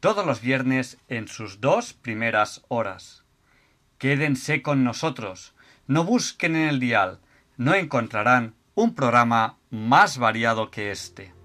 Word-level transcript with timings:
todos 0.00 0.26
los 0.26 0.40
viernes 0.40 0.98
en 1.08 1.28
sus 1.28 1.60
dos 1.60 1.92
primeras 1.92 2.62
horas. 2.68 3.24
Quédense 3.98 4.62
con 4.62 4.84
nosotros, 4.84 5.54
no 5.86 6.04
busquen 6.04 6.56
en 6.56 6.68
el 6.68 6.80
dial, 6.80 7.20
no 7.56 7.74
encontrarán 7.74 8.54
un 8.74 8.94
programa 8.94 9.58
más 9.70 10.18
variado 10.18 10.70
que 10.70 10.90
este. 10.90 11.35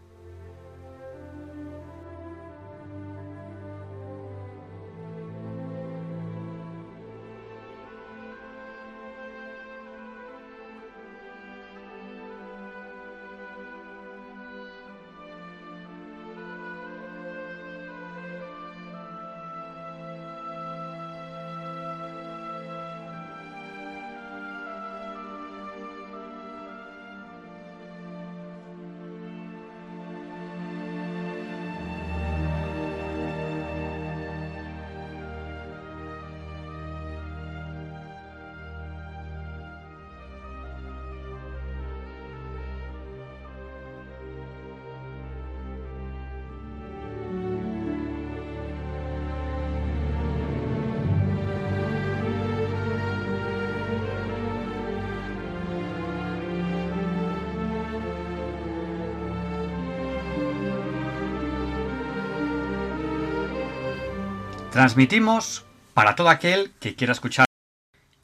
Transmitimos 64.81 65.64
para 65.93 66.15
todo 66.15 66.30
aquel 66.30 66.71
que 66.80 66.95
quiera 66.95 67.14
escuchar 67.14 67.45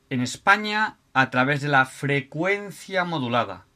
en 0.09 0.21
España 0.21 0.97
a 1.13 1.29
través 1.29 1.61
de 1.61 1.67
la 1.67 1.85
frecuencia 1.85 3.03
modulada. 3.03 3.67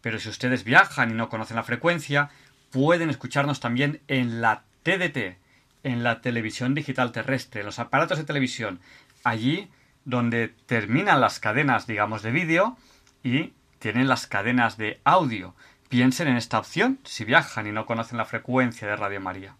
Pero 0.00 0.18
si 0.18 0.28
ustedes 0.28 0.64
viajan 0.64 1.12
y 1.12 1.14
no 1.14 1.28
conocen 1.28 1.54
la 1.54 1.62
frecuencia, 1.62 2.30
pueden 2.72 3.10
escucharnos 3.10 3.60
también 3.60 4.00
en 4.08 4.40
la 4.40 4.64
TDT, 4.82 5.38
en 5.84 6.02
la 6.02 6.20
televisión 6.20 6.74
digital 6.74 7.12
terrestre, 7.12 7.60
en 7.60 7.66
los 7.66 7.78
aparatos 7.78 8.18
de 8.18 8.24
televisión, 8.24 8.80
allí 9.22 9.70
donde 10.04 10.48
terminan 10.66 11.20
las 11.20 11.38
cadenas, 11.38 11.86
digamos, 11.86 12.22
de 12.22 12.32
vídeo 12.32 12.76
y 13.22 13.52
tienen 13.78 14.08
las 14.08 14.26
cadenas 14.26 14.76
de 14.78 15.00
audio. 15.04 15.54
Piensen 15.88 16.26
en 16.26 16.38
esta 16.38 16.58
opción 16.58 16.98
si 17.04 17.24
viajan 17.24 17.68
y 17.68 17.70
no 17.70 17.86
conocen 17.86 18.18
la 18.18 18.24
frecuencia 18.24 18.88
de 18.88 18.96
Radio 18.96 19.20
María 19.20 19.54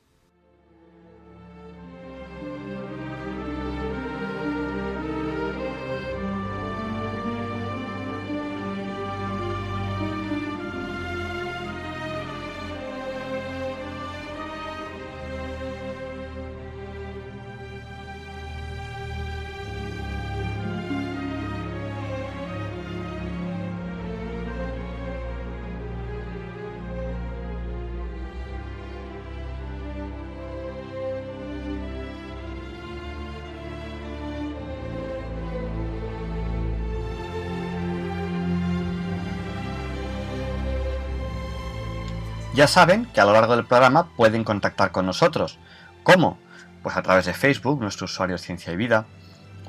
Ya 42.60 42.68
saben 42.68 43.06
que 43.06 43.22
a 43.22 43.24
lo 43.24 43.32
largo 43.32 43.56
del 43.56 43.66
programa 43.66 44.10
pueden 44.18 44.44
contactar 44.44 44.92
con 44.92 45.06
nosotros. 45.06 45.58
¿Cómo? 46.04 46.38
Pues 46.84 46.98
a 46.98 47.02
través 47.02 47.26
de 47.26 47.34
Facebook, 47.34 47.80
nuestro 47.80 48.04
usuario 48.04 48.36
es 48.36 48.42
Ciencia 48.42 48.74
y 48.74 48.76
Vida, 48.76 49.06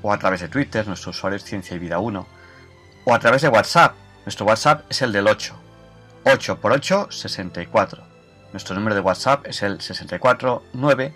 o 0.03 0.13
a 0.13 0.19
través 0.19 0.41
de 0.41 0.49
Twitter, 0.49 0.89
nuestro 0.89 1.11
usuario 1.11 1.37
es 1.37 1.45
Ciencia 1.45 1.77
y 1.77 1.79
Vida 1.79 2.01
1, 2.01 2.27
o 3.05 3.15
a 3.15 3.19
través 3.21 3.43
de 3.43 3.49
WhatsApp, 3.49 3.95
nuestro 4.25 4.45
WhatsApp 4.45 4.91
es 4.91 5.03
el 5.03 5.13
del 5.13 5.29
8, 5.29 5.55
8 6.25 6.61
por 6.61 6.73
8, 6.73 7.13
64. 7.13 8.03
Nuestro 8.51 8.75
número 8.75 8.97
de 8.97 9.03
WhatsApp 9.03 9.47
es 9.47 9.63
el 9.63 9.81
649 9.81 11.15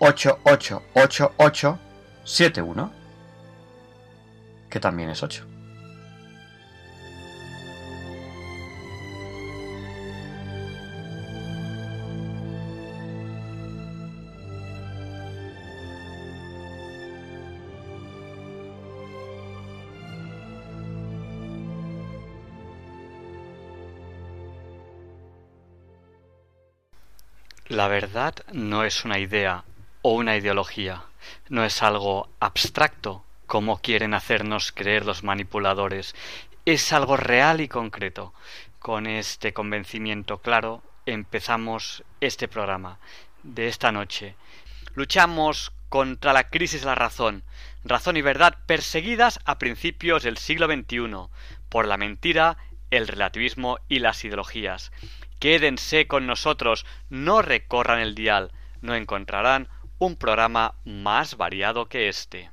888871, 0.00 2.92
que 4.68 4.80
también 4.80 5.10
es 5.10 5.22
8. 5.22 5.51
La 27.72 27.88
verdad 27.88 28.34
no 28.52 28.84
es 28.84 29.06
una 29.06 29.18
idea 29.18 29.64
o 30.02 30.12
una 30.12 30.36
ideología, 30.36 31.04
no 31.48 31.64
es 31.64 31.82
algo 31.82 32.28
abstracto 32.38 33.24
como 33.46 33.78
quieren 33.78 34.12
hacernos 34.12 34.72
creer 34.72 35.06
los 35.06 35.24
manipuladores. 35.24 36.14
Es 36.66 36.92
algo 36.92 37.16
real 37.16 37.62
y 37.62 37.68
concreto. 37.68 38.34
Con 38.78 39.06
este 39.06 39.54
convencimiento 39.54 40.36
claro 40.36 40.82
empezamos 41.06 42.04
este 42.20 42.46
programa 42.46 42.98
de 43.42 43.68
esta 43.68 43.90
noche. 43.90 44.34
Luchamos 44.94 45.72
contra 45.88 46.34
la 46.34 46.50
crisis 46.50 46.82
de 46.82 46.88
la 46.88 46.94
razón, 46.94 47.42
razón 47.84 48.18
y 48.18 48.20
verdad 48.20 48.58
perseguidas 48.66 49.40
a 49.46 49.56
principios 49.56 50.24
del 50.24 50.36
siglo 50.36 50.66
XXI 50.66 51.30
por 51.70 51.88
la 51.88 51.96
mentira, 51.96 52.58
el 52.90 53.08
relativismo 53.08 53.78
y 53.88 54.00
las 54.00 54.22
ideologías. 54.26 54.92
Quédense 55.42 56.06
con 56.06 56.28
nosotros, 56.28 56.86
no 57.10 57.42
recorran 57.42 57.98
el 57.98 58.14
dial, 58.14 58.52
no 58.80 58.94
encontrarán 58.94 59.66
un 59.98 60.14
programa 60.14 60.76
más 60.84 61.36
variado 61.36 61.88
que 61.88 62.08
este. 62.08 62.52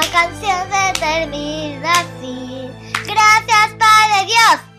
Canción 0.00 0.68
se 0.70 1.00
termina 1.00 1.92
así. 1.92 2.70
Gracias, 3.04 3.74
Padre 3.78 4.26
Dios. 4.26 4.71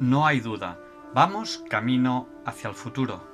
No 0.00 0.26
hay 0.26 0.38
duda, 0.38 0.78
vamos 1.12 1.64
camino 1.68 2.28
hacia 2.46 2.68
el 2.70 2.76
futuro. 2.76 3.26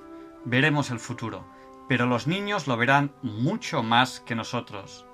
Veremos 0.47 0.91
el 0.91 0.99
futuro, 0.99 1.45
pero 1.89 2.07
los 2.07 2.27
niños 2.27 2.67
lo 2.67 2.77
verán 2.79 3.13
mucho 3.23 3.83
más 3.83 4.21
que 4.21 4.35
nosotros. 4.35 5.07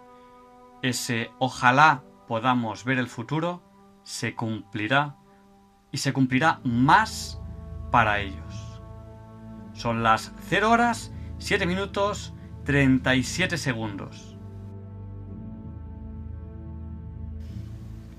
Ese 0.81 1.33
ojalá 1.39 2.05
podamos 2.29 2.85
ver 2.85 2.99
el 2.99 3.09
futuro 3.09 3.63
se 4.05 4.35
cumplirá 4.35 5.17
y 5.91 5.99
se 5.99 6.13
cumplirá 6.13 6.61
más 6.63 7.41
para 7.91 8.21
ellos. 8.21 8.81
Son 9.73 10.03
las 10.05 10.33
0 10.49 10.71
horas 10.71 11.13
7 11.39 11.67
minutos 11.67 12.33
37 12.65 13.59
segundos. 13.59 14.30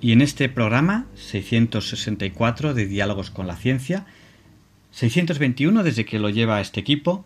Y 0.02 0.14
en 0.14 0.22
este 0.22 0.50
programa 0.50 1.06
664 1.14 2.74
de 2.74 2.88
Diálogos 2.88 3.30
con 3.30 3.46
la 3.46 3.56
Ciencia, 3.56 4.08
621 4.90 5.84
desde 5.84 6.06
que 6.06 6.18
lo 6.18 6.30
lleva 6.30 6.60
este 6.60 6.80
equipo, 6.80 7.24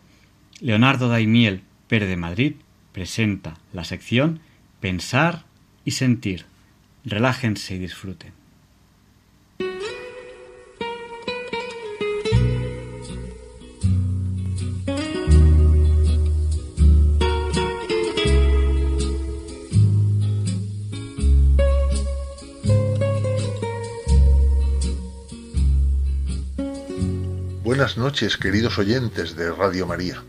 Leonardo 0.60 1.08
Daimiel, 1.08 1.62
Pérez 1.88 2.10
de 2.10 2.18
Madrid, 2.18 2.52
presenta 2.92 3.56
la 3.72 3.84
sección 3.84 4.40
Pensar 4.80 5.44
y 5.86 5.92
Sentir. 5.92 6.44
Relájense 7.04 7.76
y 7.76 7.78
disfruten. 7.78 8.32
Buenas 27.76 27.98
noches, 27.98 28.38
queridos 28.38 28.78
oyentes 28.78 29.36
de 29.36 29.52
Radio 29.52 29.86
María. 29.86 30.24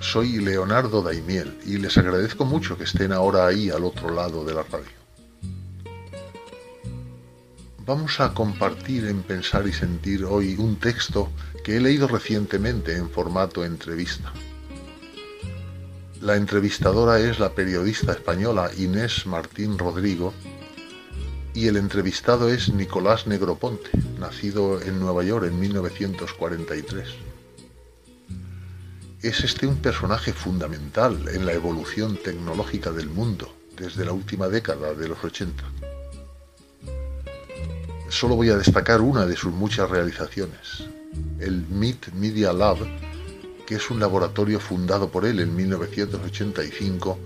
Soy 0.00 0.38
Leonardo 0.38 1.02
Daimiel 1.02 1.58
y 1.66 1.76
les 1.76 1.98
agradezco 1.98 2.46
mucho 2.46 2.78
que 2.78 2.84
estén 2.84 3.12
ahora 3.12 3.46
ahí 3.46 3.68
al 3.68 3.84
otro 3.84 4.08
lado 4.08 4.42
de 4.42 4.54
la 4.54 4.62
radio. 4.62 4.96
Vamos 7.84 8.18
a 8.18 8.32
compartir 8.32 9.04
en 9.04 9.22
Pensar 9.22 9.68
y 9.68 9.74
Sentir 9.74 10.24
hoy 10.24 10.56
un 10.58 10.76
texto 10.76 11.30
que 11.62 11.76
he 11.76 11.80
leído 11.80 12.08
recientemente 12.08 12.96
en 12.96 13.10
formato 13.10 13.62
entrevista. 13.62 14.32
La 16.22 16.36
entrevistadora 16.36 17.18
es 17.18 17.38
la 17.38 17.52
periodista 17.52 18.12
española 18.12 18.70
Inés 18.78 19.26
Martín 19.26 19.76
Rodrigo 19.76 20.32
y 21.56 21.68
el 21.68 21.78
entrevistado 21.78 22.50
es 22.50 22.68
Nicolás 22.68 23.26
Negroponte, 23.26 23.88
nacido 24.20 24.82
en 24.82 25.00
Nueva 25.00 25.24
York 25.24 25.46
en 25.46 25.58
1943. 25.58 27.08
Es 29.22 29.40
este 29.42 29.66
un 29.66 29.76
personaje 29.76 30.34
fundamental 30.34 31.18
en 31.32 31.46
la 31.46 31.54
evolución 31.54 32.18
tecnológica 32.22 32.92
del 32.92 33.08
mundo 33.08 33.50
desde 33.74 34.04
la 34.04 34.12
última 34.12 34.48
década 34.48 34.92
de 34.92 35.08
los 35.08 35.24
80. 35.24 35.64
Solo 38.10 38.36
voy 38.36 38.50
a 38.50 38.58
destacar 38.58 39.00
una 39.00 39.24
de 39.24 39.36
sus 39.36 39.54
muchas 39.54 39.88
realizaciones, 39.88 40.84
el 41.40 41.66
MIT 41.70 42.12
Media 42.12 42.52
Lab, 42.52 42.76
que 43.66 43.76
es 43.76 43.90
un 43.90 43.98
laboratorio 43.98 44.60
fundado 44.60 45.08
por 45.08 45.24
él 45.24 45.40
en 45.40 45.56
1985 45.56 47.18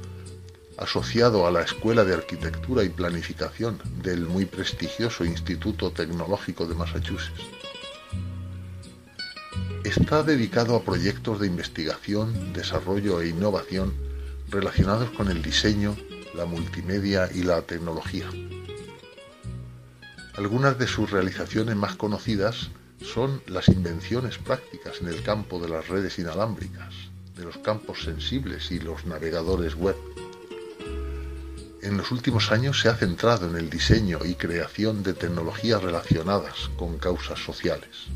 asociado 0.80 1.46
a 1.46 1.50
la 1.50 1.60
Escuela 1.60 2.04
de 2.04 2.14
Arquitectura 2.14 2.82
y 2.82 2.88
Planificación 2.88 3.78
del 4.02 4.26
muy 4.26 4.46
prestigioso 4.46 5.26
Instituto 5.26 5.90
Tecnológico 5.90 6.66
de 6.66 6.74
Massachusetts. 6.74 7.42
Está 9.84 10.22
dedicado 10.22 10.74
a 10.74 10.82
proyectos 10.82 11.38
de 11.38 11.46
investigación, 11.46 12.54
desarrollo 12.54 13.20
e 13.20 13.28
innovación 13.28 13.94
relacionados 14.48 15.10
con 15.10 15.30
el 15.30 15.42
diseño, 15.42 15.96
la 16.34 16.46
multimedia 16.46 17.28
y 17.34 17.42
la 17.42 17.60
tecnología. 17.62 18.26
Algunas 20.36 20.78
de 20.78 20.86
sus 20.86 21.10
realizaciones 21.10 21.76
más 21.76 21.96
conocidas 21.96 22.70
son 23.02 23.42
las 23.46 23.68
invenciones 23.68 24.38
prácticas 24.38 25.00
en 25.02 25.08
el 25.08 25.22
campo 25.22 25.60
de 25.60 25.68
las 25.68 25.88
redes 25.88 26.18
inalámbricas, 26.18 26.94
de 27.36 27.44
los 27.44 27.58
campos 27.58 28.02
sensibles 28.04 28.70
y 28.70 28.80
los 28.80 29.04
navegadores 29.04 29.74
web 29.74 29.96
en 31.82 31.96
los 31.96 32.10
últimos 32.10 32.52
años 32.52 32.80
se 32.80 32.88
ha 32.88 32.94
centrado 32.94 33.48
en 33.48 33.56
el 33.56 33.70
diseño 33.70 34.20
y 34.24 34.34
creación 34.34 35.02
de 35.02 35.14
tecnologías 35.14 35.82
relacionadas 35.82 36.70
con 36.76 36.98
causas 36.98 37.38
sociales. 37.38 38.06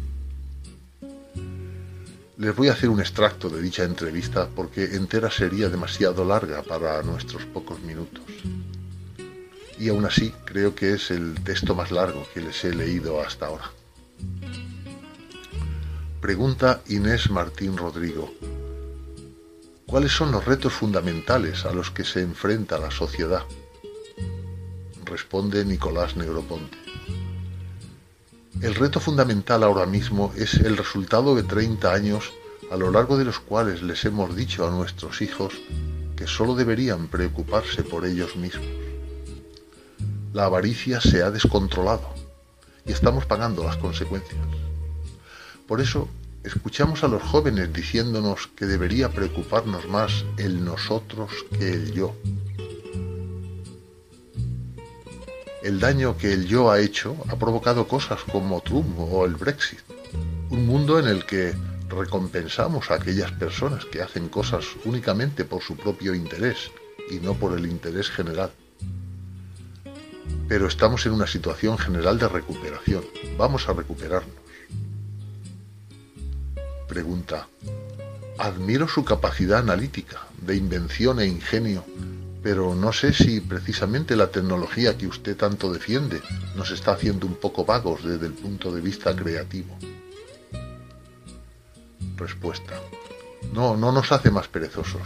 Les 2.37 2.55
voy 2.55 2.69
a 2.69 2.73
hacer 2.73 2.89
un 2.89 3.01
extracto 3.01 3.49
de 3.49 3.63
dicha 3.63 3.85
entrevista 3.85 4.49
porque 4.55 4.97
entera 4.97 5.31
sería 5.31 5.69
demasiado 5.69 6.25
larga 6.25 6.63
para 6.63 7.03
nuestros 7.03 7.45
pocos 7.47 7.81
minutos. 7.81 8.25
y 9.77 9.89
aún 9.89 10.05
así 10.05 10.33
creo 10.45 10.75
que 10.75 10.93
es 10.95 11.11
el 11.11 11.35
texto 11.43 11.75
más 11.75 11.91
largo 11.91 12.27
que 12.33 12.41
les 12.41 12.65
he 12.65 12.73
leído 12.73 13.21
hasta 13.21 13.47
ahora. 13.47 13.71
Pregunta 16.21 16.81
Inés 16.89 17.29
Martín 17.29 17.77
Rodrigo. 17.77 18.33
¿Cuáles 19.87 20.13
son 20.13 20.33
los 20.33 20.45
retos 20.45 20.73
fundamentales 20.73 21.67
a 21.67 21.73
los 21.73 21.91
que 21.91 22.05
se 22.05 22.23
enfrenta 22.23 22.79
la 22.79 22.91
sociedad? 22.91 23.43
Responde 25.05 25.65
Nicolás 25.65 26.17
Negroponte. 26.17 26.79
El 28.63 28.75
reto 28.75 28.99
fundamental 28.99 29.63
ahora 29.63 29.85
mismo 29.85 30.33
es 30.37 30.55
el 30.55 30.77
resultado 30.77 31.35
de 31.35 31.43
30 31.43 31.93
años 31.93 32.33
a 32.71 32.77
lo 32.77 32.91
largo 32.91 33.19
de 33.19 33.25
los 33.25 33.39
cuales 33.39 33.83
les 33.83 34.05
hemos 34.07 34.35
dicho 34.35 34.67
a 34.67 34.71
nuestros 34.71 35.21
hijos 35.21 35.53
que 36.17 36.27
solo 36.27 36.55
deberían 36.55 37.09
preocuparse 37.09 37.83
por 37.83 38.07
ellos 38.07 38.37
mismos. 38.37 38.67
La 40.33 40.47
avaricia 40.47 41.01
se 41.01 41.23
ha 41.23 41.31
descontrolado 41.31 42.09
y 42.87 42.93
estamos 42.93 43.27
pagando 43.27 43.63
las 43.65 43.77
consecuencias. 43.77 44.41
Por 45.69 45.81
eso 45.81 46.09
escuchamos 46.45 47.03
a 47.03 47.09
los 47.09 47.23
jóvenes 47.23 47.73
diciéndonos 47.73 48.49
que 48.49 48.67
debería 48.67 49.09
preocuparnos 49.09 49.89
más 49.89 50.25
el 50.37 50.65
nosotros 50.65 51.31
que 51.59 51.73
el 51.73 51.93
yo. 51.93 52.15
El 55.63 55.81
daño 55.81 56.19
que 56.19 56.35
el 56.35 56.47
yo 56.47 56.71
ha 56.71 56.79
hecho 56.79 57.17
ha 57.29 57.37
provocado 57.37 57.89
cosas 57.89 58.21
como 58.31 58.61
Trump 58.61 58.99
o 58.99 59.25
el 59.25 59.35
Brexit. 59.35 59.81
Un 60.51 60.67
mundo 60.67 60.99
en 60.99 61.07
el 61.07 61.25
que 61.25 61.55
recompensamos 61.89 62.91
a 62.91 62.95
aquellas 62.95 63.33
personas 63.33 63.87
que 63.87 64.03
hacen 64.03 64.29
cosas 64.29 64.67
únicamente 64.85 65.45
por 65.45 65.63
su 65.63 65.77
propio 65.77 66.15
interés 66.15 66.71
y 67.11 67.17
no 67.17 67.35
por 67.35 67.57
el 67.59 67.67
interés 67.67 68.11
general. 68.11 68.51
Pero 70.49 70.67
estamos 70.67 71.07
en 71.07 71.13
una 71.13 71.27
situación 71.27 71.79
general 71.79 72.19
de 72.19 72.29
recuperación. 72.29 73.05
Vamos 73.39 73.67
a 73.69 73.73
recuperarnos. 73.73 74.44
Pregunta. 76.95 77.49
Admiro 78.39 78.87
su 78.87 79.05
capacidad 79.05 79.59
analítica, 79.59 80.29
de 80.41 80.55
invención 80.55 81.19
e 81.19 81.27
ingenio, 81.27 81.85
pero 82.41 82.77
no 82.77 82.93
sé 82.93 83.13
si 83.13 83.41
precisamente 83.41 84.15
la 84.15 84.29
tecnología 84.29 84.97
que 84.97 85.09
usted 85.09 85.37
tanto 85.37 85.73
defiende 85.73 86.23
nos 86.55 86.71
está 86.71 86.93
haciendo 86.93 87.27
un 87.27 87.35
poco 87.35 87.65
vagos 87.65 88.05
desde 88.05 88.27
el 88.27 88.33
punto 88.33 88.71
de 88.71 88.81
vista 88.81 89.17
creativo. 89.17 89.77
Respuesta. 92.17 92.81
No, 93.53 93.77
no 93.77 93.91
nos 93.91 94.13
hace 94.13 94.31
más 94.31 94.47
perezosos. 94.47 95.03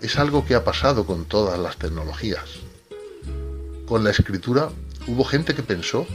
Es 0.00 0.16
algo 0.20 0.46
que 0.46 0.54
ha 0.54 0.62
pasado 0.62 1.04
con 1.04 1.24
todas 1.24 1.58
las 1.58 1.78
tecnologías. 1.78 2.60
Con 3.86 4.04
la 4.04 4.10
escritura 4.10 4.70
hubo 5.08 5.24
gente 5.24 5.56
que 5.56 5.64
pensó 5.64 6.06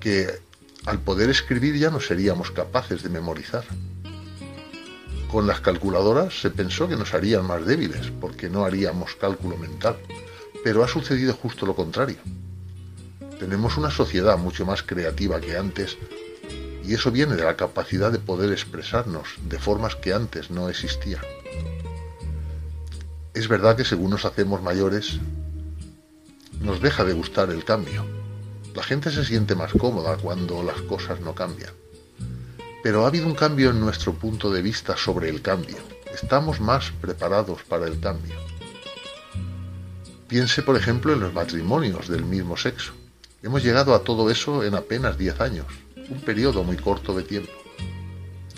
que 0.00 0.40
al 0.86 1.00
poder 1.00 1.28
escribir 1.28 1.76
ya 1.76 1.90
no 1.90 2.00
seríamos 2.00 2.50
capaces 2.50 3.02
de 3.02 3.10
memorizar. 3.10 3.64
Con 5.32 5.46
las 5.46 5.62
calculadoras 5.62 6.42
se 6.42 6.50
pensó 6.50 6.88
que 6.88 6.96
nos 6.96 7.14
harían 7.14 7.46
más 7.46 7.64
débiles 7.64 8.12
porque 8.20 8.50
no 8.50 8.66
haríamos 8.66 9.14
cálculo 9.14 9.56
mental, 9.56 9.96
pero 10.62 10.84
ha 10.84 10.88
sucedido 10.88 11.32
justo 11.32 11.64
lo 11.64 11.74
contrario. 11.74 12.18
Tenemos 13.38 13.78
una 13.78 13.90
sociedad 13.90 14.36
mucho 14.36 14.66
más 14.66 14.82
creativa 14.82 15.40
que 15.40 15.56
antes 15.56 15.96
y 16.84 16.92
eso 16.92 17.10
viene 17.10 17.34
de 17.34 17.44
la 17.44 17.56
capacidad 17.56 18.12
de 18.12 18.18
poder 18.18 18.52
expresarnos 18.52 19.26
de 19.48 19.58
formas 19.58 19.96
que 19.96 20.12
antes 20.12 20.50
no 20.50 20.68
existían. 20.68 21.22
Es 23.32 23.48
verdad 23.48 23.74
que 23.74 23.86
según 23.86 24.10
nos 24.10 24.26
hacemos 24.26 24.60
mayores, 24.60 25.18
nos 26.60 26.82
deja 26.82 27.04
de 27.04 27.14
gustar 27.14 27.48
el 27.48 27.64
cambio. 27.64 28.04
La 28.74 28.82
gente 28.82 29.10
se 29.10 29.24
siente 29.24 29.54
más 29.54 29.72
cómoda 29.72 30.18
cuando 30.18 30.62
las 30.62 30.82
cosas 30.82 31.20
no 31.20 31.34
cambian. 31.34 31.72
Pero 32.82 33.04
ha 33.04 33.08
habido 33.08 33.26
un 33.26 33.34
cambio 33.34 33.70
en 33.70 33.80
nuestro 33.80 34.14
punto 34.14 34.50
de 34.50 34.62
vista 34.62 34.96
sobre 34.96 35.28
el 35.28 35.40
cambio. 35.40 35.76
Estamos 36.12 36.60
más 36.60 36.90
preparados 37.00 37.62
para 37.62 37.86
el 37.86 38.00
cambio. 38.00 38.34
Piense, 40.28 40.62
por 40.62 40.76
ejemplo, 40.76 41.12
en 41.12 41.20
los 41.20 41.32
matrimonios 41.32 42.08
del 42.08 42.24
mismo 42.24 42.56
sexo. 42.56 42.92
Hemos 43.42 43.62
llegado 43.62 43.94
a 43.94 44.02
todo 44.02 44.30
eso 44.30 44.64
en 44.64 44.74
apenas 44.74 45.18
10 45.18 45.40
años 45.40 45.66
un 46.08 46.20
periodo 46.20 46.62
muy 46.64 46.76
corto 46.76 47.14
de 47.14 47.22
tiempo. 47.22 47.52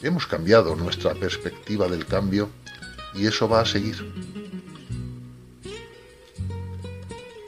Hemos 0.03 0.27
cambiado 0.27 0.75
nuestra 0.77 1.15
perspectiva 1.15 1.89
del 1.89 2.07
cambio 2.07 2.51
y 3.15 3.27
eso 3.27 3.49
va 3.49 3.61
a 3.61 3.67
seguir. 3.67 3.97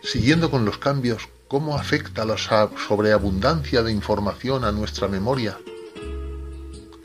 Siguiendo 0.03 0.51
con 0.51 0.65
los 0.65 0.79
cambios, 0.79 1.29
¿cómo 1.49 1.77
afecta 1.77 2.25
la 2.25 2.37
sobreabundancia 2.39 3.83
de 3.83 3.93
información 3.93 4.65
a 4.65 4.73
nuestra 4.73 5.09
memoria? 5.09 5.59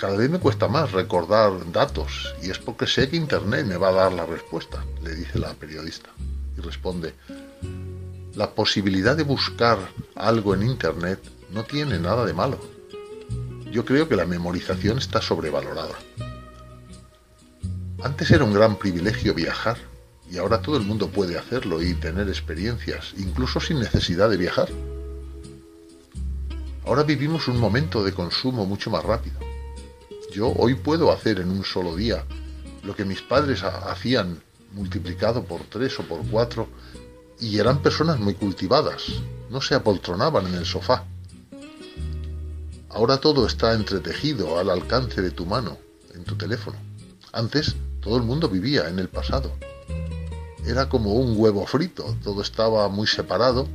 Cada 0.01 0.17
vez 0.17 0.31
me 0.31 0.39
cuesta 0.39 0.67
más 0.67 0.93
recordar 0.93 1.71
datos 1.71 2.33
y 2.41 2.49
es 2.49 2.57
porque 2.57 2.87
sé 2.87 3.07
que 3.07 3.17
Internet 3.17 3.67
me 3.67 3.77
va 3.77 3.89
a 3.89 3.91
dar 3.91 4.11
la 4.11 4.25
respuesta, 4.25 4.83
le 5.03 5.13
dice 5.13 5.37
la 5.37 5.53
periodista. 5.53 6.09
Y 6.57 6.61
responde, 6.61 7.13
la 8.33 8.49
posibilidad 8.49 9.15
de 9.15 9.21
buscar 9.21 9.77
algo 10.15 10.55
en 10.55 10.63
Internet 10.63 11.19
no 11.51 11.65
tiene 11.65 11.99
nada 11.99 12.25
de 12.25 12.33
malo. 12.33 12.59
Yo 13.71 13.85
creo 13.85 14.09
que 14.09 14.15
la 14.15 14.25
memorización 14.25 14.97
está 14.97 15.21
sobrevalorada. 15.21 15.93
Antes 18.01 18.31
era 18.31 18.43
un 18.43 18.53
gran 18.53 18.77
privilegio 18.77 19.35
viajar 19.35 19.77
y 20.31 20.39
ahora 20.39 20.63
todo 20.63 20.77
el 20.77 20.83
mundo 20.83 21.09
puede 21.09 21.37
hacerlo 21.37 21.79
y 21.79 21.93
tener 21.93 22.27
experiencias, 22.27 23.13
incluso 23.19 23.59
sin 23.59 23.77
necesidad 23.77 24.31
de 24.31 24.37
viajar. 24.37 24.67
Ahora 26.87 27.03
vivimos 27.03 27.47
un 27.47 27.59
momento 27.59 28.03
de 28.03 28.13
consumo 28.13 28.65
mucho 28.65 28.89
más 28.89 29.03
rápido. 29.03 29.50
Yo 30.31 30.53
hoy 30.53 30.75
puedo 30.75 31.11
hacer 31.11 31.41
en 31.41 31.51
un 31.51 31.65
solo 31.65 31.93
día 31.93 32.23
lo 32.83 32.95
que 32.95 33.03
mis 33.03 33.21
padres 33.21 33.63
hacían 33.63 34.41
multiplicado 34.71 35.43
por 35.43 35.61
tres 35.65 35.99
o 35.99 36.03
por 36.03 36.25
cuatro 36.25 36.69
y 37.41 37.59
eran 37.59 37.81
personas 37.81 38.17
muy 38.17 38.35
cultivadas, 38.35 39.03
no 39.49 39.59
se 39.59 39.75
apoltronaban 39.75 40.47
en 40.47 40.53
el 40.55 40.65
sofá. 40.65 41.03
Ahora 42.89 43.17
todo 43.17 43.45
está 43.45 43.73
entretejido 43.73 44.57
al 44.57 44.69
alcance 44.69 45.21
de 45.21 45.31
tu 45.31 45.45
mano, 45.45 45.77
en 46.15 46.23
tu 46.23 46.37
teléfono. 46.37 46.77
Antes 47.33 47.75
todo 47.99 48.15
el 48.15 48.23
mundo 48.23 48.47
vivía 48.47 48.87
en 48.87 48.99
el 48.99 49.09
pasado. 49.09 49.51
Era 50.65 50.87
como 50.87 51.13
un 51.15 51.33
huevo 51.35 51.65
frito, 51.65 52.15
todo 52.23 52.41
estaba 52.41 52.87
muy 52.87 53.07
separado 53.07 53.67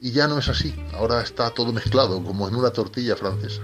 y 0.00 0.12
ya 0.12 0.28
no 0.28 0.38
es 0.38 0.48
así. 0.48 0.74
Ahora 0.94 1.22
está 1.22 1.50
todo 1.50 1.72
mezclado 1.72 2.22
como 2.22 2.46
en 2.46 2.54
una 2.54 2.70
tortilla 2.70 3.16
francesa. 3.16 3.62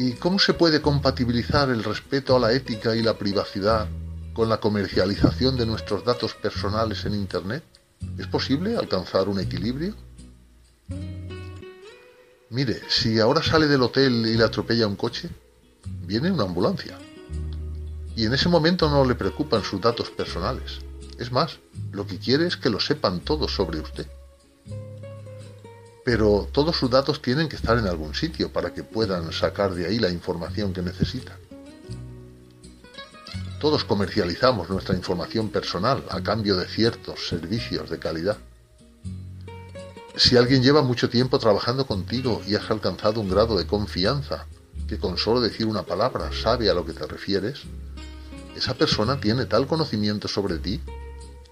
¿Y 0.00 0.12
cómo 0.12 0.38
se 0.38 0.54
puede 0.54 0.80
compatibilizar 0.80 1.70
el 1.70 1.82
respeto 1.82 2.36
a 2.36 2.38
la 2.38 2.52
ética 2.52 2.94
y 2.94 3.02
la 3.02 3.18
privacidad 3.18 3.88
con 4.32 4.48
la 4.48 4.60
comercialización 4.60 5.56
de 5.56 5.66
nuestros 5.66 6.04
datos 6.04 6.34
personales 6.34 7.04
en 7.04 7.14
Internet? 7.14 7.64
¿Es 8.16 8.28
posible 8.28 8.76
alcanzar 8.76 9.28
un 9.28 9.40
equilibrio? 9.40 9.96
Mire, 12.50 12.80
si 12.88 13.18
ahora 13.18 13.42
sale 13.42 13.66
del 13.66 13.82
hotel 13.82 14.24
y 14.24 14.36
le 14.36 14.44
atropella 14.44 14.86
un 14.86 14.94
coche, 14.94 15.30
viene 16.06 16.30
una 16.30 16.44
ambulancia. 16.44 16.96
Y 18.14 18.24
en 18.24 18.34
ese 18.34 18.48
momento 18.48 18.88
no 18.88 19.04
le 19.04 19.16
preocupan 19.16 19.64
sus 19.64 19.80
datos 19.80 20.10
personales. 20.10 20.78
Es 21.18 21.32
más, 21.32 21.58
lo 21.90 22.06
que 22.06 22.20
quiere 22.20 22.46
es 22.46 22.56
que 22.56 22.70
lo 22.70 22.78
sepan 22.78 23.18
todos 23.18 23.52
sobre 23.52 23.80
usted. 23.80 24.06
Pero 26.08 26.48
todos 26.50 26.74
sus 26.74 26.88
datos 26.88 27.20
tienen 27.20 27.50
que 27.50 27.56
estar 27.56 27.76
en 27.76 27.86
algún 27.86 28.14
sitio 28.14 28.50
para 28.50 28.72
que 28.72 28.82
puedan 28.82 29.30
sacar 29.30 29.74
de 29.74 29.86
ahí 29.86 29.98
la 29.98 30.08
información 30.08 30.72
que 30.72 30.80
necesitan. 30.80 31.36
Todos 33.60 33.84
comercializamos 33.84 34.70
nuestra 34.70 34.96
información 34.96 35.50
personal 35.50 36.02
a 36.08 36.22
cambio 36.22 36.56
de 36.56 36.66
ciertos 36.66 37.28
servicios 37.28 37.90
de 37.90 37.98
calidad. 37.98 38.38
Si 40.16 40.38
alguien 40.38 40.62
lleva 40.62 40.80
mucho 40.80 41.10
tiempo 41.10 41.38
trabajando 41.38 41.86
contigo 41.86 42.40
y 42.46 42.54
has 42.54 42.70
alcanzado 42.70 43.20
un 43.20 43.28
grado 43.28 43.58
de 43.58 43.66
confianza, 43.66 44.46
que 44.88 44.98
con 44.98 45.18
solo 45.18 45.42
decir 45.42 45.66
una 45.66 45.82
palabra 45.82 46.30
sabe 46.32 46.70
a 46.70 46.74
lo 46.74 46.86
que 46.86 46.94
te 46.94 47.06
refieres, 47.06 47.64
esa 48.56 48.72
persona 48.72 49.20
tiene 49.20 49.44
tal 49.44 49.66
conocimiento 49.66 50.26
sobre 50.26 50.56
ti 50.56 50.80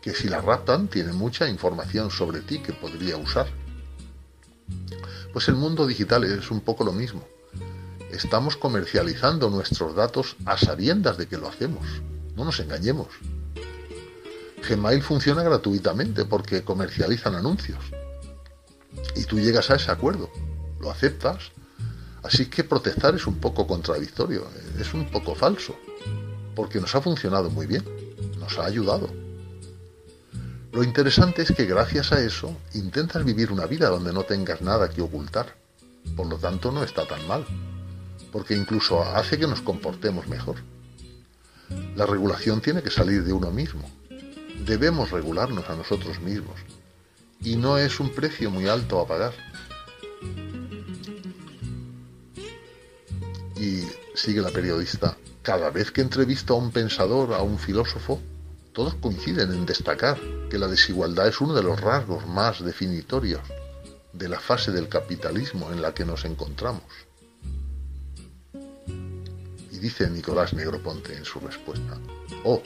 que 0.01 0.15
si 0.15 0.31
la 0.31 0.41
raptan 0.41 0.89
tiene 0.89 1.13
mucha 1.13 1.47
información 1.47 2.11
sobre 2.11 2.41
ti 2.41 2.61
que 2.61 2.73
podría 2.73 3.19
usar. 3.19 3.66
Pues 5.33 5.49
el 5.49 5.55
mundo 5.55 5.87
digital 5.87 6.25
es 6.25 6.51
un 6.51 6.61
poco 6.61 6.85
lo 6.85 6.93
mismo. 6.93 7.27
Estamos 8.11 8.57
comercializando 8.57 9.51
nuestros 9.51 9.95
datos 9.95 10.37
a 10.47 10.57
sabiendas 10.57 11.19
de 11.19 11.27
que 11.27 11.37
lo 11.37 11.49
hacemos. 11.49 11.87
No 12.35 12.45
nos 12.45 12.61
engañemos. 12.61 13.09
Gmail 14.69 15.03
funciona 15.03 15.43
gratuitamente 15.43 16.25
porque 16.25 16.65
comercializan 16.65 17.35
anuncios 17.35 17.79
y 19.15 19.25
tú 19.25 19.39
llegas 19.39 19.71
a 19.71 19.77
ese 19.77 19.91
acuerdo, 19.91 20.31
lo 20.81 20.91
aceptas. 20.91 21.51
Así 22.23 22.47
que 22.47 22.65
protestar 22.65 23.15
es 23.15 23.27
un 23.27 23.37
poco 23.37 23.67
contradictorio, 23.67 24.47
es 24.81 24.93
un 24.95 25.09
poco 25.11 25.35
falso, 25.35 25.77
porque 26.55 26.81
nos 26.81 26.95
ha 26.95 27.01
funcionado 27.01 27.51
muy 27.51 27.67
bien, 27.67 27.85
nos 28.39 28.59
ha 28.59 28.65
ayudado. 28.65 29.09
Lo 30.77 30.85
interesante 30.85 31.41
es 31.41 31.53
que 31.53 31.65
gracias 31.65 32.13
a 32.13 32.21
eso 32.21 32.55
intentas 32.75 33.25
vivir 33.25 33.51
una 33.51 33.65
vida 33.65 33.89
donde 33.89 34.13
no 34.13 34.25
tengas 34.25 34.61
nada 34.61 34.91
que 34.91 35.01
ocultar. 35.01 35.57
Por 36.15 36.27
lo 36.27 36.37
tanto, 36.37 36.71
no 36.71 36.85
está 36.85 37.07
tan 37.07 37.27
mal, 37.27 37.47
porque 38.31 38.55
incluso 38.55 39.03
hace 39.03 39.39
que 39.39 39.47
nos 39.47 39.63
comportemos 39.63 40.29
mejor. 40.29 40.57
La 41.95 42.05
regulación 42.05 42.61
tiene 42.61 42.83
que 42.83 42.91
salir 42.91 43.25
de 43.25 43.33
uno 43.33 43.51
mismo. 43.51 43.91
Debemos 44.67 45.13
regularnos 45.13 45.67
a 45.71 45.77
nosotros 45.77 46.21
mismos. 46.21 46.61
Y 47.41 47.57
no 47.57 47.79
es 47.79 47.99
un 47.99 48.11
precio 48.11 48.51
muy 48.51 48.69
alto 48.69 49.01
a 49.01 49.09
pagar. 49.09 49.33
Y 53.57 53.81
sigue 54.15 54.43
la 54.43 54.51
periodista, 54.51 55.17
cada 55.41 55.71
vez 55.71 55.91
que 55.91 56.03
entrevisto 56.03 56.53
a 56.53 56.59
un 56.59 56.71
pensador, 56.71 57.33
a 57.33 57.41
un 57.41 57.59
filósofo, 57.59 58.21
todos 58.77 58.95
coinciden 58.97 59.53
en 59.53 59.65
destacar 59.65 60.21
que 60.51 60.59
la 60.59 60.69
desigualdad 60.69 61.29
es 61.29 61.41
uno 61.41 61.55
de 61.55 61.63
los 61.63 61.81
rasgos 61.81 62.27
más 62.27 62.63
definitorios 62.63 63.41
de 64.13 64.29
la 64.29 64.39
fase 64.39 64.71
del 64.71 64.87
capitalismo 64.87 65.73
en 65.73 65.81
la 65.81 65.95
que 65.95 66.05
nos 66.05 66.27
encontramos. 66.27 66.85
Y 69.73 69.79
dice 69.79 70.11
Nicolás 70.11 70.53
Negroponte 70.53 71.17
en 71.17 71.25
su 71.25 71.41
respuesta, 71.41 71.97
oh, 72.45 72.61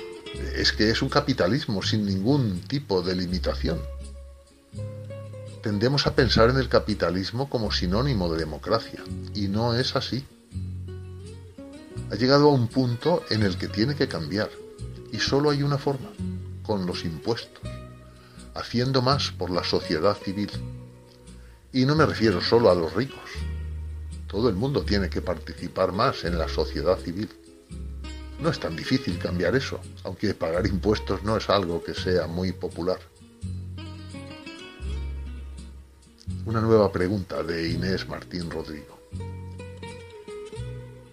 es 0.56 0.72
que 0.72 0.90
es 0.90 1.00
un 1.00 1.08
capitalismo 1.08 1.80
sin 1.80 2.04
ningún 2.04 2.60
tipo 2.62 3.02
de 3.02 3.14
limitación. 3.14 3.80
Tendemos 5.62 6.08
a 6.08 6.16
pensar 6.16 6.50
en 6.50 6.56
el 6.56 6.68
capitalismo 6.68 7.48
como 7.48 7.70
sinónimo 7.70 8.32
de 8.32 8.38
democracia, 8.40 8.98
y 9.32 9.46
no 9.46 9.76
es 9.76 9.94
así. 9.94 10.26
Ha 12.10 12.16
llegado 12.16 12.48
a 12.48 12.52
un 12.52 12.66
punto 12.66 13.22
en 13.30 13.44
el 13.44 13.56
que 13.56 13.68
tiene 13.68 13.94
que 13.94 14.08
cambiar 14.08 14.50
y 15.12 15.18
solo 15.18 15.50
hay 15.50 15.62
una 15.62 15.78
forma, 15.78 16.10
con 16.62 16.86
los 16.86 17.04
impuestos, 17.04 17.62
haciendo 18.54 19.02
más 19.02 19.30
por 19.30 19.50
la 19.50 19.64
sociedad 19.64 20.16
civil. 20.16 20.50
Y 21.72 21.84
no 21.84 21.94
me 21.94 22.06
refiero 22.06 22.40
solo 22.40 22.70
a 22.70 22.74
los 22.74 22.94
ricos. 22.94 23.30
Todo 24.26 24.48
el 24.48 24.54
mundo 24.54 24.82
tiene 24.82 25.10
que 25.10 25.22
participar 25.22 25.92
más 25.92 26.24
en 26.24 26.38
la 26.38 26.48
sociedad 26.48 26.98
civil. 26.98 27.28
No 28.40 28.48
es 28.48 28.60
tan 28.60 28.76
difícil 28.76 29.18
cambiar 29.18 29.56
eso, 29.56 29.80
aunque 30.04 30.34
pagar 30.34 30.66
impuestos 30.66 31.22
no 31.24 31.36
es 31.36 31.50
algo 31.50 31.82
que 31.82 31.94
sea 31.94 32.26
muy 32.26 32.52
popular. 32.52 32.98
Una 36.46 36.60
nueva 36.60 36.90
pregunta 36.90 37.42
de 37.42 37.70
Inés 37.70 38.08
Martín 38.08 38.50
Rodrigo. 38.50 38.99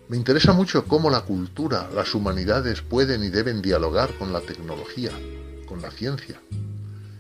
Me 0.10 0.16
interesa 0.16 0.54
mucho 0.54 0.86
cómo 0.86 1.10
la 1.10 1.22
cultura, 1.22 1.90
las 1.94 2.16
humanidades 2.16 2.82
pueden 2.82 3.26
y 3.26 3.30
deben 3.30 3.62
dialogar 3.62 4.14
con 4.18 4.32
la 4.32 4.40
tecnología, 4.40 5.12
con 5.66 5.82
la 5.82 5.92
ciencia. 5.92 6.40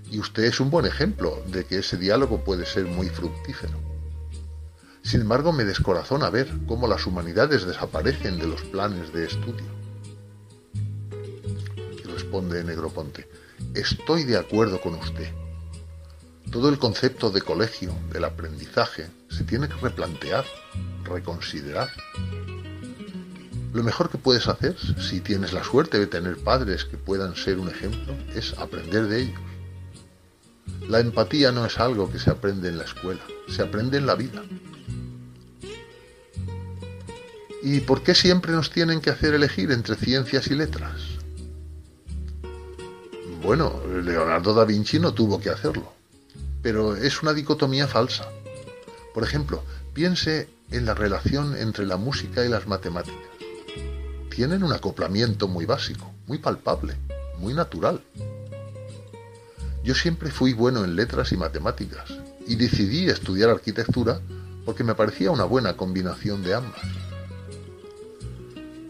Y 0.09 0.19
usted 0.19 0.45
es 0.45 0.61
un 0.61 0.69
buen 0.69 0.85
ejemplo 0.85 1.43
de 1.47 1.65
que 1.65 1.79
ese 1.79 1.97
diálogo 1.97 2.45
puede 2.45 2.65
ser 2.65 2.85
muy 2.85 3.09
fructífero. 3.09 3.77
Sin 5.03 5.19
embargo, 5.19 5.51
me 5.51 5.65
descorazona 5.65 6.29
ver 6.29 6.49
cómo 6.65 6.87
las 6.87 7.05
humanidades 7.05 7.65
desaparecen 7.65 8.39
de 8.39 8.47
los 8.47 8.61
planes 8.61 9.11
de 9.11 9.25
estudio. 9.25 9.67
Y 11.97 12.07
responde 12.07 12.63
Negroponte, 12.63 13.29
estoy 13.73 14.23
de 14.23 14.37
acuerdo 14.37 14.79
con 14.79 14.95
usted. 14.95 15.29
Todo 16.51 16.69
el 16.69 16.79
concepto 16.79 17.31
de 17.31 17.41
colegio, 17.41 17.93
del 18.13 18.23
aprendizaje, 18.23 19.09
se 19.29 19.43
tiene 19.43 19.67
que 19.67 19.75
replantear, 19.75 20.45
reconsiderar. 21.03 21.89
Lo 23.73 23.83
mejor 23.83 24.09
que 24.09 24.17
puedes 24.17 24.47
hacer, 24.47 24.75
si 24.99 25.19
tienes 25.19 25.53
la 25.53 25.63
suerte 25.63 25.99
de 25.99 26.07
tener 26.07 26.37
padres 26.37 26.85
que 26.85 26.97
puedan 26.97 27.35
ser 27.35 27.59
un 27.59 27.69
ejemplo, 27.69 28.15
es 28.33 28.57
aprender 28.57 29.07
de 29.07 29.21
ellos. 29.23 29.41
La 30.87 30.99
empatía 30.99 31.51
no 31.51 31.65
es 31.65 31.79
algo 31.79 32.11
que 32.11 32.19
se 32.19 32.29
aprende 32.29 32.69
en 32.69 32.77
la 32.77 32.85
escuela, 32.85 33.21
se 33.49 33.61
aprende 33.61 33.97
en 33.97 34.05
la 34.05 34.15
vida. 34.15 34.43
¿Y 37.61 37.81
por 37.81 38.03
qué 38.03 38.15
siempre 38.15 38.53
nos 38.53 38.69
tienen 38.69 39.01
que 39.01 39.09
hacer 39.09 39.33
elegir 39.33 39.71
entre 39.71 39.95
ciencias 39.95 40.47
y 40.47 40.55
letras? 40.55 41.01
Bueno, 43.43 43.81
Leonardo 44.01 44.53
da 44.53 44.65
Vinci 44.65 44.99
no 44.99 45.13
tuvo 45.13 45.39
que 45.39 45.49
hacerlo, 45.49 45.91
pero 46.61 46.95
es 46.95 47.21
una 47.21 47.33
dicotomía 47.33 47.87
falsa. 47.87 48.29
Por 49.13 49.23
ejemplo, 49.23 49.63
piense 49.93 50.49
en 50.71 50.85
la 50.85 50.93
relación 50.93 51.55
entre 51.57 51.85
la 51.85 51.97
música 51.97 52.45
y 52.45 52.49
las 52.49 52.67
matemáticas 52.67 53.36
tienen 54.37 54.63
un 54.63 54.71
acoplamiento 54.71 55.47
muy 55.47 55.65
básico, 55.65 56.13
muy 56.27 56.37
palpable, 56.37 56.95
muy 57.39 57.55
natural. 57.55 58.03
Yo 59.83 59.95
siempre 59.95 60.29
fui 60.29 60.53
bueno 60.53 60.85
en 60.85 60.95
letras 60.95 61.31
y 61.31 61.37
matemáticas 61.37 62.03
y 62.45 62.55
decidí 62.55 63.09
estudiar 63.09 63.49
arquitectura 63.49 64.21
porque 64.63 64.83
me 64.83 64.93
parecía 64.93 65.31
una 65.31 65.45
buena 65.45 65.75
combinación 65.75 66.43
de 66.43 66.53
ambas. 66.53 66.79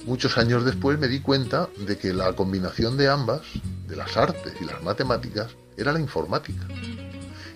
Muchos 0.06 0.38
años 0.38 0.66
después 0.66 1.00
me 1.00 1.08
di 1.08 1.22
cuenta 1.22 1.70
de 1.78 1.98
que 1.98 2.12
la 2.12 2.34
combinación 2.34 2.98
de 2.98 3.08
ambas, 3.08 3.44
de 3.88 3.96
las 3.96 4.18
artes 4.18 4.52
y 4.60 4.66
las 4.66 4.84
matemáticas, 4.84 5.56
era 5.78 5.94
la 5.94 6.02
informática. 6.02 6.68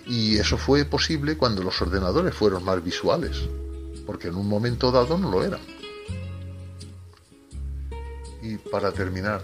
Y 0.06 0.38
eso 0.38 0.56
fue 0.56 0.86
posible 0.86 1.36
cuando 1.36 1.62
los 1.62 1.82
ordenadores 1.82 2.34
fueron 2.34 2.64
más 2.64 2.82
visuales, 2.82 3.36
porque 4.06 4.28
en 4.28 4.36
un 4.36 4.48
momento 4.48 4.90
dado 4.90 5.18
no 5.18 5.30
lo 5.30 5.44
eran. 5.44 5.60
Y 8.42 8.56
para 8.56 8.90
terminar, 8.90 9.40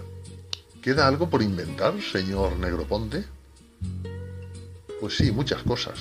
¿queda 0.81 1.07
algo 1.07 1.29
por 1.29 1.41
inventar, 1.41 1.93
señor 2.01 2.57
Negroponte? 2.57 3.23
Pues 4.99 5.15
sí, 5.15 5.31
muchas 5.31 5.63
cosas. 5.63 5.97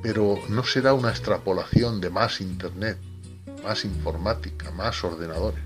Pero 0.00 0.38
no 0.48 0.62
será 0.62 0.94
una 0.94 1.10
extrapolación 1.10 2.00
de 2.00 2.08
más 2.08 2.40
Internet, 2.40 2.98
más 3.64 3.84
informática, 3.84 4.70
más 4.70 5.02
ordenadores. 5.02 5.64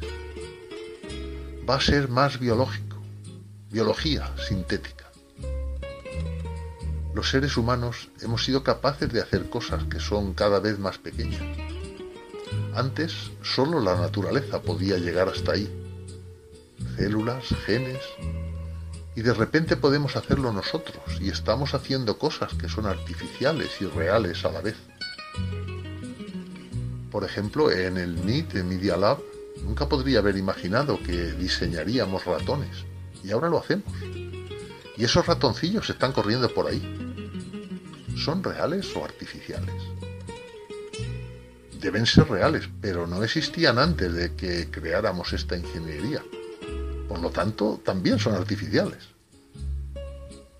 Va 1.68 1.74
a 1.74 1.80
ser 1.82 2.08
más 2.08 2.38
biológico, 2.38 2.96
biología 3.70 4.34
sintética. 4.48 5.12
Los 7.14 7.28
seres 7.28 7.58
humanos 7.58 8.08
hemos 8.22 8.42
sido 8.42 8.64
capaces 8.64 9.12
de 9.12 9.20
hacer 9.20 9.50
cosas 9.50 9.84
que 9.84 10.00
son 10.00 10.32
cada 10.32 10.60
vez 10.60 10.78
más 10.78 10.96
pequeñas. 10.96 11.42
Antes 12.74 13.12
solo 13.42 13.80
la 13.80 13.96
naturaleza 13.96 14.62
podía 14.62 14.96
llegar 14.96 15.28
hasta 15.28 15.52
ahí 15.52 15.81
células, 16.96 17.44
genes, 17.66 18.00
y 19.14 19.22
de 19.22 19.34
repente 19.34 19.76
podemos 19.76 20.16
hacerlo 20.16 20.52
nosotros 20.52 21.02
y 21.20 21.28
estamos 21.28 21.74
haciendo 21.74 22.18
cosas 22.18 22.54
que 22.54 22.68
son 22.68 22.86
artificiales 22.86 23.70
y 23.80 23.86
reales 23.86 24.44
a 24.44 24.52
la 24.52 24.60
vez. 24.60 24.76
Por 27.10 27.24
ejemplo, 27.24 27.70
en 27.70 27.98
el 27.98 28.16
MIT, 28.16 28.54
en 28.54 28.68
Media 28.70 28.96
Lab, 28.96 29.18
nunca 29.64 29.86
podría 29.86 30.20
haber 30.20 30.36
imaginado 30.38 30.98
que 31.02 31.32
diseñaríamos 31.32 32.24
ratones 32.24 32.84
y 33.22 33.30
ahora 33.30 33.50
lo 33.50 33.58
hacemos. 33.58 33.92
Y 34.96 35.04
esos 35.04 35.26
ratoncillos 35.26 35.88
están 35.90 36.12
corriendo 36.12 36.52
por 36.52 36.68
ahí. 36.68 36.82
¿Son 38.16 38.42
reales 38.42 38.94
o 38.96 39.04
artificiales? 39.04 39.74
Deben 41.80 42.06
ser 42.06 42.28
reales, 42.28 42.68
pero 42.80 43.06
no 43.06 43.22
existían 43.24 43.78
antes 43.78 44.12
de 44.14 44.34
que 44.34 44.70
creáramos 44.70 45.32
esta 45.32 45.56
ingeniería. 45.56 46.22
Por 47.12 47.20
lo 47.20 47.28
tanto, 47.28 47.78
también 47.84 48.18
son 48.18 48.34
artificiales. 48.34 49.00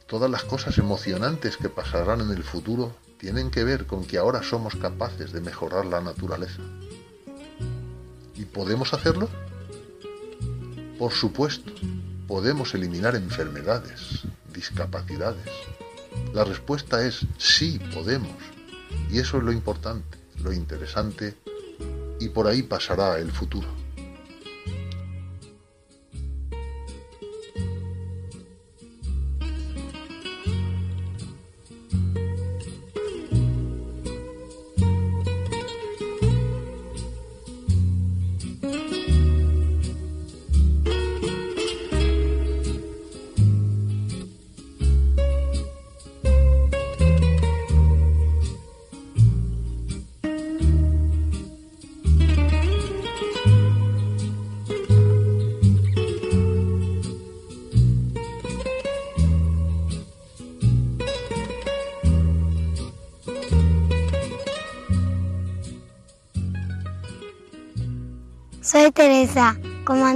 Todas 0.07 0.31
las 0.31 0.45
cosas 0.45 0.77
emocionantes 0.77 1.57
que 1.57 1.71
pasarán 1.71 2.21
en 2.21 2.31
el 2.31 2.43
futuro 2.43 2.95
tienen 3.17 3.51
que 3.51 3.65
ver 3.65 3.87
con 3.87 4.05
que 4.05 4.19
ahora 4.19 4.43
somos 4.43 4.77
capaces 4.77 5.33
de 5.33 5.41
mejorar 5.41 5.87
la 5.87 6.03
naturaleza. 6.03 6.61
¿Y 8.35 8.45
podemos 8.45 8.93
hacerlo? 8.93 9.31
Por 10.99 11.13
supuesto, 11.13 11.73
podemos 12.29 12.75
eliminar 12.75 13.17
enfermedades, 13.17 14.21
discapacidades. 14.53 15.49
La 16.35 16.45
respuesta 16.45 17.03
es 17.03 17.25
sí, 17.39 17.81
podemos. 17.95 18.37
Y 19.11 19.21
eso 19.21 19.39
es 19.39 19.43
lo 19.43 19.53
importante, 19.53 20.19
lo 20.43 20.53
interesante, 20.53 21.35
y 22.21 22.29
por 22.29 22.47
ahí 22.47 22.63
pasará 22.63 23.19
el 23.19 23.33
futuro. 23.33 23.82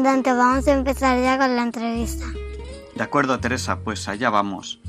Comandante. 0.06 0.32
Vamos 0.32 0.68
a 0.68 0.72
empezar 0.72 1.20
ya 1.20 1.36
con 1.36 1.56
la 1.56 1.62
entrevista. 1.62 2.26
De 2.94 3.02
acuerdo, 3.02 3.40
Teresa, 3.40 3.80
pues 3.80 4.08
allá 4.08 4.30
vamos. 4.30 4.80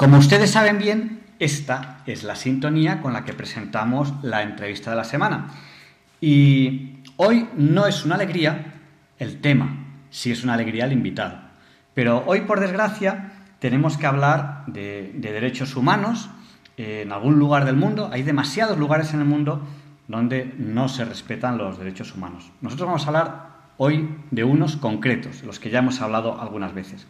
Como 0.00 0.16
ustedes 0.16 0.52
saben 0.52 0.78
bien, 0.78 1.20
esta 1.38 1.98
es 2.06 2.24
la 2.24 2.34
sintonía 2.34 3.02
con 3.02 3.12
la 3.12 3.26
que 3.26 3.34
presentamos 3.34 4.14
la 4.22 4.40
entrevista 4.42 4.88
de 4.88 4.96
la 4.96 5.04
semana. 5.04 5.48
Y 6.22 7.00
hoy 7.18 7.46
no 7.58 7.86
es 7.86 8.06
una 8.06 8.14
alegría 8.14 8.80
el 9.18 9.42
tema, 9.42 9.84
sí 10.08 10.32
es 10.32 10.42
una 10.42 10.54
alegría 10.54 10.86
el 10.86 10.94
invitado. 10.94 11.36
Pero 11.92 12.24
hoy, 12.26 12.40
por 12.40 12.60
desgracia, 12.60 13.32
tenemos 13.58 13.98
que 13.98 14.06
hablar 14.06 14.64
de, 14.68 15.12
de 15.16 15.32
derechos 15.32 15.76
humanos 15.76 16.30
en 16.78 17.12
algún 17.12 17.38
lugar 17.38 17.66
del 17.66 17.76
mundo. 17.76 18.08
Hay 18.10 18.22
demasiados 18.22 18.78
lugares 18.78 19.12
en 19.12 19.20
el 19.20 19.26
mundo 19.26 19.60
donde 20.08 20.54
no 20.56 20.88
se 20.88 21.04
respetan 21.04 21.58
los 21.58 21.78
derechos 21.78 22.14
humanos. 22.14 22.50
Nosotros 22.62 22.86
vamos 22.86 23.04
a 23.04 23.08
hablar 23.08 23.50
hoy 23.76 24.08
de 24.30 24.44
unos 24.44 24.78
concretos, 24.78 25.42
los 25.42 25.60
que 25.60 25.68
ya 25.68 25.80
hemos 25.80 26.00
hablado 26.00 26.40
algunas 26.40 26.72
veces. 26.72 27.06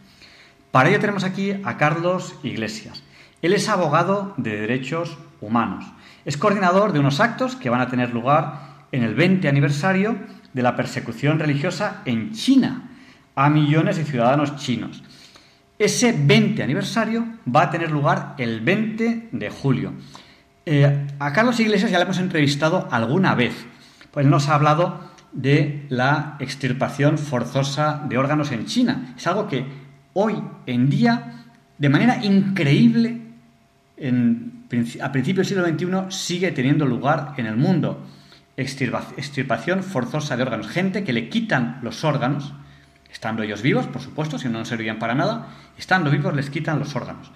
Para 0.71 0.89
ello 0.89 0.99
tenemos 0.99 1.25
aquí 1.25 1.53
a 1.63 1.77
Carlos 1.77 2.35
Iglesias. 2.43 3.03
Él 3.41 3.53
es 3.53 3.67
abogado 3.67 4.33
de 4.37 4.59
derechos 4.61 5.17
humanos. 5.41 5.85
Es 6.23 6.37
coordinador 6.37 6.93
de 6.93 6.99
unos 6.99 7.19
actos 7.19 7.55
que 7.55 7.69
van 7.69 7.81
a 7.81 7.89
tener 7.89 8.13
lugar 8.13 8.85
en 8.91 9.03
el 9.03 9.13
20 9.15 9.47
aniversario 9.49 10.17
de 10.53 10.63
la 10.63 10.75
persecución 10.75 11.39
religiosa 11.39 12.01
en 12.05 12.31
China 12.31 12.89
a 13.35 13.49
millones 13.49 13.97
de 13.97 14.05
ciudadanos 14.05 14.55
chinos. 14.55 15.03
Ese 15.77 16.15
20 16.17 16.61
aniversario 16.63 17.25
va 17.53 17.63
a 17.63 17.69
tener 17.71 17.91
lugar 17.91 18.35
el 18.37 18.61
20 18.61 19.29
de 19.31 19.49
julio. 19.49 19.93
Eh, 20.65 21.07
a 21.19 21.33
Carlos 21.33 21.59
Iglesias 21.59 21.91
ya 21.91 21.97
le 21.97 22.03
hemos 22.03 22.19
entrevistado 22.19 22.87
alguna 22.91 23.33
vez. 23.35 23.65
Pues 24.11 24.25
nos 24.25 24.47
ha 24.47 24.55
hablado 24.55 25.11
de 25.31 25.85
la 25.89 26.35
extirpación 26.39 27.17
forzosa 27.17 28.03
de 28.07 28.17
órganos 28.17 28.51
en 28.51 28.65
China. 28.65 29.15
Es 29.17 29.25
algo 29.27 29.47
que 29.47 29.65
hoy 30.13 30.41
en 30.65 30.89
día, 30.89 31.45
de 31.77 31.89
manera 31.89 32.23
increíble, 32.23 33.21
a 35.01 35.11
principios 35.11 35.49
del 35.49 35.77
siglo 35.77 36.05
XXI 36.07 36.15
sigue 36.15 36.51
teniendo 36.51 36.85
lugar 36.85 37.33
en 37.37 37.45
el 37.45 37.57
mundo. 37.57 38.05
Extirpación 38.57 39.83
forzosa 39.83 40.37
de 40.37 40.43
órganos. 40.43 40.67
Gente 40.67 41.03
que 41.03 41.13
le 41.13 41.29
quitan 41.29 41.79
los 41.81 42.03
órganos, 42.03 42.53
estando 43.11 43.43
ellos 43.43 43.61
vivos, 43.61 43.87
por 43.87 44.01
supuesto, 44.01 44.37
si 44.37 44.47
no, 44.47 44.59
no 44.59 44.65
servirían 44.65 44.99
para 44.99 45.15
nada, 45.15 45.47
estando 45.77 46.09
vivos 46.11 46.35
les 46.35 46.49
quitan 46.49 46.79
los 46.79 46.95
órganos. 46.95 47.31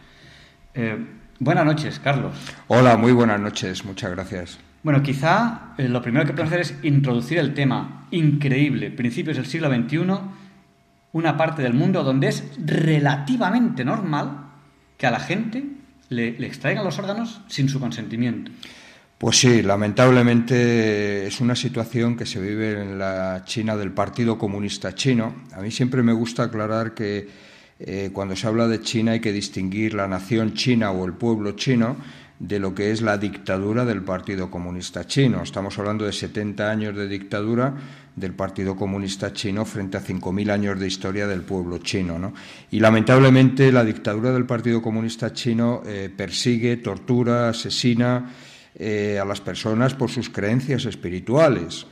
Eh, 0.74 0.98
buenas 1.40 1.66
noches, 1.66 2.00
Carlos. 2.00 2.36
Hola, 2.68 2.98
muy 2.98 3.12
buenas 3.12 3.40
noches, 3.40 3.86
muchas 3.86 4.12
gracias. 4.12 4.60
Bueno, 4.84 5.02
quizá 5.02 5.74
eh, 5.78 5.90
lo 5.90 6.02
primero 6.02 6.26
que 6.26 6.34
podemos 6.34 6.54
hacer 6.54 6.62
es 6.62 6.76
introducir 6.84 7.40
el 7.40 7.54
tema 7.54 8.08
increíble, 8.12 8.92
principios 8.92 9.38
del 9.38 9.48
siglo 9.48 9.74
XXI 9.74 10.00
una 11.16 11.38
parte 11.38 11.62
del 11.62 11.74
mundo 11.74 12.04
donde 12.04 12.28
es 12.28 12.44
relativamente 12.58 13.86
normal 13.86 14.50
que 14.98 15.08
a 15.08 15.12
la 15.12 15.22
gente 15.22 15.64
le, 16.10 16.28
extraigan 16.46 16.84
los 16.84 17.00
órganos 17.00 17.40
sin 17.48 17.70
su 17.70 17.80
consentimiento. 17.80 18.52
Pues 19.18 19.40
sí, 19.40 19.62
lamentablemente 19.62 21.26
es 21.26 21.40
una 21.40 21.56
situación 21.56 22.18
que 22.18 22.26
se 22.26 22.42
vive 22.42 22.82
en 22.82 23.00
la 23.00 23.44
China 23.46 23.78
del 23.78 23.92
Partido 23.92 24.38
Comunista 24.38 24.94
Chino. 24.94 25.34
A 25.54 25.62
mí 25.62 25.72
siempre 25.72 26.04
me 26.04 26.12
gusta 26.12 26.44
aclarar 26.44 26.94
que 26.94 27.30
eh, 27.80 28.10
cuando 28.12 28.36
se 28.36 28.48
habla 28.48 28.68
de 28.68 28.82
China 28.82 29.14
hay 29.14 29.22
que 29.22 29.32
distinguir 29.32 29.94
la 29.94 30.10
nación 30.10 30.54
china 30.54 30.92
o 30.92 31.06
el 31.06 31.14
pueblo 31.14 31.54
chino 31.54 31.96
de 32.40 32.60
lo 32.60 32.76
que 32.76 32.92
es 32.92 33.02
la 33.02 33.18
dictadura 33.18 33.86
del 33.86 34.02
Partido 34.02 34.52
Comunista 34.52 35.08
Chino. 35.08 35.42
Estamos 35.42 35.80
hablando 35.80 36.04
de 36.04 36.12
70 36.12 36.70
años 36.70 36.94
de 36.94 37.08
dictadura 37.08 37.74
del 38.16 38.34
Partido 38.34 38.76
Comunista 38.76 39.34
Chino 39.34 39.66
frente 39.66 39.98
a 39.98 40.02
5.000 40.02 40.50
años 40.52 40.80
de 40.80 40.88
historia 40.88 41.28
del 41.28 41.42
pueblo 41.42 41.80
chino. 41.80 42.34
Y 42.72 42.80
lamentablemente 42.80 43.72
la 43.72 43.84
dictadura 43.84 44.32
del 44.32 44.46
Partido 44.46 44.82
Comunista 44.82 45.34
Chino 45.34 45.82
eh, 45.86 46.10
persigue, 46.16 46.78
tortura, 46.78 47.50
asesina 47.50 48.34
eh, 48.76 49.20
a 49.22 49.26
las 49.26 49.42
personas 49.42 49.94
por 49.94 50.10
sus 50.10 50.30
creencias 50.30 50.86
espirituales. 50.86 51.88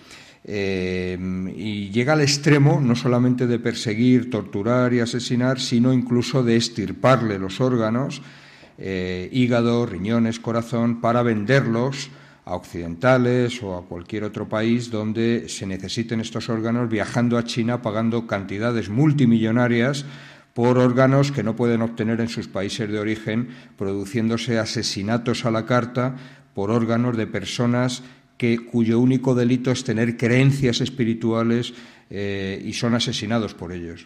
Eh, 0.46 1.18
y 1.56 1.90
llega 1.90 2.14
al 2.14 2.22
extremo 2.22 2.82
no 2.82 2.96
solamente 2.96 3.48
de 3.48 3.60
perseguir, 3.60 4.30
torturar 4.30 4.94
y 4.94 5.00
asesinar, 5.02 5.60
sino 5.60 5.94
incluso 5.94 6.44
de 6.44 6.56
estirparle 6.56 7.38
los 7.40 7.62
órganos, 7.62 8.22
hígado, 8.76 9.86
riñones, 9.86 10.40
corazón, 10.40 11.00
para 11.00 11.22
venderlos 11.22 12.10
a 12.46 12.56
occidentales 12.56 13.62
o 13.64 13.78
a 13.78 13.86
cualquier 13.86 14.24
otro 14.24 14.50
país 14.50 14.92
donde 14.92 15.48
se 15.48 15.66
necesiten 15.66 16.20
estos 16.20 16.50
órganos, 16.50 16.90
viajando 16.90 17.38
a 17.38 17.44
China 17.44 17.82
pagando 17.82 18.28
cantidades 18.28 18.90
multimillonarias 18.90 20.06
por 20.54 20.78
órganos 20.78 21.32
que 21.32 21.44
no 21.44 21.56
pueden 21.56 21.82
obtener 21.82 22.22
en 22.22 22.30
sus 22.30 22.48
países 22.48 22.90
de 22.90 23.00
origen, 23.00 23.50
produciéndose 23.78 24.60
asesinatos 24.60 25.46
a 25.46 25.52
la 25.52 25.66
carta 25.66 26.16
por 26.54 26.70
órganos 26.70 27.18
de 27.18 27.28
personas 27.28 28.04
que, 28.38 28.60
cuyo 28.60 29.00
único 29.00 29.36
delito 29.36 29.72
es 29.72 29.84
tener 29.84 30.18
creencias 30.18 30.82
espirituales 30.82 31.74
eh, 32.10 32.62
y 32.64 32.74
son 32.74 32.94
asesinados 32.94 33.54
por 33.54 33.72
ellos. 33.72 34.06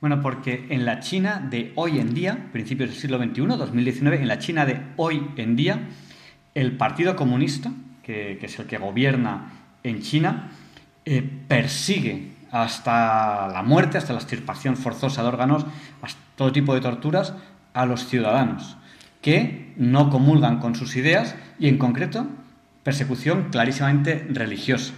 Bueno, 0.00 0.20
porque 0.22 0.66
en 0.70 0.84
la 0.84 1.00
China 1.00 1.46
de 1.50 1.72
hoy 1.74 1.98
en 1.98 2.14
día, 2.14 2.50
principios 2.52 2.90
del 2.90 2.98
siglo 2.98 3.18
XXI, 3.18 3.46
2019, 3.46 4.20
en 4.20 4.28
la 4.28 4.38
China 4.38 4.64
de 4.64 4.80
hoy 4.96 5.22
en 5.36 5.56
día, 5.56 5.88
el 6.60 6.76
Partido 6.76 7.14
Comunista, 7.14 7.70
que, 8.02 8.38
es 8.42 8.58
el 8.58 8.66
que 8.66 8.78
gobierna 8.78 9.52
en 9.84 10.02
China, 10.02 10.50
eh, 11.04 11.22
persigue 11.22 12.32
hasta 12.50 13.48
la 13.48 13.62
muerte, 13.62 13.98
hasta 13.98 14.12
la 14.12 14.18
extirpación 14.18 14.76
forzosa 14.76 15.22
de 15.22 15.28
órganos, 15.28 15.66
hasta 16.02 16.20
todo 16.34 16.52
tipo 16.52 16.74
de 16.74 16.80
torturas 16.80 17.34
a 17.74 17.86
los 17.86 18.06
ciudadanos 18.06 18.76
que 19.22 19.72
no 19.76 20.10
comulgan 20.10 20.58
con 20.58 20.74
sus 20.74 20.96
ideas 20.96 21.36
y 21.58 21.68
en 21.68 21.78
concreto 21.78 22.26
persecución 22.82 23.48
clarísimamente 23.50 24.26
religiosa. 24.30 24.94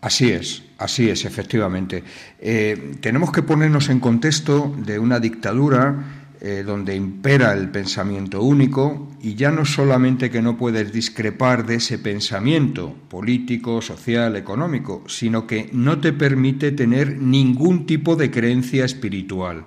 Así 0.00 0.30
es, 0.30 0.62
así 0.78 1.10
es, 1.10 1.24
efectivamente. 1.24 2.04
Eh, 2.38 2.96
tenemos 3.00 3.32
que 3.32 3.42
ponernos 3.42 3.88
en 3.88 3.98
contexto 4.00 4.74
de 4.78 4.98
una 4.98 5.18
dictadura 5.18 6.25
eh, 6.40 6.62
donde 6.64 6.94
impera 6.94 7.52
el 7.52 7.70
pensamiento 7.70 8.42
único 8.42 9.08
y 9.22 9.34
ya 9.34 9.50
no 9.50 9.64
solamente 9.64 10.30
que 10.30 10.42
no 10.42 10.56
puedes 10.56 10.92
discrepar 10.92 11.66
de 11.66 11.76
ese 11.76 11.98
pensamiento 11.98 12.94
político, 13.08 13.80
social, 13.80 14.36
económico, 14.36 15.02
sino 15.06 15.46
que 15.46 15.70
no 15.72 16.00
te 16.00 16.12
permite 16.12 16.72
tener 16.72 17.16
ningún 17.18 17.86
tipo 17.86 18.16
de 18.16 18.30
creencia 18.30 18.84
espiritual 18.84 19.64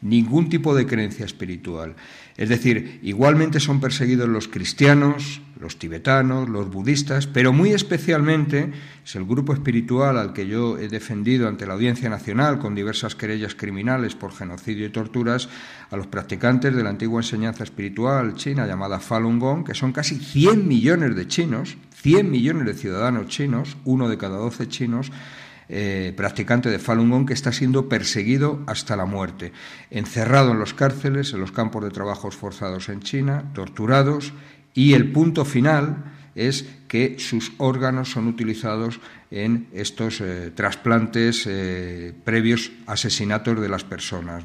ningún 0.00 0.48
tipo 0.48 0.74
de 0.74 0.86
creencia 0.86 1.24
espiritual. 1.24 1.96
Es 2.36 2.48
decir, 2.48 3.00
igualmente 3.02 3.58
son 3.58 3.80
perseguidos 3.80 4.28
los 4.28 4.46
cristianos, 4.46 5.40
los 5.60 5.78
tibetanos, 5.78 6.48
los 6.48 6.70
budistas, 6.70 7.26
pero 7.26 7.52
muy 7.52 7.72
especialmente 7.72 8.70
es 9.04 9.16
el 9.16 9.24
grupo 9.24 9.52
espiritual 9.52 10.16
al 10.18 10.32
que 10.32 10.46
yo 10.46 10.78
he 10.78 10.88
defendido 10.88 11.48
ante 11.48 11.66
la 11.66 11.74
Audiencia 11.74 12.08
Nacional 12.08 12.60
con 12.60 12.76
diversas 12.76 13.16
querellas 13.16 13.56
criminales 13.56 14.14
por 14.14 14.32
genocidio 14.32 14.86
y 14.86 14.90
torturas 14.90 15.48
a 15.90 15.96
los 15.96 16.06
practicantes 16.06 16.76
de 16.76 16.82
la 16.84 16.90
antigua 16.90 17.20
enseñanza 17.20 17.64
espiritual 17.64 18.34
china 18.34 18.66
llamada 18.66 19.00
Falun 19.00 19.40
Gong, 19.40 19.64
que 19.64 19.74
son 19.74 19.92
casi 19.92 20.16
100 20.16 20.68
millones 20.68 21.16
de 21.16 21.26
chinos, 21.26 21.76
100 22.02 22.30
millones 22.30 22.66
de 22.66 22.74
ciudadanos 22.74 23.26
chinos, 23.26 23.76
uno 23.84 24.08
de 24.08 24.16
cada 24.16 24.36
12 24.36 24.68
chinos, 24.68 25.10
eh, 25.68 26.14
practicante 26.16 26.70
de 26.70 26.78
Falun 26.78 27.10
Gong 27.10 27.26
que 27.26 27.34
está 27.34 27.52
siendo 27.52 27.88
perseguido 27.88 28.62
hasta 28.66 28.96
la 28.96 29.04
muerte, 29.04 29.52
encerrado 29.90 30.52
en 30.52 30.58
los 30.58 30.72
cárceles, 30.72 31.32
en 31.32 31.40
los 31.40 31.52
campos 31.52 31.84
de 31.84 31.90
trabajos 31.90 32.36
forzados 32.36 32.88
en 32.88 33.00
China, 33.00 33.52
torturados 33.54 34.32
y 34.72 34.94
el 34.94 35.12
punto 35.12 35.44
final 35.44 36.04
es 36.34 36.64
que 36.86 37.18
sus 37.18 37.52
órganos 37.58 38.10
son 38.10 38.28
utilizados 38.28 39.00
en 39.30 39.68
estos 39.74 40.20
eh, 40.20 40.52
trasplantes 40.54 41.44
eh, 41.46 42.14
previos 42.24 42.72
asesinatos 42.86 43.60
de 43.60 43.68
las 43.68 43.84
personas. 43.84 44.44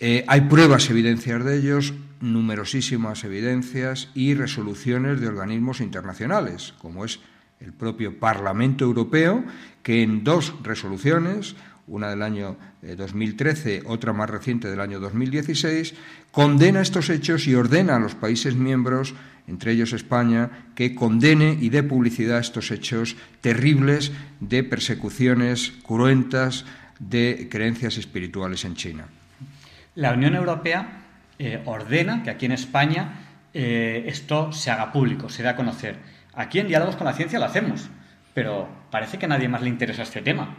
hay 0.00 0.40
pruebas, 0.42 0.88
evidencias 0.88 1.44
de 1.44 1.58
ellos, 1.58 1.92
numerosísimas 2.22 3.24
evidencias 3.24 4.08
y 4.14 4.34
resoluciones 4.34 5.20
de 5.20 5.28
organismos 5.28 5.80
internacionales, 5.80 6.72
como 6.78 7.04
es 7.04 7.20
el 7.62 7.72
propio 7.72 8.18
Parlamento 8.18 8.84
Europeo, 8.84 9.44
que 9.82 10.02
en 10.02 10.24
dos 10.24 10.54
resoluciones, 10.62 11.54
una 11.86 12.10
del 12.10 12.22
año 12.22 12.56
2013, 12.82 13.76
eh, 13.76 13.82
otra 13.86 14.12
más 14.12 14.30
reciente 14.30 14.68
del 14.70 14.80
año 14.80 15.00
2016, 15.00 15.94
condena 16.30 16.80
estos 16.80 17.10
hechos 17.10 17.46
y 17.46 17.54
ordena 17.54 17.96
a 17.96 18.00
los 18.00 18.14
países 18.14 18.54
miembros, 18.54 19.14
entre 19.46 19.72
ellos 19.72 19.92
España, 19.92 20.50
que 20.74 20.94
condene 20.94 21.58
y 21.60 21.68
dé 21.68 21.82
publicidad 21.82 22.38
a 22.38 22.40
estos 22.40 22.70
hechos 22.70 23.16
terribles 23.40 24.12
de 24.40 24.62
persecuciones 24.64 25.72
cruentas 25.82 26.64
de 26.98 27.48
creencias 27.50 27.98
espirituales 27.98 28.64
en 28.64 28.76
China. 28.76 29.06
La 29.96 30.12
Unión 30.12 30.34
Europea 30.34 31.02
eh, 31.38 31.60
ordena 31.66 32.22
que 32.22 32.30
aquí 32.30 32.46
en 32.46 32.52
España 32.52 33.26
eh, 33.52 34.04
esto 34.06 34.52
se 34.52 34.70
haga 34.70 34.92
público, 34.92 35.28
se 35.28 35.42
dé 35.42 35.50
a 35.50 35.56
conocer. 35.56 36.11
Aquí 36.34 36.58
en 36.58 36.68
Diálogos 36.68 36.96
con 36.96 37.06
la 37.06 37.12
Ciencia 37.12 37.38
lo 37.38 37.44
hacemos, 37.44 37.88
pero 38.34 38.68
parece 38.90 39.18
que 39.18 39.26
a 39.26 39.28
nadie 39.28 39.48
más 39.48 39.62
le 39.62 39.68
interesa 39.68 40.02
este 40.02 40.22
tema. 40.22 40.56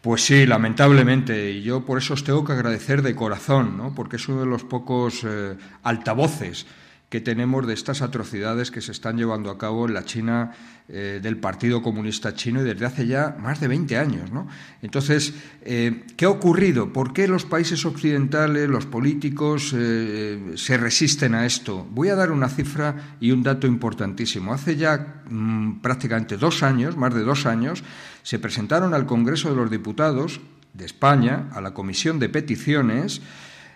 Pues 0.00 0.24
sí, 0.24 0.46
lamentablemente, 0.46 1.50
y 1.50 1.62
yo 1.62 1.84
por 1.84 1.98
eso 1.98 2.14
os 2.14 2.22
tengo 2.22 2.44
que 2.44 2.52
agradecer 2.52 3.02
de 3.02 3.16
corazón, 3.16 3.76
¿no? 3.76 3.94
porque 3.94 4.16
es 4.16 4.28
uno 4.28 4.40
de 4.40 4.46
los 4.46 4.64
pocos 4.64 5.24
eh, 5.24 5.56
altavoces 5.82 6.66
que 7.08 7.20
tenemos 7.20 7.64
de 7.66 7.74
estas 7.74 8.02
atrocidades 8.02 8.72
que 8.72 8.80
se 8.80 8.90
están 8.90 9.16
llevando 9.16 9.50
a 9.50 9.58
cabo 9.58 9.86
en 9.86 9.94
la 9.94 10.04
China 10.04 10.50
eh, 10.88 11.20
del 11.22 11.36
Partido 11.36 11.80
Comunista 11.80 12.34
Chino 12.34 12.62
y 12.62 12.64
desde 12.64 12.84
hace 12.84 13.06
ya 13.06 13.36
más 13.38 13.60
de 13.60 13.68
20 13.68 13.96
años. 13.96 14.32
¿no? 14.32 14.48
Entonces, 14.82 15.32
eh, 15.62 16.02
¿qué 16.16 16.24
ha 16.24 16.30
ocurrido? 16.30 16.92
¿Por 16.92 17.12
qué 17.12 17.28
los 17.28 17.44
países 17.44 17.84
occidentales, 17.84 18.68
los 18.68 18.86
políticos, 18.86 19.72
eh, 19.76 20.54
se 20.56 20.76
resisten 20.78 21.36
a 21.36 21.46
esto? 21.46 21.86
Voy 21.90 22.08
a 22.08 22.16
dar 22.16 22.32
una 22.32 22.48
cifra 22.48 23.16
y 23.20 23.30
un 23.30 23.44
dato 23.44 23.68
importantísimo. 23.68 24.52
Hace 24.52 24.74
ya 24.74 25.22
mm, 25.30 25.78
prácticamente 25.80 26.36
dos 26.36 26.64
años, 26.64 26.96
más 26.96 27.14
de 27.14 27.22
dos 27.22 27.46
años, 27.46 27.84
se 28.24 28.40
presentaron 28.40 28.94
al 28.94 29.06
Congreso 29.06 29.50
de 29.50 29.56
los 29.56 29.70
Diputados 29.70 30.40
de 30.74 30.86
España, 30.86 31.50
a 31.52 31.60
la 31.60 31.72
Comisión 31.72 32.18
de 32.18 32.28
Peticiones, 32.28 33.20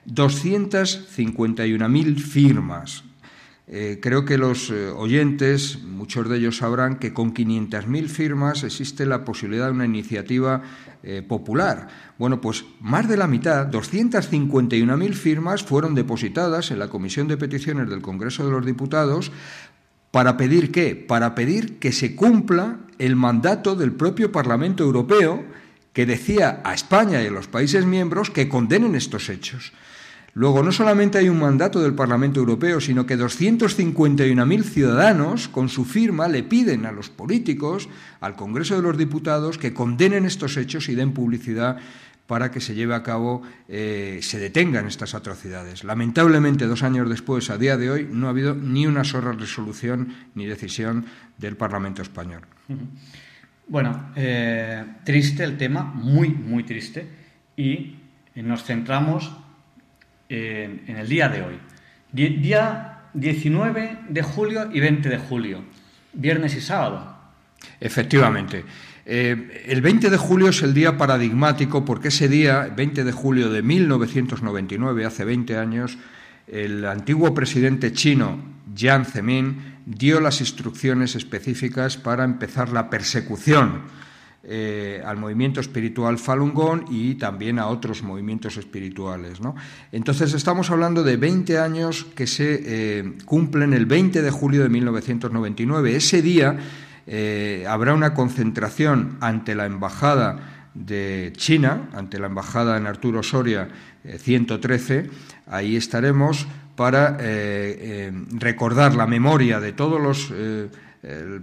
251.000 0.06 2.18
firmas 2.18 3.04
eh, 3.72 4.00
creo 4.02 4.24
que 4.24 4.36
los 4.36 4.68
eh, 4.70 4.88
oyentes, 4.88 5.78
muchos 5.84 6.28
de 6.28 6.38
ellos 6.38 6.56
sabrán 6.56 6.96
que 6.96 7.14
con 7.14 7.32
500.000 7.32 8.08
firmas 8.08 8.64
existe 8.64 9.06
la 9.06 9.24
posibilidad 9.24 9.66
de 9.66 9.70
una 9.70 9.84
iniciativa 9.84 10.60
eh, 11.04 11.22
popular. 11.22 11.86
Bueno, 12.18 12.40
pues 12.40 12.64
más 12.80 13.08
de 13.08 13.16
la 13.16 13.28
mitad, 13.28 13.68
251.000 13.70 15.12
firmas, 15.12 15.62
fueron 15.62 15.94
depositadas 15.94 16.72
en 16.72 16.80
la 16.80 16.88
Comisión 16.88 17.28
de 17.28 17.36
Peticiones 17.36 17.88
del 17.88 18.02
Congreso 18.02 18.44
de 18.44 18.50
los 18.50 18.66
Diputados 18.66 19.30
para 20.10 20.36
pedir 20.36 20.72
qué? 20.72 20.96
Para 20.96 21.36
pedir 21.36 21.78
que 21.78 21.92
se 21.92 22.16
cumpla 22.16 22.78
el 22.98 23.14
mandato 23.14 23.76
del 23.76 23.92
propio 23.92 24.32
Parlamento 24.32 24.82
Europeo 24.82 25.44
que 25.92 26.06
decía 26.06 26.60
a 26.64 26.74
España 26.74 27.22
y 27.22 27.28
a 27.28 27.30
los 27.30 27.46
países 27.46 27.86
miembros 27.86 28.30
que 28.30 28.48
condenen 28.48 28.96
estos 28.96 29.28
hechos. 29.28 29.72
Luego, 30.32 30.62
no 30.62 30.70
solamente 30.70 31.18
hay 31.18 31.28
un 31.28 31.40
mandato 31.40 31.80
del 31.82 31.94
Parlamento 31.94 32.38
Europeo, 32.38 32.80
sino 32.80 33.04
que 33.04 33.18
251.000 33.18 34.62
ciudadanos, 34.62 35.48
con 35.48 35.68
su 35.68 35.84
firma, 35.84 36.28
le 36.28 36.44
piden 36.44 36.86
a 36.86 36.92
los 36.92 37.10
políticos, 37.10 37.88
al 38.20 38.36
Congreso 38.36 38.76
de 38.76 38.82
los 38.82 38.96
Diputados, 38.96 39.58
que 39.58 39.74
condenen 39.74 40.24
estos 40.24 40.56
hechos 40.56 40.88
y 40.88 40.94
den 40.94 41.12
publicidad 41.12 41.78
para 42.28 42.52
que 42.52 42.60
se 42.60 42.76
lleve 42.76 42.94
a 42.94 43.02
cabo, 43.02 43.42
eh, 43.66 44.20
se 44.22 44.38
detengan 44.38 44.86
estas 44.86 45.16
atrocidades. 45.16 45.82
Lamentablemente, 45.82 46.66
dos 46.66 46.84
años 46.84 47.10
después, 47.10 47.50
a 47.50 47.58
día 47.58 47.76
de 47.76 47.90
hoy, 47.90 48.08
no 48.08 48.28
ha 48.28 48.30
habido 48.30 48.54
ni 48.54 48.86
una 48.86 49.02
sola 49.02 49.32
resolución 49.32 50.14
ni 50.36 50.46
decisión 50.46 51.06
del 51.38 51.56
Parlamento 51.56 52.02
español. 52.02 52.42
Bueno, 53.66 54.12
eh, 54.14 54.84
triste 55.02 55.42
el 55.42 55.56
tema, 55.56 55.82
muy, 55.82 56.28
muy 56.28 56.62
triste, 56.62 57.04
y 57.56 57.96
nos 58.36 58.62
centramos 58.62 59.32
en, 60.30 60.96
el 60.96 61.08
día 61.08 61.28
de 61.28 61.42
hoy. 61.42 61.58
Día 62.12 63.00
19 63.12 63.98
de 64.08 64.22
julio 64.22 64.70
y 64.72 64.80
20 64.80 65.08
de 65.08 65.18
julio, 65.18 65.64
viernes 66.12 66.54
y 66.56 66.60
sábado. 66.60 67.16
Efectivamente. 67.80 68.64
Eh, 69.04 69.64
el 69.66 69.80
20 69.80 70.08
de 70.08 70.16
julio 70.16 70.48
es 70.48 70.62
el 70.62 70.72
día 70.72 70.96
paradigmático 70.96 71.84
porque 71.84 72.08
ese 72.08 72.28
día, 72.28 72.72
20 72.74 73.04
de 73.04 73.12
julio 73.12 73.50
de 73.50 73.62
1999, 73.62 75.04
hace 75.04 75.24
20 75.24 75.56
años, 75.56 75.98
el 76.46 76.84
antiguo 76.84 77.34
presidente 77.34 77.92
chino 77.92 78.38
Jiang 78.74 79.04
Zemin 79.04 79.78
dio 79.86 80.20
las 80.20 80.40
instrucciones 80.40 81.16
específicas 81.16 81.96
para 81.96 82.24
empezar 82.24 82.70
la 82.70 82.90
persecución 82.90 83.82
eh, 84.42 85.02
al 85.04 85.18
movimiento 85.18 85.60
espiritual 85.60 86.18
Falun 86.18 86.54
Gong 86.54 86.84
y 86.90 87.16
también 87.16 87.58
a 87.58 87.66
otros 87.66 88.02
movimientos 88.02 88.56
espirituales. 88.56 89.38
Entonces 89.92 90.32
estamos 90.32 90.70
hablando 90.70 91.02
de 91.02 91.18
20 91.18 91.58
años 91.58 92.06
que 92.14 92.26
se 92.26 92.62
eh, 92.64 93.12
cumplen 93.26 93.74
el 93.74 93.84
20 93.84 94.22
de 94.22 94.30
julio 94.30 94.62
de 94.62 94.70
1999. 94.70 95.94
Ese 95.94 96.22
día 96.22 96.56
eh, 97.06 97.66
habrá 97.68 97.92
una 97.92 98.14
concentración 98.14 99.18
ante 99.20 99.54
la 99.54 99.66
Embajada 99.66 100.68
de 100.72 101.34
China, 101.36 101.90
ante 101.92 102.18
la 102.18 102.28
Embajada 102.28 102.78
en 102.78 102.86
Arturo 102.86 103.22
Soria 103.22 103.68
113. 104.04 105.10
Ahí 105.48 105.76
estaremos 105.76 106.46
para 106.76 107.18
recordar 108.38 108.94
la 108.94 109.06
memoria 109.06 109.60
de 109.60 109.74
todos 109.74 110.00
los 110.00 110.32
eh, 111.02 111.40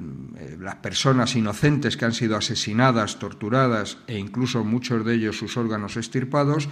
las 0.60 0.76
personas 0.76 1.36
inocentes 1.36 1.98
que 1.98 2.06
han 2.06 2.14
sido 2.14 2.38
asesinadas, 2.38 3.18
torturadas 3.18 3.98
e 4.06 4.16
incluso 4.18 4.64
muchos 4.64 5.04
de 5.04 5.16
ellos 5.16 5.40
sus 5.40 5.58
órganos 5.58 5.98
estirpados. 5.98 6.70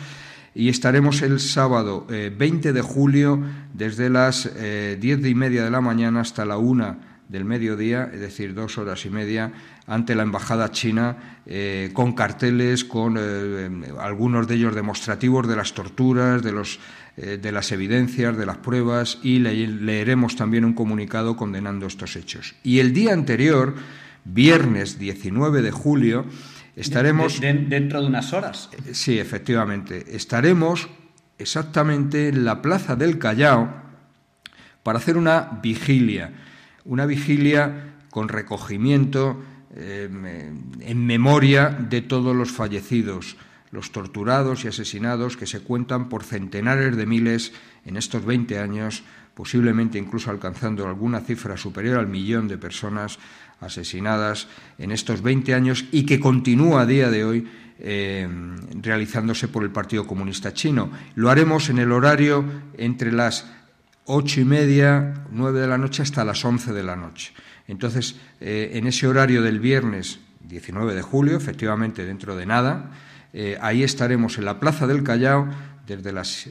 Y 0.54 0.70
estaremos 0.70 1.24
el 1.24 1.40
sábado 1.40 2.06
20 2.08 2.70
eh, 2.70 2.74
de 2.74 2.82
julio 2.82 3.42
desde 3.74 4.12
las 4.12 4.46
eh, 4.56 4.98
diez 5.02 5.26
y 5.26 5.34
media 5.34 5.64
de 5.64 5.72
la 5.72 5.82
mañana 5.82 6.22
hasta 6.22 6.46
la 6.46 6.58
una 6.58 7.22
del 7.28 7.44
mediodía, 7.44 8.12
es 8.14 8.20
decir, 8.20 8.54
dos 8.54 8.78
horas 8.78 9.04
y 9.08 9.10
media, 9.10 9.52
ante 9.88 10.14
la 10.14 10.22
embajada 10.22 10.70
china, 10.70 11.42
con 11.94 12.14
carteles, 12.14 12.86
con 12.86 13.18
algunos 14.00 14.48
de 14.48 14.54
ellos 14.54 14.76
demostrativos 14.76 15.48
de 15.48 15.56
las 15.56 15.74
torturas, 15.74 16.44
de 16.44 16.52
los 16.52 16.80
eh, 17.18 17.38
de 17.42 17.52
las 17.52 17.72
evidencias, 17.72 18.38
de 18.38 18.46
las 18.46 18.58
pruebas 18.58 19.20
y 19.24 19.40
leeremos 19.40 20.36
también 20.36 20.66
un 20.66 20.74
comunicado 20.74 21.36
condenando 21.36 21.88
estos 21.88 22.16
hechos. 22.16 22.56
Y 22.64 22.80
el 22.80 22.94
día 22.94 23.14
anterior, 23.14 23.76
viernes 24.24 25.00
19 25.00 25.62
de 25.62 25.72
julio, 25.72 26.26
estaremos... 26.76 27.40
dentro 27.40 28.02
de 28.02 28.08
unas 28.08 28.34
horas. 28.34 28.70
Eh, 28.74 28.94
sí, 28.94 29.20
efectivamente. 29.20 30.06
Estaremos 30.16 30.90
exactamente 31.38 32.30
en 32.30 32.46
la 32.46 32.62
Plaza 32.62 32.96
del 32.96 33.18
Callao 33.18 33.84
para 34.84 35.00
hacer 35.00 35.18
una 35.18 35.60
vigilia 35.62 36.32
una 36.86 37.06
vigilia 37.06 37.96
con 38.10 38.30
recogimiento 38.30 39.44
en 39.76 41.06
memoria 41.06 41.70
de 41.70 42.02
todos 42.02 42.34
los 42.34 42.52
fallecidos, 42.52 43.36
los 43.72 43.92
torturados 43.92 44.64
y 44.64 44.68
asesinados 44.68 45.38
que 45.38 45.48
se 45.48 45.62
cuentan 45.62 46.10
por 46.10 46.24
centenares 46.24 46.96
de 46.96 47.06
miles 47.06 47.52
en 47.86 47.98
estos 47.98 48.26
20 48.26 48.60
años, 48.60 49.04
posiblemente 49.34 49.98
incluso 49.98 50.32
alcanzando 50.32 50.88
alguna 50.88 51.20
cifra 51.20 51.58
superior 51.58 52.00
al 52.00 52.08
millón 52.08 52.48
de 52.48 52.58
personas 52.58 53.20
asesinadas 53.60 54.48
en 54.78 54.92
estos 54.92 55.22
20 55.22 55.54
años 55.54 55.86
y 55.92 56.06
que 56.06 56.20
continúa 56.20 56.82
a 56.82 56.86
día 56.86 57.10
de 57.10 57.26
hoy 57.26 57.48
eh, 57.80 58.28
realizándose 58.82 59.48
por 59.48 59.64
el 59.64 59.72
Partido 59.72 60.08
Comunista 60.08 60.54
Chino. 60.54 60.92
Lo 61.16 61.30
haremos 61.30 61.70
en 61.70 61.80
el 61.80 61.92
horario 61.92 62.46
entre 62.78 63.12
las 63.12 63.52
ocho 64.06 64.40
y 64.40 64.46
media, 64.46 65.26
nueve 65.32 65.60
de 65.60 65.68
la 65.68 65.78
noche 65.78 66.04
hasta 66.04 66.24
las 66.24 66.46
once 66.46 66.72
de 66.72 66.84
la 66.84 66.96
noche. 66.96 67.34
Entonces, 67.68 68.16
eh, 68.40 68.72
en 68.74 68.88
ese 68.88 69.08
horario 69.08 69.42
del 69.42 69.60
viernes 69.60 70.20
19 70.48 70.94
de 70.94 71.02
julio, 71.02 71.36
efectivamente 71.36 72.06
dentro 72.06 72.36
de 72.36 72.46
nada, 72.46 72.92
eh, 73.36 73.58
ahí 73.62 73.84
estaremos 73.84 74.40
en 74.40 74.46
la 74.46 74.60
Plaza 74.60 74.88
del 74.88 75.04
Callao 75.04 75.48
desde 75.86 76.12
las 76.12 76.50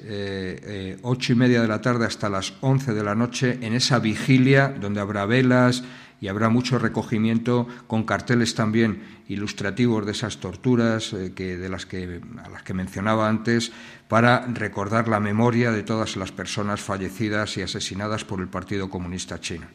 ocho 1.03 1.33
y 1.33 1.35
media 1.35 1.61
de 1.61 1.67
la 1.67 1.81
tarde 1.81 2.07
hasta 2.07 2.29
las 2.29 2.55
once 2.61 2.95
de 2.95 3.03
la 3.03 3.17
noche 3.17 3.59
en 3.63 3.75
esa 3.75 3.99
vigilia 3.99 4.69
donde 4.69 5.01
habrá 5.01 5.27
velas, 5.27 5.83
y 6.25 6.29
habrá 6.29 6.49
mucho 6.49 6.79
recogimiento 6.79 7.69
con 7.87 8.05
carteles 8.05 8.55
también 8.55 9.03
ilustrativos 9.29 10.07
de 10.07 10.13
esas 10.13 10.39
torturas 10.39 11.13
eh, 11.13 11.33
que, 11.35 11.59
de 11.59 11.69
las 11.69 11.85
que, 11.85 12.23
a 12.43 12.49
las 12.49 12.63
que 12.63 12.73
mencionaba 12.73 13.29
antes 13.29 13.73
para 14.09 14.47
recordar 14.47 15.07
la 15.07 15.21
memoria 15.21 15.71
de 15.71 15.83
todas 15.83 16.17
las 16.17 16.33
personas 16.33 16.81
fallecidas 16.81 17.59
y 17.59 17.63
asesinadas 17.63 18.25
por 18.25 18.41
el 18.41 18.49
Partido 18.49 18.89
Comunista 18.89 19.39
Chino. 19.39 19.67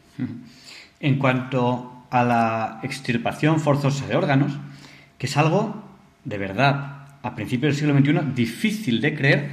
En 0.98 1.18
cuanto 1.20 2.06
a 2.10 2.24
la 2.24 2.80
extirpación 2.82 3.60
forzosa 3.60 4.08
de 4.08 4.16
órganos, 4.16 4.58
que 5.18 5.26
es 5.26 5.36
algo 5.36 5.84
de 6.24 6.36
verdad 6.36 6.99
a 7.22 7.34
principios 7.34 7.74
del 7.74 7.80
siglo 7.80 7.98
XXI 7.98 8.34
difícil 8.34 9.00
de 9.00 9.14
creer, 9.14 9.50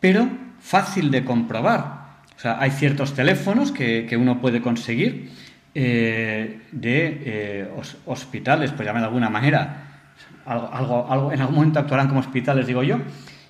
pero 0.00 0.28
fácil 0.60 1.10
de 1.10 1.24
comprobar. 1.24 2.02
O 2.36 2.40
sea, 2.40 2.58
hay 2.60 2.70
ciertos 2.70 3.14
teléfonos 3.14 3.72
que, 3.72 4.06
que 4.08 4.16
uno 4.16 4.40
puede 4.40 4.60
conseguir 4.60 5.30
eh, 5.74 6.60
de 6.70 7.22
eh, 7.24 7.70
hospitales, 8.04 8.72
pues 8.72 8.86
llamen 8.86 9.00
de 9.00 9.06
alguna 9.06 9.30
manera, 9.30 10.02
algo, 10.44 11.06
algo, 11.10 11.32
en 11.32 11.40
algún 11.40 11.54
momento 11.54 11.78
actuarán 11.78 12.08
como 12.08 12.20
hospitales, 12.20 12.66
digo 12.66 12.82
yo, 12.82 12.98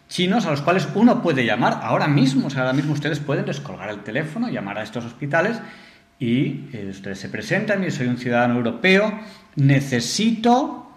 chinos 0.08 0.46
a 0.46 0.52
los 0.52 0.62
cuales 0.62 0.88
uno 0.94 1.20
puede 1.20 1.44
llamar 1.44 1.80
ahora 1.82 2.06
mismo, 2.06 2.46
o 2.46 2.50
sea, 2.50 2.62
ahora 2.62 2.74
mismo 2.74 2.92
ustedes 2.92 3.18
pueden 3.18 3.44
descolgar 3.44 3.90
el 3.90 4.04
teléfono, 4.04 4.48
llamar 4.48 4.78
a 4.78 4.84
estos 4.84 5.04
hospitales 5.04 5.60
y 6.20 6.66
eh, 6.72 6.88
ustedes 6.90 7.18
se 7.18 7.28
presentan, 7.28 7.82
y 7.82 7.90
soy 7.90 8.06
un 8.06 8.18
ciudadano 8.18 8.54
europeo, 8.54 9.18
necesito 9.56 10.92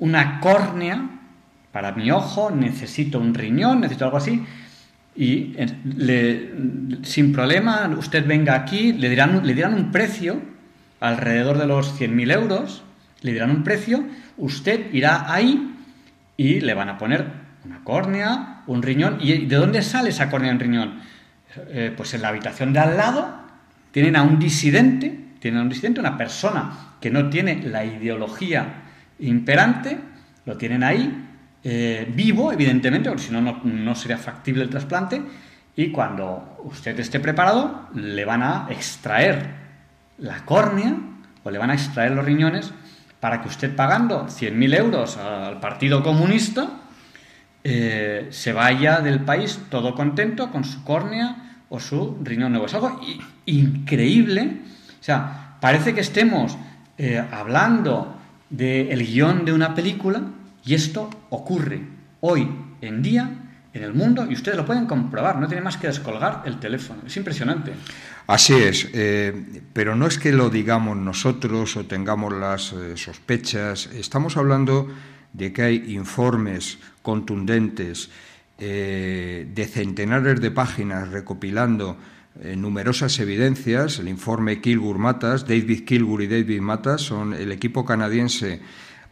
una 0.00 0.40
córnea 0.40 1.08
para 1.74 1.90
mi 1.90 2.08
ojo, 2.12 2.52
necesito 2.52 3.18
un 3.18 3.34
riñón, 3.34 3.80
necesito 3.80 4.04
algo 4.04 4.18
así, 4.18 4.46
y 5.16 5.56
sin 7.02 7.32
problema 7.32 7.92
usted 7.98 8.24
venga 8.24 8.54
aquí, 8.54 8.92
le 8.92 9.08
dirán, 9.08 9.44
le 9.44 9.54
dirán 9.54 9.74
un 9.74 9.90
precio 9.90 10.40
alrededor 11.00 11.58
de 11.58 11.66
los 11.66 12.00
100.000 12.00 12.32
euros, 12.32 12.84
le 13.22 13.32
dirán 13.32 13.50
un 13.50 13.64
precio, 13.64 14.04
usted 14.36 14.94
irá 14.94 15.32
ahí 15.34 15.74
y 16.36 16.60
le 16.60 16.74
van 16.74 16.90
a 16.90 16.96
poner 16.96 17.26
una 17.64 17.82
córnea, 17.82 18.62
un 18.68 18.80
riñón. 18.80 19.18
¿Y 19.20 19.46
de 19.46 19.56
dónde 19.56 19.82
sale 19.82 20.10
esa 20.10 20.30
córnea 20.30 20.52
un 20.52 20.60
riñón? 20.60 21.00
Eh, 21.70 21.92
pues 21.96 22.14
en 22.14 22.22
la 22.22 22.28
habitación 22.28 22.72
de 22.72 22.78
al 22.78 22.96
lado 22.96 23.34
tienen 23.90 24.14
a 24.14 24.22
un 24.22 24.38
disidente, 24.38 25.18
tienen 25.40 25.58
a 25.58 25.62
un 25.64 25.70
disidente, 25.70 25.98
una 25.98 26.16
persona 26.16 26.94
que 27.00 27.10
no 27.10 27.30
tiene 27.30 27.64
la 27.64 27.84
ideología 27.84 28.82
imperante, 29.18 29.98
lo 30.46 30.56
tienen 30.56 30.84
ahí, 30.84 31.30
eh, 31.64 32.06
vivo, 32.14 32.52
evidentemente, 32.52 33.08
porque 33.08 33.24
si 33.24 33.32
no, 33.32 33.40
no 33.40 33.94
sería 33.94 34.18
factible 34.18 34.62
el 34.62 34.68
trasplante, 34.70 35.22
y 35.74 35.90
cuando 35.90 36.58
usted 36.64 36.98
esté 37.00 37.18
preparado, 37.20 37.88
le 37.94 38.24
van 38.24 38.42
a 38.42 38.66
extraer 38.70 39.64
la 40.18 40.44
córnea 40.44 40.94
o 41.42 41.50
le 41.50 41.58
van 41.58 41.70
a 41.70 41.74
extraer 41.74 42.12
los 42.12 42.24
riñones 42.24 42.72
para 43.18 43.40
que 43.40 43.48
usted 43.48 43.74
pagando 43.74 44.26
100.000 44.26 44.78
euros 44.78 45.16
al 45.16 45.58
Partido 45.58 46.02
Comunista 46.02 46.68
eh, 47.64 48.28
se 48.30 48.52
vaya 48.52 49.00
del 49.00 49.20
país 49.20 49.58
todo 49.70 49.94
contento 49.94 50.50
con 50.50 50.64
su 50.64 50.84
córnea 50.84 51.62
o 51.70 51.80
su 51.80 52.18
riñón 52.22 52.52
nuevo. 52.52 52.66
Es 52.66 52.74
algo 52.74 53.00
increíble. 53.46 54.60
O 55.00 55.02
sea, 55.02 55.56
parece 55.60 55.94
que 55.94 56.02
estemos 56.02 56.56
eh, 56.98 57.24
hablando 57.32 58.14
del 58.50 59.04
guion 59.04 59.44
de 59.46 59.54
una 59.54 59.74
película 59.74 60.22
y 60.64 60.74
esto 60.74 61.10
ocurre 61.30 61.80
hoy 62.20 62.48
en 62.80 63.02
día 63.02 63.44
en 63.74 63.82
el 63.82 63.92
mundo 63.92 64.24
y 64.30 64.34
ustedes 64.34 64.56
lo 64.56 64.64
pueden 64.64 64.86
comprobar, 64.86 65.38
no 65.38 65.48
tiene 65.48 65.62
más 65.62 65.76
que 65.76 65.88
descolgar 65.88 66.42
el 66.46 66.60
teléfono. 66.60 67.02
Es 67.06 67.16
impresionante. 67.16 67.72
Así 68.26 68.54
es, 68.54 68.88
eh, 68.94 69.62
pero 69.72 69.96
no 69.96 70.06
es 70.06 70.16
que 70.16 70.32
lo 70.32 70.48
digamos 70.48 70.96
nosotros 70.96 71.76
o 71.76 71.84
tengamos 71.84 72.32
las 72.32 72.72
eh, 72.72 72.96
sospechas, 72.96 73.86
estamos 73.92 74.36
hablando 74.36 74.88
de 75.32 75.52
que 75.52 75.62
hay 75.62 75.94
informes 75.94 76.78
contundentes 77.02 78.10
eh, 78.58 79.50
de 79.52 79.66
centenares 79.66 80.40
de 80.40 80.50
páginas 80.52 81.08
recopilando 81.08 81.98
numerosas 82.56 83.20
evidencias. 83.20 84.00
El 84.00 84.08
informe 84.08 84.60
Kilgur 84.60 84.98
Matas, 84.98 85.46
David 85.46 85.84
Kilgur 85.84 86.20
y 86.20 86.26
David 86.26 86.60
Matas 86.60 87.02
son 87.02 87.32
el 87.32 87.52
equipo 87.52 87.84
canadiense, 87.84 88.60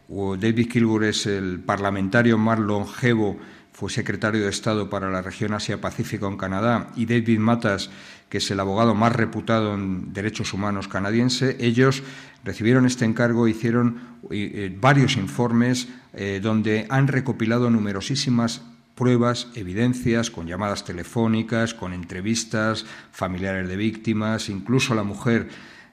David 0.07 0.69
Kilgur 0.69 1.03
es 1.03 1.25
el 1.25 1.59
parlamentario 1.59 2.37
más 2.37 2.59
longevo 2.59 3.39
fue 3.73 3.89
secretario 3.89 4.43
de 4.43 4.49
Estado 4.49 4.89
para 4.89 5.09
la 5.09 5.23
región 5.23 5.53
Asia-Pacífico 5.53 6.27
en 6.27 6.37
Canadá, 6.37 6.91
y 6.95 7.07
David 7.07 7.39
Matas, 7.39 7.89
que 8.29 8.37
es 8.37 8.51
el 8.51 8.59
abogado 8.59 8.93
más 8.93 9.15
reputado 9.15 9.73
en 9.73 10.13
derechos 10.13 10.53
humanos 10.53 10.87
canadiense, 10.87 11.57
ellos 11.59 12.03
recibieron 12.43 12.85
este 12.85 13.05
encargo, 13.05 13.47
hicieron 13.47 13.99
eh, 14.29 14.75
varios 14.79 15.17
informes 15.17 15.87
eh, 16.13 16.39
donde 16.41 16.85
han 16.89 17.07
recopilado 17.07 17.71
numerosísimas 17.71 18.61
pruebas, 18.93 19.47
evidencias, 19.55 20.29
con 20.29 20.45
llamadas 20.45 20.85
telefónicas, 20.85 21.73
con 21.73 21.93
entrevistas, 21.93 22.85
familiares 23.11 23.67
de 23.67 23.75
víctimas, 23.75 24.49
incluso 24.49 24.93
la 24.93 25.03
mujer 25.03 25.49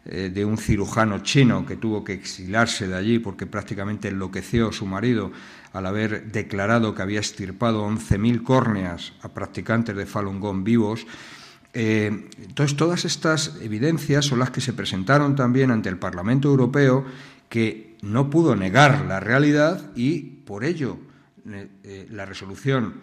eh, 0.07 0.31
de 0.33 0.47
un 0.47 0.57
cirujano 0.57 1.19
chino 1.19 1.67
que 1.67 1.77
tuvo 1.77 2.03
que 2.03 2.15
exiliarse 2.15 2.89
de 2.89 2.97
allí 2.97 3.19
porque 3.19 3.45
prácticamente 3.45 4.09
enloqueció 4.09 4.73
su 4.73 4.87
marido 4.87 5.31
al 5.75 5.85
haber 5.85 6.33
declarado 6.33 6.95
que 6.95 7.03
había 7.03 7.19
extirpado 7.19 7.87
11.000 7.87 8.43
córneas 8.43 9.13
a 9.21 9.29
practicantes 9.29 9.95
de 9.95 10.07
Falun 10.07 10.41
Gong 10.41 10.65
vivos. 10.65 11.07
Eh, 11.75 12.29
entonces, 12.43 12.77
todas 12.79 13.05
estas 13.05 13.59
evidencias 13.61 14.25
son 14.25 14.39
las 14.39 14.51
que 14.51 14.63
se 14.63 14.73
presentaron 14.73 15.37
también 15.37 15.71
ante 15.71 15.91
el 15.91 15.99
Parlamento 15.99 16.49
Europeo, 16.49 17.05
que 17.51 17.99
no 18.01 18.31
pudo 18.31 18.57
negar 18.57 19.05
la 19.05 19.21
realidad 19.21 19.91
y, 19.95 20.21
por 20.21 20.65
ello, 20.65 20.99
eh, 21.47 22.07
la 22.11 22.25
resolución 22.25 22.95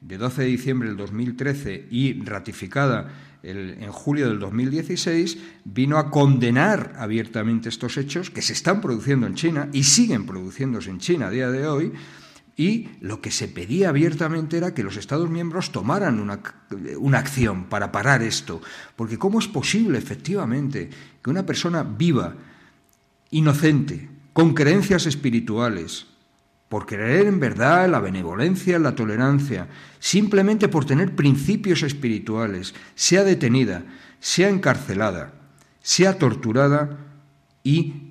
de 0.00 0.18
12 0.18 0.42
de 0.42 0.48
diciembre 0.48 0.88
del 0.88 0.96
2013 0.96 1.88
y 1.90 2.22
ratificada 2.22 3.12
en 3.46 3.92
julio 3.92 4.28
del 4.28 4.40
2016 4.40 5.38
vino 5.64 5.98
a 5.98 6.10
condenar 6.10 6.94
abiertamente 6.98 7.68
estos 7.68 7.96
hechos 7.96 8.30
que 8.30 8.42
se 8.42 8.52
están 8.52 8.80
produciendo 8.80 9.26
en 9.26 9.34
China 9.34 9.68
y 9.72 9.84
siguen 9.84 10.26
produciéndose 10.26 10.90
en 10.90 10.98
China 10.98 11.28
a 11.28 11.30
día 11.30 11.50
de 11.50 11.66
hoy. 11.66 11.92
Y 12.58 12.88
lo 13.00 13.20
que 13.20 13.30
se 13.30 13.48
pedía 13.48 13.90
abiertamente 13.90 14.56
era 14.56 14.74
que 14.74 14.82
los 14.82 14.96
Estados 14.96 15.28
miembros 15.30 15.72
tomaran 15.72 16.18
una, 16.18 16.40
una 16.98 17.18
acción 17.18 17.66
para 17.66 17.92
parar 17.92 18.22
esto. 18.22 18.62
Porque 18.96 19.18
¿cómo 19.18 19.38
es 19.38 19.46
posible, 19.46 19.98
efectivamente, 19.98 20.88
que 21.22 21.30
una 21.30 21.44
persona 21.44 21.82
viva, 21.82 22.34
inocente, 23.30 24.08
con 24.32 24.54
creencias 24.54 25.06
espirituales, 25.06 26.06
por 26.76 26.84
creer 26.84 27.26
en 27.26 27.40
verdad 27.40 27.88
la 27.88 28.00
benevolencia, 28.00 28.76
en 28.76 28.82
la 28.82 28.94
tolerancia, 28.94 29.66
simplemente 29.98 30.68
por 30.68 30.84
tener 30.84 31.16
principios 31.16 31.82
espirituales, 31.82 32.74
sea 32.94 33.24
detenida, 33.24 33.82
sea 34.20 34.50
encarcelada, 34.50 35.32
sea 35.80 36.18
torturada 36.18 36.98
y 37.64 38.10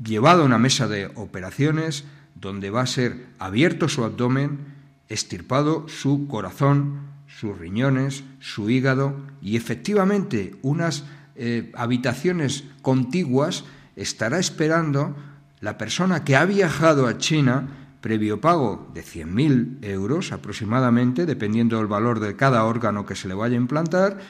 llevada 0.00 0.42
a 0.42 0.46
una 0.46 0.56
mesa 0.56 0.86
de 0.86 1.10
operaciones 1.16 2.04
donde 2.36 2.70
va 2.70 2.82
a 2.82 2.86
ser 2.86 3.26
abierto 3.40 3.88
su 3.88 4.04
abdomen, 4.04 4.60
estirpado 5.08 5.88
su 5.88 6.28
corazón, 6.28 7.08
sus 7.26 7.58
riñones, 7.58 8.22
su 8.38 8.70
hígado 8.70 9.16
y 9.42 9.56
efectivamente 9.56 10.54
unas 10.62 11.02
eh, 11.34 11.72
habitaciones 11.74 12.62
contiguas 12.82 13.64
estará 13.96 14.38
esperando 14.38 15.16
la 15.58 15.76
persona 15.76 16.22
que 16.22 16.36
ha 16.36 16.44
viajado 16.44 17.08
a 17.08 17.18
China 17.18 17.82
previo 18.06 18.40
pago 18.40 18.88
de 18.94 19.02
100.000 19.02 19.82
euros 19.82 20.30
aproximadamente, 20.30 21.26
dependiendo 21.26 21.78
del 21.78 21.88
valor 21.88 22.20
de 22.20 22.36
cada 22.36 22.62
órgano 22.62 23.04
que 23.04 23.16
se 23.16 23.26
le 23.26 23.34
vaya 23.34 23.56
a 23.56 23.60
implantar, 23.60 24.20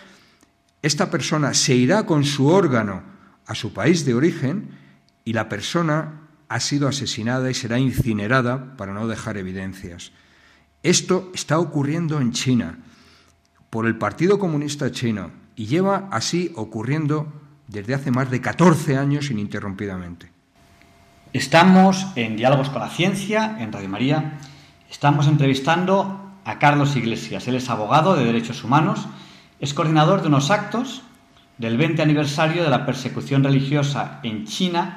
esta 0.81 1.11
persona 1.11 1.53
se 1.53 1.75
irá 1.75 2.07
con 2.07 2.25
su 2.25 2.47
órgano 2.47 3.03
a 3.45 3.55
su 3.55 3.75
país 3.75 4.07
de 4.07 4.15
origen 4.15 4.71
y 5.27 5.35
la 5.35 5.51
persona 5.51 6.23
ha 6.49 6.59
sido 6.59 6.89
asesinada 6.89 7.51
y 7.51 7.55
será 7.55 7.79
incinerada 7.79 8.79
para 8.79 8.95
no 8.95 9.07
dejar 9.09 9.37
evidencias. 9.37 10.11
Esto 10.83 11.31
está 11.35 11.59
ocurriendo 11.59 12.19
en 12.19 12.33
China 12.33 12.79
por 13.69 13.85
el 13.85 13.99
Partido 13.99 14.39
Comunista 14.39 14.91
Chino 14.91 15.33
y 15.55 15.67
lleva 15.67 16.09
así 16.11 16.51
ocurriendo 16.57 17.31
desde 17.69 17.93
hace 17.93 18.11
más 18.11 18.31
de 18.31 18.41
14 18.41 18.97
años 18.97 19.31
ininterrumpidamente. 19.31 20.36
Estamos 21.37 22.07
en 22.17 22.35
Diálogos 22.35 22.71
con 22.71 22.81
la 22.81 22.89
Ciencia, 22.89 23.59
en 23.61 23.71
Radio 23.71 23.91
María. 23.91 24.39
Estamos 24.91 25.29
entrevistando 25.29 26.33
a 26.47 26.59
Carlos 26.59 26.97
Iglesias. 26.97 27.47
Él 27.47 27.57
es 27.57 27.69
abogado 27.69 28.17
de 28.17 28.25
derechos 28.25 28.65
humanos, 28.65 29.07
es 29.61 29.75
coordinador 29.75 30.23
de 30.23 30.29
unos 30.29 30.51
actos 30.51 31.03
del 31.59 31.77
20 31.77 32.01
aniversario 32.01 32.65
de 32.65 32.71
la 32.71 32.87
persecución 32.87 33.45
religiosa 33.45 34.19
en 34.23 34.47
China 34.47 34.97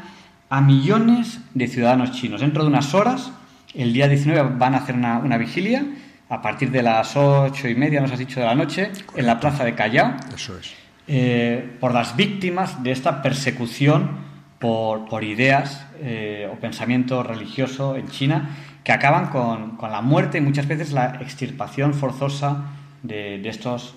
a 0.50 0.62
millones 0.62 1.42
de 1.56 1.68
ciudadanos 1.68 2.14
chinos. 2.14 2.40
Dentro 2.40 2.64
de 2.64 2.70
unas 2.70 2.94
horas, 2.94 3.34
el 3.74 3.92
día 3.92 4.08
19, 4.08 4.56
van 4.58 4.76
a 4.76 4.78
hacer 4.78 4.96
una, 4.96 5.38
vigilia 5.38 5.86
a 6.30 6.42
partir 6.42 6.72
de 6.72 6.84
las 6.84 7.18
ocho 7.18 7.68
y 7.68 7.76
media, 7.76 8.00
nos 8.00 8.14
has 8.14 8.20
dicho, 8.20 8.40
de 8.40 8.46
la 8.46 8.56
noche, 8.56 8.94
en 9.14 9.26
la 9.26 9.42
plaza 9.42 9.66
de 9.66 9.76
Callao. 9.76 10.16
Eso 10.34 10.58
es. 10.58 10.72
Eh, 11.06 11.76
por 11.82 11.94
las 11.94 12.16
víctimas 12.16 12.82
de 12.82 12.92
esta 12.92 13.22
persecución 13.22 14.29
por, 14.60 15.24
ideas 15.24 15.86
eh, 16.02 16.50
o 16.52 16.60
pensamiento 16.60 17.24
religioso 17.24 17.96
en 17.96 18.08
China 18.10 18.50
que 18.84 18.92
acaban 18.92 19.28
con, 19.28 19.78
la 19.82 20.02
muerte 20.02 20.38
y 20.38 20.42
muchas 20.42 20.68
veces 20.68 20.92
la 20.92 21.18
extirpación 21.22 21.94
forzosa 21.94 22.66
de, 23.04 23.42
estos, 23.48 23.96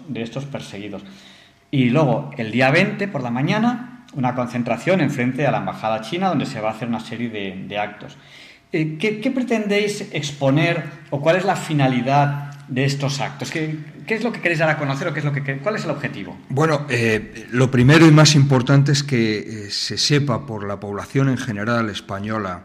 perseguidos. 0.51 1.03
Y 1.71 1.91
luego, 1.91 2.31
el 2.37 2.53
día 2.53 2.71
20 2.71 3.09
por 3.09 3.23
la 3.23 3.31
mañana, 3.31 4.07
una 4.15 4.35
concentración 4.35 5.01
en 5.01 5.11
frente 5.11 5.47
a 5.47 5.51
la 5.51 5.59
Embajada 5.59 6.03
China 6.03 6.29
donde 6.29 6.47
se 6.47 6.61
va 6.61 6.71
a 6.71 6.73
hacer 6.73 6.89
una 6.89 7.01
serie 7.01 7.29
de, 7.31 7.79
actos. 7.79 8.17
Eh, 8.73 8.99
¿qué, 8.99 9.31
pretendéis 9.31 10.13
exponer 10.13 10.85
o 11.11 11.21
cuál 11.21 11.37
es 11.37 11.45
la 11.45 11.57
finalidad 11.57 12.53
de 12.69 12.85
estos 12.85 13.21
actos? 13.21 13.51
¿Qué, 13.51 13.79
es 14.09 14.25
lo 14.25 14.33
que 14.33 14.41
queréis 14.41 14.59
dar 14.59 14.71
a 14.71 14.79
conocer 14.79 15.09
o 15.09 15.13
qué 15.13 15.21
es 15.21 15.25
lo 15.25 15.33
que, 15.33 15.59
cuál 15.59 15.77
es 15.77 15.85
el 15.85 15.91
objetivo? 15.91 16.37
Bueno, 16.49 16.87
eh, 16.89 17.47
lo 17.51 17.71
primero 17.71 18.07
y 18.07 18.11
más 18.11 18.35
importante 18.35 18.93
es 18.93 19.03
que 19.03 19.39
eh, 19.39 19.71
se 19.71 19.99
sepa 19.99 20.47
por 20.47 20.67
la 20.67 20.81
población 20.81 21.29
en 21.29 21.39
general 21.39 21.91
española 21.91 22.65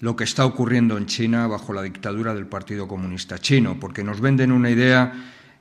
lo 0.00 0.16
que 0.16 0.24
está 0.24 0.44
ocurriendo 0.44 0.98
en 0.98 1.06
China 1.06 1.46
bajo 1.46 1.72
la 1.72 1.82
dictadura 1.82 2.34
del 2.34 2.46
Partido 2.46 2.86
Comunista 2.88 3.38
Chino, 3.38 3.78
porque 3.80 4.04
nos 4.04 4.20
venden 4.20 4.52
una 4.52 4.70
idea 4.70 5.12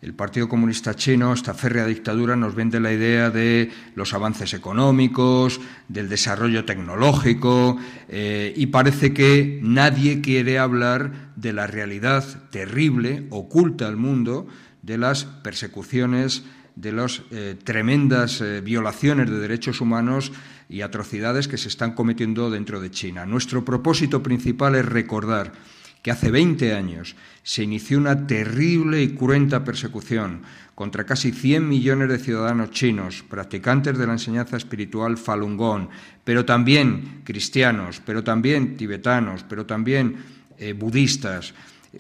el 0.04 0.14
Partido 0.14 0.50
Comunista 0.50 0.96
Chino, 0.96 1.32
esta 1.32 1.54
férrea 1.54 1.86
dictadura, 1.86 2.36
nos 2.36 2.56
vende 2.56 2.82
la 2.82 2.92
idea 2.92 3.30
de 3.30 3.72
los 3.96 4.14
avances 4.14 4.54
económicos, 4.54 5.62
del 5.88 6.10
desarrollo 6.10 6.66
tecnológico, 6.66 7.78
eh, 8.10 8.54
y 8.54 8.66
parece 8.66 9.14
que 9.14 9.62
nadie 9.64 10.20
quiere 10.20 10.60
hablar 10.60 11.32
de 11.38 11.54
la 11.54 11.68
realidad 11.68 12.26
terrible, 12.50 13.28
oculta 13.30 13.88
al 13.88 13.96
mundo, 13.96 14.46
de 14.84 14.98
las 15.00 15.26
persecuciones, 15.26 16.44
de 16.76 16.92
las 16.92 17.24
eh, 17.32 17.56
tremendas 17.64 18.42
eh, 18.42 18.62
violaciones 18.62 19.30
de 19.30 19.40
derechos 19.40 19.82
humanos 19.82 20.32
y 20.70 20.82
atrocidades 20.82 21.48
que 21.48 21.58
se 21.58 21.70
están 21.70 21.94
cometiendo 21.94 22.52
dentro 22.52 22.80
de 22.80 22.92
China. 22.92 23.26
Nuestro 23.26 23.66
propósito 23.66 24.22
principal 24.22 24.76
es 24.76 24.86
recordar 24.86 25.54
que 26.04 26.12
hace 26.12 26.32
20 26.32 26.74
años 26.76 27.16
se 27.44 27.64
inició 27.64 27.98
una 27.98 28.28
terrible 28.28 29.02
y 29.02 29.16
cruenta 29.16 29.64
persecución 29.64 30.42
contra 30.76 31.06
casi 31.06 31.32
100 31.32 31.68
millones 31.68 32.10
de 32.10 32.20
ciudadanos 32.20 32.72
chinos, 32.72 33.24
practicantes 33.30 33.98
de 33.98 34.06
la 34.06 34.14
enseñanza 34.14 34.58
espiritual 34.58 35.18
Falun 35.18 35.56
Gong, 35.56 35.88
pero 36.24 36.44
también 36.44 37.22
cristianos, 37.24 38.02
pero 38.06 38.24
también 38.24 38.76
tibetanos, 38.76 39.46
pero 39.48 39.66
también 39.66 40.18
eh, 40.58 40.74
budistas. 40.74 41.54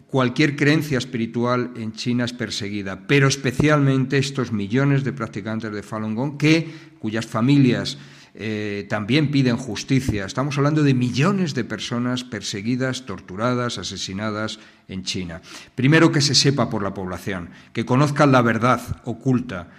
Cualquier 0.07 0.55
creencia 0.55 0.97
espiritual 0.97 1.71
en 1.75 1.93
China 1.93 2.25
es 2.25 2.33
perseguida, 2.33 3.05
pero 3.05 3.27
especialmente 3.27 4.17
estos 4.17 4.51
millones 4.51 5.03
de 5.03 5.13
practicantes 5.13 5.71
de 5.71 5.83
Falun 5.83 6.15
Gong 6.15 6.37
que, 6.37 6.67
cuyas 6.97 7.27
familias 7.27 7.99
eh, 8.33 8.87
también 8.89 9.29
piden 9.29 9.55
justicia. 9.55 10.25
Estamos 10.25 10.57
hablando 10.57 10.81
de 10.81 10.95
millones 10.95 11.53
de 11.53 11.63
personas 11.63 12.23
perseguidas, 12.23 13.05
torturadas, 13.05 13.77
asesinadas 13.77 14.57
en 14.87 15.03
China. 15.03 15.41
Primero 15.75 16.11
que 16.11 16.21
se 16.21 16.33
sepa 16.33 16.71
por 16.71 16.81
la 16.81 16.95
población, 16.95 17.49
que 17.71 17.85
conozcan 17.85 18.31
la 18.31 18.41
verdad 18.41 18.81
oculta 19.05 19.69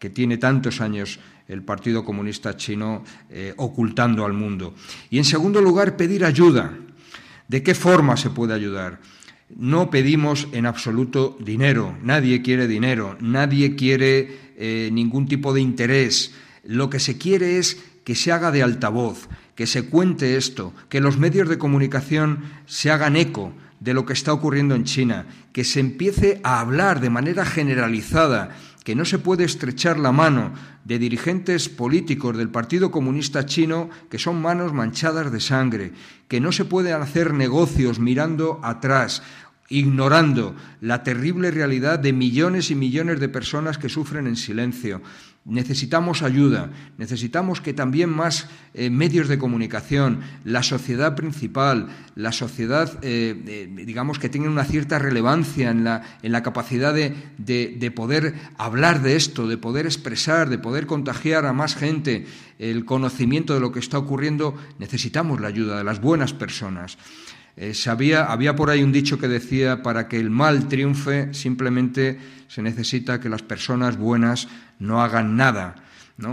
que 0.00 0.10
tiene 0.10 0.38
tantos 0.38 0.80
años 0.80 1.20
el 1.46 1.62
Partido 1.62 2.04
Comunista 2.04 2.56
Chino 2.56 3.04
eh, 3.28 3.54
ocultando 3.56 4.24
al 4.24 4.32
mundo. 4.32 4.74
Y 5.10 5.18
en 5.18 5.24
segundo 5.24 5.60
lugar, 5.60 5.96
pedir 5.96 6.24
ayuda. 6.24 6.76
¿De 7.46 7.62
qué 7.62 7.74
forma 7.74 8.16
se 8.16 8.30
puede 8.30 8.54
ayudar? 8.54 8.98
No 9.56 9.90
pedimos 9.90 10.48
en 10.52 10.66
absoluto 10.66 11.36
dinero, 11.40 11.96
nadie 12.02 12.42
quiere 12.42 12.66
dinero, 12.68 13.16
nadie 13.20 13.76
quiere 13.76 14.38
eh, 14.56 14.90
ningún 14.92 15.26
tipo 15.26 15.52
de 15.52 15.60
interés. 15.60 16.32
Lo 16.64 16.88
que 16.90 17.00
se 17.00 17.18
quiere 17.18 17.58
es 17.58 17.82
que 18.04 18.14
se 18.14 18.32
haga 18.32 18.50
de 18.50 18.62
altavoz, 18.62 19.28
que 19.54 19.66
se 19.66 19.88
cuente 19.88 20.36
esto, 20.36 20.72
que 20.88 21.00
los 21.00 21.18
medios 21.18 21.48
de 21.48 21.58
comunicación 21.58 22.44
se 22.66 22.90
hagan 22.90 23.16
eco 23.16 23.52
de 23.80 23.94
lo 23.94 24.04
que 24.04 24.12
está 24.12 24.32
ocurriendo 24.32 24.74
en 24.74 24.84
China, 24.84 25.26
que 25.52 25.64
se 25.64 25.80
empiece 25.80 26.40
a 26.44 26.60
hablar 26.60 27.00
de 27.00 27.10
manera 27.10 27.44
generalizada, 27.44 28.56
que 28.90 28.96
no 28.96 29.04
se 29.04 29.20
puede 29.20 29.44
estrechar 29.44 30.00
la 30.00 30.10
mano 30.10 30.52
de 30.84 30.98
dirigentes 30.98 31.68
políticos 31.68 32.36
del 32.36 32.48
Partido 32.48 32.90
Comunista 32.90 33.46
Chino 33.46 33.88
que 34.10 34.18
son 34.18 34.42
manos 34.42 34.72
manchadas 34.72 35.30
de 35.30 35.38
sangre, 35.38 35.92
que 36.26 36.40
no 36.40 36.50
se 36.50 36.64
pueden 36.64 37.00
hacer 37.00 37.32
negocios 37.32 38.00
mirando 38.00 38.58
atrás 38.64 39.22
ignorando 39.68 40.56
la 40.80 41.04
terrible 41.04 41.52
realidad 41.52 42.00
de 42.00 42.12
millones 42.12 42.72
y 42.72 42.74
millones 42.74 43.20
de 43.20 43.28
personas 43.28 43.78
que 43.78 43.88
sufren 43.88 44.26
en 44.26 44.34
silencio, 44.34 45.00
Necesitamos 45.46 46.22
ayuda, 46.22 46.70
necesitamos 46.98 47.62
que 47.62 47.72
también 47.72 48.10
más 48.10 48.46
eh, 48.74 48.90
medios 48.90 49.26
de 49.26 49.38
comunicación, 49.38 50.20
la 50.44 50.62
sociedad 50.62 51.16
principal, 51.16 51.88
la 52.14 52.30
sociedad, 52.30 52.98
eh, 53.00 53.66
digamos, 53.86 54.18
que 54.18 54.28
tenga 54.28 54.50
una 54.50 54.66
cierta 54.66 54.98
relevancia 54.98 55.70
en 55.70 55.82
la, 55.82 56.02
en 56.22 56.32
la 56.32 56.42
capacidad 56.42 56.92
de, 56.92 57.14
de, 57.38 57.90
poder 57.90 58.34
hablar 58.58 59.00
de 59.00 59.16
esto, 59.16 59.48
de 59.48 59.56
poder 59.56 59.86
expresar, 59.86 60.50
de 60.50 60.58
poder 60.58 60.86
contagiar 60.86 61.46
a 61.46 61.54
más 61.54 61.74
gente 61.74 62.26
el 62.58 62.84
conocimiento 62.84 63.54
de 63.54 63.60
lo 63.60 63.72
que 63.72 63.80
está 63.80 63.96
ocurriendo, 63.96 64.54
necesitamos 64.78 65.40
la 65.40 65.48
ayuda 65.48 65.78
de 65.78 65.84
las 65.84 66.02
buenas 66.02 66.34
personas. 66.34 66.98
Eh, 67.56 67.72
había 67.86 68.56
por 68.56 68.70
ahí 68.70 68.82
un 68.82 68.92
dicho 68.92 69.18
que 69.18 69.26
decía, 69.26 69.82
para 69.82 70.06
que 70.06 70.20
el 70.20 70.30
mal 70.30 70.68
triunfe, 70.68 71.32
simplemente 71.32 72.18
se 72.50 72.62
necesita 72.62 73.20
que 73.20 73.28
las 73.28 73.42
personas 73.42 73.96
buenas 73.96 74.48
no 74.80 75.02
hagan 75.02 75.36
nada. 75.36 75.76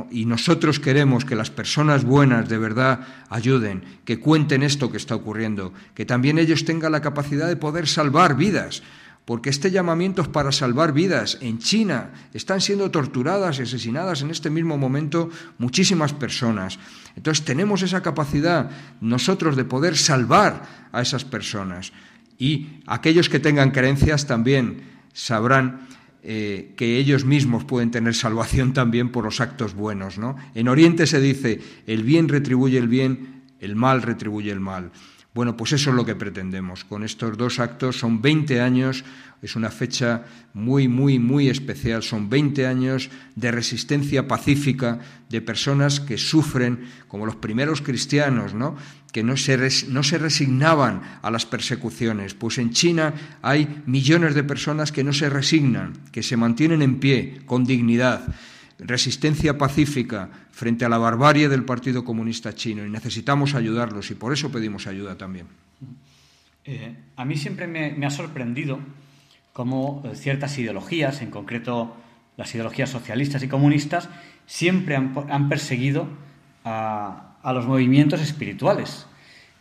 Y 0.09 0.26
nosotros 0.26 0.80
queremos 0.80 1.26
que 1.26 1.36
las 1.36 1.51
personas 1.51 2.03
buenas 2.03 2.49
de 2.49 2.57
verdad 2.57 3.01
ayuden, 3.30 3.84
que 4.03 4.20
cuenten 4.20 4.63
esto 4.63 4.91
que 4.91 4.97
está 4.97 5.13
ocurriendo, 5.13 5.74
que 5.93 6.05
también 6.05 6.39
ellos 6.39 6.65
tengan 6.65 6.91
la 6.91 7.01
capacidad 7.01 7.47
de 7.47 7.55
poder 7.55 7.88
salvar 7.88 8.36
vidas 8.36 8.82
porque 9.26 9.49
este 9.49 9.72
llamamiento 9.72 10.22
es 10.22 10.30
para 10.30 10.53
salvar 10.53 10.93
vidas. 10.93 11.38
En 11.41 11.59
China 11.59 12.11
están 12.34 12.61
siendo 12.61 12.89
torturadas 12.91 13.59
y 13.59 13.63
asesinadas 13.63 14.22
en 14.22 14.32
este 14.32 14.49
mismo 14.49 14.78
momento 14.78 15.30
muchísimas 15.57 16.13
personas. 16.13 16.80
Entonces 17.13 17.43
tenemos 17.43 17.82
esa 17.82 18.01
capacidad 18.01 18.72
nosotros 19.01 19.57
de 19.57 19.65
poder 19.65 19.97
salvar 19.97 20.88
a 20.93 21.01
esas 21.01 21.26
personas. 21.26 21.91
Y 22.39 22.80
aquellos 22.88 23.28
que 23.28 23.41
tengan 23.41 23.72
creencias 23.72 24.28
también 24.28 24.84
sabrán 25.11 25.88
eh, 26.24 26.74
que 26.76 26.97
ellos 26.97 27.26
mismos 27.26 27.63
pueden 27.63 27.91
tener 27.91 28.15
salvación 28.15 28.74
también 28.74 29.11
por 29.11 29.24
los 29.24 29.39
actos 29.39 29.74
buenos. 29.74 30.18
¿no? 30.18 30.36
En 30.55 30.68
Oriente 30.68 31.07
se 31.07 31.22
dice, 31.22 31.61
el 31.86 32.03
bien 32.03 32.28
retribuye 32.28 32.78
el 32.78 32.88
bien, 32.88 33.43
el 33.59 33.76
mal 33.76 34.01
retribuye 34.01 34.51
el 34.51 34.59
mal. 34.59 34.91
Bueno, 35.34 35.55
pues 35.55 35.72
eso 35.74 35.91
es 35.91 35.95
lo 35.95 36.03
que 36.03 36.15
pretendemos. 36.15 36.84
Con 36.84 37.03
estos 37.03 37.38
dos 37.38 37.59
actos 37.59 37.99
son 37.99 38.24
20 38.24 38.59
años, 38.59 39.05
es 39.41 39.55
una 39.55 39.69
fecha 39.69 40.23
muy, 40.53 40.88
muy, 40.88 41.19
muy 41.19 41.49
especial. 41.49 42.03
Son 42.03 42.29
20 42.29 42.65
años 42.65 43.09
de 43.35 43.51
resistencia 43.51 44.27
pacífica 44.27 44.99
de 45.29 45.41
personas 45.41 45.99
que 45.99 46.17
sufren, 46.17 46.85
como 47.07 47.25
los 47.25 47.35
primeros 47.35 47.81
cristianos, 47.81 48.53
¿no? 48.53 48.75
que 49.11 49.23
no 49.23 49.38
se, 49.38 49.57
no 49.88 50.03
se 50.03 50.17
resignaban 50.17 51.01
a 51.21 51.31
las 51.31 51.45
persecuciones. 51.45 52.33
Pues 52.33 52.57
en 52.57 52.71
China 52.71 53.13
hay 53.41 53.83
millones 53.85 54.35
de 54.35 54.43
personas 54.43 54.91
que 54.91 55.03
no 55.03 55.13
se 55.13 55.29
resignan, 55.29 55.93
que 56.11 56.23
se 56.23 56.38
mantienen 56.38 56.81
en 56.81 56.99
pie, 56.99 57.41
con 57.45 57.65
dignidad 57.65 58.27
resistencia 58.79 59.57
pacífica 59.57 60.29
frente 60.51 60.85
a 60.85 60.89
la 60.89 60.97
barbarie 60.97 61.49
del 61.49 61.63
Partido 61.63 62.03
Comunista 62.03 62.53
Chino 62.53 62.85
y 62.85 62.89
necesitamos 62.89 63.55
ayudarlos 63.55 64.11
y 64.11 64.15
por 64.15 64.33
eso 64.33 64.51
pedimos 64.51 64.88
ayuda 64.88 65.17
también. 65.17 65.47
Eh, 66.65 66.95
a 67.15 67.25
mí 67.25 67.38
siempre 67.38 67.67
me, 67.67 68.05
ha 68.05 68.09
sorprendido 68.09 68.79
cómo 69.57 70.03
eh, 70.05 70.15
ciertas 70.15 70.55
ideologías, 70.59 71.23
en 71.23 71.31
concreto 71.31 71.97
las 72.37 72.53
ideologías 72.53 72.91
socialistas 72.91 73.41
y 73.41 73.47
comunistas, 73.47 74.07
siempre 74.45 74.95
han, 74.95 75.49
perseguido 75.49 76.07
a, 76.63 77.33
los 77.43 77.65
movimientos 77.65 78.21
espirituales. 78.21 79.07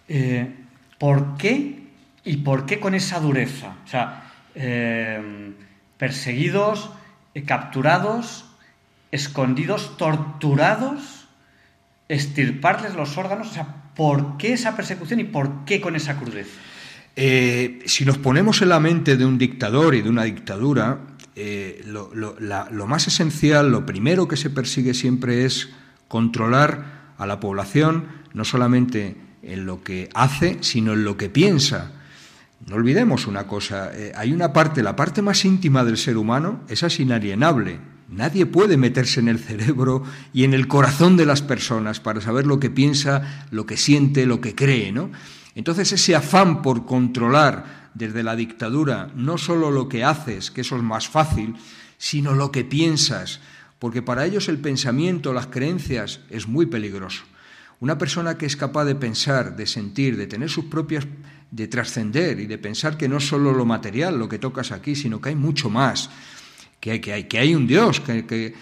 Eh, 0.08 0.54
¿Por 0.98 1.38
qué 1.38 1.80
y 2.26 2.36
por 2.36 2.66
qué 2.66 2.78
con 2.78 2.94
esa 2.94 3.20
dureza? 3.20 3.76
O 3.86 3.88
sea, 3.88 4.32
eh, 4.54 5.54
perseguidos, 5.96 6.90
eh, 7.32 7.44
capturados, 7.44 8.44
escondidos, 9.10 9.96
torturados, 9.96 11.26
estirparles 12.10 12.94
los 12.94 13.16
órganos. 13.16 13.48
O 13.48 13.54
sea, 13.54 13.66
¿por 13.94 14.36
qué 14.36 14.52
esa 14.52 14.76
persecución 14.76 15.20
y 15.20 15.24
por 15.24 15.64
qué 15.64 15.80
con 15.80 15.96
esa 15.96 16.18
crudeza? 16.18 16.60
Si 17.16 18.04
nos 18.04 18.18
ponemos 18.18 18.60
en 18.60 18.68
la 18.68 18.78
mente 18.78 19.16
de 19.16 19.24
un 19.24 19.38
dictador 19.38 19.94
y 19.94 20.02
de 20.02 20.10
una 20.10 20.24
dictadura, 20.24 20.98
lo, 21.86 22.86
más 22.86 23.06
esencial, 23.06 23.70
lo 23.70 23.86
primero 23.86 24.28
que 24.28 24.36
se 24.36 24.50
persigue 24.50 24.94
siempre 24.94 25.44
es 25.44 25.70
controlar 26.08 27.14
a 27.18 27.26
la 27.26 27.40
población, 27.40 28.06
no 28.34 28.44
solamente 28.44 29.16
en 29.42 29.64
lo 29.64 29.82
que 29.82 30.08
hace, 30.14 30.58
sino 30.60 30.92
en 30.92 31.04
lo 31.04 31.16
que 31.16 31.28
piensa. 31.28 31.92
No 32.66 32.76
olvidemos 32.76 33.26
una 33.26 33.46
cosa, 33.46 33.92
eh, 33.94 34.12
hay 34.16 34.32
una 34.32 34.52
parte, 34.52 34.82
la 34.82 34.96
parte 34.96 35.22
más 35.22 35.44
íntima 35.44 35.84
del 35.84 35.96
ser 35.96 36.16
humano, 36.16 36.60
esa 36.68 36.88
es 36.88 37.00
inalienable. 37.00 37.78
Nadie 38.08 38.46
puede 38.46 38.76
meterse 38.76 39.20
en 39.20 39.28
el 39.28 39.38
cerebro 39.38 40.04
y 40.32 40.44
en 40.44 40.54
el 40.54 40.68
corazón 40.68 41.16
de 41.16 41.26
las 41.26 41.42
personas 41.42 42.00
para 42.00 42.20
saber 42.20 42.46
lo 42.46 42.60
que 42.60 42.70
piensa, 42.70 43.46
lo 43.50 43.66
que 43.66 43.76
siente, 43.76 44.26
lo 44.26 44.40
que 44.40 44.54
cree, 44.54 44.92
¿no? 44.92 45.10
Entonces 45.56 45.90
ese 45.90 46.14
afán 46.14 46.60
por 46.60 46.84
controlar 46.84 47.90
desde 47.94 48.22
la 48.22 48.36
dictadura 48.36 49.10
no 49.16 49.38
solo 49.38 49.70
lo 49.70 49.88
que 49.88 50.04
haces, 50.04 50.50
que 50.50 50.60
eso 50.60 50.76
es 50.76 50.82
más 50.82 51.08
fácil, 51.08 51.56
sino 51.96 52.34
lo 52.34 52.52
que 52.52 52.62
piensas, 52.62 53.40
porque 53.78 54.02
para 54.02 54.26
ellos 54.26 54.50
el 54.50 54.58
pensamiento, 54.58 55.32
las 55.32 55.46
creencias 55.46 56.20
es 56.28 56.46
muy 56.46 56.66
peligroso. 56.66 57.24
Una 57.80 57.96
persona 57.96 58.36
que 58.36 58.44
es 58.44 58.54
capaz 58.54 58.84
de 58.84 58.96
pensar, 58.96 59.56
de 59.56 59.66
sentir, 59.66 60.18
de 60.18 60.26
tener 60.26 60.50
sus 60.50 60.66
propias, 60.66 61.06
de 61.50 61.68
trascender 61.68 62.38
y 62.38 62.46
de 62.46 62.58
pensar 62.58 62.98
que 62.98 63.08
no 63.08 63.16
es 63.16 63.26
solo 63.26 63.52
lo 63.52 63.64
material 63.64 64.18
lo 64.18 64.28
que 64.28 64.38
tocas 64.38 64.72
aquí, 64.72 64.94
sino 64.94 65.22
que 65.22 65.30
hay 65.30 65.36
mucho 65.36 65.70
más, 65.70 66.10
que 66.80 66.92
hay, 66.92 67.00
que 67.00 67.12
hay, 67.12 67.24
que 67.24 67.38
hay 67.38 67.54
un 67.54 67.66
Dios, 67.66 68.00
que, 68.00 68.54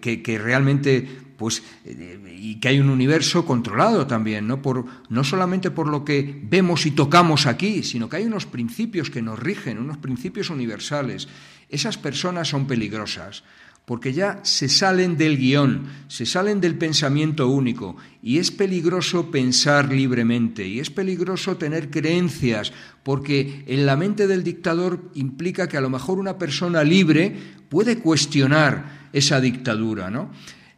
que, 0.00 0.38
realmente, 0.38 1.06
pues, 1.36 1.62
y 1.84 2.56
que 2.60 2.68
hay 2.68 2.80
un 2.80 2.90
universo 2.90 3.44
controlado 3.44 4.06
también, 4.06 4.46
¿no? 4.46 4.62
Por, 4.62 4.84
no 5.08 5.24
solamente 5.24 5.70
por 5.70 5.88
lo 5.88 6.04
que 6.04 6.40
vemos 6.44 6.86
y 6.86 6.92
tocamos 6.92 7.46
aquí, 7.46 7.82
sino 7.82 8.08
que 8.08 8.16
hay 8.16 8.24
unos 8.24 8.46
principios 8.46 9.10
que 9.10 9.22
nos 9.22 9.38
rigen, 9.38 9.78
unos 9.78 9.98
principios 9.98 10.50
universales. 10.50 11.28
Esas 11.68 11.98
personas 11.98 12.48
son 12.48 12.66
peligrosas 12.66 13.44
porque 13.88 14.12
ya 14.12 14.40
se 14.42 14.68
salen 14.68 15.16
del 15.16 15.38
guion, 15.38 15.88
se 16.08 16.26
salen 16.26 16.60
del 16.60 16.76
pensamiento 16.76 17.48
único, 17.48 17.96
y 18.22 18.36
es 18.36 18.50
peligroso 18.50 19.30
pensar 19.30 19.90
libremente, 19.90 20.68
y 20.68 20.78
es 20.78 20.90
peligroso 20.90 21.56
tener 21.56 21.88
creencias, 21.88 22.70
porque 23.02 23.64
en 23.66 23.86
la 23.86 23.96
mente 23.96 24.26
del 24.26 24.44
dictador 24.44 25.10
implica 25.14 25.68
que 25.68 25.78
a 25.78 25.80
lo 25.80 25.88
mejor 25.88 26.18
una 26.18 26.36
persona 26.36 26.84
libre 26.84 27.34
puede 27.70 27.98
cuestionar 27.98 29.08
esa 29.14 29.40
dictadura, 29.40 30.10
¿no? 30.10 30.32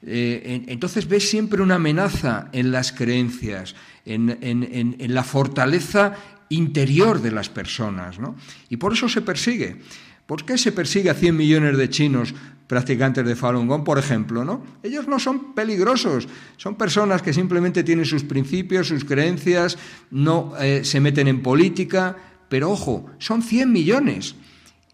Eh, 0.06 0.62
entonces 0.68 1.08
ves 1.08 1.28
siempre 1.28 1.62
una 1.62 1.74
amenaza 1.74 2.48
en 2.52 2.70
las 2.70 2.92
creencias, 2.92 3.74
en, 4.04 4.38
en 4.40 5.14
la 5.14 5.24
fortaleza 5.24 6.14
interior 6.48 7.20
de 7.20 7.32
las 7.32 7.48
personas, 7.48 8.20
¿no? 8.20 8.36
Y 8.68 8.76
por 8.76 8.92
eso 8.92 9.08
se 9.08 9.20
persigue. 9.20 9.78
¿Por 10.26 10.44
qué 10.44 10.56
se 10.56 10.70
persigue 10.70 11.11
a 11.11 11.14
100 11.14 11.36
millones 11.36 11.76
de 11.76 11.90
chinos 11.90 12.34
practicantes 12.71 13.27
de 13.27 13.35
Falun 13.35 13.66
Gong, 13.66 13.83
por 13.83 13.99
ejemplo, 13.99 14.45
¿no? 14.45 14.62
Ellos 14.85 15.09
no 15.09 15.18
son 15.18 15.55
peligrosos, 15.55 16.29
son 16.57 16.77
personas 16.77 17.21
que 17.21 17.33
simplemente 17.33 17.83
tienen 17.83 18.05
sus 18.05 18.23
principios, 18.23 18.87
sus 18.87 19.05
creencias, 19.05 19.77
no 20.12 20.53
eh, 20.61 20.85
se 20.85 21.01
meten 21.01 21.27
en 21.27 21.43
política, 21.43 22.16
pero 22.49 22.71
ojo, 22.71 23.11
son 23.18 23.43
100 23.43 23.73
millones. 23.73 24.37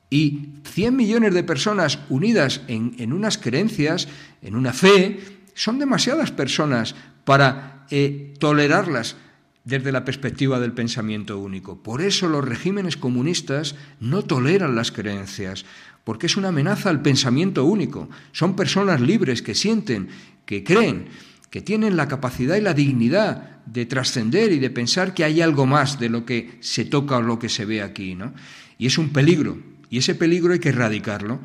Y 0.08 0.54
100 0.64 0.96
millones 0.96 1.34
de 1.34 1.44
personas 1.44 1.98
unidas 2.08 2.62
en, 2.66 3.12
unas 3.12 3.36
creencias, 3.36 4.08
en 4.40 4.56
una 4.56 4.72
fe, 4.72 5.20
son 5.52 5.78
demasiadas 5.78 6.30
personas 6.30 6.94
para 7.26 7.84
eh, 7.90 8.32
tolerarlas 8.40 9.16
desde 9.64 9.92
la 9.92 10.06
perspectiva 10.06 10.60
del 10.60 10.72
pensamiento 10.72 11.38
único. 11.38 11.82
Por 11.82 12.00
eso 12.00 12.26
los 12.26 12.42
regímenes 12.42 12.96
comunistas 12.96 13.74
no 14.00 14.22
toleran 14.22 14.76
las 14.76 14.92
creencias, 14.92 15.66
porque 16.06 16.26
es 16.26 16.36
una 16.36 16.50
amenaza 16.50 16.88
al 16.88 17.02
pensamiento 17.02 17.64
único. 17.64 18.08
Son 18.30 18.54
personas 18.54 19.00
libres 19.00 19.42
que 19.42 19.56
sienten, 19.56 20.06
que 20.44 20.62
creen, 20.62 21.08
que 21.50 21.62
tienen 21.62 21.96
la 21.96 22.06
capacidad 22.06 22.54
y 22.54 22.60
la 22.60 22.74
dignidad 22.74 23.64
de 23.66 23.86
trascender 23.86 24.52
y 24.52 24.60
de 24.60 24.70
pensar 24.70 25.14
que 25.14 25.24
hay 25.24 25.40
algo 25.40 25.66
más 25.66 25.98
de 25.98 26.08
lo 26.08 26.24
que 26.24 26.58
se 26.60 26.84
toca 26.84 27.16
o 27.16 27.22
lo 27.22 27.40
que 27.40 27.48
se 27.48 27.64
ve 27.64 27.82
aquí. 27.82 28.14
¿no? 28.14 28.34
Y 28.78 28.86
es 28.86 28.98
un 28.98 29.08
peligro, 29.08 29.58
y 29.90 29.98
ese 29.98 30.14
peligro 30.14 30.52
hay 30.52 30.60
que 30.60 30.68
erradicarlo, 30.68 31.40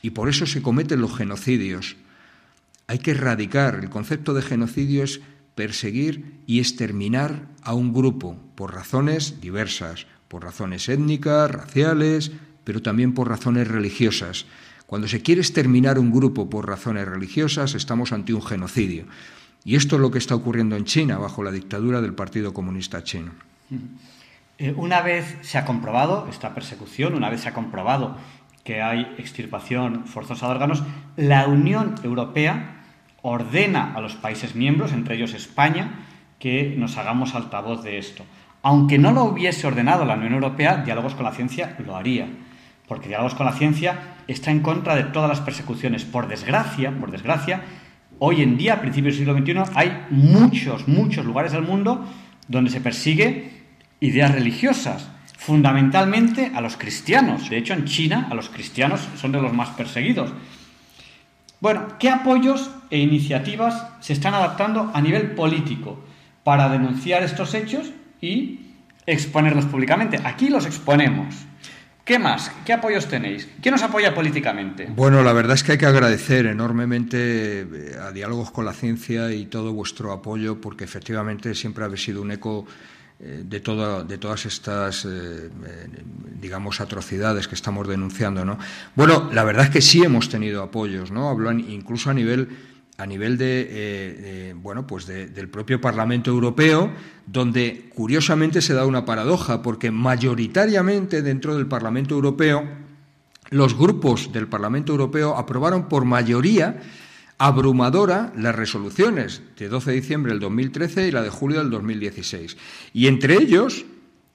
y 0.00 0.10
por 0.10 0.30
eso 0.30 0.46
se 0.46 0.62
cometen 0.62 1.02
los 1.02 1.14
genocidios. 1.14 1.98
Hay 2.86 3.00
que 3.00 3.10
erradicar, 3.10 3.80
el 3.82 3.90
concepto 3.90 4.32
de 4.32 4.40
genocidio 4.40 5.04
es 5.04 5.20
perseguir 5.54 6.40
y 6.46 6.60
exterminar 6.60 7.48
a 7.62 7.74
un 7.74 7.92
grupo 7.92 8.40
por 8.54 8.72
razones 8.72 9.42
diversas, 9.42 10.06
por 10.26 10.42
razones 10.42 10.88
étnicas, 10.88 11.50
raciales, 11.50 12.32
pero 12.70 12.82
también 12.82 13.14
por 13.14 13.28
razones 13.28 13.66
religiosas. 13.66 14.46
Cuando 14.86 15.08
se 15.08 15.22
quiere 15.22 15.40
exterminar 15.40 15.98
un 15.98 16.12
grupo 16.12 16.48
por 16.48 16.68
razones 16.68 17.04
religiosas, 17.04 17.74
estamos 17.74 18.12
ante 18.12 18.32
un 18.32 18.42
genocidio. 18.42 19.06
Y 19.64 19.74
esto 19.74 19.96
es 19.96 20.00
lo 20.00 20.12
que 20.12 20.18
está 20.18 20.36
ocurriendo 20.36 20.76
en 20.76 20.84
China 20.84 21.18
bajo 21.18 21.42
la 21.42 21.50
dictadura 21.50 22.00
del 22.00 22.14
Partido 22.14 22.54
Comunista 22.54 23.02
Chino. 23.02 23.32
Eh, 24.56 24.72
una 24.76 25.00
vez 25.00 25.36
se 25.40 25.58
ha 25.58 25.64
comprobado 25.64 26.28
esta 26.30 26.54
persecución, 26.54 27.14
una 27.14 27.28
vez 27.28 27.40
se 27.40 27.48
ha 27.48 27.54
comprobado 27.54 28.16
que 28.62 28.80
hay 28.82 29.16
extirpación 29.18 30.06
forzosa 30.06 30.46
de 30.46 30.52
órganos, 30.52 30.84
la 31.16 31.48
Unión 31.48 31.96
Europea 32.04 32.84
ordena 33.20 33.94
a 33.96 34.00
los 34.00 34.14
países 34.14 34.54
miembros, 34.54 34.92
entre 34.92 35.16
ellos 35.16 35.34
España, 35.34 36.06
que 36.38 36.76
nos 36.78 36.96
hagamos 36.98 37.34
altavoz 37.34 37.82
de 37.82 37.98
esto. 37.98 38.24
Aunque 38.62 38.96
no 38.96 39.10
lo 39.10 39.24
hubiese 39.24 39.66
ordenado 39.66 40.04
la 40.04 40.14
Unión 40.14 40.34
Europea, 40.34 40.84
Diálogos 40.84 41.16
con 41.16 41.24
la 41.24 41.32
Ciencia 41.32 41.76
lo 41.84 41.96
haría, 41.96 42.28
porque 42.90 43.06
Diálogos 43.06 43.36
con 43.36 43.46
la 43.46 43.52
Ciencia 43.52 44.16
está 44.26 44.50
en 44.50 44.58
contra 44.58 44.96
de 44.96 45.04
todas 45.04 45.28
las 45.28 45.40
persecuciones. 45.40 46.04
Por 46.04 46.26
desgracia, 46.26 46.90
por 46.90 47.12
desgracia, 47.12 47.62
hoy 48.18 48.42
en 48.42 48.58
día, 48.58 48.74
a 48.74 48.80
principios 48.80 49.16
del 49.16 49.26
siglo 49.26 49.38
XXI, 49.38 49.76
hay 49.76 50.06
muchos, 50.10 50.88
muchos 50.88 51.24
lugares 51.24 51.52
del 51.52 51.62
mundo 51.62 52.04
donde 52.48 52.68
se 52.68 52.80
persigue 52.80 53.62
ideas 54.00 54.32
religiosas, 54.34 55.08
fundamentalmente 55.38 56.50
a 56.52 56.60
los 56.60 56.76
cristianos. 56.76 57.48
De 57.48 57.58
hecho, 57.58 57.74
en 57.74 57.84
China, 57.84 58.26
a 58.28 58.34
los 58.34 58.48
cristianos 58.48 59.06
son 59.14 59.30
de 59.30 59.40
los 59.40 59.52
más 59.52 59.68
perseguidos. 59.68 60.32
Bueno, 61.60 61.96
¿qué 62.00 62.10
apoyos 62.10 62.72
e 62.90 62.98
iniciativas 62.98 63.86
se 64.00 64.14
están 64.14 64.34
adaptando 64.34 64.90
a 64.92 65.00
nivel 65.00 65.30
político 65.36 66.04
para 66.42 66.68
denunciar 66.68 67.22
estos 67.22 67.54
hechos 67.54 67.92
y 68.20 68.72
exponerlos 69.06 69.66
públicamente? 69.66 70.18
Aquí 70.24 70.48
los 70.48 70.66
exponemos. 70.66 71.46
¿Qué 72.10 72.18
más? 72.18 72.50
¿Qué 72.66 72.72
apoyos 72.72 73.06
tenéis? 73.06 73.46
¿Quién 73.62 73.72
os 73.74 73.84
apoya 73.84 74.12
políticamente? 74.12 74.88
Bueno, 74.96 75.22
la 75.22 75.32
verdad 75.32 75.54
es 75.54 75.62
que 75.62 75.70
hay 75.70 75.78
que 75.78 75.86
agradecer 75.86 76.46
enormemente 76.46 77.60
eh, 77.60 77.96
a 78.02 78.10
Diálogos 78.10 78.50
con 78.50 78.64
la 78.64 78.72
Ciencia 78.72 79.32
y 79.32 79.46
todo 79.46 79.72
vuestro 79.72 80.10
apoyo, 80.10 80.60
porque 80.60 80.82
efectivamente 80.82 81.54
siempre 81.54 81.84
habéis 81.84 82.02
sido 82.02 82.20
un 82.20 82.32
eco 82.32 82.66
eh, 83.20 83.44
de, 83.44 83.60
todas 83.60 84.44
estas, 84.44 85.04
eh, 85.04 85.50
digamos, 86.40 86.80
atrocidades 86.80 87.46
que 87.46 87.54
estamos 87.54 87.86
denunciando, 87.86 88.44
¿no? 88.44 88.58
Bueno, 88.96 89.30
la 89.32 89.44
verdad 89.44 89.66
es 89.66 89.70
que 89.70 89.80
sí 89.80 90.02
hemos 90.02 90.28
tenido 90.28 90.64
apoyos, 90.64 91.12
¿no? 91.12 91.28
Hablan 91.28 91.60
incluso 91.60 92.10
a 92.10 92.14
nivel 92.14 92.48
a 93.00 93.06
nivel 93.06 93.38
de, 93.38 93.66
eh, 93.70 94.54
bueno, 94.56 94.86
pues 94.86 95.06
del 95.06 95.48
propio 95.48 95.80
Parlamento 95.80 96.30
Europeo, 96.30 96.90
donde 97.26 97.90
curiosamente 97.94 98.60
se 98.60 98.74
da 98.74 98.84
una 98.84 99.04
paradoja, 99.04 99.62
porque 99.62 99.90
mayoritariamente 99.90 101.22
dentro 101.22 101.56
del 101.56 101.66
Parlamento 101.66 102.14
Europeo 102.14 102.62
los 103.50 103.76
grupos 103.76 104.32
del 104.32 104.46
Parlamento 104.46 104.92
Europeo 104.92 105.36
aprobaron 105.36 105.88
por 105.88 106.04
mayoría 106.04 106.80
abrumadora 107.38 108.32
las 108.36 108.54
resoluciones 108.54 109.42
de 109.56 109.68
12 109.68 109.90
de 109.90 109.96
diciembre 109.96 110.32
del 110.32 110.40
2013 110.40 111.08
y 111.08 111.10
la 111.10 111.22
de 111.22 111.30
julio 111.30 111.58
del 111.58 111.70
2016. 111.70 112.56
Y 112.92 113.06
entre 113.06 113.34
ellos, 113.34 113.86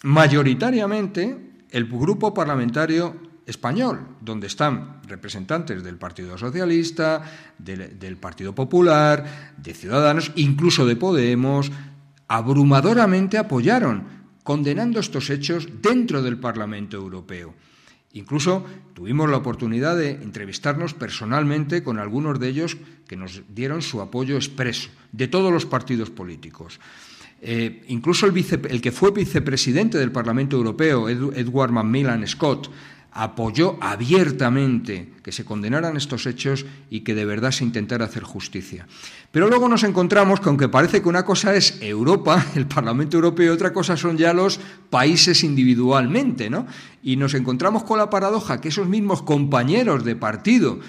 mayoritariamente, 0.03 1.37
el 1.69 1.85
grupo 1.85 2.33
parlamentario 2.33 3.15
español, 3.45 4.17
donde 4.21 4.47
están 4.47 5.01
representantes 5.07 5.83
del 5.83 5.97
Partido 5.97 6.37
Socialista, 6.37 7.23
del, 7.57 8.17
Partido 8.17 8.55
Popular, 8.55 9.53
de 9.57 9.73
Ciudadanos, 9.73 10.31
incluso 10.35 10.85
de 10.85 10.95
Podemos, 10.95 11.71
abrumadoramente 12.27 13.37
apoyaron, 13.37 14.03
condenando 14.43 14.99
estos 14.99 15.29
hechos 15.29 15.67
dentro 15.81 16.21
del 16.21 16.37
Parlamento 16.37 16.97
Europeo. 16.97 17.53
Incluso 18.13 18.65
tuvimos 18.93 19.29
la 19.29 19.37
oportunidad 19.37 19.97
de 19.97 20.11
entrevistarnos 20.11 20.93
personalmente 20.93 21.83
con 21.83 21.99
algunos 21.99 22.39
de 22.39 22.47
ellos 22.47 22.77
que 23.07 23.17
nos 23.17 23.43
dieron 23.49 23.81
su 23.81 24.01
apoyo 24.01 24.37
expreso, 24.37 24.89
de 25.11 25.27
todos 25.27 25.51
los 25.51 25.65
partidos 25.65 26.09
políticos. 26.09 26.79
Eh, 27.41 27.83
incluso 27.89 28.25
el, 28.25 28.81
que 28.81 28.91
fue 28.91 29.11
vicepresidente 29.11 29.97
del 29.97 30.11
Parlamento 30.11 30.55
Europeo, 30.55 31.09
Edward 31.09 31.71
Macmillan 31.71 32.25
Scott, 32.25 32.71
apoyó 33.15 33.77
abiertamente 33.79 35.13
que 35.23 35.31
se 35.31 35.45
condenaran 35.45 35.95
estos 35.95 36.25
hechos 36.25 36.65
y 36.89 36.99
que 36.99 37.15
de 37.15 37.23
verdad 37.23 37.51
se 37.51 37.63
intentara 37.63 38.05
hacer 38.05 38.23
justicia. 38.23 38.87
Pero 39.31 39.47
luego 39.47 39.69
nos 39.69 39.83
encontramos 39.83 40.41
con 40.41 40.57
que 40.57 40.67
parece 40.67 41.01
que 41.01 41.07
una 41.07 41.23
cosa 41.23 41.55
es 41.55 41.81
Europa, 41.81 42.45
el 42.55 42.67
Parlamento 42.67 43.15
Europeo, 43.15 43.53
y 43.53 43.55
otra 43.55 43.71
cosa 43.71 43.95
son 43.95 44.17
ya 44.17 44.33
los 44.33 44.59
países 44.89 45.45
individualmente, 45.45 46.49
¿no? 46.49 46.67
Y 47.01 47.15
nos 47.15 47.33
encontramos 47.35 47.85
con 47.85 47.99
la 47.99 48.09
paradoja 48.09 48.59
que 48.59 48.67
esos 48.67 48.89
mismos 48.89 49.21
compañeros 49.23 50.03
de 50.03 50.17
partido 50.17 50.79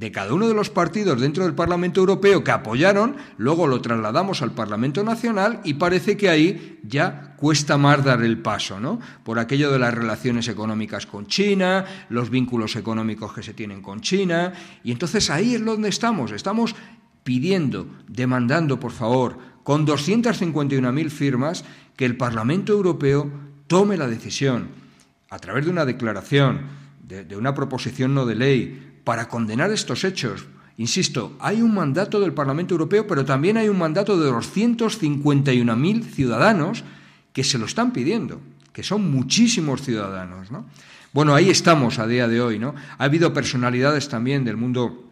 de 0.00 0.10
cada 0.10 0.32
uno 0.32 0.48
de 0.48 0.54
los 0.54 0.70
partidos 0.70 1.20
dentro 1.20 1.44
del 1.44 1.54
Parlamento 1.54 2.00
Europeo 2.00 2.42
que 2.42 2.50
apoyaron, 2.50 3.16
luego 3.36 3.66
lo 3.66 3.82
trasladamos 3.82 4.40
al 4.40 4.52
Parlamento 4.52 5.04
Nacional 5.04 5.60
y 5.62 5.74
parece 5.74 6.16
que 6.16 6.30
ahí 6.30 6.80
ya 6.82 7.34
cuesta 7.36 7.76
más 7.76 8.02
dar 8.02 8.22
el 8.22 8.38
paso, 8.38 8.80
¿no? 8.80 8.98
Por 9.22 9.38
aquello 9.38 9.70
de 9.70 9.78
las 9.78 9.92
relaciones 9.92 10.48
económicas 10.48 11.04
con 11.04 11.26
China, 11.26 11.84
los 12.08 12.30
vínculos 12.30 12.76
económicos 12.76 13.34
que 13.34 13.42
se 13.42 13.52
tienen 13.52 13.82
con 13.82 14.00
China, 14.00 14.54
y 14.82 14.90
entonces 14.90 15.28
ahí 15.28 15.56
es 15.56 15.62
donde 15.62 15.90
estamos, 15.90 16.32
estamos 16.32 16.74
pidiendo, 17.22 17.86
demandando, 18.08 18.80
por 18.80 18.92
favor, 18.92 19.36
con 19.64 19.86
251.000 19.86 21.10
firmas, 21.10 21.62
que 21.96 22.06
el 22.06 22.16
Parlamento 22.16 22.72
Europeo 22.72 23.30
tome 23.66 23.98
la 23.98 24.08
decisión, 24.08 24.68
a 25.28 25.38
través 25.38 25.66
de 25.66 25.70
una 25.70 25.84
declaración, 25.84 26.80
de, 27.06 27.22
de 27.24 27.36
una 27.36 27.54
proposición 27.54 28.14
no 28.14 28.24
de 28.24 28.34
ley, 28.34 28.89
para 29.04 29.28
condenar 29.28 29.70
estos 29.70 30.04
hechos. 30.04 30.46
Insisto, 30.76 31.36
hay 31.40 31.60
un 31.60 31.74
mandato 31.74 32.20
del 32.20 32.32
Parlamento 32.32 32.74
Europeo, 32.74 33.06
pero 33.06 33.24
también 33.24 33.58
hay 33.58 33.68
un 33.68 33.78
mandato 33.78 34.18
de 34.18 34.30
251.000 34.30 36.04
ciudadanos 36.04 36.84
que 37.32 37.44
se 37.44 37.58
lo 37.58 37.66
están 37.66 37.92
pidiendo, 37.92 38.40
que 38.72 38.82
son 38.82 39.10
muchísimos 39.10 39.82
ciudadanos. 39.82 40.48
Bueno, 41.12 41.34
ahí 41.34 41.50
estamos 41.50 41.98
a 41.98 42.06
día 42.06 42.28
de 42.28 42.40
hoy. 42.40 42.58
¿no? 42.58 42.74
Ha 42.98 43.04
habido 43.04 43.34
personalidades 43.34 44.08
también 44.08 44.44
del 44.44 44.56
mundo, 44.56 45.04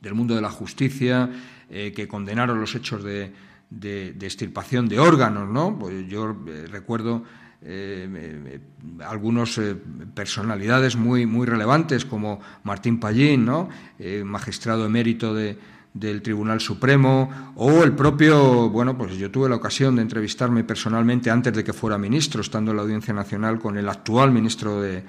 del 0.00 0.14
mundo 0.14 0.34
de 0.36 0.42
la 0.42 0.50
justicia 0.50 1.28
eh, 1.70 1.92
que 1.94 2.06
condenaron 2.06 2.60
los 2.60 2.74
hechos 2.74 3.02
de, 3.02 3.32
de, 3.68 4.12
de, 4.12 4.26
extirpación 4.26 4.88
de 4.88 5.00
órganos. 5.00 5.48
¿no? 5.48 5.76
Pues 5.78 6.06
yo 6.08 6.36
eh, 6.46 6.66
recuerdo 6.70 7.24
eh, 7.62 8.08
eh, 8.46 9.76
personalidades 10.14 10.96
muy, 10.96 11.26
muy 11.26 11.46
relevantes 11.46 12.06
como 12.06 12.40
Martín 12.64 12.98
Pallín, 12.98 13.44
¿no? 13.44 13.68
Eh, 13.98 14.22
magistrado 14.24 14.86
emérito 14.86 15.34
de, 15.34 15.58
del 15.92 16.22
Tribunal 16.22 16.60
Supremo, 16.60 17.52
o 17.56 17.82
el 17.82 17.92
propio, 17.92 18.70
bueno, 18.70 18.96
pues 18.96 19.18
yo 19.18 19.30
tuve 19.30 19.50
la 19.50 19.56
ocasión 19.56 19.96
de 19.96 20.02
entrevistarme 20.02 20.64
personalmente 20.64 21.30
antes 21.30 21.52
de 21.52 21.62
que 21.62 21.74
fuera 21.74 21.98
ministro, 21.98 22.40
estando 22.40 22.70
en 22.70 22.78
la 22.78 22.82
Audiencia 22.84 23.12
Nacional 23.12 23.58
con 23.58 23.76
el 23.76 23.90
actual 23.90 24.30
ministro 24.30 24.80
de 24.80 25.04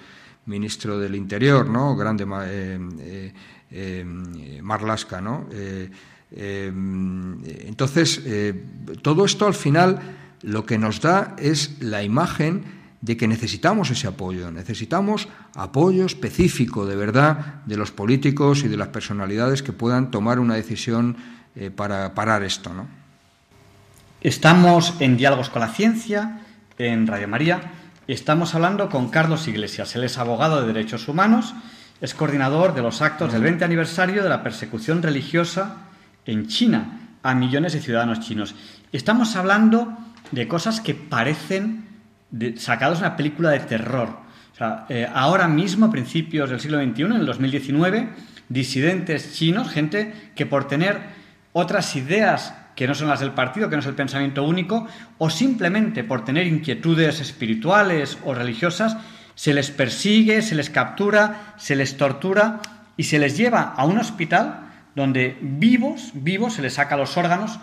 ministro 0.45 0.99
del 0.99 1.15
Interior, 1.15 1.69
¿no? 1.69 1.95
Grande 1.95 2.25
Marlasca, 4.61 5.21
¿no? 5.21 5.47
entonces, 6.33 8.21
todo 9.01 9.25
esto 9.25 9.45
al 9.47 9.53
final 9.53 10.20
lo 10.43 10.65
que 10.65 10.77
nos 10.77 11.01
da 11.01 11.35
es 11.37 11.81
la 11.81 12.03
imagen 12.03 12.81
de 13.01 13.17
que 13.17 13.27
necesitamos 13.27 13.89
ese 13.89 14.07
apoyo, 14.07 14.51
necesitamos 14.51 15.27
apoyo 15.55 16.05
específico 16.05 16.85
de 16.85 16.95
verdad 16.95 17.63
de 17.65 17.77
los 17.77 17.91
políticos 17.91 18.63
y 18.63 18.67
de 18.67 18.77
las 18.77 18.89
personalidades 18.89 19.63
que 19.63 19.73
puedan 19.73 20.11
tomar 20.11 20.39
una 20.39 20.53
decisión 20.53 21.17
eh, 21.55 21.71
para 21.71 22.13
parar 22.13 22.43
esto. 22.43 22.73
¿no? 22.73 22.87
Estamos 24.21 24.93
en 24.99 25.17
Diálogos 25.17 25.49
con 25.49 25.61
la 25.61 25.69
Ciencia, 25.69 26.41
en 26.77 27.07
Radio 27.07 27.27
María, 27.27 27.71
estamos 28.07 28.53
hablando 28.53 28.89
con 28.89 29.09
Carlos 29.09 29.47
Iglesias, 29.47 29.95
él 29.95 30.03
es 30.03 30.17
abogado 30.17 30.61
de 30.61 30.67
derechos 30.67 31.07
humanos, 31.07 31.55
es 32.01 32.13
coordinador 32.13 32.73
de 32.73 32.81
los 32.81 33.01
actos 33.01 33.33
del 33.33 33.41
20 33.41 33.65
aniversario 33.65 34.23
de 34.23 34.29
la 34.29 34.43
persecución 34.43 35.01
religiosa 35.01 35.77
en 36.25 36.47
China 36.47 36.99
a 37.23 37.33
millones 37.35 37.73
de 37.73 37.81
ciudadanos 37.81 38.19
chinos. 38.19 38.55
Estamos 38.91 39.35
hablando 39.35 39.97
de 40.31 40.47
cosas 40.47 40.81
que 40.81 40.95
parecen 40.95 41.85
sacados 42.57 42.99
de 42.99 43.05
una 43.05 43.17
película 43.17 43.49
de 43.51 43.59
terror. 43.59 44.19
Eh, 44.89 45.07
ahora 45.11 45.47
mismo, 45.47 45.87
a 45.87 45.91
principios 45.91 46.49
del 46.49 46.59
siglo 46.59 46.81
XXI, 46.81 47.01
en 47.03 47.13
el 47.13 47.25
2019, 47.25 48.09
disidentes 48.49 49.33
chinos, 49.33 49.69
gente 49.69 50.31
que 50.35 50.45
por 50.45 50.67
tener 50.67 50.99
otras 51.53 51.95
ideas 51.95 52.53
que 52.75 52.87
no 52.87 52.95
son 52.95 53.09
las 53.09 53.19
del 53.19 53.31
partido, 53.31 53.69
que 53.69 53.75
no 53.75 53.81
es 53.81 53.87
el 53.87 53.95
pensamiento 53.95 54.43
único, 54.43 54.87
o 55.17 55.29
simplemente 55.29 56.03
por 56.03 56.23
tener 56.23 56.47
inquietudes 56.47 57.19
espirituales 57.19 58.17
o 58.23 58.33
religiosas, 58.33 58.97
se 59.35 59.53
les 59.53 59.71
persigue, 59.71 60.41
se 60.41 60.55
les 60.55 60.69
captura, 60.69 61.53
se 61.57 61.75
les 61.75 61.97
tortura 61.97 62.61
y 62.97 63.03
se 63.03 63.19
les 63.19 63.37
lleva 63.37 63.73
a 63.75 63.85
un 63.85 63.97
hospital 63.97 64.67
donde 64.95 65.37
vivos, 65.41 66.11
vivos, 66.13 66.53
se 66.53 66.61
les 66.61 66.73
saca 66.73 66.97
los 66.97 67.17
órganos 67.17 67.59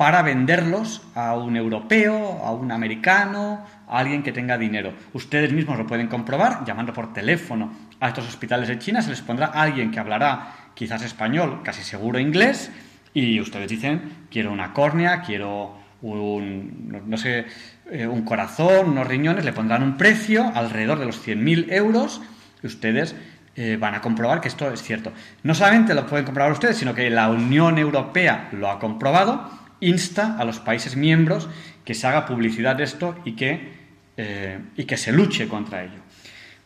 para 0.00 0.22
venderlos 0.22 1.02
a 1.14 1.36
un 1.36 1.58
europeo, 1.58 2.40
a 2.42 2.52
un 2.52 2.72
americano, 2.72 3.66
a 3.86 3.98
alguien 3.98 4.22
que 4.22 4.32
tenga 4.32 4.56
dinero. 4.56 4.94
Ustedes 5.12 5.52
mismos 5.52 5.76
lo 5.76 5.86
pueden 5.86 6.06
comprobar 6.06 6.64
llamando 6.64 6.94
por 6.94 7.12
teléfono 7.12 7.70
a 8.00 8.08
estos 8.08 8.26
hospitales 8.26 8.68
de 8.68 8.78
China, 8.78 9.02
se 9.02 9.10
les 9.10 9.20
pondrá 9.20 9.48
alguien 9.48 9.90
que 9.90 10.00
hablará 10.00 10.54
quizás 10.72 11.02
español, 11.02 11.60
casi 11.62 11.82
seguro 11.82 12.18
inglés, 12.18 12.70
y 13.12 13.38
ustedes 13.42 13.68
dicen, 13.68 14.24
quiero 14.30 14.52
una 14.52 14.72
córnea, 14.72 15.20
quiero 15.20 15.76
un, 16.00 17.04
no 17.06 17.18
sé, 17.18 17.44
eh, 17.90 18.06
un 18.06 18.22
corazón, 18.22 18.88
unos 18.88 19.06
riñones, 19.06 19.44
le 19.44 19.52
pondrán 19.52 19.82
un 19.82 19.98
precio 19.98 20.50
alrededor 20.54 20.98
de 20.98 21.04
los 21.04 21.22
100.000 21.28 21.70
euros 21.72 22.22
y 22.62 22.68
ustedes 22.68 23.14
eh, 23.54 23.76
van 23.78 23.94
a 23.94 24.00
comprobar 24.00 24.40
que 24.40 24.48
esto 24.48 24.72
es 24.72 24.82
cierto. 24.82 25.12
No 25.42 25.54
solamente 25.54 25.92
lo 25.92 26.06
pueden 26.06 26.24
comprobar 26.24 26.52
ustedes, 26.52 26.78
sino 26.78 26.94
que 26.94 27.10
la 27.10 27.28
Unión 27.28 27.76
Europea 27.76 28.48
lo 28.52 28.70
ha 28.70 28.78
comprobado 28.78 29.60
insta 29.80 30.36
a 30.38 30.44
los 30.44 30.60
países 30.60 30.96
miembros 30.96 31.48
que 31.84 31.94
se 31.94 32.06
haga 32.06 32.26
publicidad 32.26 32.76
de 32.76 32.84
esto 32.84 33.16
y 33.24 33.32
que, 33.32 33.72
eh, 34.16 34.58
y 34.76 34.84
que 34.84 34.96
se 34.96 35.12
luche 35.12 35.48
contra 35.48 35.82
ello. 35.82 36.00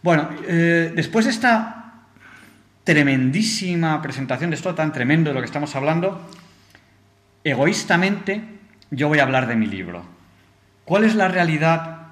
Bueno, 0.03 0.29
eh, 0.47 0.93
después 0.95 1.25
de 1.25 1.31
esta 1.31 1.85
tremendísima 2.85 4.03
presentación 4.03 4.51
de 4.51 4.57
esto 4.57 4.75
tan 4.75 4.93
tremendo 4.93 5.31
de 5.31 5.35
lo 5.35 5.41
que 5.41 5.47
estamos 5.47 5.75
hablando, 5.75 6.29
egoístamente 7.43 8.43
yo 8.91 9.09
voy 9.09 9.19
a 9.19 9.23
hablar 9.23 9.47
de 9.47 9.57
mi 9.57 9.67
libro. 9.67 10.05
¿Cuál 10.85 11.05
es 11.05 11.15
la 11.15 11.29
realidad 11.29 12.09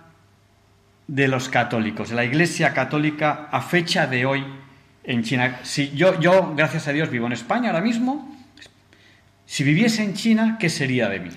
de 1.06 1.28
los 1.28 1.50
católicos, 1.50 2.08
de 2.08 2.16
la 2.16 2.24
Iglesia 2.24 2.72
católica 2.72 3.48
a 3.52 3.60
fecha 3.60 4.06
de 4.06 4.24
hoy 4.24 4.44
en 5.04 5.22
China? 5.22 5.60
Si 5.62 5.90
yo, 5.90 6.18
yo, 6.18 6.54
gracias 6.56 6.88
a 6.88 6.92
Dios, 6.92 7.10
vivo 7.10 7.26
en 7.26 7.32
España 7.32 7.68
ahora 7.68 7.82
mismo, 7.82 8.31
si 9.52 9.64
viviese 9.64 10.02
en 10.02 10.14
China, 10.14 10.56
¿qué 10.58 10.70
sería 10.70 11.10
de 11.10 11.20
mí? 11.20 11.28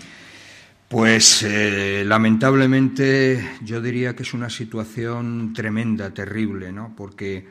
Pues 0.88 1.44
eh, 1.44 2.06
lamentablemente 2.06 3.46
yo 3.62 3.82
diría 3.82 4.16
que 4.16 4.24
es 4.24 4.34
una 4.34 4.50
situación 4.50 5.52
tremenda, 5.54 6.14
terrible, 6.14 6.72
¿no? 6.72 6.94
Porque 6.96 7.46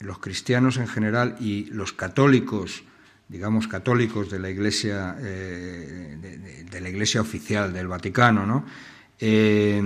los 0.00 0.18
cristianos 0.18 0.78
en 0.78 0.88
general 0.88 1.36
y 1.40 1.64
los 1.66 1.92
católicos, 1.92 2.84
digamos 3.28 3.68
católicos 3.68 4.30
de 4.30 4.38
la 4.38 4.48
Iglesia, 4.48 5.14
eh, 5.20 6.16
de, 6.70 6.80
la 6.80 6.88
Iglesia 6.88 7.20
oficial 7.20 7.70
del 7.74 7.86
Vaticano, 7.86 8.46
¿no? 8.46 8.64
Eh, 9.20 9.82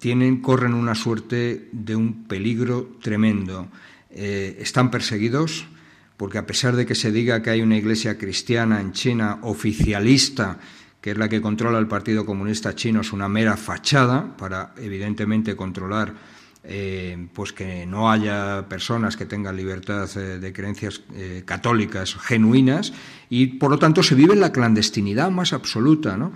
tienen, 0.00 0.40
corren 0.40 0.74
una 0.74 0.96
suerte 0.96 1.68
de 1.70 1.94
un 1.94 2.24
peligro 2.24 2.98
tremendo. 3.00 3.68
están 4.10 4.90
perseguidos, 4.90 5.68
porque 6.16 6.38
a 6.38 6.46
pesar 6.46 6.76
de 6.76 6.86
que 6.86 6.94
se 6.94 7.12
diga 7.12 7.42
que 7.42 7.50
hay 7.50 7.60
una 7.60 7.76
iglesia 7.76 8.16
cristiana 8.16 8.80
en 8.80 8.92
China 8.92 9.38
oficialista, 9.42 10.58
que 11.00 11.12
es 11.12 11.18
la 11.18 11.28
que 11.28 11.40
controla 11.40 11.78
el 11.78 11.86
Partido 11.86 12.24
Comunista 12.24 12.74
Chino, 12.74 13.02
es 13.02 13.12
una 13.12 13.28
mera 13.28 13.56
fachada 13.56 14.36
para, 14.36 14.74
evidentemente, 14.76 15.54
controlar 15.54 16.14
eh, 16.68 17.28
pues 17.32 17.52
que 17.52 17.86
no 17.86 18.10
haya 18.10 18.68
personas 18.68 19.16
que 19.16 19.24
tengan 19.24 19.56
libertad 19.56 20.10
eh, 20.16 20.40
de 20.40 20.52
creencias 20.52 21.00
eh, 21.14 21.44
católicas 21.44 22.16
genuinas 22.16 22.92
y, 23.30 23.46
por 23.46 23.70
lo 23.70 23.78
tanto, 23.78 24.02
se 24.02 24.16
vive 24.16 24.34
en 24.34 24.40
la 24.40 24.50
clandestinidad 24.50 25.30
más 25.30 25.52
absoluta, 25.52 26.16
¿no? 26.16 26.32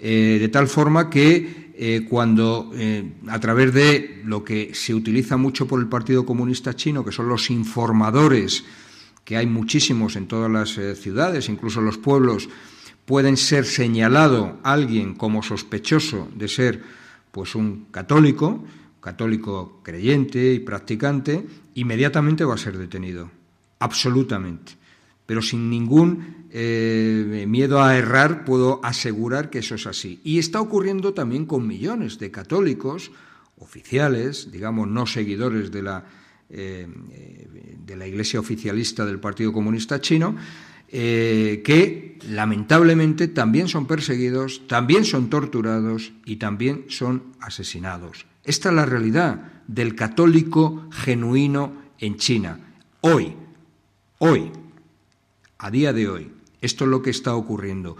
de 0.00 0.48
tal 0.52 0.68
forma 0.68 1.10
que 1.10 2.06
cuando, 2.08 2.70
a 3.26 3.40
través 3.40 3.74
de 3.74 4.22
lo 4.24 4.44
que 4.44 4.70
se 4.72 4.94
utiliza 4.94 5.36
mucho 5.36 5.66
por 5.66 5.80
el 5.80 5.88
Partido 5.88 6.24
Comunista 6.24 6.76
Chino, 6.76 7.04
que 7.04 7.10
son 7.10 7.28
los 7.28 7.50
informadores, 7.50 8.64
que 9.28 9.36
hay 9.36 9.44
muchísimos 9.44 10.16
en 10.16 10.26
todas 10.26 10.50
las 10.50 10.78
eh, 10.78 10.96
ciudades, 10.96 11.50
incluso 11.50 11.82
los 11.82 11.98
pueblos, 11.98 12.48
pueden 13.04 13.36
ser 13.36 13.66
señalado 13.66 14.58
alguien 14.62 15.14
como 15.14 15.42
sospechoso 15.42 16.30
de 16.34 16.48
ser 16.48 16.82
pues 17.30 17.54
un 17.54 17.88
católico, 17.90 18.64
católico 19.02 19.82
creyente 19.82 20.54
y 20.54 20.60
practicante, 20.60 21.46
inmediatamente 21.74 22.46
va 22.46 22.54
a 22.54 22.56
ser 22.56 22.78
detenido. 22.78 23.30
Absolutamente. 23.80 24.72
Pero 25.26 25.42
sin 25.42 25.68
ningún 25.68 26.46
eh, 26.50 27.44
miedo 27.46 27.82
a 27.82 27.98
errar 27.98 28.46
puedo 28.46 28.80
asegurar 28.82 29.50
que 29.50 29.58
eso 29.58 29.74
es 29.74 29.86
así. 29.86 30.22
Y 30.24 30.38
está 30.38 30.58
ocurriendo 30.58 31.12
también 31.12 31.44
con 31.44 31.66
millones 31.66 32.18
de 32.18 32.30
católicos 32.30 33.10
oficiales, 33.58 34.50
digamos, 34.50 34.88
no 34.88 35.04
seguidores 35.04 35.70
de 35.70 35.82
la, 35.82 36.06
eh, 36.50 36.86
de 37.84 37.96
la 37.96 38.06
Iglesia 38.06 38.40
oficialista 38.40 39.04
del 39.04 39.20
Partido 39.20 39.52
Comunista 39.52 40.00
Chino, 40.00 40.36
eh, 40.90 41.60
que 41.64 42.18
lamentablemente 42.28 43.28
también 43.28 43.68
son 43.68 43.86
perseguidos, 43.86 44.66
también 44.66 45.04
son 45.04 45.28
torturados 45.28 46.12
y 46.24 46.36
también 46.36 46.86
son 46.88 47.34
asesinados. 47.40 48.24
Esta 48.44 48.70
es 48.70 48.74
la 48.74 48.86
realidad 48.86 49.62
del 49.66 49.94
católico 49.94 50.88
genuino 50.90 51.74
en 51.98 52.16
China. 52.16 52.58
Hoy, 53.02 53.34
hoy, 54.18 54.50
a 55.58 55.70
día 55.70 55.92
de 55.92 56.08
hoy, 56.08 56.32
esto 56.62 56.84
es 56.84 56.90
lo 56.90 57.02
que 57.02 57.10
está 57.10 57.34
ocurriendo. 57.34 57.98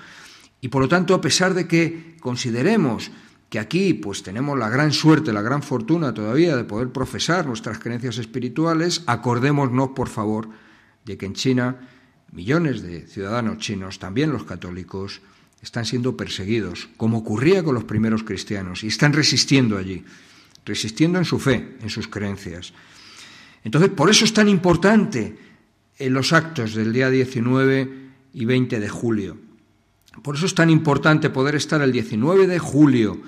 Y 0.62 0.68
por 0.68 0.82
lo 0.82 0.88
tanto, 0.88 1.14
a 1.14 1.20
pesar 1.20 1.52
de 1.52 1.68
que 1.68 2.16
consideremos 2.20 3.10
que 3.48 3.58
aquí 3.58 3.94
pues 3.94 4.22
tenemos 4.22 4.58
la 4.58 4.68
gran 4.68 4.92
suerte, 4.92 5.32
la 5.32 5.42
gran 5.42 5.62
fortuna 5.62 6.12
todavía 6.12 6.56
de 6.56 6.64
poder 6.64 6.90
profesar 6.90 7.46
nuestras 7.46 7.78
creencias 7.78 8.18
espirituales, 8.18 9.02
acordémonos, 9.06 9.90
por 9.90 10.08
favor, 10.08 10.48
de 11.04 11.16
que 11.16 11.26
en 11.26 11.34
China 11.34 11.76
millones 12.32 12.82
de 12.82 13.06
ciudadanos 13.06 13.58
chinos, 13.58 13.98
también 13.98 14.32
los 14.32 14.44
católicos, 14.44 15.22
están 15.62 15.86
siendo 15.86 16.16
perseguidos, 16.16 16.88
como 16.96 17.18
ocurría 17.18 17.64
con 17.64 17.74
los 17.74 17.84
primeros 17.84 18.22
cristianos, 18.22 18.84
y 18.84 18.88
están 18.88 19.12
resistiendo 19.12 19.78
allí 19.78 20.04
resistiendo 20.68 21.18
en 21.18 21.24
su 21.24 21.40
fe, 21.40 21.76
en 21.80 21.90
sus 21.90 22.06
creencias. 22.06 22.72
Entonces, 23.64 23.90
por 23.90 24.10
eso 24.10 24.24
es 24.24 24.32
tan 24.32 24.48
importante 24.48 25.36
en 25.98 26.12
los 26.12 26.32
actos 26.32 26.74
del 26.74 26.92
día 26.92 27.10
19 27.10 27.92
y 28.34 28.44
20 28.44 28.78
de 28.78 28.88
julio. 28.88 29.36
Por 30.22 30.36
eso 30.36 30.46
es 30.46 30.54
tan 30.54 30.70
importante 30.70 31.30
poder 31.30 31.54
estar 31.54 31.80
el 31.80 31.90
19 31.90 32.46
de 32.46 32.58
julio 32.58 33.20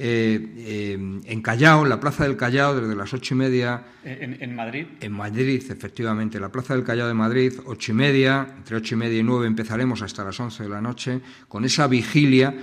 eh, 0.00 0.54
eh, 0.58 0.92
en 1.24 1.42
Callao, 1.42 1.82
en 1.82 1.88
la 1.88 1.98
Plaza 1.98 2.22
del 2.22 2.36
Callao, 2.36 2.80
desde 2.80 2.94
las 2.94 3.12
ocho 3.12 3.34
y 3.34 3.36
media. 3.36 3.82
¿En, 4.04 4.54
Madrid? 4.54 4.86
En 5.00 5.12
Madrid, 5.12 5.62
efectivamente. 5.68 6.38
La 6.38 6.52
Plaza 6.52 6.74
del 6.74 6.84
Callao 6.84 7.08
de 7.08 7.14
Madrid, 7.14 7.54
ocho 7.66 7.90
y 7.90 7.94
media, 7.96 8.46
entre 8.56 8.76
ocho 8.76 8.94
y 8.94 8.98
media 8.98 9.18
y 9.18 9.22
nueve 9.24 9.48
empezaremos 9.48 10.00
hasta 10.02 10.22
las 10.22 10.38
once 10.38 10.62
de 10.62 10.68
la 10.68 10.80
noche, 10.80 11.20
con 11.48 11.64
esa 11.64 11.88
vigilia 11.88 12.54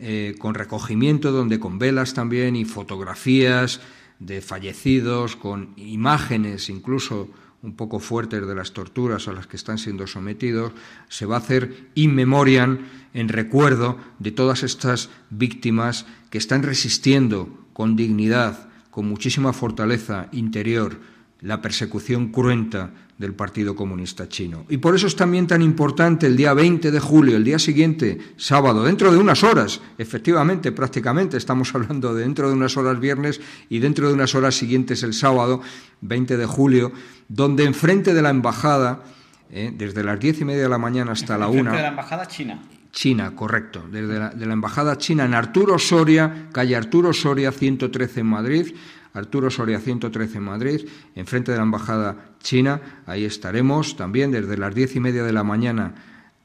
eh, 0.00 0.34
con 0.38 0.54
recogimiento, 0.54 1.32
donde 1.32 1.60
con 1.60 1.78
velas 1.78 2.14
también 2.14 2.56
y 2.56 2.64
fotografías 2.64 3.80
de 4.18 4.40
fallecidos, 4.40 5.36
con 5.36 5.74
imágenes 5.76 6.68
incluso 6.68 7.28
un 7.62 7.76
poco 7.76 8.00
fuertes 8.00 8.46
de 8.46 8.54
las 8.54 8.72
torturas 8.72 9.28
a 9.28 9.32
las 9.32 9.46
que 9.46 9.56
están 9.56 9.78
siendo 9.78 10.06
sometidos, 10.06 10.72
se 11.08 11.26
va 11.26 11.36
a 11.36 11.38
hacer 11.38 11.90
in 11.94 12.14
memoriam, 12.14 12.78
en 13.14 13.28
recuerdo 13.28 13.98
de 14.18 14.32
todas 14.32 14.62
estas 14.62 15.10
víctimas 15.30 16.06
que 16.30 16.38
están 16.38 16.62
resistiendo 16.62 17.48
con 17.72 17.96
dignidad, 17.96 18.68
con 18.90 19.08
muchísima 19.08 19.52
fortaleza 19.52 20.28
interior, 20.32 21.00
la 21.40 21.60
persecución 21.60 22.28
cruenta 22.28 22.92
del 23.18 23.34
Partido 23.34 23.76
Comunista 23.76 24.28
Chino. 24.28 24.64
Y 24.68 24.78
por 24.78 24.94
eso 24.94 25.06
es 25.06 25.16
también 25.16 25.46
tan 25.46 25.62
importante 25.62 26.26
el 26.26 26.36
día 26.36 26.54
20 26.54 26.90
de 26.90 27.00
julio, 27.00 27.36
el 27.36 27.44
día 27.44 27.58
siguiente, 27.58 28.18
sábado, 28.36 28.84
dentro 28.84 29.12
de 29.12 29.18
unas 29.18 29.44
horas, 29.44 29.80
efectivamente, 29.98 30.72
prácticamente, 30.72 31.36
estamos 31.36 31.74
hablando 31.74 32.14
de 32.14 32.22
dentro 32.22 32.48
de 32.48 32.54
unas 32.54 32.76
horas 32.76 32.98
viernes 32.98 33.40
y 33.68 33.78
dentro 33.78 34.08
de 34.08 34.14
unas 34.14 34.34
horas 34.34 34.54
siguientes 34.54 35.02
el 35.02 35.14
sábado, 35.14 35.60
20 36.00 36.36
de 36.36 36.46
julio, 36.46 36.92
donde 37.28 37.64
enfrente 37.64 38.14
de 38.14 38.22
la 38.22 38.30
embajada, 38.30 39.04
eh, 39.50 39.72
desde 39.76 40.02
las 40.02 40.18
diez 40.18 40.40
y 40.40 40.44
media 40.44 40.62
de 40.62 40.68
la 40.68 40.78
mañana 40.78 41.12
hasta 41.12 41.38
la 41.38 41.48
una. 41.48 41.72
de 41.72 41.82
la 41.82 41.88
embajada 41.88 42.26
china. 42.26 42.60
China, 42.92 43.34
correcto, 43.34 43.84
desde 43.90 44.18
la, 44.18 44.30
de 44.30 44.46
la 44.46 44.52
embajada 44.52 44.98
china 44.98 45.24
en 45.24 45.34
Arturo 45.34 45.78
Soria, 45.78 46.48
calle 46.52 46.76
Arturo 46.76 47.12
Soria 47.12 47.50
113 47.50 48.20
en 48.20 48.26
Madrid, 48.26 48.74
Arturo 49.14 49.50
Soria 49.50 49.78
113 49.78 50.38
en 50.38 50.44
Madrid, 50.44 50.88
enfrente 51.14 51.52
de 51.52 51.58
la 51.58 51.64
Embajada 51.64 52.32
China. 52.42 53.02
Ahí 53.06 53.24
estaremos 53.24 53.96
también 53.96 54.30
desde 54.30 54.56
las 54.56 54.74
diez 54.74 54.96
y 54.96 55.00
media 55.00 55.22
de 55.22 55.32
la 55.32 55.44
mañana 55.44 55.94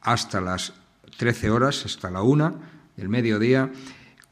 hasta 0.01 0.41
las 0.41 0.73
13 1.17 1.49
horas, 1.49 1.85
hasta 1.85 2.11
la 2.11 2.21
una 2.21 2.53
del 2.95 3.09
mediodía, 3.09 3.71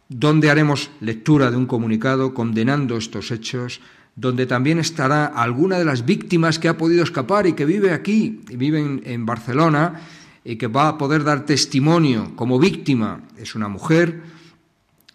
donde 0.10 0.50
haremos 0.50 0.92
lectura 1.00 1.50
de 1.50 1.58
un 1.58 1.66
comunicado 1.66 2.34
condenando 2.34 2.98
estos 2.98 3.32
hechos, 3.32 3.82
donde 4.16 4.46
también 4.46 4.80
estará 4.80 5.26
alguna 5.26 5.78
de 5.78 5.86
las 5.86 6.06
víctimas 6.06 6.60
que 6.60 6.68
ha 6.68 6.78
podido 6.78 7.04
escapar 7.04 7.48
y 7.48 7.54
que 7.54 7.66
vive 7.66 7.92
aquí, 7.92 8.42
y 8.50 8.56
vive 8.56 9.02
en, 9.04 9.26
Barcelona, 9.26 10.02
y 10.46 10.58
que 10.58 10.68
va 10.68 10.88
a 10.88 10.98
poder 10.98 11.24
dar 11.24 11.46
testimonio 11.46 12.36
como 12.36 12.60
víctima. 12.60 13.24
Es 13.36 13.56
una 13.56 13.68
mujer, 13.68 14.22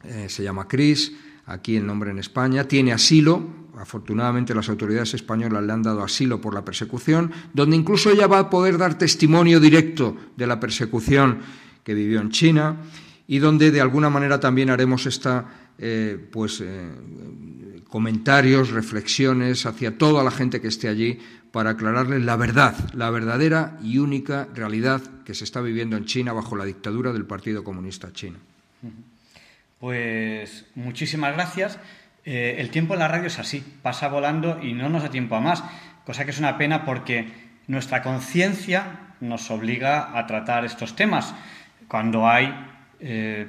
eh, 0.02 0.26
se 0.28 0.42
llama 0.42 0.66
Cris, 0.66 1.12
aquí 1.46 1.76
el 1.76 1.86
nombre 1.86 2.10
en 2.10 2.18
España, 2.18 2.64
tiene 2.64 2.92
asilo, 2.92 3.60
afortunadamente 3.78 4.54
las 4.54 4.68
autoridades 4.68 5.14
españolas 5.14 5.62
le 5.62 5.72
han 5.72 5.82
dado 5.82 6.02
asilo 6.02 6.40
por 6.40 6.52
la 6.52 6.64
persecución, 6.64 7.30
donde 7.54 7.76
incluso 7.76 8.10
ella 8.10 8.26
va 8.26 8.40
a 8.40 8.50
poder 8.50 8.76
dar 8.76 8.98
testimonio 8.98 9.60
directo 9.60 10.16
de 10.36 10.46
la 10.48 10.58
persecución 10.58 11.38
que 11.84 11.94
vivió 11.94 12.20
en 12.20 12.30
China 12.30 12.76
y 13.28 13.38
donde 13.38 13.70
de 13.70 13.80
alguna 13.80 14.10
manera 14.10 14.40
también 14.40 14.68
haremos 14.68 15.06
esta 15.06 15.46
eh, 15.78 16.18
pues 16.30 16.60
eh, 16.60 16.90
comentarios, 17.88 18.70
reflexiones 18.70 19.64
hacia 19.64 19.96
toda 19.96 20.22
la 20.24 20.30
gente 20.30 20.60
que 20.60 20.68
esté 20.68 20.88
allí 20.88 21.18
para 21.52 21.70
aclararles 21.70 22.22
la 22.22 22.36
verdad, 22.36 22.74
la 22.94 23.10
verdadera 23.10 23.76
y 23.82 23.98
única 23.98 24.48
realidad 24.54 25.00
que 25.24 25.34
se 25.34 25.44
está 25.44 25.60
viviendo 25.60 25.96
en 25.96 26.04
China 26.04 26.32
bajo 26.32 26.56
la 26.56 26.64
dictadura 26.64 27.12
del 27.12 27.24
Partido 27.24 27.64
Comunista 27.64 28.12
Chino. 28.12 28.38
Pues 29.78 30.66
muchísimas 30.74 31.34
gracias. 31.34 31.78
Eh, 32.24 32.56
el 32.58 32.70
tiempo 32.70 32.94
en 32.94 33.00
la 33.00 33.08
radio 33.08 33.26
es 33.26 33.38
así, 33.38 33.64
pasa 33.82 34.08
volando 34.08 34.60
y 34.62 34.74
no 34.74 34.88
nos 34.88 35.02
da 35.02 35.10
tiempo 35.10 35.36
a 35.36 35.40
más, 35.40 35.64
cosa 36.04 36.24
que 36.24 36.30
es 36.32 36.38
una 36.38 36.58
pena 36.58 36.84
porque 36.84 37.28
nuestra 37.66 38.02
conciencia 38.02 39.14
nos 39.20 39.50
obliga 39.50 40.18
a 40.18 40.26
tratar 40.26 40.64
estos 40.64 40.94
temas. 40.96 41.34
Cuando 41.88 42.28
hay 42.28 42.54
eh, 43.00 43.46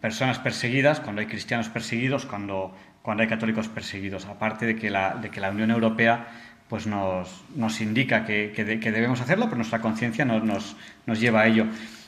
personas 0.00 0.38
perseguidas, 0.38 1.00
cuando 1.00 1.20
hay 1.20 1.26
cristianos 1.26 1.68
perseguidos, 1.68 2.26
cuando, 2.26 2.76
cuando 3.00 3.22
hay 3.22 3.28
católicos 3.28 3.68
perseguidos, 3.68 4.26
aparte 4.26 4.66
de 4.66 4.76
que 4.76 4.90
la, 4.90 5.14
de 5.14 5.30
que 5.30 5.40
la 5.40 5.50
Unión 5.50 5.70
Europea 5.70 6.51
pues 6.72 6.86
nos, 6.86 7.28
nos 7.54 7.82
indica 7.82 8.24
que, 8.24 8.50
que, 8.56 8.64
debemos 8.64 9.20
hacerlo, 9.20 9.44
pero 9.44 9.56
nuestra 9.56 9.82
conciencia 9.82 10.24
nos, 10.24 10.74
nos 11.04 11.20
lleva 11.20 11.42
a 11.42 11.46
ello. 11.46 11.66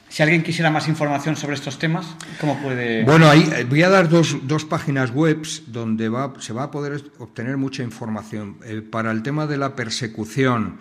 Si 0.08 0.22
alguien 0.22 0.42
quisiera 0.42 0.70
más 0.70 0.88
información 0.88 1.36
sobre 1.36 1.54
estos 1.54 1.78
temas, 1.78 2.06
¿cómo 2.40 2.58
puede...? 2.62 3.04
Bueno, 3.04 3.28
ahí 3.28 3.46
eh, 3.54 3.66
voy 3.68 3.82
a 3.82 3.90
dar 3.90 4.08
dos, 4.08 4.64
páginas 4.64 5.10
web 5.10 5.46
donde 5.66 6.08
va, 6.08 6.32
se 6.38 6.54
va 6.54 6.62
a 6.62 6.70
poder 6.70 6.98
obtener 7.18 7.58
mucha 7.58 7.82
información. 7.82 8.56
Para 8.90 9.10
el 9.10 9.22
tema 9.22 9.46
de 9.46 9.58
la 9.58 9.76
persecución 9.76 10.78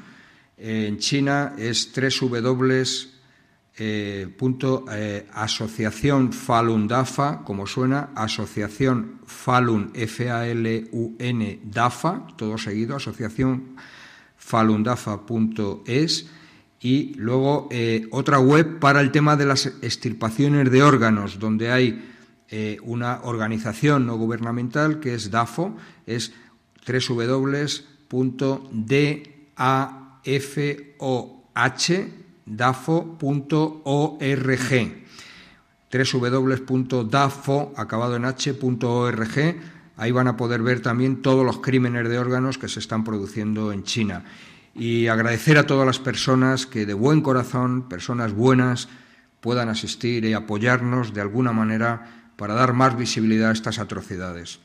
en 0.57 0.97
China 0.99 1.51
es 1.57 1.91
www. 1.93 2.83
Asociación 5.33 6.31
Falun 6.31 6.87
Dafa, 6.87 7.43
como 7.43 7.65
suena, 7.65 8.09
asociación 8.15 9.19
Falun, 9.25 9.91
F-A-L-U-N, 9.95 11.59
Dafa, 11.63 12.27
todo 12.37 12.57
seguido, 12.57 12.95
asociación 12.95 13.75
falundafa.es 14.43 16.29
y 16.81 17.13
luego 17.15 17.69
eh, 17.71 18.07
otra 18.11 18.39
web 18.39 18.79
para 18.79 18.99
el 18.99 19.11
tema 19.11 19.37
de 19.37 19.45
las 19.45 19.65
extirpaciones 19.65 20.69
de 20.69 20.83
órganos, 20.83 21.39
donde 21.39 21.71
hay 21.71 22.11
eh, 22.49 22.77
una 22.83 23.21
organización 23.23 24.05
no 24.05 24.17
gubernamental 24.17 24.99
que 24.99 25.13
es 25.13 25.31
DAFO, 25.31 25.77
es 26.05 26.33
www.dafoh.dafo.org 32.45 35.03
www.dafo, 35.93 37.73
en 38.15 38.25
h.org, 38.25 39.55
ahí 39.97 40.11
van 40.11 40.27
a 40.27 40.37
poder 40.37 40.63
ver 40.63 40.81
también 40.81 41.21
todos 41.21 41.45
los 41.45 41.59
crímenes 41.59 42.09
de 42.09 42.17
órganos 42.17 42.57
que 42.57 42.67
se 42.67 42.79
están 42.79 43.03
produciendo 43.03 43.71
en 43.71 43.83
China. 43.83 44.23
Y 44.75 45.07
agradecer 45.07 45.59
a 45.59 45.67
todas 45.67 45.85
las 45.85 45.99
personas 45.99 46.65
que 46.65 46.87
de 46.87 46.95
buen 46.95 47.21
corazón, 47.21 47.87
personas 47.87 48.33
buenas, 48.33 48.89
puedan 49.39 49.69
asistir 49.69 50.25
y 50.25 50.33
apoyarnos 50.33 51.13
de 51.13 51.21
alguna 51.21 51.51
manera 51.51 52.07
para 52.37 52.55
dar 52.55 52.73
más 52.73 52.97
visibilidad 52.97 53.51
a 53.51 53.53
estas 53.53 53.77
atrocidades. 53.77 54.59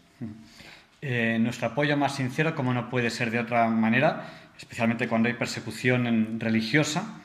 Eh, 1.03 1.37
nuestro 1.41 1.69
apoyo 1.69 1.97
más 1.97 2.17
sincero, 2.17 2.55
como 2.55 2.73
no 2.73 2.89
puede 2.89 3.11
ser 3.11 3.31
de 3.31 3.39
otra 3.39 3.69
manera, 3.69 4.31
especialmente 4.57 5.09
cuando 5.09 5.29
hay 5.29 5.35
persecución 5.35 6.41
religiosa, 6.41 7.21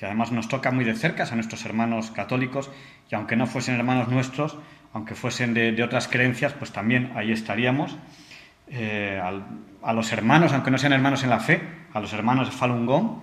que 0.00 0.06
además 0.06 0.32
nos 0.32 0.48
toca 0.48 0.70
muy 0.70 0.86
de 0.86 0.94
cerca 0.94 1.24
a 1.24 1.34
nuestros 1.34 1.62
hermanos 1.66 2.10
católicos, 2.10 2.70
y 3.10 3.14
aunque 3.14 3.36
no 3.36 3.46
fuesen 3.46 3.74
hermanos 3.74 4.08
nuestros, 4.08 4.56
aunque 4.94 5.14
fuesen 5.14 5.52
de, 5.52 5.82
otras 5.82 6.08
creencias, 6.08 6.54
pues 6.54 6.72
también 6.72 7.12
ahí 7.14 7.32
estaríamos. 7.32 7.98
eh, 8.70 9.20
a 9.82 9.92
los 9.92 10.12
hermanos, 10.12 10.54
aunque 10.54 10.70
no 10.70 10.78
sean 10.78 10.94
hermanos 10.94 11.22
en 11.22 11.28
la 11.28 11.38
fe, 11.38 11.60
a 11.92 12.00
los 12.00 12.14
hermanos 12.14 12.48
de 12.48 12.56
Falun 12.56 12.86
Gong, 12.86 13.20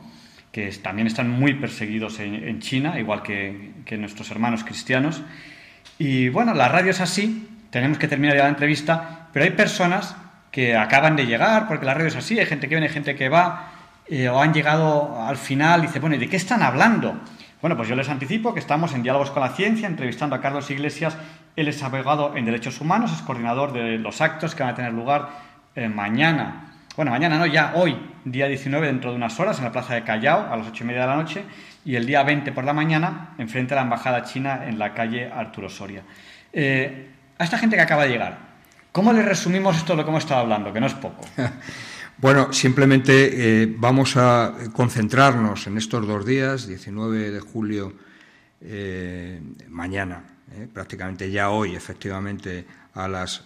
que 0.51 0.69
también 0.69 1.07
están 1.07 1.31
muy 1.31 1.55
perseguidos 1.55 2.19
en, 2.19 2.59
China, 2.59 2.99
igual 2.99 3.23
que, 3.23 3.71
que, 3.83 3.97
nuestros 3.97 4.29
hermanos 4.29 4.63
cristianos. 4.63 5.23
Y 5.97 6.29
bueno, 6.29 6.53
la 6.53 6.67
radio 6.67 6.91
es 6.91 7.01
así, 7.01 7.47
tenemos 7.71 7.97
que 7.97 8.07
terminar 8.07 8.35
ya 8.35 8.43
la 8.43 8.49
entrevista, 8.49 9.29
pero 9.33 9.45
hay 9.45 9.51
personas 9.51 10.15
que 10.51 10.75
acaban 10.75 11.15
de 11.15 11.25
llegar, 11.25 11.67
porque 11.67 11.87
la 11.87 11.95
radio 11.95 12.09
es 12.09 12.15
así, 12.15 12.37
hay 12.39 12.45
gente 12.45 12.69
que 12.69 12.75
viene, 12.75 12.89
gente 12.89 13.15
que 13.15 13.29
va, 13.29 13.76
eh, 14.09 14.29
o 14.29 14.41
han 14.41 14.53
llegado 14.53 15.21
al 15.21 15.37
final 15.37 15.83
y 15.83 15.87
dice, 15.87 15.99
bueno, 15.99 16.15
¿y 16.15 16.19
de 16.19 16.29
qué 16.29 16.37
están 16.37 16.63
hablando? 16.63 17.19
Bueno, 17.61 17.75
pues 17.75 17.89
yo 17.89 17.95
les 17.95 18.07
anticipo 18.09 18.53
que 18.53 18.59
estamos 18.59 18.93
en 18.93 19.03
Diálogos 19.03 19.31
con 19.31 19.41
la 19.41 19.49
Ciencia, 19.49 19.87
entrevistando 19.87 20.35
a 20.35 20.41
Carlos 20.41 20.69
Iglesias. 20.69 21.17
Él 21.55 21.67
es 21.67 21.81
abogado 21.81 22.35
en 22.35 22.45
Derechos 22.45 22.79
Humanos, 22.79 23.11
es 23.11 23.21
coordinador 23.23 23.73
de 23.73 23.97
los 23.97 24.21
actos 24.21 24.53
que 24.53 24.63
van 24.63 24.73
a 24.73 24.75
tener 24.75 24.93
lugar 24.93 25.29
eh, 25.75 25.89
mañana. 25.89 26.73
Bueno, 26.95 27.11
mañana 27.11 27.37
no, 27.37 27.45
ya 27.45 27.73
hoy, 27.75 27.97
día 28.25 28.47
19, 28.47 28.87
dentro 28.87 29.11
de 29.11 29.17
unas 29.17 29.39
horas, 29.39 29.57
en 29.57 29.65
la 29.65 29.71
Plaza 29.71 29.95
de 29.95 30.03
Callao, 30.03 30.51
a 30.51 30.55
las 30.55 30.67
ocho 30.67 30.83
y 30.83 30.87
media 30.87 31.01
de 31.01 31.07
la 31.07 31.15
noche, 31.15 31.43
y 31.83 31.95
el 31.95 32.05
día 32.05 32.23
20 32.23 32.51
por 32.51 32.63
la 32.63 32.73
mañana, 32.73 33.35
enfrente 33.37 33.73
a 33.73 33.77
la 33.77 33.83
Embajada 33.83 34.23
China 34.23 34.61
en 34.65 34.79
la 34.79 34.93
calle 34.93 35.31
Arturo 35.31 35.69
Soria. 35.69 36.03
Eh, 36.53 37.11
a 37.37 37.43
esta 37.43 37.57
gente 37.57 37.75
que 37.75 37.81
acaba 37.81 38.03
de 38.03 38.09
llegar, 38.09 38.37
¿cómo 38.91 39.13
le 39.13 39.21
resumimos 39.21 39.77
esto 39.77 39.93
de 39.93 39.97
lo 39.97 40.03
que 40.03 40.09
hemos 40.09 40.23
estado 40.23 40.41
hablando? 40.41 40.71
Que 40.71 40.79
no 40.79 40.87
es 40.87 40.93
poco. 40.93 41.25
Bueno, 42.19 42.51
simplemente 42.51 43.61
eh, 43.61 43.75
vamos 43.77 44.17
a 44.17 44.51
concentrarnos 44.73 45.67
en 45.67 45.77
estos 45.77 46.07
dos 46.07 46.25
días, 46.25 46.67
19 46.67 47.29
de 47.29 47.39
julio, 47.39 47.93
eh, 48.59 49.39
mañana, 49.69 50.23
eh, 50.51 50.67
prácticamente 50.73 51.29
ya 51.29 51.51
hoy, 51.51 51.75
efectivamente, 51.75 52.65
a 52.95 53.07
las 53.07 53.43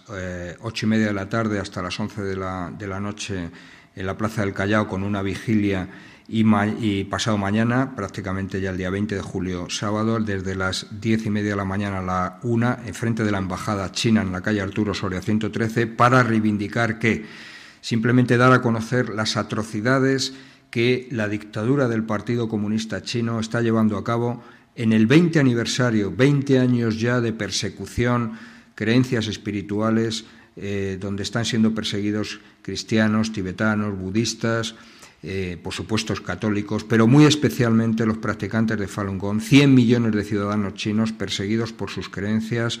ocho 0.60 0.86
y 0.86 0.88
media 0.88 1.08
de 1.08 1.12
la 1.12 1.28
tarde 1.28 1.60
hasta 1.60 1.82
las 1.82 2.00
once 2.00 2.22
de 2.22 2.34
la, 2.34 2.70
noche 2.98 3.50
en 3.94 4.06
la 4.06 4.16
Plaza 4.16 4.40
del 4.40 4.54
Callao 4.54 4.88
con 4.88 5.02
una 5.02 5.20
vigilia 5.20 5.86
y, 6.26 6.42
y, 6.80 7.04
pasado 7.04 7.36
mañana, 7.36 7.94
prácticamente 7.94 8.62
ya 8.62 8.70
el 8.70 8.78
día 8.78 8.88
20 8.88 9.16
de 9.16 9.20
julio, 9.20 9.68
sábado, 9.68 10.18
desde 10.18 10.54
las 10.54 10.86
diez 10.98 11.26
y 11.26 11.30
media 11.30 11.50
de 11.50 11.56
la 11.56 11.66
mañana 11.66 11.98
a 11.98 12.02
la 12.02 12.38
una, 12.44 12.78
enfrente 12.86 13.22
de 13.22 13.32
la 13.32 13.36
Embajada 13.36 13.92
China 13.92 14.22
en 14.22 14.32
la 14.32 14.40
calle 14.40 14.62
Arturo 14.62 14.94
Soria 14.94 15.20
113, 15.20 15.88
para 15.88 16.22
reivindicar 16.22 16.98
que 16.98 17.51
simplemente 17.82 18.38
dar 18.38 18.52
a 18.52 18.62
conocer 18.62 19.10
las 19.10 19.36
atrocidades 19.36 20.32
que 20.70 21.06
la 21.10 21.28
dictadura 21.28 21.88
del 21.88 22.04
Partido 22.04 22.48
Comunista 22.48 23.02
Chino 23.02 23.38
está 23.38 23.60
llevando 23.60 23.98
a 23.98 24.04
cabo 24.04 24.42
en 24.74 24.94
el 24.94 25.06
20 25.06 25.38
aniversario, 25.38 26.10
20 26.10 26.58
años 26.58 26.98
ya 26.98 27.20
de 27.20 27.34
persecución, 27.34 28.38
creencias 28.74 29.26
espirituales, 29.26 30.24
eh, 30.56 30.96
donde 30.98 31.24
están 31.24 31.44
siendo 31.44 31.74
perseguidos 31.74 32.40
cristianos, 32.62 33.32
tibetanos, 33.32 33.98
budistas, 33.98 34.74
eh, 35.22 35.58
por 35.62 35.74
supuesto 35.74 36.14
católicos, 36.22 36.84
pero 36.84 37.06
muy 37.06 37.24
especialmente 37.24 38.06
los 38.06 38.18
practicantes 38.18 38.78
de 38.78 38.88
Falun 38.88 39.18
Gong, 39.18 39.40
100 39.40 39.74
millones 39.74 40.12
de 40.12 40.24
ciudadanos 40.24 40.74
chinos 40.74 41.12
perseguidos 41.12 41.72
por 41.72 41.90
sus 41.90 42.08
creencias 42.08 42.80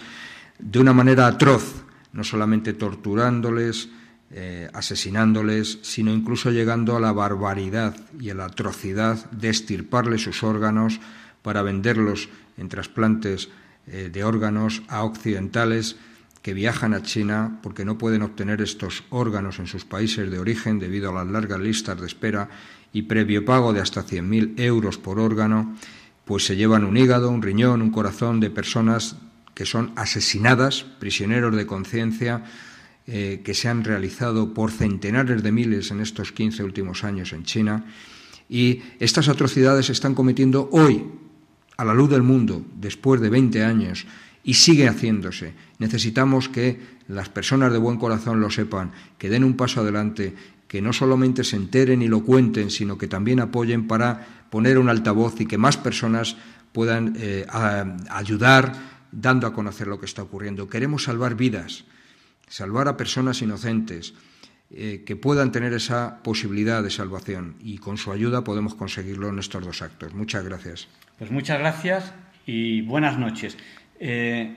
de 0.58 0.78
una 0.78 0.92
manera 0.92 1.26
atroz, 1.26 1.84
no 2.12 2.24
solamente 2.24 2.72
torturándoles, 2.72 3.90
eh, 4.34 4.70
asesinándoles, 4.72 5.78
sino 5.82 6.10
incluso 6.10 6.50
llegando 6.50 6.96
a 6.96 7.00
la 7.00 7.12
barbaridad 7.12 7.94
y 8.18 8.30
a 8.30 8.34
la 8.34 8.46
atrocidad 8.46 9.30
de 9.30 9.50
estirparles 9.50 10.22
sus 10.22 10.42
órganos 10.42 11.00
para 11.42 11.62
venderlos 11.62 12.30
en 12.56 12.70
trasplantes 12.70 13.50
eh, 13.86 14.08
de 14.10 14.24
órganos 14.24 14.82
a 14.88 15.02
occidentales 15.04 15.96
que 16.40 16.54
viajan 16.54 16.94
a 16.94 17.02
China 17.02 17.60
porque 17.62 17.84
no 17.84 17.98
pueden 17.98 18.22
obtener 18.22 18.62
estos 18.62 19.04
órganos 19.10 19.58
en 19.58 19.66
sus 19.66 19.84
países 19.84 20.30
de 20.30 20.38
origen 20.38 20.78
debido 20.78 21.10
a 21.10 21.14
las 21.14 21.26
largas 21.30 21.60
listas 21.60 22.00
de 22.00 22.06
espera 22.06 22.48
y 22.92 23.02
previo 23.02 23.44
pago 23.44 23.72
de 23.72 23.80
hasta 23.80 24.04
100.000 24.04 24.54
euros 24.58 24.98
por 24.98 25.20
órgano, 25.20 25.76
pues 26.24 26.46
se 26.46 26.56
llevan 26.56 26.84
un 26.84 26.96
hígado, 26.96 27.30
un 27.30 27.42
riñón, 27.42 27.82
un 27.82 27.90
corazón 27.90 28.40
de 28.40 28.50
personas 28.50 29.16
que 29.54 29.66
son 29.66 29.92
asesinadas, 29.96 30.84
prisioneros 30.98 31.54
de 31.54 31.66
conciencia, 31.66 32.44
eh, 33.06 33.40
que 33.42 33.54
se 33.54 33.68
han 33.68 33.82
realizado 33.82 34.54
por 34.54 34.70
centenares 34.70 35.42
de 35.42 35.50
miles 35.50 35.90
en 35.90 36.00
estos 36.00 36.30
15 36.30 36.62
últimos 36.62 37.02
años 37.02 37.32
en 37.32 37.42
China. 37.42 37.84
Y 38.48 38.80
estas 39.00 39.28
atrocidades 39.28 39.86
se 39.86 39.92
están 39.92 40.14
cometiendo 40.14 40.68
hoy, 40.70 41.04
a 41.76 41.84
la 41.84 41.94
luz 41.94 42.10
del 42.10 42.22
mundo, 42.22 42.64
después 42.76 43.20
de 43.20 43.28
20 43.28 43.64
años, 43.64 44.06
y 44.44 44.54
sigue 44.54 44.88
haciéndose. 44.88 45.54
Necesitamos 45.78 46.48
que 46.48 46.78
las 47.08 47.28
personas 47.28 47.72
de 47.72 47.78
buen 47.78 47.98
corazón 47.98 48.40
lo 48.40 48.50
sepan, 48.50 48.92
que 49.18 49.28
den 49.28 49.42
un 49.42 49.56
paso 49.56 49.80
adelante, 49.80 50.34
que 50.68 50.80
no 50.80 50.92
solamente 50.92 51.42
se 51.42 51.56
enteren 51.56 52.02
y 52.02 52.08
lo 52.08 52.22
cuenten, 52.22 52.70
sino 52.70 52.98
que 52.98 53.08
también 53.08 53.40
apoyen 53.40 53.88
para 53.88 54.46
poner 54.48 54.78
un 54.78 54.88
altavoz 54.88 55.40
y 55.40 55.46
que 55.46 55.58
más 55.58 55.76
personas 55.76 56.36
puedan 56.72 57.14
eh, 57.18 57.46
ayudar 58.10 58.72
dando 59.10 59.46
a 59.46 59.52
conocer 59.52 59.88
lo 59.88 59.98
que 59.98 60.06
está 60.06 60.22
ocurriendo. 60.22 60.68
Queremos 60.68 61.04
salvar 61.04 61.34
vidas 61.34 61.84
salvar 62.52 62.86
a 62.86 62.98
personas 62.98 63.40
inocentes 63.40 64.12
eh, 64.70 65.04
que 65.06 65.16
puedan 65.16 65.52
tener 65.52 65.72
esa 65.72 66.22
posibilidad 66.22 66.82
de 66.82 66.90
salvación 66.90 67.56
y 67.60 67.78
con 67.78 67.96
su 67.96 68.12
ayuda 68.12 68.44
podemos 68.44 68.74
conseguirlo 68.74 69.30
en 69.30 69.38
estos 69.38 69.64
dos 69.64 69.80
actos. 69.80 70.12
Muchas 70.12 70.44
gracias. 70.44 70.86
Pues 71.18 71.30
muchas 71.30 71.58
gracias 71.58 72.12
y 72.44 72.82
buenas 72.82 73.18
noches. 73.18 73.56
Eh, 73.98 74.54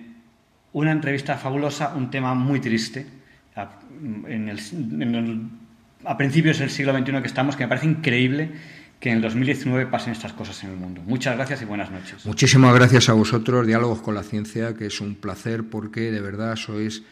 una 0.74 0.92
entrevista 0.92 1.38
fabulosa, 1.38 1.96
un 1.96 2.12
tema 2.12 2.34
muy 2.34 2.60
triste. 2.60 3.08
A, 3.56 3.80
a 6.04 6.18
principios 6.18 6.60
del 6.60 6.70
siglo 6.70 6.92
XXI 6.98 7.22
que 7.22 7.28
estamos, 7.28 7.56
que 7.56 7.64
me 7.64 7.70
parece 7.70 7.88
increíble 7.88 8.52
que 9.00 9.10
en 9.10 9.18
el 9.18 9.22
2019 9.22 9.86
pasen 9.86 10.12
estas 10.12 10.34
cosas 10.34 10.62
en 10.66 10.72
el 10.72 10.76
mundo. 10.76 11.02
Muchas 11.06 11.38
gracias 11.38 11.62
y 11.62 11.66
buenas 11.66 11.92
noches. 11.92 12.26
Muchísimas 12.26 12.76
gracias 12.76 13.08
a 13.08 13.14
vosotros, 13.14 13.66
Diálogos 13.66 14.02
con 14.02 14.16
la 14.16 14.24
Ciencia, 14.24 14.74
que 14.76 14.88
es 14.88 15.00
un 15.00 15.16
placer 15.16 15.64
porque 15.64 16.12
de 16.12 16.20
verdad 16.20 16.58
sois 16.58 17.04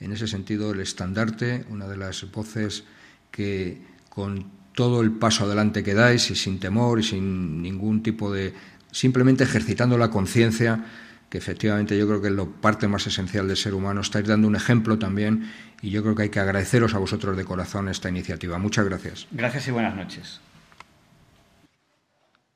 en 0.00 0.12
ese 0.12 0.26
sentido 0.26 0.72
el 0.72 0.80
estandarte, 0.80 1.64
una 1.70 1.86
de 1.86 1.96
las 1.96 2.30
voces 2.30 2.84
que 3.30 3.82
con 4.08 4.50
todo 4.74 5.00
el 5.00 5.12
paso 5.12 5.44
adelante 5.44 5.82
que 5.82 5.94
dais 5.94 6.30
y 6.30 6.36
sin 6.36 6.60
temor 6.60 7.00
y 7.00 7.02
sin 7.02 7.62
ningún 7.62 8.02
tipo 8.02 8.32
de 8.32 8.54
simplemente 8.90 9.44
ejercitando 9.44 9.98
la 9.98 10.10
conciencia 10.10 10.84
que 11.28 11.38
efectivamente 11.38 11.98
yo 11.98 12.06
creo 12.06 12.22
que 12.22 12.28
es 12.28 12.34
la 12.34 12.46
parte 12.46 12.88
más 12.88 13.06
esencial 13.06 13.48
del 13.48 13.56
ser 13.56 13.74
humano. 13.74 14.00
Estáis 14.00 14.26
dando 14.26 14.48
un 14.48 14.56
ejemplo 14.56 14.98
también 14.98 15.52
y 15.82 15.90
yo 15.90 16.02
creo 16.02 16.14
que 16.14 16.22
hay 16.22 16.28
que 16.30 16.40
agradeceros 16.40 16.94
a 16.94 16.98
vosotros 16.98 17.36
de 17.36 17.44
corazón 17.44 17.88
esta 17.88 18.08
iniciativa. 18.08 18.58
Muchas 18.58 18.86
gracias. 18.86 19.26
Gracias 19.30 19.68
y 19.68 19.70
buenas 19.70 19.94
noches. 19.94 20.40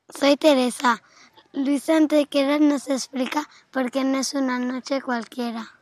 Soy 0.09 0.37
Teresa. 0.37 1.03
Luis 1.53 1.89
Antequera 1.91 2.59
nos 2.59 2.89
explica 2.89 3.49
por 3.71 3.91
qué 3.91 4.05
no 4.05 4.19
es 4.19 4.33
una 4.33 4.59
noche 4.59 5.03
cualquiera. 5.03 5.82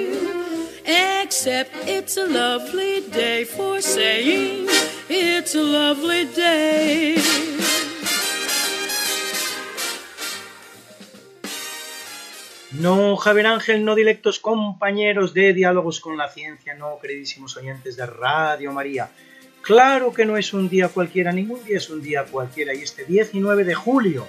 except 1.23 1.71
it's 1.87 2.17
a 2.17 2.27
lovely 2.27 3.01
day 3.11 3.45
for 3.45 3.81
saying 3.81 4.67
it's 5.09 5.55
a 5.55 5.63
lovely 5.63 6.25
day. 6.25 7.17
No, 12.73 13.17
Javier 13.17 13.47
Ángel, 13.47 13.83
no 13.83 13.95
directos 13.95 14.39
compañeros 14.39 15.33
de 15.33 15.53
Diálogos 15.53 15.99
con 15.99 16.17
la 16.17 16.29
Ciencia, 16.29 16.73
no, 16.73 16.99
queridísimos 17.01 17.57
oyentes 17.57 17.97
de 17.97 18.05
Radio 18.05 18.71
María. 18.71 19.09
Claro 19.61 20.13
que 20.13 20.25
no 20.25 20.37
es 20.37 20.53
un 20.53 20.69
día 20.69 20.87
cualquiera, 20.87 21.31
ningún 21.31 21.63
día 21.65 21.77
es 21.77 21.89
un 21.89 22.01
día 22.01 22.23
cualquiera, 22.23 22.73
y 22.73 22.81
este 22.81 23.03
19 23.03 23.65
de 23.65 23.75
julio, 23.75 24.25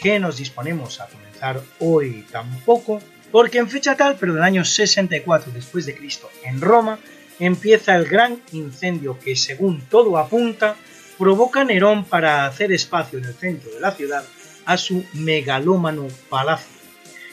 que 0.00 0.20
nos 0.20 0.36
disponemos 0.36 1.00
a 1.00 1.08
comenzar 1.08 1.60
hoy 1.80 2.26
tampoco, 2.30 3.00
porque 3.36 3.58
en 3.58 3.68
fecha 3.68 3.94
tal, 3.94 4.16
pero 4.18 4.32
del 4.32 4.42
año 4.42 4.64
64 4.64 5.52
después 5.52 5.84
de 5.84 5.94
Cristo, 5.94 6.30
en 6.42 6.58
Roma, 6.58 6.98
empieza 7.38 7.94
el 7.94 8.06
gran 8.06 8.40
incendio 8.52 9.18
que, 9.18 9.36
según 9.36 9.82
todo 9.82 10.16
apunta, 10.16 10.74
provoca 11.18 11.62
Nerón 11.62 12.06
para 12.06 12.46
hacer 12.46 12.72
espacio 12.72 13.18
en 13.18 13.26
el 13.26 13.34
centro 13.34 13.70
de 13.72 13.80
la 13.80 13.92
ciudad 13.92 14.24
a 14.64 14.78
su 14.78 15.04
megalómano 15.12 16.08
palacio. 16.30 16.78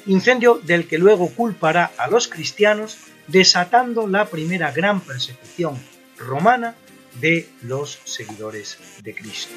Incendio 0.05 0.59
del 0.61 0.89
que 0.89 0.97
luego 0.97 1.29
culpará 1.29 1.93
a 1.95 2.09
los 2.09 2.27
cristianos, 2.27 2.97
desatando 3.27 4.05
la 4.05 4.25
primera 4.25 4.73
gran 4.73 4.99
persecución 4.99 5.81
romana 6.17 6.75
de 7.21 7.47
los 7.61 7.99
seguidores 8.03 8.77
de 9.01 9.15
Cristo. 9.15 9.53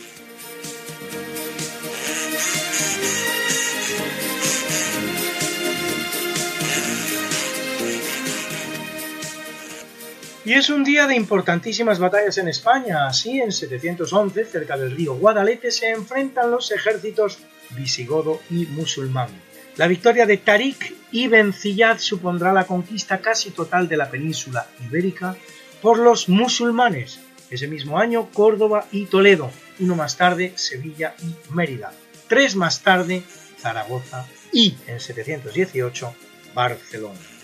Y 10.46 10.52
es 10.52 10.70
un 10.70 10.84
día 10.84 11.08
de 11.08 11.16
importantísimas 11.16 11.98
batallas 11.98 12.38
en 12.38 12.46
España. 12.46 13.08
Así, 13.08 13.40
en 13.40 13.50
711, 13.50 14.44
cerca 14.44 14.76
del 14.76 14.92
río 14.92 15.16
Guadalete, 15.16 15.72
se 15.72 15.90
enfrentan 15.90 16.52
los 16.52 16.70
ejércitos 16.70 17.38
visigodo 17.70 18.40
y 18.48 18.64
musulmán. 18.66 19.28
La 19.74 19.88
victoria 19.88 20.24
de 20.24 20.36
Tariq 20.36 20.94
ibn 21.10 21.52
Ziyad 21.52 21.98
supondrá 21.98 22.52
la 22.52 22.62
conquista 22.62 23.18
casi 23.18 23.50
total 23.50 23.88
de 23.88 23.96
la 23.96 24.08
península 24.08 24.68
ibérica 24.88 25.36
por 25.82 25.98
los 25.98 26.28
musulmanes. 26.28 27.18
Ese 27.50 27.66
mismo 27.66 27.98
año, 27.98 28.30
Córdoba 28.32 28.86
y 28.92 29.06
Toledo. 29.06 29.50
Uno 29.80 29.96
más 29.96 30.16
tarde, 30.16 30.52
Sevilla 30.54 31.16
y 31.24 31.34
Mérida. 31.52 31.92
Tres 32.28 32.54
más 32.54 32.82
tarde, 32.82 33.24
Zaragoza 33.58 34.28
y, 34.52 34.76
en 34.86 35.00
718, 35.00 36.14
Barcelona. 36.54 37.35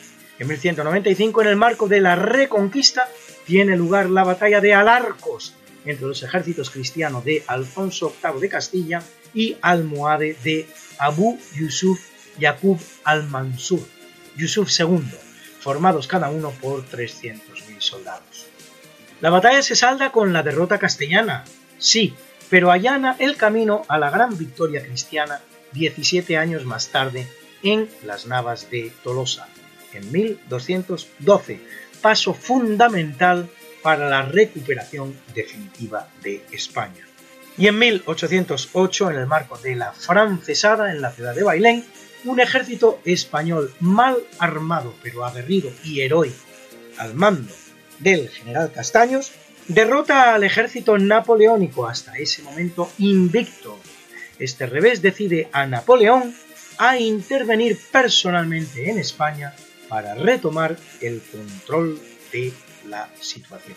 En 0.42 0.48
1195, 0.48 1.42
en 1.42 1.46
el 1.46 1.54
marco 1.54 1.86
de 1.86 2.00
la 2.00 2.16
Reconquista, 2.16 3.08
tiene 3.46 3.76
lugar 3.76 4.10
la 4.10 4.24
batalla 4.24 4.60
de 4.60 4.74
Alarcos 4.74 5.54
entre 5.84 6.08
los 6.08 6.20
ejércitos 6.24 6.68
cristianos 6.68 7.24
de 7.24 7.44
Alfonso 7.46 8.12
VIII 8.20 8.40
de 8.40 8.48
Castilla 8.48 9.02
y 9.32 9.56
almohade 9.62 10.36
de 10.42 10.66
Abu 10.98 11.38
Yusuf 11.54 12.00
Yaqub 12.40 12.80
al-Mansur, 13.04 13.86
Yusuf 14.36 14.68
II, 14.80 15.04
formados 15.60 16.08
cada 16.08 16.28
uno 16.28 16.50
por 16.60 16.84
300.000 16.86 17.78
soldados. 17.78 18.48
La 19.20 19.30
batalla 19.30 19.62
se 19.62 19.76
salda 19.76 20.10
con 20.10 20.32
la 20.32 20.42
derrota 20.42 20.80
castellana, 20.80 21.44
sí, 21.78 22.16
pero 22.50 22.72
allana 22.72 23.14
el 23.20 23.36
camino 23.36 23.84
a 23.86 23.96
la 23.96 24.10
gran 24.10 24.36
victoria 24.36 24.82
cristiana 24.82 25.40
17 25.70 26.36
años 26.36 26.64
más 26.64 26.88
tarde 26.88 27.28
en 27.62 27.88
las 28.04 28.26
Navas 28.26 28.70
de 28.72 28.90
Tolosa, 29.04 29.46
en 29.98 30.10
1212, 30.10 31.60
paso 32.00 32.34
fundamental 32.34 33.48
para 33.82 34.08
la 34.08 34.22
recuperación 34.22 35.16
definitiva 35.34 36.08
de 36.22 36.44
España. 36.52 37.06
Y 37.58 37.66
en 37.66 37.78
1808, 37.78 39.10
en 39.10 39.16
el 39.16 39.26
marco 39.26 39.58
de 39.58 39.76
la 39.76 39.92
francesada 39.92 40.90
en 40.90 41.02
la 41.02 41.12
ciudad 41.12 41.34
de 41.34 41.42
Bailén, 41.42 41.84
un 42.24 42.40
ejército 42.40 43.00
español 43.04 43.74
mal 43.80 44.16
armado 44.38 44.94
pero 45.02 45.24
aguerrido 45.24 45.70
y 45.84 46.00
heroico 46.00 46.36
al 46.98 47.14
mando 47.14 47.52
del 47.98 48.28
general 48.28 48.72
Castaños 48.72 49.32
derrota 49.68 50.34
al 50.34 50.44
ejército 50.44 50.98
napoleónico 50.98 51.86
hasta 51.86 52.16
ese 52.16 52.42
momento 52.42 52.90
invicto. 52.98 53.78
Este 54.38 54.66
revés 54.66 55.02
decide 55.02 55.48
a 55.52 55.66
Napoleón 55.66 56.34
a 56.78 56.98
intervenir 56.98 57.78
personalmente 57.90 58.90
en 58.90 58.98
España 58.98 59.54
para 59.92 60.14
retomar 60.14 60.74
el 61.02 61.20
control 61.20 62.00
de 62.32 62.50
la 62.88 63.10
situación. 63.20 63.76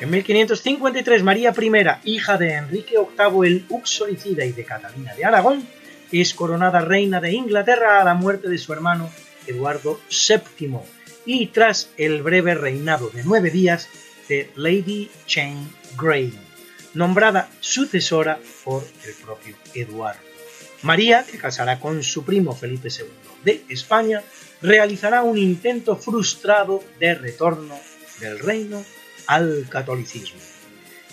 En 0.00 0.08
1553, 0.08 1.22
María 1.22 1.52
I, 1.54 2.10
hija 2.10 2.38
de 2.38 2.54
Enrique 2.54 2.94
VIII 2.96 3.46
el 3.46 3.66
Uxoricida 3.68 4.46
y 4.46 4.52
de 4.52 4.64
Catalina 4.64 5.14
de 5.14 5.26
Aragón, 5.26 5.68
es 6.10 6.32
coronada 6.32 6.80
reina 6.80 7.20
de 7.20 7.32
Inglaterra 7.32 8.00
a 8.00 8.04
la 8.04 8.14
muerte 8.14 8.48
de 8.48 8.56
su 8.56 8.72
hermano 8.72 9.10
Eduardo 9.46 10.00
VII 10.08 10.78
y 11.26 11.48
tras 11.48 11.90
el 11.98 12.22
breve 12.22 12.54
reinado 12.54 13.10
de 13.10 13.24
nueve 13.24 13.50
días 13.50 13.90
Lady 14.56 15.10
Jane 15.26 15.66
Grey, 15.96 16.32
nombrada 16.94 17.48
sucesora 17.60 18.38
por 18.64 18.84
el 19.04 19.14
propio 19.14 19.56
Eduardo. 19.74 20.20
María, 20.82 21.24
que 21.30 21.38
casará 21.38 21.78
con 21.78 22.02
su 22.02 22.24
primo 22.24 22.54
Felipe 22.54 22.88
II 22.88 23.06
de 23.44 23.64
España, 23.68 24.22
realizará 24.62 25.22
un 25.22 25.36
intento 25.36 25.96
frustrado 25.96 26.82
de 26.98 27.14
retorno 27.14 27.78
del 28.20 28.38
reino 28.38 28.82
al 29.26 29.66
catolicismo. 29.68 30.40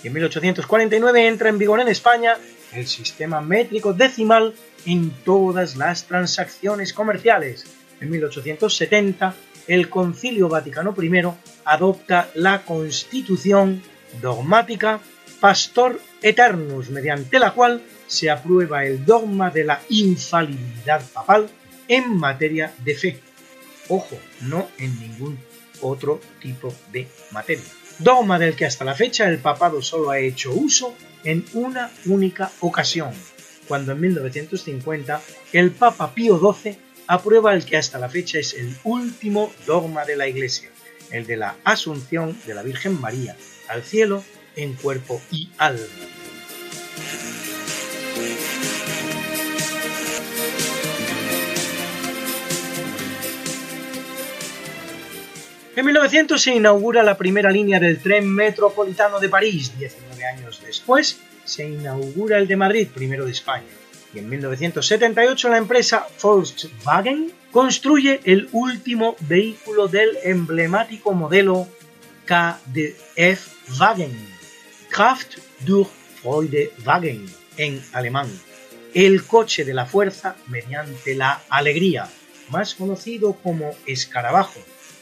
Y 0.04 0.08
en 0.08 0.14
1849 0.14 1.28
entra 1.28 1.50
en 1.50 1.58
vigor 1.58 1.80
en 1.80 1.88
España 1.88 2.38
el 2.74 2.88
sistema 2.88 3.42
métrico 3.42 3.94
decimal 3.94 4.54
en 4.86 5.12
todas 5.26 5.76
las 5.76 6.06
transacciones 6.06 6.94
comerciales. 6.94 7.66
En 8.00 8.10
1870 8.12 9.36
el 9.68 9.90
Concilio 9.90 10.50
Vaticano 10.50 10.96
I 11.00 11.22
adopta 11.66 12.30
la 12.36 12.64
Constitución 12.64 13.82
dogmática 14.22 15.00
Pastor 15.40 16.00
Eternus, 16.22 16.90
mediante 16.90 17.38
la 17.38 17.52
cual 17.52 17.84
se 18.08 18.30
aprueba 18.30 18.86
el 18.86 19.06
dogma 19.06 19.52
de 19.52 19.66
la 19.66 19.82
infalibilidad 19.90 21.02
papal 21.14 21.50
en 21.88 22.18
materia 22.18 22.74
de 22.80 22.96
fe. 22.96 23.20
Ojo, 23.90 24.18
no 24.42 24.68
en 24.78 25.00
ningún 25.00 25.38
otro 25.82 26.20
tipo 26.42 26.74
de 26.92 27.08
materia. 27.32 27.66
Dogma 28.00 28.40
del 28.40 28.56
que 28.56 28.66
hasta 28.66 28.86
la 28.86 28.96
fecha 28.96 29.28
el 29.30 29.40
papado 29.40 29.82
solo 29.82 30.12
ha 30.12 30.20
hecho 30.20 30.52
uso 30.54 30.96
en 31.24 31.46
una 31.54 31.92
única 32.06 32.52
ocasión, 32.62 33.12
cuando 33.68 33.92
en 33.92 34.02
1950 34.02 35.22
el 35.54 35.72
Papa 35.72 36.14
Pío 36.14 36.40
XII 36.40 36.87
aprueba 37.08 37.54
el 37.54 37.66
que 37.66 37.78
hasta 37.78 37.98
la 37.98 38.10
fecha 38.10 38.38
es 38.38 38.54
el 38.54 38.76
último 38.84 39.52
dogma 39.66 40.06
de 40.06 40.18
la 40.18 40.28
Iglesia, 40.28 40.70
el 41.12 41.26
de 41.26 41.38
la 41.38 41.56
asunción 41.64 42.38
de 42.46 42.54
la 42.54 42.64
Virgen 42.64 43.00
María 43.00 43.36
al 43.70 43.84
cielo 43.84 44.24
en 44.56 44.74
cuerpo 44.74 45.22
y 45.32 45.50
alma. 45.58 45.86
En 55.76 55.86
1900 55.86 56.42
se 56.42 56.56
inaugura 56.56 57.04
la 57.04 57.18
primera 57.18 57.52
línea 57.52 57.80
del 57.80 58.00
tren 58.00 58.28
metropolitano 58.28 59.20
de 59.20 59.30
París. 59.30 59.78
19 59.78 60.26
años 60.26 60.60
después 60.66 61.20
se 61.46 61.70
inaugura 61.70 62.40
el 62.40 62.48
de 62.48 62.56
Madrid, 62.56 62.88
primero 62.92 63.26
de 63.26 63.32
España 63.32 63.68
y 64.14 64.20
en 64.20 64.30
1978 64.30 65.50
la 65.50 65.58
empresa 65.58 66.08
Volkswagen 66.22 67.34
construye 67.52 68.22
el 68.24 68.48
último 68.52 69.16
vehículo 69.22 69.88
del 69.88 70.20
emblemático 70.24 71.14
modelo 71.14 71.68
KDF-Wagen, 72.26 74.14
Kraft 74.90 75.40
durch 75.66 75.90
Freude-Wagen 76.22 77.26
en 77.58 77.84
alemán, 77.94 78.30
el 78.94 79.26
coche 79.26 79.66
de 79.66 79.74
la 79.74 79.86
fuerza 79.86 80.36
mediante 80.48 81.16
la 81.16 81.42
alegría, 81.50 82.10
más 82.50 82.76
conocido 82.76 83.34
como 83.34 83.76
escarabajo, 83.86 84.62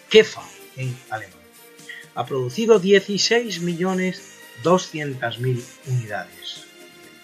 Kefa 0.10 0.42
en 0.78 0.98
alemán. 1.10 1.36
Ha 2.16 2.26
producido 2.26 2.82
16.200.000 2.82 5.64
unidades. 5.88 6.65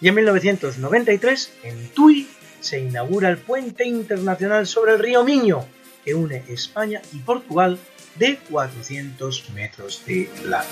Y 0.01 0.07
en 0.07 0.15
1993, 0.15 1.53
en 1.63 1.89
Tui, 1.89 2.27
se 2.59 2.79
inaugura 2.79 3.29
el 3.29 3.37
puente 3.37 3.85
internacional 3.85 4.65
sobre 4.65 4.93
el 4.93 4.99
río 4.99 5.23
Miño, 5.23 5.65
que 6.03 6.15
une 6.15 6.43
España 6.47 7.01
y 7.13 7.19
Portugal 7.19 7.77
de 8.15 8.39
400 8.49 9.51
metros 9.51 10.03
de 10.05 10.27
largo. 10.45 10.71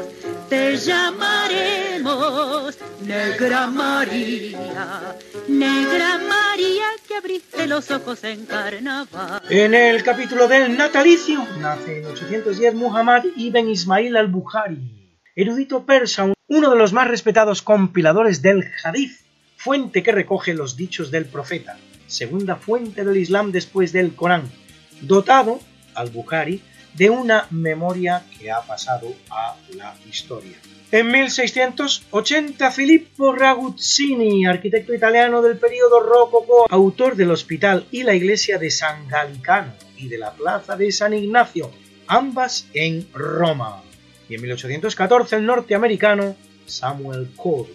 te 0.51 0.75
llamaremos 0.75 2.77
Negra 3.05 3.67
María, 3.67 5.15
Negra 5.47 6.17
María 6.17 6.87
que 7.07 7.15
abriste 7.15 7.67
los 7.67 7.89
ojos 7.89 8.21
en 8.25 8.45
carnaval. 8.45 9.41
En 9.49 9.73
el 9.73 10.03
capítulo 10.03 10.49
del 10.49 10.75
natalicio 10.75 11.47
nace 11.61 11.99
en 11.99 12.07
810 12.07 12.75
Muhammad 12.75 13.23
ibn 13.37 13.69
Ismail 13.69 14.17
al-Bukhari, 14.17 15.21
erudito 15.37 15.85
persa, 15.85 16.33
uno 16.47 16.69
de 16.69 16.75
los 16.75 16.91
más 16.91 17.07
respetados 17.07 17.61
compiladores 17.61 18.41
del 18.41 18.69
Hadith, 18.83 19.21
fuente 19.55 20.03
que 20.03 20.11
recoge 20.11 20.53
los 20.53 20.75
dichos 20.75 21.11
del 21.11 21.27
profeta, 21.27 21.77
segunda 22.07 22.57
fuente 22.57 23.05
del 23.05 23.15
Islam 23.15 23.53
después 23.53 23.93
del 23.93 24.15
Corán, 24.15 24.51
dotado, 24.99 25.61
al-Bukhari, 25.95 26.61
de 26.93 27.09
una 27.09 27.47
memoria 27.51 28.23
que 28.37 28.51
ha 28.51 28.61
pasado 28.61 29.13
a 29.29 29.55
la 29.75 29.95
historia. 30.09 30.57
En 30.91 31.09
1680, 31.09 32.69
Filippo 32.71 33.33
Raguzzini, 33.33 34.45
arquitecto 34.45 34.93
italiano 34.93 35.41
del 35.41 35.57
periodo 35.57 36.01
rococó, 36.01 36.65
autor 36.69 37.15
del 37.15 37.31
hospital 37.31 37.87
y 37.91 38.03
la 38.03 38.13
iglesia 38.13 38.57
de 38.57 38.69
San 38.69 39.07
Galicano 39.07 39.73
y 39.95 40.09
de 40.09 40.17
la 40.17 40.33
plaza 40.33 40.75
de 40.75 40.91
San 40.91 41.13
Ignacio, 41.13 41.71
ambas 42.07 42.67
en 42.73 43.07
Roma. 43.13 43.81
Y 44.27 44.35
en 44.35 44.41
1814, 44.41 45.37
el 45.37 45.45
norteamericano 45.45 46.35
Samuel 46.65 47.29
Court, 47.37 47.69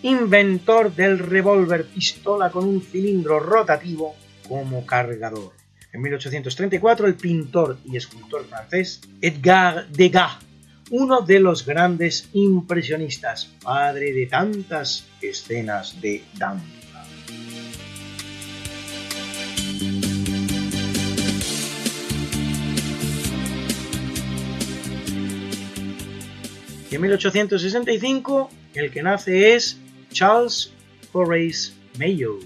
inventor 0.00 0.94
del 0.94 1.18
revólver 1.18 1.84
pistola 1.84 2.50
con 2.50 2.64
un 2.64 2.80
cilindro 2.80 3.38
rotativo 3.38 4.16
como 4.48 4.86
cargador. 4.86 5.61
En 5.92 6.00
1834, 6.00 7.06
el 7.06 7.14
pintor 7.14 7.78
y 7.84 7.96
escultor 7.96 8.46
francés 8.46 9.00
Edgar 9.20 9.88
Degas 9.88 10.38
uno 10.92 11.22
de 11.22 11.40
los 11.40 11.64
grandes 11.64 12.28
impresionistas, 12.34 13.46
padre 13.62 14.12
de 14.12 14.26
tantas 14.26 15.06
escenas 15.22 15.98
de 16.02 16.22
danza. 16.36 16.66
Y 26.90 26.94
en 26.94 27.00
1865 27.00 28.50
el 28.74 28.90
que 28.90 29.02
nace 29.02 29.54
es 29.54 29.78
Charles 30.10 30.74
Horace 31.14 31.72
Mayo, 31.98 32.38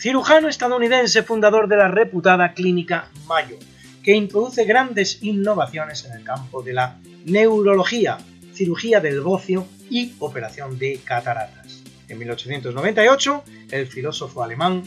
cirujano 0.00 0.48
estadounidense 0.48 1.22
fundador 1.22 1.68
de 1.68 1.76
la 1.76 1.88
reputada 1.88 2.54
clínica 2.54 3.10
Mayo, 3.26 3.58
que 4.02 4.14
introduce 4.14 4.64
grandes 4.64 5.22
innovaciones 5.22 6.06
en 6.06 6.12
el 6.12 6.24
campo 6.24 6.62
de 6.62 6.72
la 6.72 6.98
neurología, 7.26 8.16
cirugía 8.54 9.00
del 9.00 9.20
bocio 9.20 9.66
y 9.90 10.14
operación 10.18 10.78
de 10.78 11.00
cataratas. 11.04 11.82
En 12.08 12.18
1898, 12.18 13.44
el 13.72 13.86
filósofo 13.86 14.42
alemán 14.42 14.84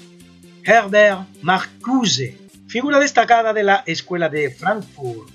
Herbert 0.64 1.28
Marcuse, 1.44 2.36
figura 2.68 3.00
destacada 3.00 3.54
de 3.54 3.64
la 3.64 3.84
Escuela 3.86 4.30
de 4.30 4.50
Frankfurt, 4.50 5.30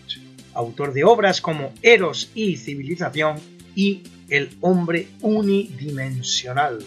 autor 0.55 0.93
de 0.93 1.05
obras 1.05 1.41
como 1.41 1.73
Eros 1.83 2.33
y 2.35 2.57
Civilización 2.57 3.37
y 3.77 4.03
El 4.29 4.51
hombre 4.61 5.09
unidimensional, 5.23 6.85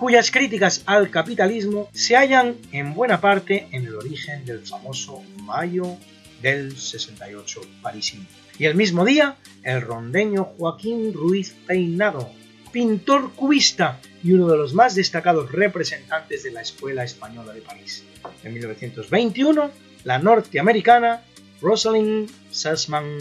cuyas 0.00 0.30
críticas 0.30 0.82
al 0.86 1.10
capitalismo 1.10 1.90
se 1.92 2.16
hallan 2.16 2.56
en 2.72 2.94
buena 2.94 3.20
parte 3.20 3.68
en 3.70 3.84
el 3.84 3.94
origen 3.94 4.46
del 4.46 4.60
famoso 4.60 5.22
Mayo 5.42 5.98
del 6.40 6.74
68 6.74 7.60
parisino. 7.82 8.24
Y 8.58 8.64
el 8.64 8.76
mismo 8.76 9.04
día, 9.04 9.36
el 9.62 9.82
rondeño 9.82 10.44
Joaquín 10.56 11.12
Ruiz 11.12 11.54
Peinado, 11.66 12.30
pintor 12.72 13.32
cubista 13.34 14.00
y 14.24 14.32
uno 14.32 14.48
de 14.48 14.56
los 14.56 14.72
más 14.72 14.94
destacados 14.94 15.52
representantes 15.52 16.44
de 16.44 16.52
la 16.52 16.62
Escuela 16.62 17.04
Española 17.04 17.52
de 17.52 17.60
París. 17.60 18.02
En 18.42 18.54
1921, 18.54 19.70
la 20.04 20.18
norteamericana 20.18 21.24
Rosalind 21.60 22.30
Sussman 22.50 23.18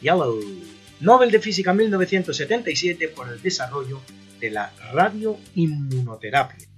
Yellow, 0.00 0.40
Nobel 1.00 1.32
de 1.32 1.40
Física 1.40 1.74
1977 1.74 3.08
por 3.08 3.28
el 3.28 3.42
desarrollo 3.42 4.00
de 4.40 4.50
la 4.50 4.72
radioinmunoterapia. 4.92 6.69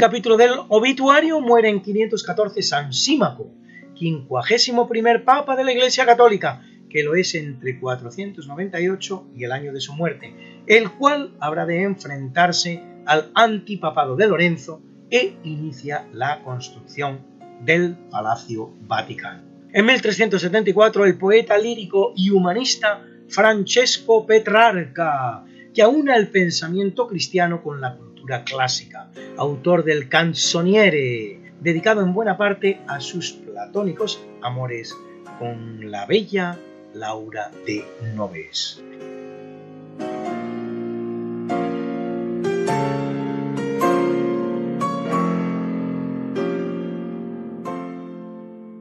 Capítulo 0.00 0.38
del 0.38 0.52
obituario 0.68 1.42
muere 1.42 1.68
en 1.68 1.82
514 1.82 2.62
San 2.62 2.94
Símaco, 2.94 3.52
quincuagésimo 3.94 4.88
primer 4.88 5.24
papa 5.24 5.56
de 5.56 5.62
la 5.62 5.72
Iglesia 5.72 6.06
Católica, 6.06 6.62
que 6.88 7.02
lo 7.02 7.14
es 7.14 7.34
entre 7.34 7.78
498 7.78 9.26
y 9.36 9.44
el 9.44 9.52
año 9.52 9.74
de 9.74 9.80
su 9.82 9.92
muerte, 9.92 10.62
el 10.66 10.90
cual 10.92 11.36
habrá 11.38 11.66
de 11.66 11.82
enfrentarse 11.82 12.82
al 13.04 13.30
antipapado 13.34 14.16
de 14.16 14.26
Lorenzo 14.26 14.80
e 15.10 15.36
inicia 15.44 16.08
la 16.14 16.42
construcción 16.42 17.20
del 17.60 17.94
Palacio 18.10 18.72
Vaticano. 18.80 19.42
En 19.70 19.84
1374 19.84 21.04
el 21.04 21.18
poeta 21.18 21.58
lírico 21.58 22.14
y 22.16 22.30
humanista 22.30 23.04
Francesco 23.28 24.24
Petrarca, 24.24 25.44
que 25.74 25.82
aúna 25.82 26.16
el 26.16 26.28
pensamiento 26.28 27.06
cristiano 27.06 27.62
con 27.62 27.82
la 27.82 27.98
clásica, 28.44 29.08
autor 29.36 29.84
del 29.84 30.08
Canzoniere, 30.08 31.52
dedicado 31.60 32.02
en 32.02 32.12
buena 32.12 32.36
parte 32.36 32.80
a 32.86 33.00
sus 33.00 33.32
platónicos 33.32 34.22
amores 34.42 34.96
con 35.38 35.90
la 35.90 36.06
bella 36.06 36.58
Laura 36.94 37.50
de 37.66 37.84
Noves. 38.14 38.82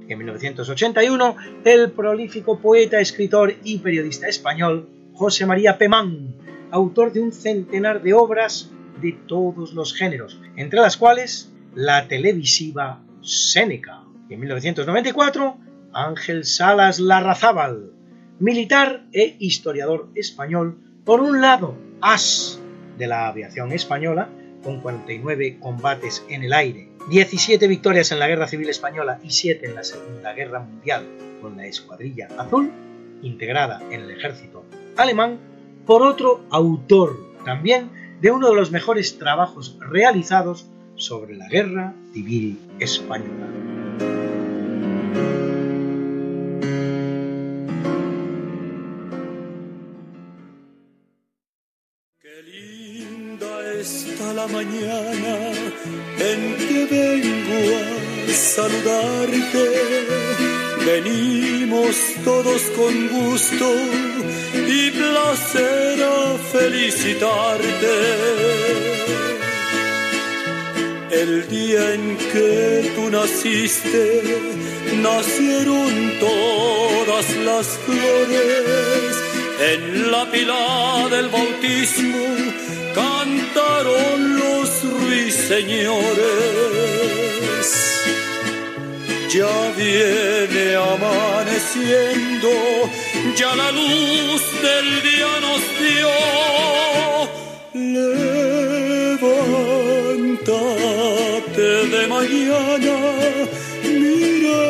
En 0.07 0.17
1981, 0.17 1.35
el 1.65 1.91
prolífico 1.91 2.59
poeta, 2.59 2.99
escritor 2.99 3.53
y 3.63 3.77
periodista 3.77 4.27
español 4.27 4.89
José 5.13 5.45
María 5.45 5.77
Pemán, 5.77 6.33
autor 6.71 7.13
de 7.13 7.21
un 7.21 7.31
centenar 7.31 8.01
de 8.01 8.13
obras 8.13 8.71
de 9.01 9.17
todos 9.27 9.73
los 9.73 9.93
géneros, 9.93 10.39
entre 10.55 10.79
las 10.79 10.97
cuales 10.97 11.51
la 11.75 12.07
televisiva 12.07 13.01
Séneca. 13.21 14.03
En 14.29 14.39
1994, 14.39 15.57
Ángel 15.93 16.45
Salas 16.45 16.99
Larrazábal, 16.99 17.91
militar 18.39 19.05
e 19.11 19.35
historiador 19.39 20.09
español, 20.15 20.77
por 21.03 21.21
un 21.21 21.41
lado, 21.41 21.75
as 22.01 22.59
de 22.97 23.07
la 23.07 23.27
aviación 23.27 23.71
española, 23.71 24.29
con 24.63 24.81
49 24.81 25.57
combates 25.59 26.23
en 26.29 26.43
el 26.43 26.53
aire, 26.53 26.89
17 27.09 27.67
victorias 27.67 28.11
en 28.11 28.19
la 28.19 28.27
Guerra 28.27 28.47
Civil 28.47 28.69
Española 28.69 29.19
y 29.23 29.31
7 29.31 29.65
en 29.65 29.75
la 29.75 29.83
Segunda 29.83 30.33
Guerra 30.33 30.59
Mundial, 30.59 31.05
con 31.41 31.57
la 31.57 31.65
Escuadrilla 31.65 32.27
Azul, 32.37 32.71
integrada 33.21 33.81
en 33.89 34.01
el 34.01 34.11
ejército 34.11 34.65
alemán, 34.95 35.39
por 35.85 36.03
otro, 36.03 36.45
autor 36.51 37.17
también 37.45 37.89
de 38.21 38.31
uno 38.31 38.49
de 38.49 38.55
los 38.55 38.71
mejores 38.71 39.17
trabajos 39.17 39.77
realizados 39.79 40.65
sobre 40.95 41.35
la 41.35 41.47
Guerra 41.47 41.93
Civil 42.13 42.59
Española. 42.79 43.47
Qué 52.21 52.43
linda 52.43 53.71
está 53.79 54.33
la 54.33 54.47
mañana 54.47 55.51
en 56.19 56.55
que 56.57 56.87
vengo 56.89 57.77
a 58.27 58.33
saludarte 58.33 60.19
Venimos 60.85 61.95
todos 62.23 62.61
con 62.75 63.09
gusto 63.09 63.71
y 64.55 64.91
placer 64.91 66.18
felicitarte. 66.51 67.95
El 71.11 71.47
día 71.49 71.93
en 71.93 72.17
que 72.17 72.91
tú 72.95 73.09
naciste, 73.09 74.05
nacieron 75.01 76.13
todas 76.19 77.25
las 77.47 77.67
flores. 77.85 79.15
En 79.73 80.11
la 80.11 80.23
pila 80.31 81.07
del 81.09 81.27
bautismo 81.29 82.25
cantaron 82.95 84.39
los 84.39 84.69
ruiseñores 85.01 86.69
ya 89.29 89.71
viene 89.77 90.75
amaneciendo, 90.75 92.49
ya 93.35 93.55
la 93.55 93.71
luz 93.71 94.43
del 94.61 95.01
día 95.01 95.39
nos 95.41 95.61
dio. 95.79 96.09
Levántate 99.23 101.67
de 101.93 102.07
mañana, 102.07 102.97
mira 103.83 104.61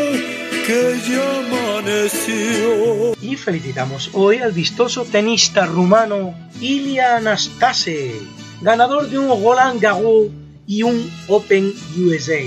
que 0.66 0.82
ya 1.10 1.26
amaneció. 1.40 3.14
Y 3.22 3.36
felicitamos 3.36 4.10
hoy 4.14 4.38
al 4.38 4.52
vistoso 4.52 5.06
tenista 5.06 5.66
rumano 5.66 6.34
Ilia 6.60 7.18
Anastase, 7.18 8.14
ganador 8.62 9.10
de 9.10 9.20
un 9.20 9.30
Roland 9.44 9.82
Garros 9.82 10.28
y 10.68 10.84
un 10.84 11.10
Open 11.28 11.74
USA. 11.98 12.42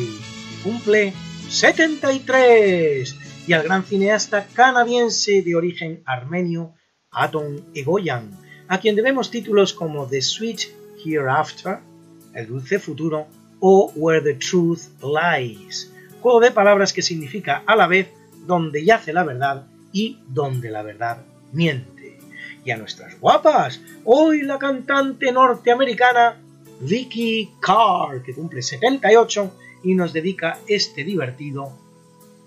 Cumple 0.63 1.13
73 1.49 3.17
y 3.47 3.53
al 3.53 3.63
gran 3.65 3.85
cineasta 3.85 4.47
canadiense 4.53 5.43
de 5.43 5.57
origen 5.57 6.03
armenio 6.07 6.75
Adon 7.11 7.65
Egoyan, 7.75 8.31
a 8.69 8.79
quien 8.79 8.97
debemos 8.97 9.31
títulos 9.31 9.73
como 9.73 10.07
The 10.07 10.23
Sweet 10.23 10.61
Hereafter, 11.05 11.79
El 12.35 12.47
dulce 12.47 12.79
futuro 12.79 13.27
o 13.61 13.93
Where 13.97 14.23
the 14.23 14.35
Truth 14.35 14.83
Lies, 15.03 15.93
juego 16.21 16.41
de 16.41 16.51
palabras 16.51 16.93
que 16.93 17.03
significa 17.03 17.63
a 17.67 17.77
la 17.77 17.87
vez 17.87 18.09
donde 18.47 18.85
yace 18.85 19.13
la 19.13 19.25
verdad 19.25 19.67
y 19.93 20.19
donde 20.29 20.71
la 20.71 20.83
verdad 20.83 21.25
miente. 21.53 22.19
Y 22.65 22.71
a 22.71 22.77
nuestras 22.77 23.19
guapas, 23.21 23.81
hoy 24.05 24.43
la 24.43 24.59
cantante 24.59 25.33
norteamericana 25.33 26.41
Vicky 26.81 27.51
Carr, 27.61 28.23
que 28.23 28.35
cumple 28.35 28.63
78 28.63 29.57
y 29.85 29.95
nos 29.95 30.13
dedica 30.13 30.59
este 30.67 31.05
divertido 31.05 31.77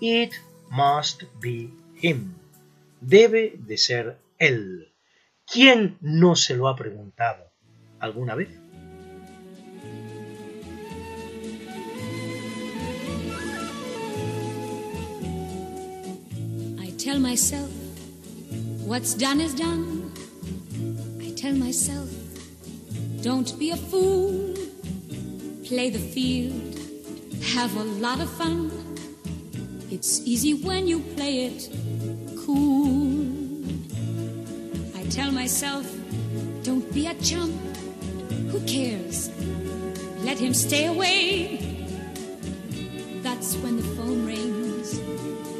It 0.00 0.32
must 0.76 1.24
be 1.40 1.72
him. 1.94 2.34
Debe 3.00 3.54
de 3.56 3.78
ser 3.78 4.18
él. 4.38 4.92
¿Quién 5.50 5.96
no 6.00 6.36
se 6.36 6.54
lo 6.54 6.68
ha 6.68 6.76
preguntado 6.76 7.50
alguna 7.98 8.34
vez? 8.34 8.48
I 16.78 16.90
tell 16.98 17.18
myself 17.18 17.70
what's 18.84 19.14
done 19.14 19.40
is 19.40 19.54
done. 19.54 20.12
I 21.20 21.30
tell 21.34 21.54
myself 21.54 22.10
don't 23.22 23.58
be 23.58 23.70
a 23.70 23.76
fool. 23.76 24.54
Play 25.64 25.90
the 25.90 25.98
field, 25.98 26.78
have 27.54 27.74
a 27.76 27.84
lot 27.84 28.20
of 28.20 28.28
fun. 28.30 28.85
It's 29.88 30.20
easy 30.26 30.52
when 30.52 30.88
you 30.88 30.98
play 30.98 31.46
it 31.46 31.70
cool. 32.44 33.62
I 34.96 35.04
tell 35.10 35.30
myself, 35.30 35.86
don't 36.64 36.92
be 36.92 37.06
a 37.06 37.14
chump. 37.14 37.54
Who 38.50 38.58
cares? 38.66 39.30
Let 40.24 40.38
him 40.38 40.54
stay 40.54 40.86
away. 40.86 41.58
That's 43.22 43.54
when 43.58 43.76
the 43.76 43.84
phone 43.94 44.26
rings 44.26 44.98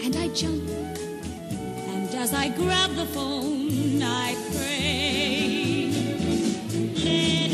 and 0.03 0.17
I 0.17 0.27
jump. 0.29 0.69
And 0.71 2.13
as 2.17 2.35
I 2.35 2.49
grab 2.49 2.97
the 2.97 3.07
phone, 3.07 4.03
I 4.03 4.35
pray. 4.53 5.91
Let 7.05 7.51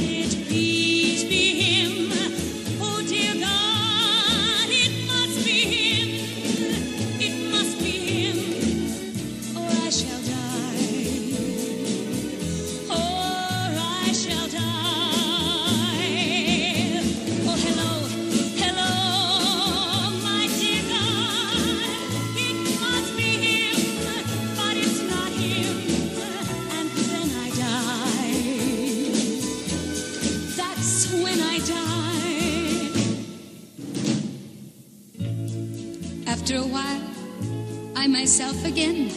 myself 38.22 38.64
again. 38.64 39.10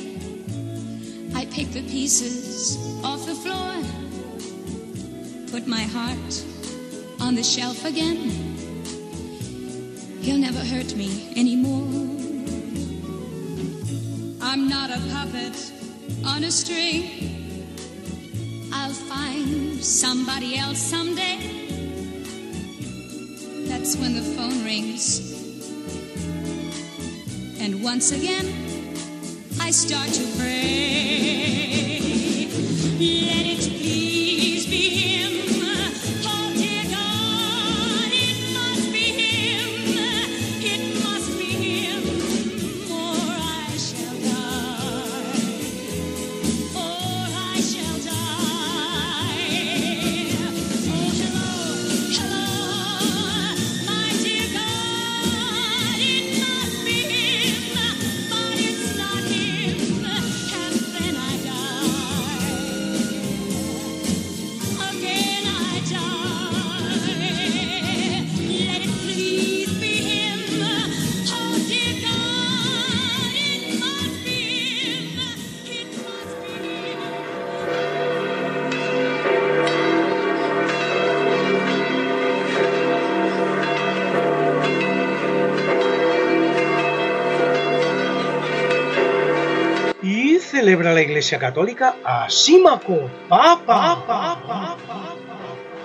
I 1.36 1.46
pick 1.46 1.70
the 1.70 1.84
pieces 1.84 2.76
off 3.04 3.24
the 3.28 3.36
floor, 3.36 3.76
put 5.52 5.68
my 5.68 5.84
heart 5.84 6.34
on 7.22 7.36
the 7.36 7.44
shelf 7.44 7.86
again. 7.86 8.18
He'll 10.24 10.40
never 10.40 10.58
hurt 10.58 10.96
me 10.96 11.32
anymore. 11.36 11.86
I'm 14.42 14.68
not 14.68 14.90
a 14.90 15.00
puppet 15.14 15.56
on 16.26 16.44
a 16.44 16.50
string. 16.50 17.04
I'll 18.74 18.98
find 19.14 19.84
somebody 19.84 20.58
else 20.58 20.80
someday. 20.80 21.38
That's 23.68 23.96
when 23.98 24.16
the 24.16 24.26
phone 24.36 24.64
rings. 24.64 25.22
And 27.60 27.84
once 27.84 28.12
again, 28.12 28.65
I 29.66 29.72
start 29.72 30.08
to 30.10 30.24
pray. 30.38 31.98
Let 33.00 33.45
Iglesia 91.16 91.40
Católica 91.40 91.96
a 92.04 92.30
Símaco, 92.30 93.10
Papa, 93.30 94.04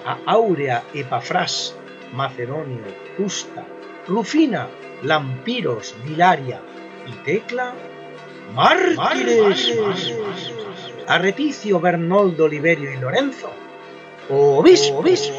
a 0.04 0.18
Áurea 0.26 0.82
Epafrás, 0.92 1.76
Macedonio, 2.12 2.82
Justa, 3.16 3.64
Rufina, 4.08 4.66
Lampiros, 5.04 5.94
Dilaria 6.04 6.60
y 7.06 7.12
Tecla, 7.24 7.72
mártires, 8.56 9.72
a 11.06 11.18
Reticio, 11.18 11.78
Bernoldo, 11.78 12.48
Liberio 12.48 12.92
y 12.92 12.96
Lorenzo, 12.96 13.52
obispos, 14.30 15.30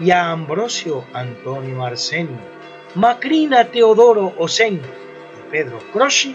y 0.00 0.10
a 0.10 0.32
Ambrosio, 0.32 1.04
Antonio, 1.12 1.84
Arsenio, 1.84 2.40
Macrina, 2.96 3.66
Teodoro, 3.66 4.34
Osén 4.38 4.74
y 4.74 5.50
Pedro 5.52 5.78
Croci, 5.92 6.34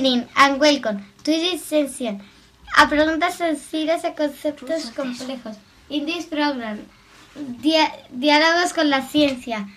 Good 0.00 0.06
evening 0.06 0.28
and 0.34 0.58
welcome 0.58 1.04
to 1.24 1.30
this 1.30 1.60
session. 1.62 2.22
A 2.78 2.88
preguntas 2.88 3.34
sencillas 3.36 4.02
a 4.06 4.14
conceptos 4.14 4.90
complejos. 4.96 5.58
In 5.90 6.06
this 6.06 6.24
program, 6.24 6.78
dia- 7.60 7.92
diálogos 8.10 8.72
con 8.72 8.88
la 8.88 9.02
ciencia. 9.02 9.68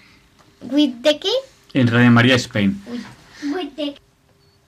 With 0.62 1.02
the 1.02 1.20
key? 1.20 1.36
En 1.74 1.88
Radio 1.90 2.10
María 2.10 2.36
Spain. 2.36 2.82
With 3.54 3.76
the 3.76 3.96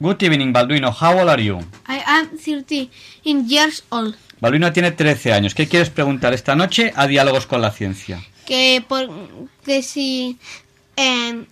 Good 0.02 0.24
evening, 0.24 0.52
Balduino. 0.52 0.92
How 0.92 1.18
old 1.20 1.30
are 1.30 1.42
you? 1.42 1.60
I 1.88 2.02
am 2.06 2.38
13 2.38 2.90
years 3.48 3.82
old. 3.92 4.18
Balduino 4.42 4.74
tiene 4.74 4.92
13 4.92 5.32
años. 5.32 5.56
¿Qué 5.56 5.70
quieres 5.70 5.90
preguntar 5.90 6.34
esta 6.34 6.54
noche 6.56 6.92
a 6.98 7.08
Diálogos 7.08 7.46
con 7.46 7.62
la 7.62 7.72
Ciencia? 7.72 8.22
Que, 8.46 8.84
por, 8.86 9.08
que 9.64 9.82
si 9.84 10.38
eh, 10.98 11.46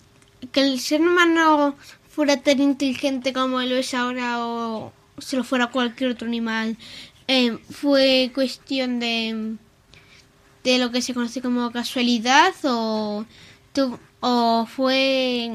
que 0.52 0.60
el 0.60 0.78
ser 0.78 1.00
humano 1.00 1.74
fuera 2.14 2.36
tan 2.36 2.60
inteligente 2.60 3.32
como 3.32 3.60
lo 3.60 3.74
es 3.74 3.92
ahora 3.92 4.38
o 4.38 4.92
si 5.18 5.36
lo 5.36 5.44
fuera 5.44 5.66
cualquier 5.68 6.10
otro 6.10 6.28
animal, 6.28 6.76
eh, 7.26 7.58
fue 7.70 8.30
cuestión 8.34 9.00
de, 9.00 9.56
de 10.62 10.78
lo 10.78 10.90
que 10.90 11.02
se 11.02 11.14
conoce 11.14 11.40
como 11.40 11.70
casualidad 11.72 12.54
o, 12.64 13.24
o 14.20 14.66
fue 14.66 15.50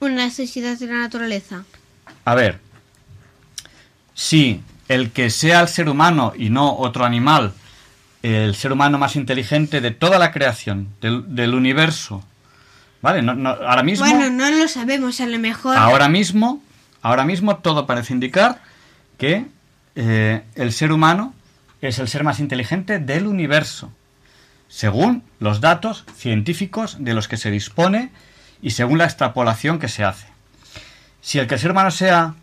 una 0.00 0.24
necesidad 0.24 0.78
de 0.78 0.86
la 0.86 0.98
naturaleza. 0.98 1.64
A 2.24 2.34
ver, 2.34 2.60
si 4.14 4.60
el 4.88 5.12
que 5.12 5.30
sea 5.30 5.60
el 5.60 5.68
ser 5.68 5.88
humano 5.88 6.32
y 6.36 6.50
no 6.50 6.76
otro 6.76 7.04
animal, 7.04 7.54
el 8.22 8.54
ser 8.54 8.72
humano 8.72 8.98
más 8.98 9.16
inteligente 9.16 9.80
de 9.80 9.90
toda 9.90 10.18
la 10.18 10.30
creación, 10.30 10.88
del, 11.00 11.34
del 11.34 11.54
universo, 11.54 12.22
¿vale? 13.02 13.20
No- 13.22 13.34
no- 13.34 13.50
ahora 13.50 13.82
mismo, 13.82 14.06
Bueno, 14.06 14.30
no 14.30 14.50
lo 14.50 14.66
sabemos, 14.68 15.20
a 15.20 15.26
lo 15.26 15.38
mejor. 15.38 15.76
ahora 15.76 16.08
mismo, 16.08 16.62
ahora 17.02 17.24
mismo 17.24 17.56
todo 17.56 17.86
parece 17.86 18.14
indicar 18.14 18.62
que 19.18 19.46
eh, 19.94 20.42
el 20.54 20.72
ser 20.72 20.90
humano 20.92 21.34
es 21.82 21.98
el 21.98 22.08
ser 22.08 22.24
más 22.24 22.40
inteligente 22.40 22.98
del 22.98 23.26
universo, 23.26 23.92
según 24.68 25.22
los 25.40 25.60
datos 25.60 26.04
científicos 26.16 26.96
de 27.00 27.12
los 27.12 27.28
que 27.28 27.36
se 27.36 27.50
dispone 27.50 28.10
y 28.62 28.70
según 28.70 28.96
la 28.98 29.04
extrapolación 29.04 29.78
que 29.78 29.88
se 29.88 30.04
hace. 30.04 30.26
Si 31.20 31.38
el 31.38 31.46
que 31.46 31.54
el 31.54 31.60
ser 31.60 31.72
humano 31.72 31.90
sea 31.90 32.34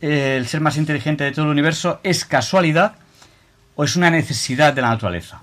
eh, 0.00 0.36
el 0.38 0.46
ser 0.48 0.60
más 0.60 0.76
inteligente 0.76 1.24
de 1.24 1.32
todo 1.32 1.44
el 1.46 1.50
universo 1.50 2.00
es 2.02 2.24
casualidad 2.24 2.94
o 3.76 3.84
es 3.84 3.96
una 3.96 4.10
necesidad 4.10 4.72
de 4.72 4.82
la 4.82 4.88
naturaleza. 4.90 5.42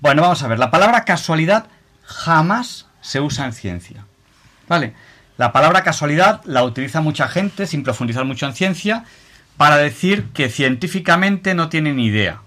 Bueno, 0.00 0.22
vamos 0.22 0.42
a 0.42 0.48
ver, 0.48 0.58
la 0.58 0.70
palabra 0.70 1.04
casualidad 1.04 1.66
jamás 2.04 2.86
se 3.06 3.20
usa 3.20 3.46
en 3.46 3.52
ciencia. 3.52 4.04
¿Vale? 4.68 4.92
La 5.38 5.52
palabra 5.52 5.84
casualidad 5.84 6.42
la 6.44 6.64
utiliza 6.64 7.00
mucha 7.00 7.28
gente 7.28 7.66
sin 7.68 7.84
profundizar 7.84 8.24
mucho 8.24 8.46
en 8.46 8.54
ciencia 8.54 9.04
para 9.56 9.76
decir 9.76 10.24
que 10.34 10.48
científicamente 10.48 11.54
no 11.54 11.68
tienen 11.68 12.00
idea. 12.00 12.42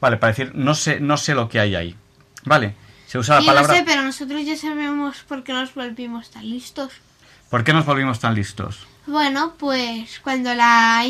Vale, 0.00 0.18
para 0.18 0.32
decir 0.32 0.52
no 0.54 0.74
sé, 0.74 1.00
no 1.00 1.16
sé 1.16 1.34
lo 1.34 1.48
que 1.48 1.60
hay 1.60 1.74
ahí. 1.74 1.96
Vale, 2.44 2.74
se 3.06 3.18
usa 3.18 3.36
la 3.36 3.40
Yo 3.40 3.46
palabra. 3.46 3.72
no 3.72 3.78
sé, 3.78 3.84
pero 3.86 4.02
nosotros 4.02 4.44
ya 4.44 4.56
sabemos 4.56 5.24
por 5.26 5.44
qué 5.44 5.54
nos 5.54 5.74
volvimos 5.74 6.30
tan 6.30 6.48
listos. 6.48 6.92
¿Por 7.48 7.64
qué 7.64 7.72
nos 7.72 7.86
volvimos 7.86 8.20
tan 8.20 8.34
listos? 8.34 8.86
Bueno, 9.06 9.54
pues 9.56 10.20
cuando 10.22 10.52
la... 10.54 11.06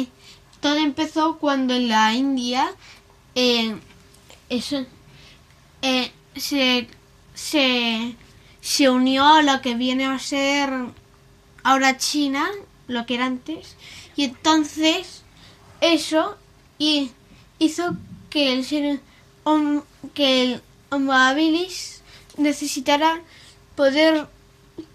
Todo 0.60 0.76
empezó 0.76 1.38
cuando 1.38 1.74
en 1.74 1.88
la 1.88 2.14
India 2.14 2.66
eh, 3.34 3.76
eso, 4.48 4.86
eh, 5.82 6.12
se, 6.36 6.88
se, 7.34 8.14
se 8.66 8.90
unió 8.90 9.24
a 9.24 9.42
lo 9.42 9.60
que 9.62 9.76
viene 9.76 10.06
a 10.06 10.18
ser 10.18 10.70
ahora 11.62 11.98
China, 11.98 12.44
lo 12.88 13.06
que 13.06 13.14
era 13.14 13.26
antes, 13.26 13.76
y 14.16 14.24
entonces 14.24 15.22
eso 15.80 16.36
y 16.76 17.12
hizo 17.60 17.96
que 18.28 18.52
el 18.52 18.64
ser 18.64 18.98
hom- 19.44 19.84
que 20.14 20.42
el 20.42 20.62
Homo 20.90 21.12
necesitara 22.38 23.20
poder 23.76 24.26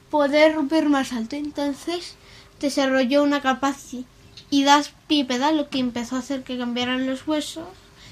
poder 0.10 0.62
ver 0.64 0.90
más 0.90 1.14
alto. 1.14 1.38
Entonces 1.38 2.16
desarrolló 2.60 3.24
una 3.24 3.42
capacidad 3.42 4.86
bípeda, 5.08 5.54
lo 5.54 5.70
que 5.70 5.80
empezó 5.80 6.18
a 6.18 6.20
hacer 6.20 6.44
que 6.44 6.58
cambiaran 6.58 7.08
los 7.08 7.26
huesos 7.26 7.70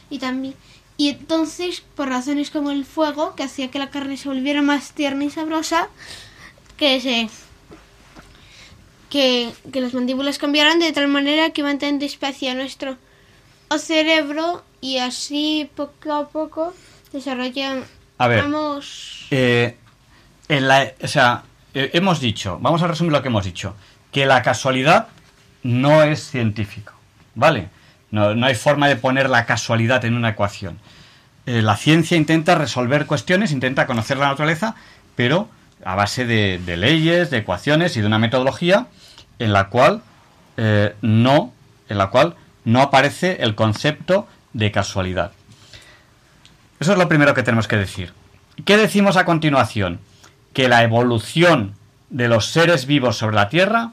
y 0.09 0.19
también 0.19 0.55
y 0.99 1.07
entonces 1.07 1.81
por 1.95 2.09
razones 2.09 2.51
como 2.51 2.71
el 2.71 2.83
fuego 2.83 3.33
que 3.33 3.43
hacía 3.43 3.71
que 3.71 3.79
la 3.79 3.89
carne 3.89 4.17
se 4.17 4.27
volviera 4.27 4.61
más 4.61 4.91
tierna 4.91 5.23
y 5.23 5.29
sabrosa, 5.29 5.87
que 6.75 6.99
se 6.99 7.29
que, 9.09 9.49
que 9.71 9.79
las 9.79 9.93
mandíbulas 9.93 10.37
cambiaran 10.37 10.77
de 10.77 10.91
tal 10.91 11.07
manera 11.07 11.51
que 11.51 11.61
iban 11.61 11.79
tan 11.79 11.99
despacio 11.99 12.51
a 12.51 12.53
nuestro 12.53 12.97
cerebro 13.77 14.61
y 14.81 14.97
así 14.97 15.69
poco 15.73 16.11
a 16.11 16.27
poco 16.27 16.73
desarrollamos 17.13 17.87
A 18.17 18.27
ver. 18.27 18.43
Eh, 19.31 19.77
en 20.49 20.67
la, 20.67 20.91
o 21.01 21.07
sea, 21.07 21.43
eh, 21.73 21.91
hemos 21.93 22.19
dicho, 22.19 22.59
vamos 22.59 22.81
a 22.81 22.87
resumir 22.87 23.13
lo 23.13 23.21
que 23.21 23.29
hemos 23.29 23.45
dicho, 23.45 23.73
que 24.11 24.25
la 24.25 24.41
casualidad 24.41 25.07
no 25.63 26.03
es 26.03 26.29
científico, 26.29 26.91
¿vale? 27.35 27.69
No, 28.11 28.45
hay 28.45 28.55
forma 28.55 28.87
de 28.87 28.95
poner 28.95 29.29
la 29.29 29.45
casualidad 29.45 30.03
en 30.05 30.15
una 30.15 30.29
ecuación. 30.29 30.79
Eh, 31.45 31.61
la 31.61 31.77
ciencia 31.77 32.17
intenta 32.17 32.55
resolver 32.55 33.05
cuestiones, 33.05 33.51
intenta 33.51 33.85
conocer 33.85 34.17
la 34.17 34.27
naturaleza, 34.27 34.75
pero 35.15 35.49
a 35.85 35.95
base 35.95 36.25
de, 36.25 36.59
de 36.65 36.77
leyes, 36.77 37.29
de 37.29 37.37
ecuaciones 37.37 37.95
y 37.97 38.01
de 38.01 38.07
una 38.07 38.19
metodología 38.19 38.87
en 39.37 39.53
la 39.53 39.69
cual 39.69 40.01
eh, 40.57 40.93
no, 41.01 41.53
en 41.87 41.97
la 41.97 42.07
cual 42.07 42.35
no 42.65 42.81
aparece 42.81 43.37
el 43.39 43.55
concepto 43.55 44.27
de 44.53 44.71
casualidad. 44.71 45.31
Eso 46.79 46.91
es 46.91 46.97
lo 46.97 47.07
primero 47.07 47.33
que 47.33 47.43
tenemos 47.43 47.67
que 47.67 47.77
decir. 47.77 48.13
¿Qué 48.65 48.77
decimos 48.77 49.15
a 49.15 49.25
continuación? 49.25 49.99
Que 50.53 50.67
la 50.67 50.83
evolución 50.83 51.75
de 52.09 52.27
los 52.27 52.47
seres 52.47 52.85
vivos 52.85 53.17
sobre 53.17 53.35
la 53.35 53.49
Tierra 53.49 53.91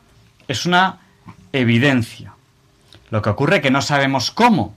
es 0.49 0.67
una 0.67 0.99
evidencia. 1.53 2.33
Lo 3.11 3.23
que 3.23 3.31
ocurre 3.31 3.57
es 3.57 3.63
que 3.63 3.71
no 3.71 3.83
sabemos 3.83 4.31
cómo. 4.31 4.75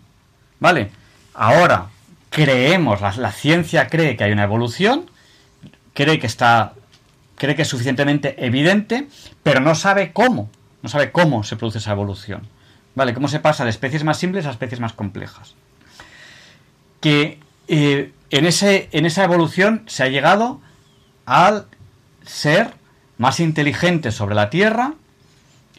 ¿Vale? 0.60 0.91
Ahora 1.34 1.88
creemos, 2.30 3.01
la, 3.01 3.31
ciencia 3.31 3.88
cree 3.88 4.15
que 4.15 4.23
hay 4.23 4.31
una 4.31 4.43
evolución, 4.43 5.10
cree 5.93 6.19
que 6.19 6.27
está 6.27 6.73
cree 7.35 7.56
que 7.56 7.61
es 7.61 7.68
suficientemente 7.69 8.45
evidente, 8.45 9.07
pero 9.43 9.61
no 9.61 9.73
sabe 9.73 10.11
cómo, 10.11 10.49
no 10.81 10.89
sabe 10.89 11.11
cómo 11.11 11.43
se 11.43 11.56
produce 11.56 11.77
esa 11.77 11.93
evolución. 11.93 12.47
¿Vale? 12.95 13.14
Cómo 13.14 13.30
se 13.30 13.39
pasa 13.39 13.64
de 13.64 13.69
especies 13.69 14.03
más 14.03 14.18
simples 14.18 14.45
a 14.45 14.51
especies 14.51 14.81
más 14.81 14.91
complejas. 14.91 15.56
Que 16.99 17.39
eh, 17.69 18.11
en, 18.30 18.45
ese, 18.45 18.89
en 18.91 19.06
esa 19.06 19.23
evolución 19.23 19.84
se 19.88 20.03
ha 20.03 20.10
llegado 20.10 20.60
al 21.26 21.68
ser 22.26 22.73
más 23.18 23.39
inteligente 23.39 24.11
sobre 24.11 24.35
la 24.35 24.49
Tierra 24.49 24.95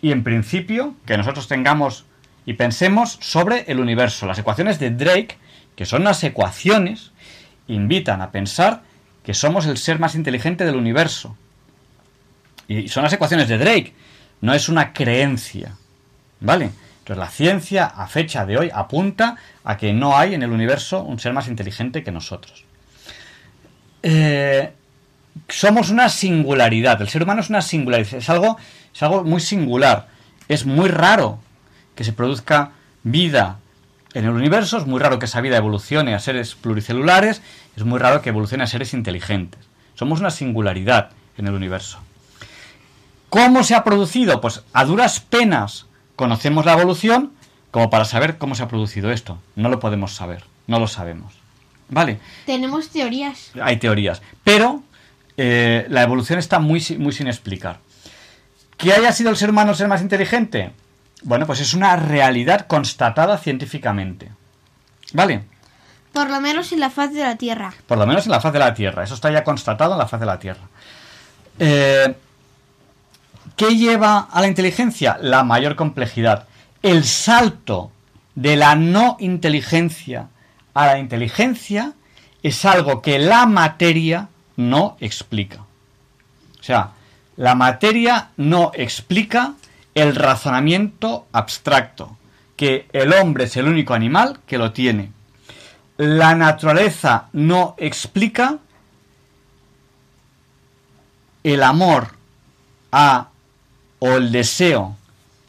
y 0.01 0.12
en 0.12 0.24
principio 0.24 0.94
que 1.05 1.18
nosotros 1.18 1.47
tengamos 1.47 2.06
y 2.47 2.55
pensemos 2.55 3.19
sobre 3.21 3.65
el 3.69 3.81
universo. 3.81 4.27
Las 4.27 4.39
ecuaciones 4.39 4.79
de 4.79 4.91
Drake, 4.91 5.37
que 5.77 5.87
son 5.87 6.03
unas 6.03 6.23
ecuaciones, 6.25 7.12
invitan 7.69 8.23
a 8.23 8.31
pensar 8.31 8.83
que 9.25 9.35
somos 9.35 9.67
el 9.67 9.77
ser 9.77 9.99
más 9.99 10.15
inteligente 10.15 10.65
del 10.65 10.77
universo. 10.77 11.37
Y 12.69 12.89
son 12.89 13.03
las 13.03 13.12
ecuaciones 13.12 13.49
de 13.49 13.59
Drake, 13.59 13.95
no 14.41 14.55
es 14.55 14.69
una 14.69 14.93
creencia. 14.93 15.77
¿Vale? 16.41 16.71
Entonces 17.01 17.19
la 17.19 17.29
ciencia 17.29 17.87
a 17.87 18.07
fecha 18.07 18.47
de 18.47 18.57
hoy 18.57 18.71
apunta 18.73 19.37
a 19.65 19.77
que 19.77 19.93
no 19.93 20.17
hay 20.17 20.35
en 20.35 20.43
el 20.43 20.51
universo 20.51 21.03
un 21.03 21.19
ser 21.19 21.33
más 21.33 21.49
inteligente 21.49 22.03
que 22.03 22.12
nosotros. 22.12 22.65
Eh, 24.03 24.73
somos 25.49 25.91
una 25.91 26.09
singularidad, 26.09 27.01
el 27.03 27.09
ser 27.09 27.23
humano 27.23 27.41
es 27.41 27.51
una 27.51 27.62
singularidad, 27.62 28.15
es 28.15 28.31
algo, 28.31 28.57
es 28.95 29.03
algo 29.03 29.25
muy 29.25 29.41
singular, 29.41 30.09
es 30.49 30.65
muy 30.65 30.89
raro 30.89 31.39
que 32.01 32.05
se 32.05 32.14
produzca 32.14 32.70
vida 33.02 33.59
en 34.14 34.24
el 34.24 34.31
universo, 34.31 34.78
es 34.78 34.86
muy 34.86 34.98
raro 34.98 35.18
que 35.18 35.27
esa 35.27 35.43
vida 35.43 35.59
evolucione 35.59 36.14
a 36.14 36.18
seres 36.18 36.55
pluricelulares, 36.55 37.43
es 37.77 37.85
muy 37.85 37.98
raro 37.98 38.22
que 38.22 38.31
evolucione 38.31 38.64
a 38.64 38.68
seres 38.68 38.94
inteligentes. 38.94 39.60
Somos 39.97 40.20
una 40.20 40.31
singularidad 40.31 41.10
en 41.36 41.47
el 41.47 41.52
universo. 41.52 41.98
¿Cómo 43.28 43.64
se 43.64 43.74
ha 43.74 43.85
producido? 43.85 44.40
Pues 44.40 44.62
a 44.72 44.86
duras 44.86 45.20
penas 45.20 45.85
conocemos 46.16 46.64
la 46.64 46.72
evolución 46.72 47.32
como 47.70 47.90
para 47.90 48.06
saber 48.06 48.39
cómo 48.39 48.55
se 48.55 48.62
ha 48.62 48.68
producido 48.68 49.12
esto. 49.12 49.39
No 49.55 49.68
lo 49.68 49.78
podemos 49.78 50.14
saber, 50.14 50.44
no 50.68 50.78
lo 50.78 50.89
sabemos. 50.89 51.35
¿Vale? 51.90 52.18
Tenemos 52.47 52.89
teorías. 52.89 53.51
Hay 53.60 53.77
teorías. 53.77 54.22
Pero 54.43 54.82
eh, 55.36 55.85
la 55.90 56.02
evolución 56.02 56.39
está 56.39 56.60
muy, 56.60 56.82
muy 56.98 57.12
sin 57.12 57.27
explicar. 57.27 57.81
¿Que 58.78 58.94
haya 58.94 59.12
sido 59.12 59.28
el 59.28 59.36
ser 59.36 59.51
humano 59.51 59.72
el 59.72 59.77
ser 59.77 59.89
más 59.89 60.01
inteligente? 60.01 60.72
Bueno, 61.22 61.47
pues 61.47 61.60
es 61.60 61.74
una 61.74 61.97
realidad 61.97 62.66
constatada 62.66 63.38
científicamente. 63.38 64.30
¿Vale? 65.12 65.44
Por 66.12 66.30
lo 66.30 66.40
menos 66.40 66.72
en 66.72 66.80
la 66.80 66.90
faz 66.90 67.12
de 67.12 67.22
la 67.22 67.36
Tierra. 67.36 67.72
Por 67.86 67.98
lo 67.98 68.06
menos 68.06 68.26
en 68.26 68.32
la 68.32 68.40
faz 68.40 68.52
de 68.52 68.59
la 68.59 68.74
Tierra. 68.74 69.05
Eso 69.05 69.14
está 69.14 69.30
ya 69.30 69.44
constatado 69.44 69.92
en 69.92 69.98
la 69.98 70.06
faz 70.06 70.20
de 70.20 70.26
la 70.26 70.38
Tierra. 70.38 70.62
Eh, 71.59 72.14
¿Qué 73.56 73.76
lleva 73.76 74.28
a 74.30 74.40
la 74.40 74.47
inteligencia? 74.47 75.18
La 75.20 75.44
mayor 75.44 75.76
complejidad. 75.76 76.47
El 76.82 77.05
salto 77.05 77.92
de 78.34 78.56
la 78.56 78.74
no 78.74 79.16
inteligencia 79.20 80.28
a 80.72 80.86
la 80.86 80.98
inteligencia 80.98 81.92
es 82.42 82.64
algo 82.64 83.02
que 83.02 83.18
la 83.18 83.47
materia 83.47 84.28
no 84.56 84.97
explica. 85.01 85.59
O 86.59 86.62
sea, 86.62 86.92
la 87.36 87.55
materia 87.55 88.30
no 88.36 88.72
explica 88.74 89.55
el 90.01 90.16
razonamiento 90.16 91.27
abstracto, 91.32 92.16
que 92.56 92.86
el 92.93 93.12
hombre 93.12 93.44
es 93.44 93.56
el 93.56 93.68
único 93.68 93.94
animal 93.94 94.40
que 94.47 94.59
lo 94.59 94.72
tiene. 94.72 95.12
La 95.97 96.35
naturaleza 96.35 97.28
no 97.32 97.74
explica 97.78 98.59
el 101.43 101.62
amor 101.62 102.09
a 102.93 103.28
o 103.98 104.09
el 104.12 104.32
deseo 104.32 104.97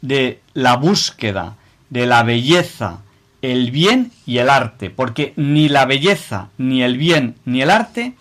de 0.00 0.40
la 0.54 0.76
búsqueda 0.76 1.56
de 1.90 2.06
la 2.06 2.22
belleza, 2.22 2.98
el 3.42 3.70
bien 3.70 4.12
y 4.24 4.38
el 4.38 4.48
arte, 4.48 4.90
porque 4.90 5.32
ni 5.36 5.68
la 5.68 5.84
belleza, 5.84 6.48
ni 6.58 6.82
el 6.82 6.96
bien, 6.96 7.36
ni 7.44 7.62
el 7.62 7.70
arte 7.70 8.14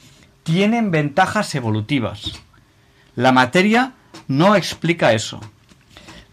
tienen 0.44 0.92
ventajas 0.92 1.54
evolutivas. 1.56 2.42
La 3.16 3.32
materia 3.32 3.94
no 4.28 4.56
explica 4.56 5.14
eso. 5.14 5.40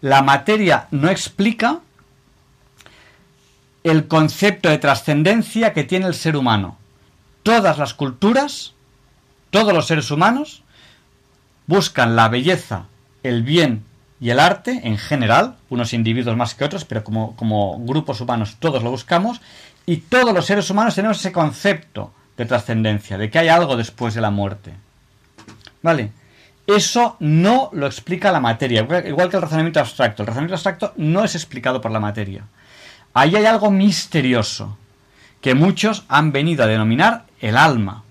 La 0.01 0.21
materia 0.21 0.87
no 0.91 1.09
explica 1.09 1.79
el 3.83 4.07
concepto 4.07 4.69
de 4.69 4.77
trascendencia 4.77 5.73
que 5.73 5.83
tiene 5.83 6.07
el 6.07 6.13
ser 6.13 6.35
humano. 6.35 6.77
Todas 7.43 7.77
las 7.77 7.93
culturas, 7.93 8.73
todos 9.49 9.73
los 9.73 9.87
seres 9.87 10.11
humanos, 10.11 10.63
buscan 11.67 12.15
la 12.15 12.29
belleza, 12.29 12.85
el 13.23 13.43
bien 13.43 13.83
y 14.19 14.31
el 14.31 14.39
arte 14.39 14.81
en 14.83 14.97
general, 14.97 15.55
unos 15.69 15.93
individuos 15.93 16.35
más 16.35 16.55
que 16.55 16.65
otros, 16.65 16.85
pero 16.85 17.03
como, 17.03 17.35
como 17.35 17.79
grupos 17.85 18.21
humanos 18.21 18.57
todos 18.59 18.83
lo 18.83 18.91
buscamos, 18.91 19.41
y 19.85 19.97
todos 19.97 20.33
los 20.33 20.45
seres 20.45 20.69
humanos 20.69 20.95
tenemos 20.95 21.19
ese 21.19 21.31
concepto 21.31 22.13
de 22.37 22.45
trascendencia, 22.45 23.17
de 23.17 23.29
que 23.29 23.39
hay 23.39 23.47
algo 23.47 23.75
después 23.77 24.13
de 24.13 24.21
la 24.21 24.29
muerte. 24.29 24.73
¿Vale? 25.81 26.11
Eso 26.75 27.17
no 27.19 27.69
lo 27.73 27.85
explica 27.87 28.31
la 28.31 28.39
materia, 28.39 28.87
igual 29.05 29.29
que 29.29 29.35
el 29.35 29.41
razonamiento 29.41 29.79
abstracto. 29.79 30.23
El 30.23 30.27
razonamiento 30.27 30.55
abstracto 30.55 30.93
no 30.97 31.23
es 31.23 31.35
explicado 31.35 31.81
por 31.81 31.91
la 31.91 31.99
materia. 31.99 32.43
Ahí 33.13 33.35
hay 33.35 33.45
algo 33.45 33.71
misterioso, 33.71 34.77
que 35.41 35.55
muchos 35.55 36.05
han 36.07 36.31
venido 36.31 36.63
a 36.63 36.67
denominar 36.67 37.25
el 37.41 37.57
alma. 37.57 38.03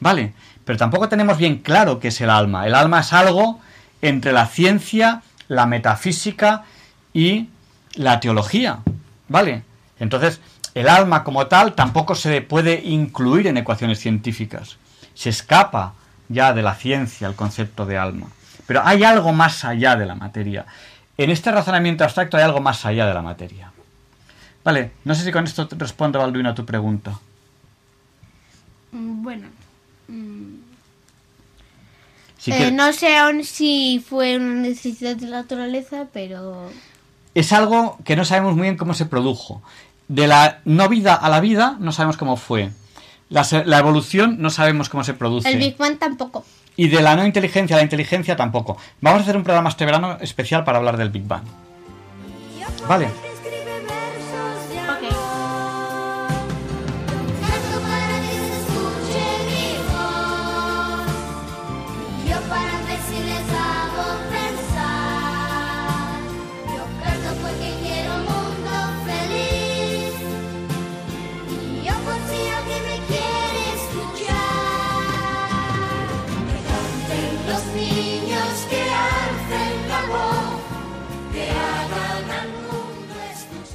¿Vale? 0.00 0.32
Pero 0.64 0.78
tampoco 0.78 1.08
tenemos 1.08 1.38
bien 1.38 1.58
claro 1.58 1.98
qué 1.98 2.08
es 2.08 2.20
el 2.20 2.30
alma. 2.30 2.66
El 2.66 2.74
alma 2.74 3.00
es 3.00 3.12
algo 3.12 3.60
entre 4.00 4.32
la 4.32 4.46
ciencia 4.46 5.22
la 5.48 5.66
metafísica 5.66 6.64
y 7.12 7.48
la 7.94 8.20
teología. 8.20 8.80
¿Vale? 9.28 9.64
Entonces, 9.98 10.40
el 10.74 10.88
alma 10.88 11.24
como 11.24 11.46
tal 11.46 11.74
tampoco 11.74 12.14
se 12.14 12.40
puede 12.42 12.80
incluir 12.84 13.46
en 13.48 13.56
ecuaciones 13.56 13.98
científicas. 13.98 14.76
Se 15.14 15.30
escapa 15.30 15.94
ya 16.28 16.52
de 16.52 16.62
la 16.62 16.74
ciencia 16.74 17.28
el 17.28 17.34
concepto 17.34 17.86
de 17.86 17.98
alma. 17.98 18.26
Pero 18.66 18.82
hay 18.84 19.04
algo 19.04 19.32
más 19.32 19.64
allá 19.64 19.96
de 19.96 20.06
la 20.06 20.14
materia. 20.14 20.66
En 21.16 21.30
este 21.30 21.50
razonamiento 21.50 22.04
abstracto 22.04 22.36
hay 22.36 22.44
algo 22.44 22.60
más 22.60 22.84
allá 22.84 23.06
de 23.06 23.14
la 23.14 23.22
materia. 23.22 23.72
Vale, 24.64 24.92
no 25.04 25.14
sé 25.14 25.24
si 25.24 25.32
con 25.32 25.44
esto 25.44 25.68
respondo, 25.72 26.18
Balduino, 26.18 26.50
a 26.50 26.54
tu 26.54 26.64
pregunta. 26.64 27.18
Mm, 28.92 29.22
bueno. 29.22 29.48
Mm, 30.08 30.58
eh, 32.46 32.70
no 32.70 32.92
sé 32.92 33.16
aún 33.16 33.44
si 33.44 34.04
fue 34.06 34.36
una 34.36 34.54
necesidad 34.54 35.16
de 35.16 35.26
la 35.26 35.38
naturaleza, 35.38 36.06
pero... 36.12 36.70
Es 37.34 37.52
algo 37.52 37.98
que 38.04 38.16
no 38.16 38.24
sabemos 38.24 38.54
muy 38.54 38.62
bien 38.62 38.76
cómo 38.76 38.94
se 38.94 39.06
produjo. 39.06 39.62
De 40.08 40.26
la 40.26 40.60
no 40.64 40.88
vida 40.88 41.14
a 41.14 41.28
la 41.28 41.40
vida 41.40 41.76
no 41.78 41.92
sabemos 41.92 42.16
cómo 42.16 42.36
fue. 42.36 42.70
La, 43.30 43.46
la 43.64 43.78
evolución 43.78 44.36
no 44.38 44.50
sabemos 44.50 44.88
cómo 44.88 45.04
se 45.04 45.14
produce. 45.14 45.50
El 45.50 45.58
Big 45.58 45.76
Bang 45.76 45.98
tampoco. 45.98 46.44
Y 46.76 46.88
de 46.88 47.02
la 47.02 47.16
no 47.16 47.26
inteligencia 47.26 47.76
a 47.76 47.78
la 47.78 47.82
inteligencia 47.82 48.36
tampoco. 48.36 48.78
Vamos 49.00 49.20
a 49.20 49.22
hacer 49.22 49.36
un 49.36 49.42
programa 49.42 49.68
este 49.68 49.84
verano 49.84 50.16
especial 50.20 50.64
para 50.64 50.78
hablar 50.78 50.96
del 50.96 51.10
Big 51.10 51.26
Bang. 51.26 51.44
Vale. 52.88 53.27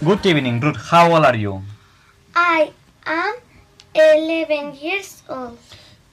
Good 0.03 0.25
evening, 0.25 0.59
Ruth. 0.59 0.91
How 0.91 1.13
old 1.13 1.23
are 1.23 1.37
you? 1.37 1.61
I 2.35 2.73
am 3.05 3.35
11 3.95 4.75
years 4.75 5.23
old. 5.29 5.57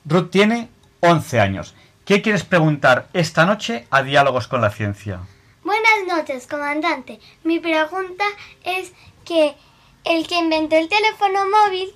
Ruth 0.07 0.31
tiene 0.31 0.69
11 1.01 1.41
años. 1.41 1.75
¿Qué 2.05 2.23
quieres 2.23 2.45
preguntar 2.45 3.09
esta 3.13 3.45
noche 3.47 3.89
a 3.91 4.05
Diálogos 4.05 4.47
con 4.47 4.61
la 4.61 4.71
Ciencia? 4.71 5.19
Buenas 5.65 6.07
noches, 6.07 6.47
comandante. 6.47 7.19
Mi 7.43 7.59
pregunta 7.59 8.23
es 8.63 8.93
que 9.25 9.57
el 10.05 10.29
que 10.29 10.37
inventó 10.37 10.77
el 10.77 10.89
teléfono 10.89 11.41
móvil, 11.51 11.93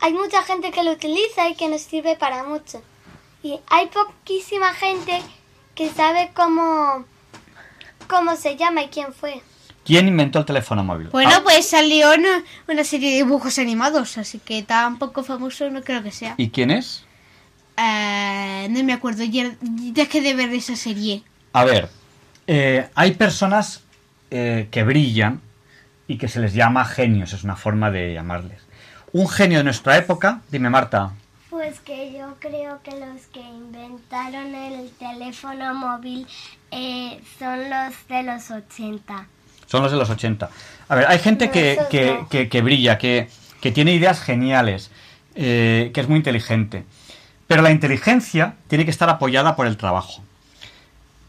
hay 0.00 0.12
mucha 0.12 0.42
gente 0.42 0.70
que 0.70 0.82
lo 0.82 0.90
utiliza 0.92 1.48
y 1.48 1.54
que 1.54 1.68
nos 1.70 1.80
sirve 1.80 2.16
para 2.16 2.44
mucho. 2.44 2.82
Y 3.42 3.58
hay 3.68 3.86
poquísima 3.86 4.74
gente 4.74 5.22
que 5.74 5.88
sabe 5.88 6.30
cómo, 6.34 7.06
cómo 8.06 8.36
se 8.36 8.56
llama 8.56 8.82
y 8.82 8.88
quién 8.88 9.14
fue. 9.14 9.40
¿Quién 9.84 10.08
inventó 10.08 10.40
el 10.40 10.44
teléfono 10.44 10.84
móvil? 10.84 11.08
Bueno, 11.08 11.32
ah. 11.34 11.40
pues 11.42 11.68
salió 11.68 12.12
una, 12.12 12.44
una, 12.68 12.84
serie 12.84 13.10
de 13.10 13.16
dibujos 13.16 13.58
animados, 13.58 14.18
así 14.18 14.38
que 14.38 14.62
tampoco 14.62 15.24
famoso 15.24 15.68
no 15.70 15.82
creo 15.82 16.02
que 16.02 16.10
sea. 16.10 16.34
¿Y 16.36 16.50
quién 16.50 16.70
es? 16.70 17.04
Eh, 17.76 18.68
no 18.70 18.84
me 18.84 18.92
acuerdo, 18.92 19.24
dejé 19.60 20.20
de 20.20 20.34
ver 20.34 20.50
esa 20.50 20.76
serie. 20.76 21.22
A 21.52 21.64
ver, 21.64 21.88
eh, 22.46 22.88
hay 22.94 23.12
personas 23.12 23.82
eh, 24.30 24.68
que 24.70 24.82
brillan 24.82 25.40
y 26.06 26.18
que 26.18 26.28
se 26.28 26.40
les 26.40 26.52
llama 26.52 26.84
genios, 26.84 27.32
es 27.32 27.42
una 27.42 27.56
forma 27.56 27.90
de 27.90 28.12
llamarles. 28.12 28.60
Un 29.12 29.28
genio 29.28 29.58
de 29.58 29.64
nuestra 29.64 29.96
época, 29.96 30.42
dime 30.50 30.68
Marta. 30.68 31.12
Pues 31.48 31.80
que 31.80 32.12
yo 32.12 32.36
creo 32.38 32.80
que 32.82 32.92
los 32.92 33.26
que 33.32 33.40
inventaron 33.40 34.54
el 34.54 34.90
teléfono 34.90 35.74
móvil 35.74 36.26
son 37.38 37.70
los 37.70 38.08
de 38.08 38.22
los 38.22 38.50
80. 38.50 39.26
Son 39.70 39.84
los 39.84 39.92
de 39.92 39.98
los 39.98 40.10
80. 40.10 40.50
A 40.88 40.94
ver, 40.96 41.06
hay 41.06 41.20
gente 41.20 41.50
que, 41.50 41.78
que, 42.50 42.60
brilla, 42.60 42.98
que, 42.98 43.28
tiene 43.72 43.94
ideas 43.94 44.20
geniales, 44.20 44.90
eh, 45.36 45.92
que 45.94 46.00
es 46.00 46.08
muy 46.08 46.16
inteligente. 46.16 46.84
Pero 47.46 47.62
la 47.62 47.70
inteligencia 47.70 48.54
tiene 48.66 48.84
que 48.84 48.90
estar 48.90 49.08
apoyada 49.08 49.54
por 49.54 49.68
el 49.68 49.76
trabajo. 49.76 50.22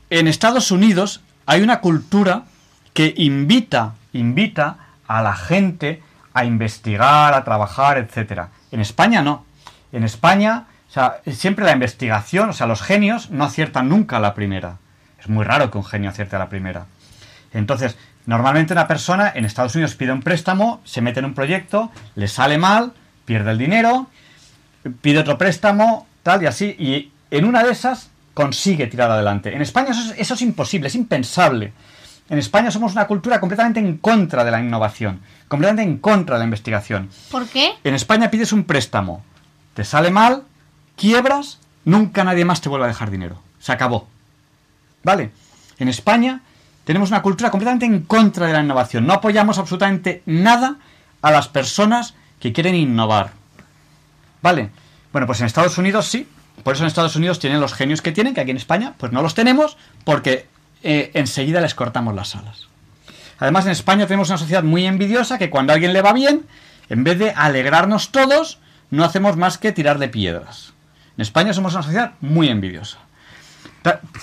En 0.09 0.27
Estados 0.27 0.72
Unidos 0.72 1.22
hay 1.45 1.61
una 1.61 1.81
cultura 1.81 2.45
que 2.93 3.13
invita, 3.15 3.93
invita 4.11 4.77
a 5.07 5.22
la 5.22 5.35
gente 5.35 6.01
a 6.34 6.43
investigar, 6.43 7.35
a 7.35 7.43
trabajar, 7.43 7.99
etcétera. 7.99 8.49
En 8.72 8.80
España 8.80 9.22
no. 9.22 9.45
En 9.91 10.03
España, 10.03 10.65
o 10.89 10.91
sea, 10.91 11.22
siempre 11.31 11.63
la 11.63 11.73
investigación, 11.73 12.49
o 12.49 12.53
sea, 12.53 12.65
los 12.65 12.81
genios 12.81 13.30
no 13.30 13.43
aciertan 13.43 13.88
nunca 13.88 14.18
a 14.18 14.19
la 14.19 14.34
primera. 14.34 14.77
Es 15.19 15.30
muy 15.30 15.45
raro 15.45 15.69
que 15.69 15.77
un 15.77 15.85
genio 15.85 16.09
acierte 16.09 16.38
a 16.38 16.39
la 16.39 16.49
primera. 16.49 16.88
Entonces, 17.53 17.97
normalmente 18.26 18.73
una 18.73 18.88
persona 18.88 19.31
en 19.34 19.45
Estados 19.45 19.76
Unidos 19.76 19.95
pide 19.95 20.11
un 20.11 20.22
préstamo, 20.22 20.81
se 20.84 21.02
mete 21.02 21.19
en 21.19 21.26
un 21.26 21.34
proyecto, 21.34 21.91
le 22.15 22.27
sale 22.27 22.57
mal, 22.57 22.93
pierde 23.26 23.52
el 23.52 23.57
dinero, 23.57 24.07
pide 25.02 25.19
otro 25.19 25.38
préstamo, 25.38 26.07
tal 26.23 26.43
y 26.43 26.45
así, 26.45 26.76
y 26.77 27.11
en 27.31 27.45
una 27.45 27.64
de 27.64 27.72
esas 27.72 28.10
consigue 28.34 28.88
tirar 28.88 29.11
adelante. 29.11 29.56
En 29.56 29.61
España 29.61 29.91
eso 29.91 30.14
es, 30.14 30.19
eso 30.19 30.34
es 30.34 30.41
imposible, 30.41 30.88
es 30.88 30.95
impensable. 30.95 31.73
En 32.30 32.38
España 32.38 32.72
somos 32.72 32.93
una 32.93 33.07
cultura 33.07 33.39
completamente 33.39 33.80
en 33.80 33.98
contra 33.98 34.43
de 34.43 34.52
la 34.52 34.60
innovación, 34.60 35.19
completamente 35.48 35.84
en 35.84 35.98
contra 35.98 36.35
de 36.35 36.39
la 36.39 36.45
investigación. 36.45 37.10
¿Por 37.30 37.48
qué? 37.48 37.73
En 37.84 37.93
España 37.93 38.31
pides 38.31 38.53
un 38.53 38.64
préstamo, 38.64 39.23
te 39.73 39.84
sale 39.84 40.11
mal, 40.11 40.43
quiebras, 40.95 41.60
nunca 41.84 42.23
nadie 42.23 42.45
más 42.45 42.61
te 42.61 42.69
vuelve 42.69 42.85
a 42.85 42.88
dejar 42.88 43.11
dinero. 43.11 43.41
Se 43.60 43.72
acabó. 43.72 44.07
¿Vale? 45.03 45.31
En 45.77 45.88
España 45.88 46.41
tenemos 46.91 47.09
una 47.09 47.22
cultura 47.22 47.49
completamente 47.49 47.85
en 47.85 48.01
contra 48.01 48.47
de 48.47 48.51
la 48.51 48.61
innovación. 48.61 49.07
No 49.07 49.13
apoyamos 49.13 49.57
absolutamente 49.57 50.23
nada 50.26 50.76
a 51.22 51.31
las 51.31 51.47
personas 51.47 52.15
que 52.38 52.51
quieren 52.51 52.76
innovar. 52.76 53.31
¿Vale? 54.41 54.72
Bueno, 55.13 55.26
pues 55.26 55.39
en 55.39 55.45
Estados 55.45 55.77
Unidos 55.77 56.07
sí. 56.07 56.27
Por 56.65 56.73
eso 56.76 56.84
en 56.84 56.88
Estados 56.88 57.15
Unidos 57.15 57.39
tienen 57.39 57.61
los 57.61 57.73
genios 57.73 58.01
que 58.01 58.11
tienen, 58.11 58.34
que 58.34 58.41
aquí 58.41 58.51
en 58.51 58.57
España 58.57 58.93
pues 58.97 59.13
no 59.13 59.22
los 59.22 59.35
tenemos, 59.35 59.77
porque 60.03 60.47
eh, 60.84 61.11
enseguida 61.13 61.61
les 61.61 61.76
cortamos 61.76 62.13
las 62.13 62.35
alas. 62.35 62.68
Además, 63.39 63.65
en 63.68 63.72
España 63.72 64.05
tenemos 64.05 64.27
una 64.27 64.38
sociedad 64.38 64.61
muy 64.61 64.85
envidiosa 64.85 65.38
que 65.38 65.49
cuando 65.49 65.72
a 65.72 65.76
alguien 65.76 65.93
le 65.93 66.01
va 66.01 66.11
bien, 66.11 66.45
en 66.89 67.05
vez 67.05 67.18
de 67.18 67.31
alegrarnos 67.31 68.11
todos, 68.11 68.59
no 68.89 69.05
hacemos 69.05 69.38
más 69.38 69.57
que 69.57 69.72
tirar 69.72 69.97
de 69.97 70.09
piedras. 70.09 70.73
En 71.15 71.22
España 71.22 71.53
somos 71.53 71.73
una 71.73 71.84
sociedad 71.84 72.11
muy 72.19 72.49
envidiosa. 72.49 72.97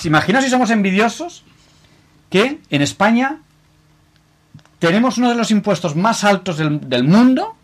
Imaginaos 0.04 0.44
si 0.44 0.50
somos 0.50 0.70
envidiosos 0.70 1.44
que 2.30 2.60
en 2.70 2.82
España 2.82 3.38
tenemos 4.78 5.18
uno 5.18 5.28
de 5.30 5.34
los 5.34 5.50
impuestos 5.50 5.96
más 5.96 6.24
altos 6.24 6.58
del, 6.58 6.88
del, 6.88 7.04
mundo 7.04 7.56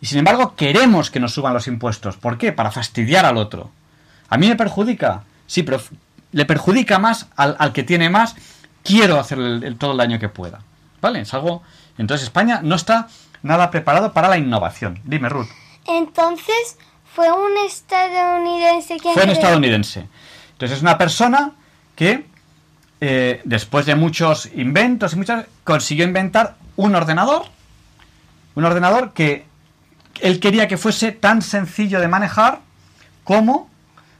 y 0.00 0.06
sin 0.06 0.18
embargo 0.18 0.54
queremos 0.56 1.10
que 1.10 1.20
nos 1.20 1.32
suban 1.32 1.54
los 1.54 1.66
impuestos. 1.66 2.16
¿Por 2.16 2.38
qué? 2.38 2.52
Para 2.52 2.70
fastidiar 2.70 3.24
al 3.24 3.36
otro. 3.36 3.70
¿A 4.28 4.36
mí 4.36 4.48
me 4.48 4.56
perjudica? 4.56 5.22
Sí, 5.46 5.62
pero 5.62 5.80
le 6.32 6.44
perjudica 6.44 6.98
más 6.98 7.28
al, 7.36 7.56
al 7.58 7.72
que 7.72 7.82
tiene 7.82 8.10
más. 8.10 8.34
Quiero 8.82 9.18
hacer 9.18 9.38
el, 9.38 9.64
el, 9.64 9.76
todo 9.76 9.92
el 9.92 9.98
daño 9.98 10.18
que 10.18 10.28
pueda. 10.28 10.60
¿Vale? 11.00 11.20
Es 11.20 11.32
algo... 11.32 11.62
Entonces 11.96 12.24
España 12.24 12.60
no 12.62 12.74
está 12.74 13.08
nada 13.42 13.70
preparado 13.70 14.12
para 14.12 14.28
la 14.28 14.36
innovación. 14.36 15.00
Dime, 15.04 15.28
Ruth. 15.28 15.46
Entonces, 15.86 16.78
¿fue 17.14 17.30
un 17.30 17.56
estadounidense 17.66 18.96
quien... 18.98 19.14
Fue 19.14 19.24
un 19.24 19.30
estadounidense. 19.30 20.08
Entonces 20.52 20.78
es 20.78 20.82
una 20.82 20.98
persona 20.98 21.52
que 21.94 22.26
eh, 23.00 23.40
después 23.44 23.86
de 23.86 23.94
muchos 23.94 24.48
inventos 24.54 25.12
y 25.12 25.16
muchas 25.16 25.46
consiguió 25.64 26.04
inventar 26.04 26.56
un 26.76 26.94
ordenador, 26.94 27.46
un 28.54 28.64
ordenador 28.64 29.12
que 29.12 29.46
él 30.20 30.40
quería 30.40 30.68
que 30.68 30.76
fuese 30.76 31.12
tan 31.12 31.42
sencillo 31.42 32.00
de 32.00 32.08
manejar 32.08 32.60
como 33.24 33.68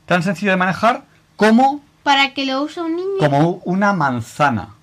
tan 0.06 0.22
sencillo 0.22 0.50
de 0.50 0.56
manejar 0.56 1.04
como 1.36 1.82
para 2.02 2.34
que 2.34 2.44
lo 2.44 2.62
use 2.62 2.80
un 2.80 2.96
niño 2.96 3.18
como 3.18 3.62
una 3.64 3.92
manzana 3.92 4.74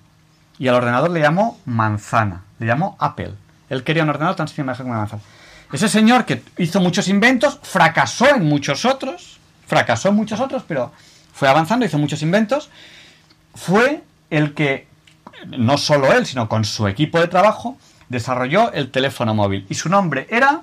y 0.58 0.68
al 0.68 0.74
ordenador 0.76 1.10
le 1.10 1.20
llamó 1.20 1.58
manzana, 1.64 2.44
le 2.58 2.66
llamó 2.66 2.96
Apple. 3.00 3.32
Él 3.68 3.82
quería 3.84 4.02
un 4.04 4.10
ordenador 4.10 4.36
tan 4.36 4.46
sencillo 4.46 4.64
de 4.64 4.66
manejar 4.66 4.84
como 4.84 4.92
una 4.92 5.00
manzana. 5.00 5.22
Ese 5.72 5.88
señor 5.88 6.24
que 6.26 6.42
hizo 6.58 6.80
muchos 6.80 7.08
inventos 7.08 7.58
fracasó 7.62 8.28
en 8.28 8.44
muchos 8.46 8.84
otros, 8.84 9.38
fracasó 9.66 10.10
en 10.10 10.16
muchos 10.16 10.38
otros, 10.38 10.62
pero 10.68 10.92
fue 11.32 11.48
avanzando, 11.48 11.86
hizo 11.86 11.98
muchos 11.98 12.22
inventos, 12.22 12.68
fue 13.54 14.02
el 14.30 14.54
que, 14.54 14.86
no 15.46 15.78
solo 15.78 16.12
él, 16.12 16.26
sino 16.26 16.48
con 16.48 16.64
su 16.64 16.86
equipo 16.88 17.20
de 17.20 17.28
trabajo, 17.28 17.78
desarrolló 18.08 18.72
el 18.72 18.90
teléfono 18.90 19.34
móvil. 19.34 19.66
Y 19.68 19.74
su 19.74 19.88
nombre 19.88 20.26
era... 20.30 20.62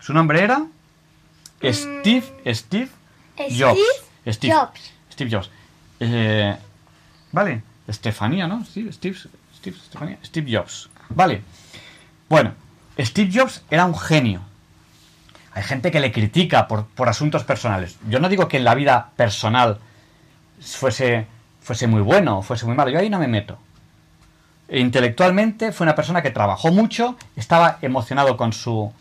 Su 0.00 0.12
nombre 0.12 0.42
era... 0.42 0.64
Steve, 1.64 2.24
Steve 2.46 2.88
Jobs. 3.36 3.80
Steve 4.26 4.52
Jobs. 4.52 4.92
Steve 5.12 5.30
Jobs. 5.30 5.50
Eh, 6.00 6.56
vale, 7.30 7.62
Estefanía, 7.86 8.48
¿no? 8.48 8.64
Steve, 8.64 8.92
Steve, 8.92 9.16
Steve, 9.56 9.76
Estefanía. 9.76 10.18
Steve 10.24 10.56
Jobs. 10.56 10.90
Vale. 11.10 11.42
Bueno, 12.28 12.54
Steve 12.98 13.30
Jobs 13.32 13.62
era 13.70 13.84
un 13.84 13.96
genio. 13.96 14.42
Hay 15.54 15.62
gente 15.62 15.90
que 15.90 16.00
le 16.00 16.10
critica 16.10 16.66
por, 16.66 16.86
por, 16.86 17.08
asuntos 17.08 17.44
personales. 17.44 17.98
Yo 18.08 18.18
no 18.18 18.28
digo 18.28 18.48
que 18.48 18.56
en 18.56 18.64
la 18.64 18.74
vida 18.74 19.10
personal 19.16 19.78
fuese, 20.64 21.26
fuese 21.60 21.86
muy 21.86 22.00
bueno 22.00 22.38
o 22.38 22.42
fuese 22.42 22.66
muy 22.66 22.74
malo. 22.74 22.90
Yo 22.90 22.98
ahí 22.98 23.10
no 23.10 23.18
me 23.18 23.28
meto. 23.28 23.58
Intelectualmente 24.68 25.72
fue 25.72 25.84
una 25.84 25.94
persona 25.94 26.22
que 26.22 26.30
trabajó 26.30 26.70
mucho, 26.72 27.16
estaba 27.36 27.78
emocionado 27.82 28.36
con 28.36 28.52
su, 28.52 28.92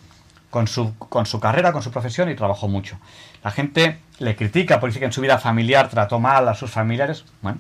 con 0.50 0.68
su, 0.68 0.98
con 0.98 1.26
su 1.26 1.40
carrera, 1.40 1.72
con 1.72 1.82
su 1.82 1.92
profesión 1.92 2.30
y 2.30 2.36
trabajó 2.36 2.68
mucho. 2.68 2.98
La 3.44 3.52
gente 3.52 4.00
le 4.20 4.36
critica 4.36 4.80
por 4.80 4.90
decir 4.90 5.00
que 5.00 5.06
en 5.06 5.14
su 5.14 5.22
vida 5.22 5.38
familiar 5.38 5.90
trató 5.90 6.20
mal 6.20 6.48
a 6.50 6.56
sus 6.56 6.70
familiares. 6.70 7.24
Bueno, 7.42 7.60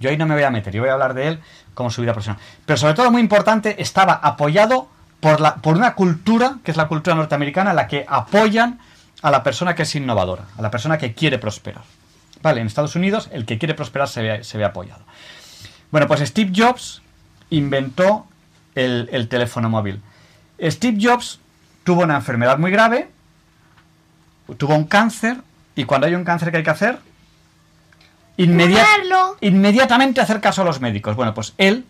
yo 0.00 0.10
ahí 0.10 0.16
no 0.16 0.26
me 0.26 0.34
voy 0.34 0.42
a 0.42 0.50
meter. 0.50 0.74
Yo 0.74 0.82
voy 0.82 0.90
a 0.90 0.94
hablar 0.94 1.14
de 1.14 1.28
él 1.28 1.40
como 1.74 1.90
su 1.90 2.02
vida 2.02 2.12
profesional. 2.12 2.42
Pero 2.66 2.76
sobre 2.76 2.94
todo, 2.94 3.10
muy 3.10 3.22
importante, 3.22 3.80
estaba 3.80 4.14
apoyado 4.14 4.88
por, 5.20 5.40
la, 5.40 5.54
por 5.56 5.76
una 5.76 5.94
cultura, 5.94 6.56
que 6.64 6.72
es 6.72 6.76
la 6.76 6.88
cultura 6.88 7.14
norteamericana, 7.14 7.72
la 7.72 7.86
que 7.86 8.04
apoyan 8.08 8.80
a 9.22 9.30
la 9.30 9.44
persona 9.44 9.76
que 9.76 9.84
es 9.84 9.94
innovadora, 9.94 10.46
a 10.58 10.62
la 10.62 10.70
persona 10.70 10.98
que 10.98 11.14
quiere 11.14 11.38
prosperar. 11.38 11.84
Vale, 12.42 12.60
en 12.60 12.66
Estados 12.66 12.96
Unidos 12.96 13.28
el 13.32 13.46
que 13.46 13.58
quiere 13.58 13.74
prosperar 13.74 14.08
se 14.08 14.22
ve, 14.22 14.44
se 14.44 14.58
ve 14.58 14.64
apoyado. 14.64 15.04
Bueno, 15.90 16.06
pues 16.08 16.20
Steve 16.20 16.52
Jobs 16.54 17.02
inventó 17.50 18.26
el, 18.74 19.08
el, 19.12 19.28
teléfono 19.28 19.68
móvil. 19.68 20.00
Steve 20.60 20.98
Jobs 21.00 21.38
tuvo 21.84 22.02
una 22.02 22.16
enfermedad 22.16 22.58
muy 22.58 22.70
grave, 22.70 23.10
tuvo 24.56 24.74
un 24.74 24.84
cáncer, 24.84 25.38
y 25.76 25.84
cuando 25.84 26.06
hay 26.06 26.14
un 26.14 26.24
cáncer 26.24 26.50
que 26.50 26.58
hay 26.58 26.62
que 26.62 26.70
hacer, 26.70 26.98
inmediat 28.36 28.86
inmediatamente 29.40 30.20
hacer 30.20 30.40
caso 30.40 30.62
a 30.62 30.64
los 30.64 30.80
médicos. 30.80 31.16
Bueno, 31.16 31.34
pues 31.34 31.54
él 31.58 31.84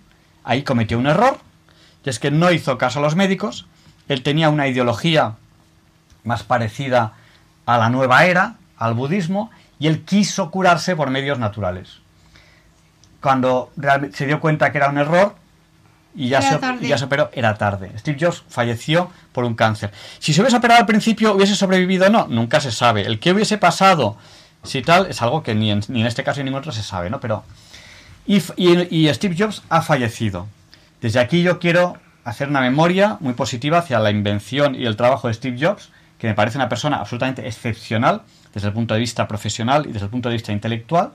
ahí 0.44 0.62
cometió 0.62 0.98
un 0.98 1.06
error, 1.06 1.38
y 2.04 2.10
es 2.10 2.18
que 2.18 2.30
no 2.30 2.50
hizo 2.50 2.78
caso 2.78 2.98
a 2.98 3.02
los 3.02 3.16
médicos, 3.16 3.66
él 4.08 4.22
tenía 4.22 4.50
una 4.50 4.66
ideología 4.66 5.34
más 6.24 6.42
parecida 6.42 7.14
a 7.66 7.78
la 7.78 7.88
nueva 7.90 8.24
era, 8.26 8.56
al 8.76 8.94
budismo, 8.94 9.50
y 9.82 9.88
él 9.88 10.04
quiso 10.04 10.48
curarse 10.52 10.94
por 10.94 11.10
medios 11.10 11.40
naturales. 11.40 11.98
Cuando 13.20 13.72
se 14.12 14.26
dio 14.26 14.38
cuenta 14.38 14.70
que 14.70 14.78
era 14.78 14.88
un 14.88 14.96
error 14.96 15.34
y 16.14 16.28
ya, 16.28 16.40
se, 16.40 16.56
y 16.80 16.86
ya 16.86 16.98
se, 16.98 17.06
operó, 17.06 17.30
era 17.32 17.56
tarde. 17.56 17.90
Steve 17.98 18.16
Jobs 18.20 18.44
falleció 18.48 19.10
por 19.32 19.42
un 19.42 19.56
cáncer. 19.56 19.90
Si 20.20 20.32
se 20.32 20.40
hubiese 20.40 20.56
operado 20.56 20.78
al 20.78 20.86
principio, 20.86 21.34
¿hubiese 21.34 21.56
sobrevivido 21.56 22.06
o 22.06 22.10
no? 22.10 22.28
Nunca 22.28 22.60
se 22.60 22.70
sabe. 22.70 23.00
El 23.00 23.18
que 23.18 23.32
hubiese 23.32 23.58
pasado, 23.58 24.16
si 24.62 24.82
tal, 24.82 25.06
es 25.06 25.20
algo 25.20 25.42
que 25.42 25.56
ni 25.56 25.72
en, 25.72 25.82
ni 25.88 26.02
en 26.02 26.06
este 26.06 26.22
caso 26.22 26.36
ni 26.36 26.42
en 26.42 26.44
ningún 26.46 26.60
otro 26.60 26.70
se 26.70 26.84
sabe, 26.84 27.10
¿no? 27.10 27.18
Pero. 27.18 27.42
Y, 28.24 28.40
y, 28.56 29.08
y 29.08 29.12
Steve 29.12 29.34
Jobs 29.36 29.64
ha 29.68 29.82
fallecido. 29.82 30.46
Desde 31.00 31.18
aquí 31.18 31.42
yo 31.42 31.58
quiero 31.58 31.96
hacer 32.22 32.48
una 32.48 32.60
memoria 32.60 33.16
muy 33.18 33.32
positiva 33.32 33.78
hacia 33.78 33.98
la 33.98 34.12
invención 34.12 34.76
y 34.76 34.86
el 34.86 34.96
trabajo 34.96 35.26
de 35.26 35.34
Steve 35.34 35.58
Jobs, 35.60 35.90
que 36.18 36.28
me 36.28 36.34
parece 36.34 36.56
una 36.56 36.68
persona 36.68 36.98
absolutamente 36.98 37.48
excepcional 37.48 38.22
desde 38.54 38.68
el 38.68 38.74
punto 38.74 38.94
de 38.94 39.00
vista 39.00 39.26
profesional 39.26 39.86
y 39.86 39.92
desde 39.92 40.06
el 40.06 40.10
punto 40.10 40.28
de 40.28 40.34
vista 40.34 40.52
intelectual, 40.52 41.12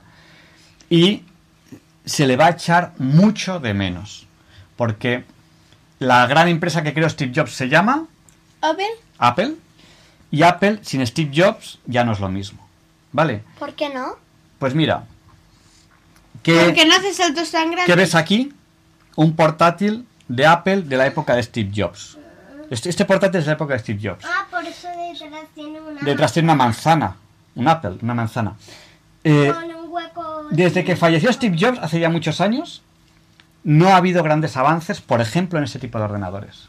y 0.89 1.23
se 2.05 2.25
le 2.25 2.37
va 2.37 2.47
a 2.47 2.49
echar 2.51 2.93
mucho 2.97 3.59
de 3.59 3.73
menos, 3.73 4.27
porque 4.75 5.25
la 5.99 6.25
gran 6.27 6.47
empresa 6.47 6.83
que 6.83 6.93
creó 6.93 7.09
Steve 7.09 7.31
Jobs 7.35 7.53
se 7.53 7.69
llama 7.69 8.05
Apple. 8.61 8.85
Apple, 9.17 9.55
y 10.31 10.43
Apple 10.43 10.79
sin 10.81 11.05
Steve 11.05 11.31
Jobs 11.33 11.79
ya 11.85 12.03
no 12.03 12.13
es 12.13 12.19
lo 12.19 12.29
mismo, 12.29 12.67
¿vale? 13.11 13.43
¿Por 13.59 13.73
qué 13.73 13.89
no? 13.89 14.15
Pues 14.59 14.73
mira, 14.73 15.05
que, 16.43 16.65
porque 16.65 16.85
no 16.85 16.95
hace 16.95 17.13
saltos 17.13 17.51
tan 17.51 17.71
grandes. 17.71 17.85
¿qué 17.85 17.95
ves 17.95 18.15
aquí? 18.15 18.53
Un 19.15 19.35
portátil 19.35 20.05
de 20.27 20.45
Apple 20.45 20.83
de 20.83 20.97
la 20.97 21.07
época 21.07 21.35
de 21.35 21.43
Steve 21.43 21.71
Jobs. 21.75 22.17
Este, 22.69 22.89
este, 22.89 23.05
portátil 23.05 23.39
es 23.39 23.45
de 23.45 23.51
la 23.51 23.55
época 23.55 23.73
de 23.73 23.79
Steve 23.79 23.99
Jobs. 24.01 24.25
Ah, 24.25 24.45
por 24.49 24.63
eso 24.65 24.87
detrás 24.89 25.47
tiene 25.55 25.79
una... 25.79 26.01
Detrás 26.01 26.33
tiene 26.33 26.47
una 26.47 26.55
manzana. 26.55 27.15
Un 27.57 27.67
Apple, 27.67 27.97
una 28.01 28.13
manzana. 28.13 28.55
Eh, 29.23 29.51
Con 29.53 29.63
un 29.63 29.91
hueco... 29.91 30.47
Desde 30.51 30.83
que 30.83 30.95
falleció 30.95 31.31
Steve 31.33 31.57
Jobs, 31.59 31.79
hace 31.79 31.99
ya 31.99 32.09
muchos 32.09 32.39
años, 32.39 32.83
no 33.63 33.89
ha 33.89 33.97
habido 33.97 34.23
grandes 34.23 34.55
avances, 34.55 35.01
por 35.01 35.19
ejemplo, 35.19 35.59
en 35.59 35.65
este 35.65 35.79
tipo 35.79 35.97
de 35.97 36.05
ordenadores. 36.05 36.67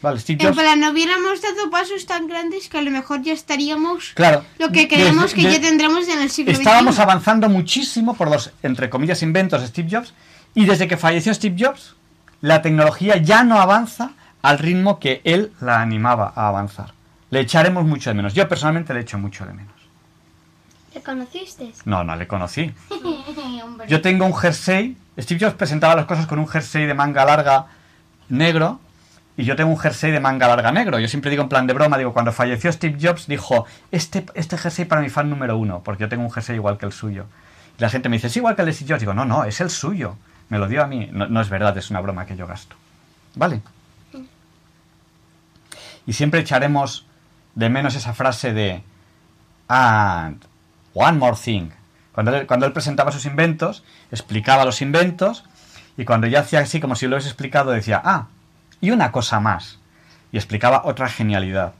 Vale, 0.00 0.18
Steve 0.20 0.42
Jobs... 0.42 0.56
Pero 0.56 0.74
no 0.76 0.90
hubiéramos 0.90 1.42
dado 1.42 1.70
pasos 1.70 2.06
tan 2.06 2.26
grandes 2.26 2.68
que 2.68 2.78
a 2.78 2.82
lo 2.82 2.90
mejor 2.90 3.22
ya 3.22 3.32
estaríamos... 3.32 4.12
Claro. 4.14 4.44
Lo 4.58 4.70
que 4.70 4.88
queremos 4.88 5.34
que 5.34 5.42
ya 5.42 5.60
tendremos 5.60 6.08
en 6.08 6.20
el 6.22 6.30
siglo 6.30 6.52
Estábamos 6.52 6.98
avanzando 6.98 7.48
muchísimo 7.48 8.14
por 8.14 8.30
los, 8.30 8.52
entre 8.62 8.88
comillas, 8.88 9.22
inventos 9.22 9.60
de 9.60 9.66
Steve 9.68 9.88
Jobs 9.90 10.14
Y 10.54 10.64
desde 10.64 10.88
que 10.88 10.96
falleció 10.96 11.32
Steve 11.34 11.56
Jobs, 11.58 11.94
la 12.40 12.62
tecnología 12.62 13.16
ya 13.18 13.44
no 13.44 13.60
avanza 13.60 14.12
al 14.42 14.58
ritmo 14.58 14.98
que 14.98 15.20
él 15.24 15.52
la 15.60 15.80
animaba 15.80 16.32
a 16.34 16.48
avanzar. 16.48 16.92
Le 17.30 17.40
echaremos 17.40 17.84
mucho 17.84 18.10
de 18.10 18.14
menos. 18.14 18.34
Yo 18.34 18.48
personalmente 18.48 18.92
le 18.92 19.00
echo 19.00 19.18
mucho 19.18 19.46
de 19.46 19.54
menos. 19.54 19.71
¿Le 20.94 21.00
conociste? 21.00 21.72
No, 21.84 22.04
no 22.04 22.16
le 22.16 22.26
conocí. 22.26 22.72
Yo 23.88 24.00
tengo 24.02 24.26
un 24.26 24.34
jersey. 24.34 24.96
Steve 25.18 25.40
Jobs 25.44 25.54
presentaba 25.54 25.94
las 25.94 26.06
cosas 26.06 26.26
con 26.26 26.38
un 26.38 26.48
jersey 26.48 26.86
de 26.86 26.94
manga 26.94 27.24
larga 27.24 27.66
negro. 28.28 28.80
Y 29.36 29.44
yo 29.44 29.56
tengo 29.56 29.70
un 29.70 29.78
jersey 29.78 30.10
de 30.10 30.20
manga 30.20 30.46
larga 30.46 30.72
negro. 30.72 30.98
Yo 30.98 31.08
siempre 31.08 31.30
digo 31.30 31.42
en 31.42 31.48
plan 31.48 31.66
de 31.66 31.72
broma, 31.72 31.96
digo, 31.96 32.12
cuando 32.12 32.32
falleció 32.32 32.70
Steve 32.70 32.98
Jobs, 33.00 33.26
dijo, 33.26 33.64
este, 33.90 34.26
este 34.34 34.58
jersey 34.58 34.84
para 34.84 35.00
mi 35.00 35.08
fan 35.08 35.30
número 35.30 35.56
uno, 35.56 35.80
porque 35.82 36.02
yo 36.02 36.08
tengo 36.08 36.22
un 36.22 36.30
jersey 36.30 36.56
igual 36.56 36.76
que 36.76 36.84
el 36.84 36.92
suyo. 36.92 37.26
Y 37.78 37.82
la 37.82 37.88
gente 37.88 38.10
me 38.10 38.16
dice, 38.16 38.26
es 38.26 38.36
igual 38.36 38.54
que 38.54 38.62
el 38.62 38.66
de 38.66 38.74
Steve 38.74 38.90
Jobs. 38.90 39.00
Digo, 39.00 39.14
no, 39.14 39.24
no, 39.24 39.44
es 39.44 39.60
el 39.62 39.70
suyo. 39.70 40.16
Me 40.50 40.58
lo 40.58 40.68
dio 40.68 40.82
a 40.82 40.86
mí. 40.86 41.08
No, 41.12 41.26
no 41.26 41.40
es 41.40 41.48
verdad, 41.48 41.76
es 41.78 41.90
una 41.90 42.00
broma 42.00 42.26
que 42.26 42.36
yo 42.36 42.46
gasto. 42.46 42.76
¿Vale? 43.34 43.62
Y 46.06 46.12
siempre 46.12 46.40
echaremos 46.40 47.06
de 47.54 47.68
menos 47.70 47.94
esa 47.94 48.12
frase 48.12 48.52
de 48.52 48.82
and 49.68 50.44
one 50.94 51.18
more 51.18 51.36
thing. 51.36 51.70
Cuando 52.12 52.34
él, 52.36 52.46
cuando 52.46 52.66
él 52.66 52.72
presentaba 52.72 53.12
sus 53.12 53.24
inventos, 53.26 53.82
explicaba 54.10 54.64
los 54.64 54.82
inventos 54.82 55.44
y 55.96 56.04
cuando 56.04 56.26
ya 56.26 56.40
hacía 56.40 56.60
así 56.60 56.80
como 56.80 56.94
si 56.94 57.06
lo 57.06 57.16
hubiese 57.16 57.28
explicado 57.28 57.70
decía, 57.70 58.00
ah, 58.04 58.26
y 58.80 58.90
una 58.90 59.12
cosa 59.12 59.40
más. 59.40 59.78
Y 60.30 60.36
explicaba 60.36 60.82
otra 60.84 61.08
genialidad. 61.08 61.74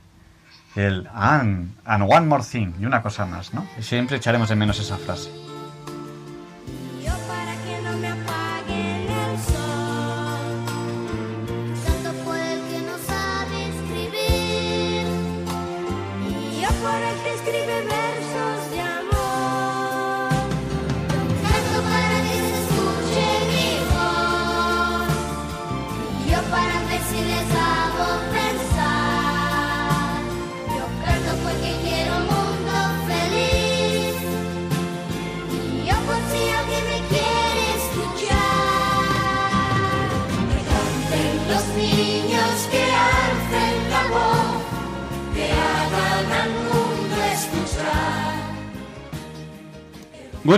El 0.74 1.08
and, 1.14 1.74
and 1.84 2.04
one 2.10 2.26
more 2.26 2.42
thing, 2.42 2.72
y 2.80 2.86
una 2.86 3.02
cosa 3.02 3.26
más, 3.26 3.52
¿no? 3.52 3.66
Siempre 3.80 4.16
echaremos 4.16 4.48
de 4.48 4.56
menos 4.56 4.78
esa 4.78 4.96
frase. 4.96 5.30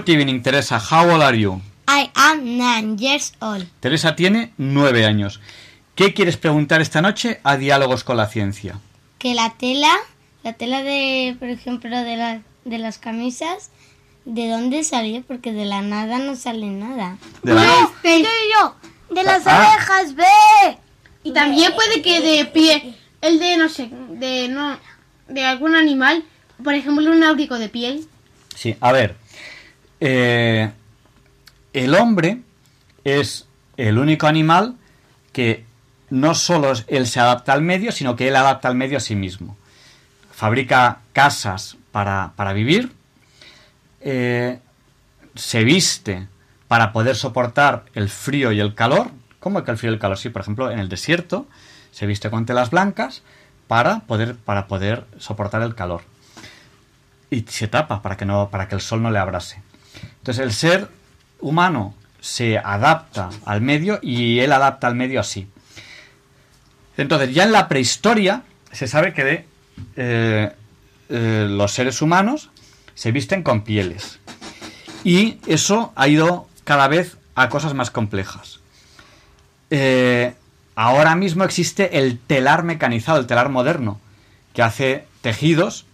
Good 0.05 0.11
evening, 0.17 0.43
Teresa. 0.43 0.79
How 0.79 1.09
old 1.11 1.23
are 1.23 1.35
you? 1.39 1.63
I 1.89 2.11
am 2.15 2.59
nine 2.59 2.99
years 2.99 3.33
old. 3.41 3.67
Teresa 3.81 4.15
tiene 4.15 4.53
nueve 4.59 5.07
años. 5.07 5.41
¿Qué 5.95 6.13
quieres 6.13 6.37
preguntar 6.37 6.83
esta 6.83 7.01
noche 7.01 7.41
a 7.43 7.57
Diálogos 7.57 8.05
con 8.05 8.19
la 8.19 8.27
Ciencia? 8.27 8.79
Que 9.19 9.35
la 9.35 9.55
tela, 9.57 9.91
la 10.43 10.53
tela 10.53 10.83
de, 10.83 11.37
por 11.39 11.49
ejemplo, 11.49 11.97
de, 12.03 12.17
la, 12.17 12.43
de 12.67 12.79
las 12.79 12.99
camisas, 12.99 13.71
¿de 14.27 14.49
dónde 14.51 14.85
salió? 14.85 15.23
Porque 15.23 15.53
de 15.53 15.65
la 15.65 15.81
nada 15.81 16.19
no 16.19 16.37
sale 16.37 16.67
nada. 16.67 17.17
De 17.43 17.55
la- 17.55 17.65
yo, 18.05 18.75
de 19.15 19.23
las 19.23 19.47
Ah. 19.47 19.73
abejas, 19.73 20.15
ve. 20.17 20.79
Y 21.23 21.33
también 21.33 21.73
puede 21.75 22.03
que 22.03 22.21
de 22.21 22.45
piel, 22.45 22.95
el 23.23 23.39
de 23.39 23.57
no 23.57 23.71
sé, 23.71 23.89
de 24.11 24.49
no, 24.49 24.77
de 25.29 25.45
algún 25.47 25.75
animal, 25.75 26.25
por 26.63 26.75
ejemplo 26.75 27.11
un 27.11 27.23
áurico 27.23 27.59
de 27.59 27.71
piel. 27.71 28.07
Sí, 28.55 28.77
a 28.81 28.93
ver. 28.93 29.17
Eh, 30.01 30.71
el 31.73 31.95
hombre 31.95 32.41
es 33.05 33.47
el 33.77 33.99
único 33.99 34.27
animal 34.27 34.77
que 35.33 35.65
no 36.11 36.35
solo 36.35 36.73
es- 36.73 36.85
él 36.89 37.07
se 37.07 37.21
adapta 37.21 37.53
al 37.53 37.63
medio, 37.63 37.91
sino 37.93 38.15
que 38.17 38.29
él 38.29 38.37
adapta 38.37 38.69
al 38.69 38.75
medio 38.77 38.99
a 38.99 39.01
sí 39.01 39.17
mismo. 39.17 39.57
Fabrica 40.31 41.01
casas 41.13 41.77
para, 41.93 42.33
para 42.37 42.53
vivir, 42.53 42.93
eh, 44.01 44.59
se 45.35 45.65
viste 45.65 46.29
para 46.69 46.93
poder 46.93 47.17
soportar 47.17 47.85
el 47.95 48.09
frío 48.09 48.53
y 48.53 48.61
el 48.61 48.75
calor. 48.75 49.11
¿Cómo 49.41 49.63
que 49.65 49.71
el 49.71 49.77
frío 49.79 49.91
y 49.91 49.95
el 49.95 50.01
calor? 50.01 50.19
Sí, 50.19 50.29
por 50.31 50.43
ejemplo, 50.43 50.71
en 50.71 50.79
el 50.79 50.89
desierto 50.89 51.47
se 51.93 52.07
viste 52.07 52.31
con 52.31 52.47
telas 52.47 52.71
blancas 52.71 53.23
para 53.69 54.01
poder, 54.01 54.37
para 54.37 54.67
poder 54.67 55.07
soportar 55.19 55.63
el 55.63 55.75
calor 55.75 56.03
y 57.31 57.45
se 57.49 57.67
tapa 57.69 58.03
para 58.03 58.17
que 58.17 58.25
no 58.25 58.51
para 58.51 58.69
que 58.69 58.75
el 58.75 58.81
sol 58.81 59.03
no 59.03 59.11
le 59.11 59.19
abrase. 59.19 59.63
Entonces 60.19 60.45
el 60.45 60.53
ser 60.53 60.89
humano 61.41 61.95
se 62.21 62.59
adapta 62.59 63.31
al 63.45 63.61
medio 63.61 63.99
y 64.03 64.41
él 64.41 64.53
adapta 64.53 64.87
al 64.87 64.95
medio 64.95 65.21
así. 65.21 65.49
Entonces 66.97 67.35
ya 67.35 67.45
en 67.45 67.53
la 67.53 67.69
prehistoria 67.69 68.43
se 68.73 68.87
sabe 68.87 69.13
que 69.13 69.45
eh, 69.97 70.53
eh, 71.09 71.47
los 71.49 71.73
seres 71.73 72.01
humanos 72.01 72.51
se 72.95 73.13
visten 73.13 73.43
con 73.43 73.63
pieles 73.63 74.21
y 75.03 75.39
eso 75.47 75.93
ha 75.97 76.09
ido 76.09 76.49
cada 76.65 76.89
vez 76.89 77.19
a 77.35 77.49
cosas 77.49 77.75
más 77.75 77.91
complejas. 77.91 78.61
Eh, 79.71 80.35
ahora 80.77 81.15
mismo 81.17 81.45
existe 81.45 81.99
el 81.99 82.19
telar 82.19 82.63
mecanizado, 82.63 83.19
el 83.19 83.27
telar 83.27 83.49
moderno, 83.49 84.01
que 84.55 84.63
hace 84.63 85.07
tejidos 85.21 85.85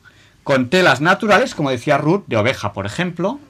con 0.45 0.71
telas 0.71 1.01
naturales, 1.01 1.55
como 1.55 1.71
decía 1.71 1.99
Ruth, 1.99 2.25
de 2.27 2.37
oveja, 2.37 2.73
por 2.73 2.87
ejemplo, 2.87 3.41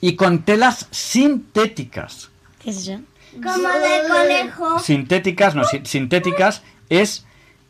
y 0.00 0.16
con 0.16 0.42
telas 0.42 0.88
sintéticas. 0.90 2.30
¿Qué 2.62 2.70
es 2.70 2.78
eso? 2.88 3.00
Como 3.42 3.68
de 3.68 4.02
conejo. 4.08 4.78
Sintéticas, 4.78 5.54
no, 5.54 5.64
sin- 5.64 5.86
sintéticas 5.86 6.62
es 6.90 7.24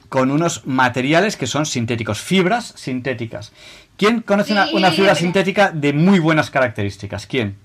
con 0.08 0.30
unos 0.30 0.66
materiales 0.66 1.36
que 1.36 1.46
son 1.46 1.64
sintéticos, 1.66 2.20
fibras 2.20 2.74
sintéticas. 2.76 3.52
¿Quién 3.96 4.20
conoce 4.20 4.52
una, 4.52 4.66
una 4.72 4.90
fibra 4.90 5.14
sintética 5.14 5.70
de 5.70 5.92
muy 5.92 6.18
buenas 6.18 6.50
características? 6.50 7.26
¿Quién? 7.26 7.56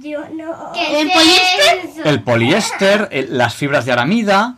Yo 0.00 0.20
no. 0.28 0.72
¿El 0.74 1.10
poliéster? 1.10 2.06
El 2.06 2.22
poliéster, 2.22 3.08
el- 3.10 3.38
las 3.38 3.54
fibras 3.54 3.86
de 3.86 3.92
aramida, 3.92 4.56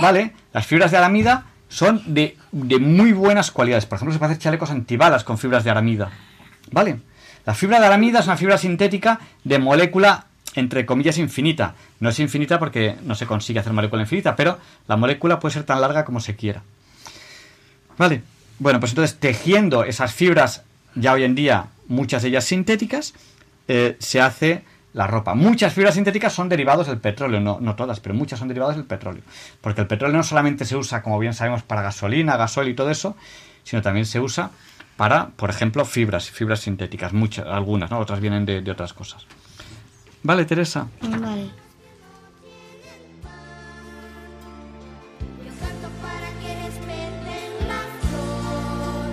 ¿vale? 0.00 0.32
Las 0.52 0.66
fibras 0.66 0.90
de 0.92 0.98
aramida 0.98 1.46
son 1.68 2.02
de, 2.06 2.36
de 2.52 2.78
muy 2.78 3.12
buenas 3.12 3.50
cualidades. 3.50 3.86
Por 3.86 3.96
ejemplo, 3.96 4.12
se 4.12 4.18
puede 4.18 4.32
hacer 4.32 4.42
chalecos 4.42 4.70
antibalas 4.70 5.24
con 5.24 5.38
fibras 5.38 5.64
de 5.64 5.70
aramida, 5.70 6.10
¿vale? 6.70 7.00
La 7.46 7.54
fibra 7.54 7.80
de 7.80 7.86
aramida 7.86 8.20
es 8.20 8.26
una 8.26 8.36
fibra 8.36 8.58
sintética 8.58 9.20
de 9.44 9.58
molécula, 9.58 10.26
entre 10.54 10.84
comillas, 10.86 11.18
infinita. 11.18 11.74
No 12.00 12.08
es 12.08 12.20
infinita 12.20 12.58
porque 12.58 12.96
no 13.02 13.14
se 13.14 13.26
consigue 13.26 13.60
hacer 13.60 13.72
molécula 13.72 14.02
infinita, 14.02 14.36
pero 14.36 14.58
la 14.88 14.96
molécula 14.96 15.40
puede 15.40 15.54
ser 15.54 15.64
tan 15.64 15.80
larga 15.80 16.04
como 16.04 16.20
se 16.20 16.36
quiera. 16.36 16.62
¿Vale? 17.96 18.22
Bueno, 18.58 18.80
pues 18.80 18.92
entonces 18.92 19.18
tejiendo 19.18 19.84
esas 19.84 20.12
fibras, 20.12 20.62
ya 20.94 21.12
hoy 21.12 21.24
en 21.24 21.34
día, 21.34 21.66
muchas 21.88 22.22
de 22.22 22.28
ellas 22.28 22.44
sintéticas, 22.44 23.14
eh, 23.68 23.96
se 23.98 24.20
hace 24.20 24.64
la 24.92 25.06
ropa. 25.06 25.34
Muchas 25.34 25.72
fibras 25.72 25.94
sintéticas 25.94 26.32
son 26.32 26.48
derivados 26.48 26.88
del 26.88 26.98
petróleo, 26.98 27.40
no, 27.40 27.58
no 27.60 27.76
todas, 27.76 28.00
pero 28.00 28.14
muchas 28.14 28.38
son 28.38 28.48
derivados 28.48 28.76
del 28.76 28.84
petróleo. 28.84 29.22
Porque 29.60 29.80
el 29.80 29.86
petróleo 29.86 30.16
no 30.16 30.24
solamente 30.24 30.64
se 30.64 30.76
usa, 30.76 31.02
como 31.02 31.18
bien 31.18 31.32
sabemos, 31.32 31.62
para 31.62 31.82
gasolina, 31.82 32.36
gasoil 32.36 32.68
y 32.68 32.74
todo 32.74 32.90
eso, 32.90 33.16
sino 33.64 33.82
también 33.82 34.06
se 34.06 34.20
usa 34.20 34.50
para, 35.00 35.28
por 35.30 35.48
ejemplo, 35.48 35.86
fibras, 35.86 36.30
fibras 36.30 36.60
sintéticas, 36.60 37.14
muchas, 37.14 37.46
algunas, 37.46 37.90
¿no? 37.90 38.00
Otras 38.00 38.20
vienen 38.20 38.44
de, 38.44 38.60
de 38.60 38.70
otras 38.70 38.92
cosas. 38.92 39.24
Vale, 40.22 40.44
Teresa. 40.44 40.88
Vale. 41.00 41.48
Yo 45.42 45.52
canto 45.58 45.88
para 46.02 46.28
que 46.40 46.54
despierten 46.64 47.50
la 47.66 47.80
flor. 48.04 49.08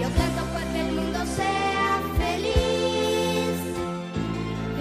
Yo 0.00 0.08
canto 0.18 0.42
para 0.52 0.66
que 0.72 0.80
el 0.80 0.90
mundo 0.96 1.20
sea 1.24 2.00
feliz. 2.18 3.56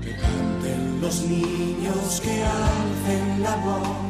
Que 0.00 0.12
canten 0.16 0.82
los 1.02 1.16
niños, 1.24 2.20
que 2.22 2.42
alcen 2.42 3.42
la 3.42 3.56
voz, 3.56 4.09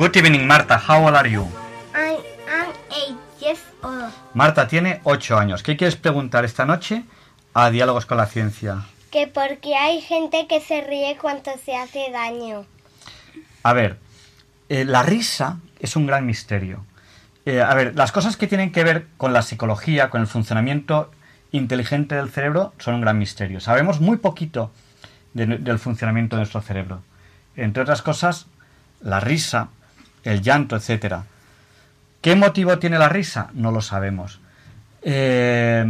Good 0.00 0.16
evening, 0.16 0.46
Marta. 0.46 0.78
How 0.78 1.06
old 1.06 1.14
are 1.14 1.30
you? 1.30 1.46
I 1.94 2.18
am 2.48 2.72
eight 2.90 3.16
years 3.40 3.60
old. 3.82 4.12
Marta 4.34 4.66
tiene 4.66 5.00
8 5.04 5.38
años. 5.38 5.62
¿Qué 5.62 5.76
quieres 5.76 5.96
preguntar 5.96 6.44
esta 6.44 6.66
noche 6.66 7.04
a 7.54 7.70
Diálogos 7.70 8.06
con 8.06 8.16
la 8.16 8.26
Ciencia? 8.26 8.86
Que 9.10 9.26
porque 9.26 9.76
hay 9.76 10.00
gente 10.00 10.46
que 10.46 10.60
se 10.60 10.80
ríe 10.80 11.18
cuando 11.20 11.50
se 11.64 11.76
hace 11.76 12.10
daño. 12.10 12.66
A 13.62 13.72
ver, 13.72 13.98
eh, 14.68 14.84
la 14.84 15.02
risa 15.02 15.60
es 15.78 15.96
un 15.96 16.06
gran 16.06 16.26
misterio. 16.26 16.84
Eh, 17.46 17.62
a 17.62 17.74
ver, 17.74 17.94
las 17.96 18.12
cosas 18.12 18.36
que 18.36 18.46
tienen 18.46 18.70
que 18.72 18.84
ver 18.84 19.06
con 19.16 19.32
la 19.32 19.42
psicología, 19.42 20.10
con 20.10 20.20
el 20.20 20.26
funcionamiento 20.26 21.10
inteligente 21.52 22.14
del 22.14 22.30
cerebro, 22.30 22.74
son 22.78 22.94
un 22.96 23.00
gran 23.00 23.18
misterio. 23.18 23.60
Sabemos 23.60 24.00
muy 24.00 24.18
poquito 24.18 24.70
de- 25.34 25.46
del 25.58 25.78
funcionamiento 25.78 26.36
de 26.36 26.40
nuestro 26.40 26.60
cerebro. 26.60 27.02
Entre 27.56 27.82
otras 27.82 28.02
cosas, 28.02 28.46
la 29.00 29.20
risa, 29.20 29.68
el 30.22 30.42
llanto, 30.42 30.76
etcétera. 30.76 31.24
¿Qué 32.20 32.36
motivo 32.36 32.78
tiene 32.78 32.98
la 32.98 33.08
risa? 33.08 33.48
No 33.54 33.72
lo 33.72 33.80
sabemos. 33.80 34.40
Eh, 35.02 35.82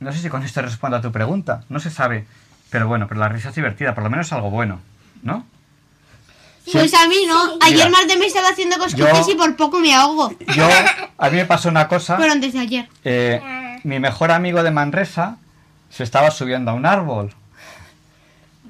no 0.00 0.12
sé 0.12 0.18
si 0.18 0.28
con 0.28 0.42
esto 0.42 0.60
respondo 0.62 0.98
a 0.98 1.00
tu 1.00 1.10
pregunta. 1.10 1.64
No 1.70 1.80
se 1.80 1.90
sabe. 1.90 2.26
Pero 2.70 2.86
bueno, 2.86 3.08
pero 3.08 3.20
la 3.20 3.28
risa 3.28 3.48
es 3.48 3.54
divertida. 3.54 3.94
Por 3.94 4.04
lo 4.04 4.10
menos 4.10 4.26
es 4.26 4.32
algo 4.34 4.50
bueno. 4.50 4.80
¿No? 5.22 5.46
Pues 6.72 6.94
a 6.94 7.06
mí 7.08 7.16
no. 7.26 7.56
Ayer 7.60 7.86
Mira. 7.86 7.88
Marta 7.90 8.16
me 8.18 8.26
estaba 8.26 8.48
haciendo 8.48 8.78
cosquillas 8.78 9.26
Yo- 9.26 9.32
y 9.32 9.36
por 9.36 9.56
poco 9.56 9.80
me 9.80 9.94
ahogo. 9.94 10.32
Yo, 10.54 10.68
a 11.18 11.30
mí 11.30 11.36
me 11.36 11.44
pasó 11.46 11.68
una 11.68 11.88
cosa. 11.88 12.16
Pero 12.16 12.32
antes 12.32 12.52
de 12.52 12.58
ayer. 12.60 12.88
Eh, 13.04 13.78
mi 13.84 13.98
mejor 14.00 14.30
amigo 14.30 14.62
de 14.62 14.70
Manresa 14.70 15.36
se 15.90 16.02
estaba 16.04 16.30
subiendo 16.30 16.70
a 16.70 16.74
un 16.74 16.86
árbol. 16.86 17.32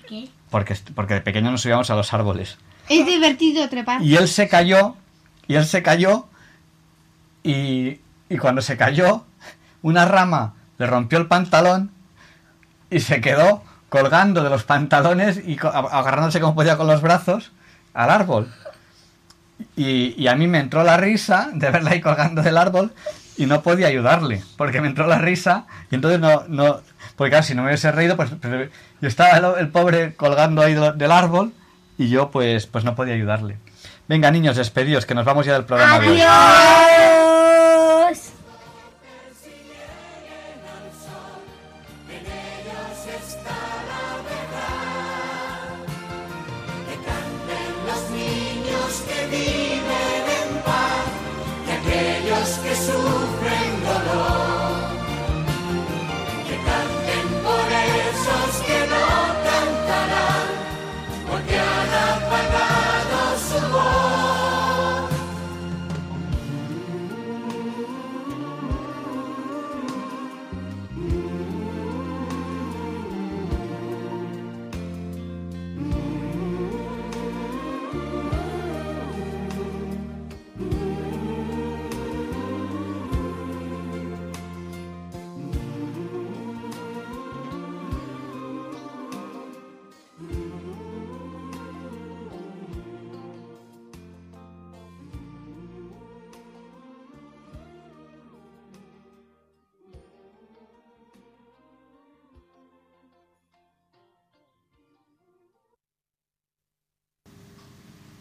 ¿Qué? 0.08 0.28
Porque, 0.50 0.76
porque 0.94 1.14
de 1.14 1.20
pequeño 1.20 1.50
nos 1.50 1.62
subíamos 1.62 1.90
a 1.90 1.94
los 1.94 2.12
árboles. 2.14 2.56
Es 2.88 3.04
divertido 3.04 3.68
trepar. 3.68 4.02
Y 4.02 4.16
él 4.16 4.28
se 4.28 4.48
cayó. 4.48 4.96
Y 5.46 5.54
él 5.56 5.66
se 5.66 5.82
cayó. 5.82 6.26
Y, 7.42 8.00
y 8.28 8.36
cuando 8.38 8.62
se 8.62 8.76
cayó, 8.76 9.24
una 9.82 10.04
rama 10.04 10.54
le 10.78 10.86
rompió 10.86 11.18
el 11.18 11.26
pantalón. 11.26 11.90
Y 12.90 13.00
se 13.00 13.20
quedó 13.20 13.62
colgando 13.90 14.42
de 14.42 14.50
los 14.50 14.64
pantalones 14.64 15.40
y 15.44 15.56
co- 15.56 15.68
agarrándose 15.68 16.40
como 16.40 16.54
podía 16.54 16.76
con 16.76 16.86
los 16.86 17.00
brazos 17.02 17.52
al 17.94 18.10
árbol. 18.10 18.52
Y, 19.77 20.27
a 20.28 20.36
mí 20.36 20.47
me 20.47 20.59
entró 20.60 20.85
la 20.85 20.97
risa 20.97 21.51
de 21.52 21.70
verla 21.70 21.90
ahí 21.90 22.01
colgando 22.01 22.43
del 22.43 22.56
árbol 22.56 22.93
y 23.36 23.47
no 23.47 23.62
podía 23.62 23.89
ayudarle, 23.89 24.43
porque 24.56 24.81
me 24.81 24.89
entró 24.89 25.06
la 25.06 25.19
risa 25.19 25.66
y 25.90 25.97
entonces 25.97 26.20
no, 26.20 26.44
no 26.48 26.81
porque 27.16 27.31
claro, 27.31 27.44
si 27.44 27.55
no 27.55 27.62
me 27.62 27.69
hubiese 27.69 27.90
reído, 27.90 28.16
pues, 28.16 28.31
yo 29.01 29.09
estaba 29.09 29.59
el, 29.59 29.69
pobre 29.69 30.15
colgando 30.15 30.62
ahí 30.62 30.74
de- 30.74 30.93
del 30.93 31.10
árbol 31.10 31.52
y 31.97 32.09
yo 32.09 32.31
pues, 32.31 32.66
pues 32.66 32.85
no 32.85 32.94
podía 32.94 33.15
ayudarle. 33.15 33.59
Venga 34.06 34.31
niños, 34.31 34.56
despedidos, 34.56 35.05
que 35.05 35.15
nos 35.15 35.24
vamos 35.24 35.44
ya 35.44 35.55
del 35.55 35.65
programa 35.65 35.98
de 35.98 36.09
hoy. 36.09 36.19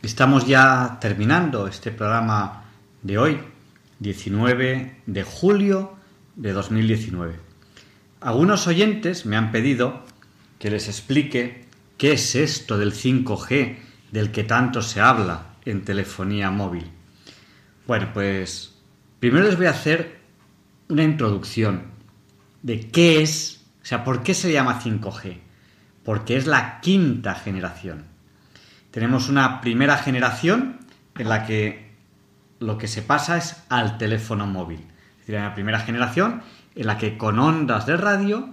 Estamos 0.07 0.47
ya 0.47 0.99
terminando 1.01 1.67
este 1.67 1.91
programa 1.91 2.63
de 3.03 3.17
hoy, 3.17 3.41
19 3.99 5.01
de 5.05 5.23
julio 5.23 5.97
de 6.37 6.53
2019. 6.53 7.35
Algunos 8.21 8.67
oyentes 8.67 9.25
me 9.25 9.35
han 9.35 9.51
pedido 9.51 10.05
que 10.59 10.71
les 10.71 10.87
explique 10.87 11.65
qué 11.97 12.13
es 12.13 12.35
esto 12.35 12.77
del 12.77 12.93
5G 12.93 13.79
del 14.13 14.31
que 14.31 14.45
tanto 14.45 14.81
se 14.81 15.01
habla 15.01 15.55
en 15.65 15.83
telefonía 15.83 16.51
móvil. 16.51 16.89
Bueno, 17.85 18.11
pues 18.13 18.75
primero 19.19 19.43
les 19.43 19.57
voy 19.57 19.65
a 19.65 19.71
hacer 19.71 20.19
una 20.87 21.03
introducción 21.03 21.83
de 22.63 22.89
qué 22.91 23.21
es, 23.23 23.65
o 23.83 23.85
sea, 23.85 24.05
por 24.05 24.23
qué 24.23 24.33
se 24.33 24.53
llama 24.53 24.81
5G. 24.81 25.37
Porque 26.05 26.37
es 26.37 26.47
la 26.47 26.79
quinta 26.79 27.35
generación. 27.35 28.16
Tenemos 28.91 29.29
una 29.29 29.61
primera 29.61 29.97
generación 29.97 30.79
en 31.17 31.29
la 31.29 31.45
que 31.45 31.95
lo 32.59 32.77
que 32.77 32.87
se 32.87 33.01
pasa 33.01 33.37
es 33.37 33.63
al 33.69 33.97
teléfono 33.97 34.47
móvil. 34.47 34.79
Es 35.11 35.27
decir, 35.27 35.35
una 35.35 35.53
primera 35.53 35.79
generación 35.79 36.41
en 36.75 36.87
la 36.87 36.97
que 36.97 37.17
con 37.17 37.39
ondas 37.39 37.85
de 37.85 37.97
radio 37.97 38.49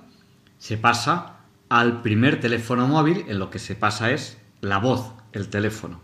se 0.58 0.76
pasa 0.76 1.36
al 1.68 2.02
primer 2.02 2.40
teléfono 2.40 2.86
móvil, 2.86 3.24
en 3.28 3.38
lo 3.38 3.50
que 3.50 3.58
se 3.58 3.74
pasa 3.74 4.10
es 4.10 4.38
la 4.60 4.78
voz, 4.78 5.12
el 5.32 5.48
teléfono. 5.48 6.00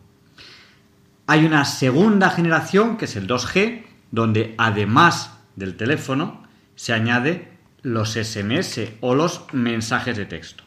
Hay 1.27 1.45
una 1.45 1.65
segunda 1.65 2.31
generación, 2.31 2.97
que 2.97 3.05
es 3.05 3.17
el 3.17 3.29
2G, 3.29 3.85
donde 4.11 4.55
además 4.59 5.39
del 5.57 5.77
teléfono 5.77 6.43
se 6.75 6.93
añade 6.93 7.53
los 7.83 8.15
SMS 8.15 8.81
o 9.01 9.15
los 9.15 9.47
mensajes 9.53 10.17
de 10.17 10.27
texto. 10.27 10.65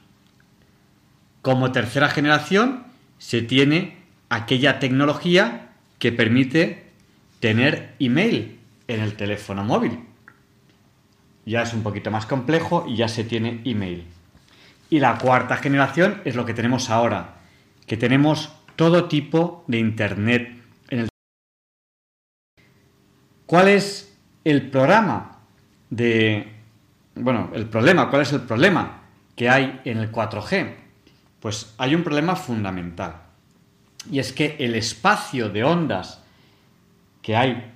Como 1.41 1.71
tercera 1.71 2.09
generación 2.09 2.85
se 3.23 3.41
tiene 3.41 3.95
aquella 4.27 4.79
tecnología 4.79 5.69
que 5.97 6.11
permite 6.11 6.83
tener 7.39 7.95
email 7.99 8.59
en 8.89 8.99
el 8.99 9.15
teléfono 9.15 9.63
móvil. 9.63 9.97
Ya 11.45 11.61
es 11.61 11.73
un 11.73 11.83
poquito 11.83 12.11
más 12.11 12.25
complejo 12.25 12.85
y 12.85 12.97
ya 12.97 13.07
se 13.07 13.23
tiene 13.23 13.61
email. 13.63 14.03
Y 14.89 14.99
la 14.99 15.17
cuarta 15.17 15.55
generación 15.55 16.21
es 16.25 16.35
lo 16.35 16.45
que 16.45 16.53
tenemos 16.53 16.89
ahora, 16.89 17.35
que 17.87 17.95
tenemos 17.95 18.53
todo 18.75 19.05
tipo 19.05 19.63
de 19.67 19.79
Internet 19.79 20.61
en 20.89 20.99
el 20.99 21.09
¿Cuál 23.45 23.69
es 23.69 24.17
el 24.43 24.69
programa 24.69 25.39
de... 25.89 26.51
Bueno, 27.15 27.51
el 27.53 27.67
problema, 27.67 28.09
¿cuál 28.09 28.23
es 28.23 28.33
el 28.33 28.41
problema 28.41 29.03
que 29.33 29.49
hay 29.49 29.79
en 29.85 29.99
el 29.99 30.11
4G? 30.11 30.82
Pues 31.43 31.73
hay 31.77 31.93
un 31.93 32.05
problema 32.05 32.37
fundamental. 32.37 33.17
Y 34.09 34.19
es 34.19 34.31
que 34.31 34.55
el 34.59 34.75
espacio 34.75 35.49
de 35.49 35.65
ondas 35.65 36.21
que 37.21 37.35
hay 37.35 37.73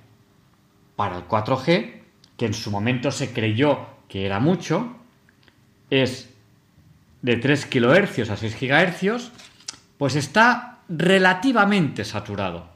para 0.96 1.18
el 1.18 1.28
4G, 1.28 2.00
que 2.38 2.46
en 2.46 2.54
su 2.54 2.70
momento 2.70 3.10
se 3.10 3.34
creyó 3.34 3.86
que 4.08 4.24
era 4.24 4.40
mucho, 4.40 4.96
es 5.90 6.30
de 7.20 7.36
3 7.36 7.66
kHz 7.66 8.30
a 8.30 8.38
6 8.38 8.56
GHz, 8.58 9.32
pues 9.98 10.16
está 10.16 10.78
relativamente 10.88 12.06
saturado. 12.06 12.70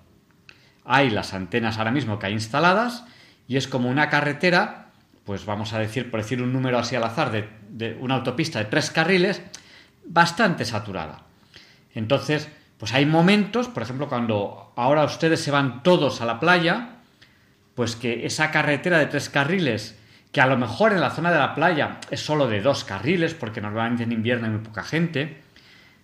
hay 0.85 1.09
las 1.09 1.32
antenas 1.32 1.78
ahora 1.78 1.90
mismo 1.90 2.19
que 2.19 2.27
hay 2.27 2.35
instaladas 2.35 3.06
y 3.48 3.56
es 3.56 3.66
como 3.66 3.89
una 3.89 4.10
carretera, 4.10 4.90
pues 5.24 5.47
vamos 5.47 5.73
a 5.73 5.78
decir, 5.78 6.10
por 6.10 6.20
decir 6.20 6.43
un 6.43 6.52
número 6.52 6.78
así 6.78 6.97
al 6.97 7.05
azar, 7.05 7.32
de, 7.32 7.48
de 7.70 7.97
una 7.98 8.16
autopista 8.16 8.59
de 8.59 8.66
tres 8.66 8.90
carriles, 8.90 9.40
bastante 10.12 10.64
saturada. 10.64 11.22
Entonces, 11.94 12.48
pues 12.78 12.93
hay 12.93 13.06
momentos, 13.06 13.68
por 13.68 13.82
ejemplo, 13.82 14.09
cuando 14.09 14.72
ahora 14.76 15.05
ustedes 15.05 15.40
se 15.40 15.51
van 15.51 15.82
todos 15.82 16.20
a 16.20 16.26
la 16.26 16.39
playa, 16.39 16.97
pues 17.74 17.97
que 17.97 18.26
esa 18.26 18.51
carretera 18.51 18.98
de 18.98 19.06
tres 19.06 19.30
carriles, 19.30 19.98
que 20.30 20.40
a 20.40 20.47
lo 20.47 20.59
mejor 20.59 20.93
en 20.93 21.01
la 21.01 21.10
zona 21.10 21.32
de 21.32 21.39
la 21.39 21.55
playa 21.55 21.98
es 22.10 22.20
solo 22.20 22.47
de 22.47 22.60
dos 22.60 22.84
carriles, 22.84 23.34
porque 23.34 23.60
normalmente 23.60 24.02
en 24.05 24.12
invierno 24.12 24.47
hay 24.47 24.52
muy 24.52 24.60
poca 24.60 24.82
gente, 24.82 25.43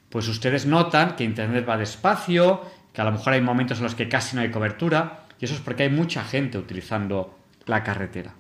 pues 0.09 0.27
ustedes 0.29 0.65
notan 0.65 1.17
que 1.17 1.25
Internet 1.25 1.69
va 1.69 1.77
despacio, 1.77 2.63
que 2.93 3.01
a 3.03 3.05
lo 3.05 3.13
mejor 3.13 3.35
hay 3.35 3.43
momentos 3.43 3.79
en 3.79 3.85
los 3.85 3.95
que 3.95 4.09
casi 4.09 4.37
no 4.37 4.43
hay 4.43 4.51
cobertura, 4.51 5.25
y 5.39 5.45
eso 5.45 5.55
es 5.55 5.61
porque 5.61 5.85
hay 5.85 5.91
mucha 5.91 6.25
gente 6.25 6.57
utilizando 6.57 7.39
la 7.67 7.83
carretera. 7.83 8.33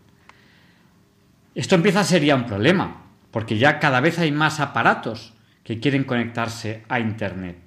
Esto 1.55 1.75
empieza 1.75 2.01
a 2.01 2.05
ser 2.05 2.25
ya 2.25 2.35
un 2.35 2.47
problema, 2.47 3.03
porque 3.31 3.59
ya 3.59 3.79
cada 3.79 4.01
vez 4.01 4.19
hay 4.19 4.33
más 4.33 4.61
aparatos 4.61 5.35
que 5.69 5.81
quieren 5.81 6.05
conectarse 6.05 6.83
a 6.89 6.99
Internet. 6.99 7.59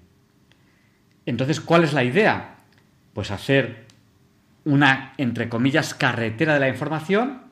Entonces, 1.28 1.62
¿cuál 1.62 1.84
es 1.84 1.94
la 1.94 2.04
idea? 2.04 2.56
Pues 3.14 3.30
hacer 3.30 3.86
una, 4.66 5.14
entre 5.18 5.50
comillas, 5.50 5.94
carretera 5.94 6.56
de 6.56 6.62
la 6.62 6.70
información 6.70 7.44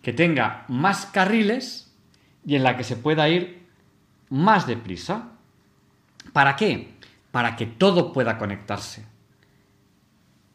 que 0.00 0.14
tenga 0.14 0.64
más 0.68 1.04
carriles 1.04 1.94
y 2.46 2.56
en 2.56 2.62
la 2.62 2.78
que 2.78 2.84
se 2.84 2.96
pueda 2.96 3.28
ir 3.28 3.66
más 4.30 4.66
deprisa. 4.66 5.32
¿Para 6.32 6.56
qué? 6.56 6.88
Para 7.30 7.54
que 7.54 7.66
todo 7.66 8.14
pueda 8.14 8.38
conectarse. 8.38 9.04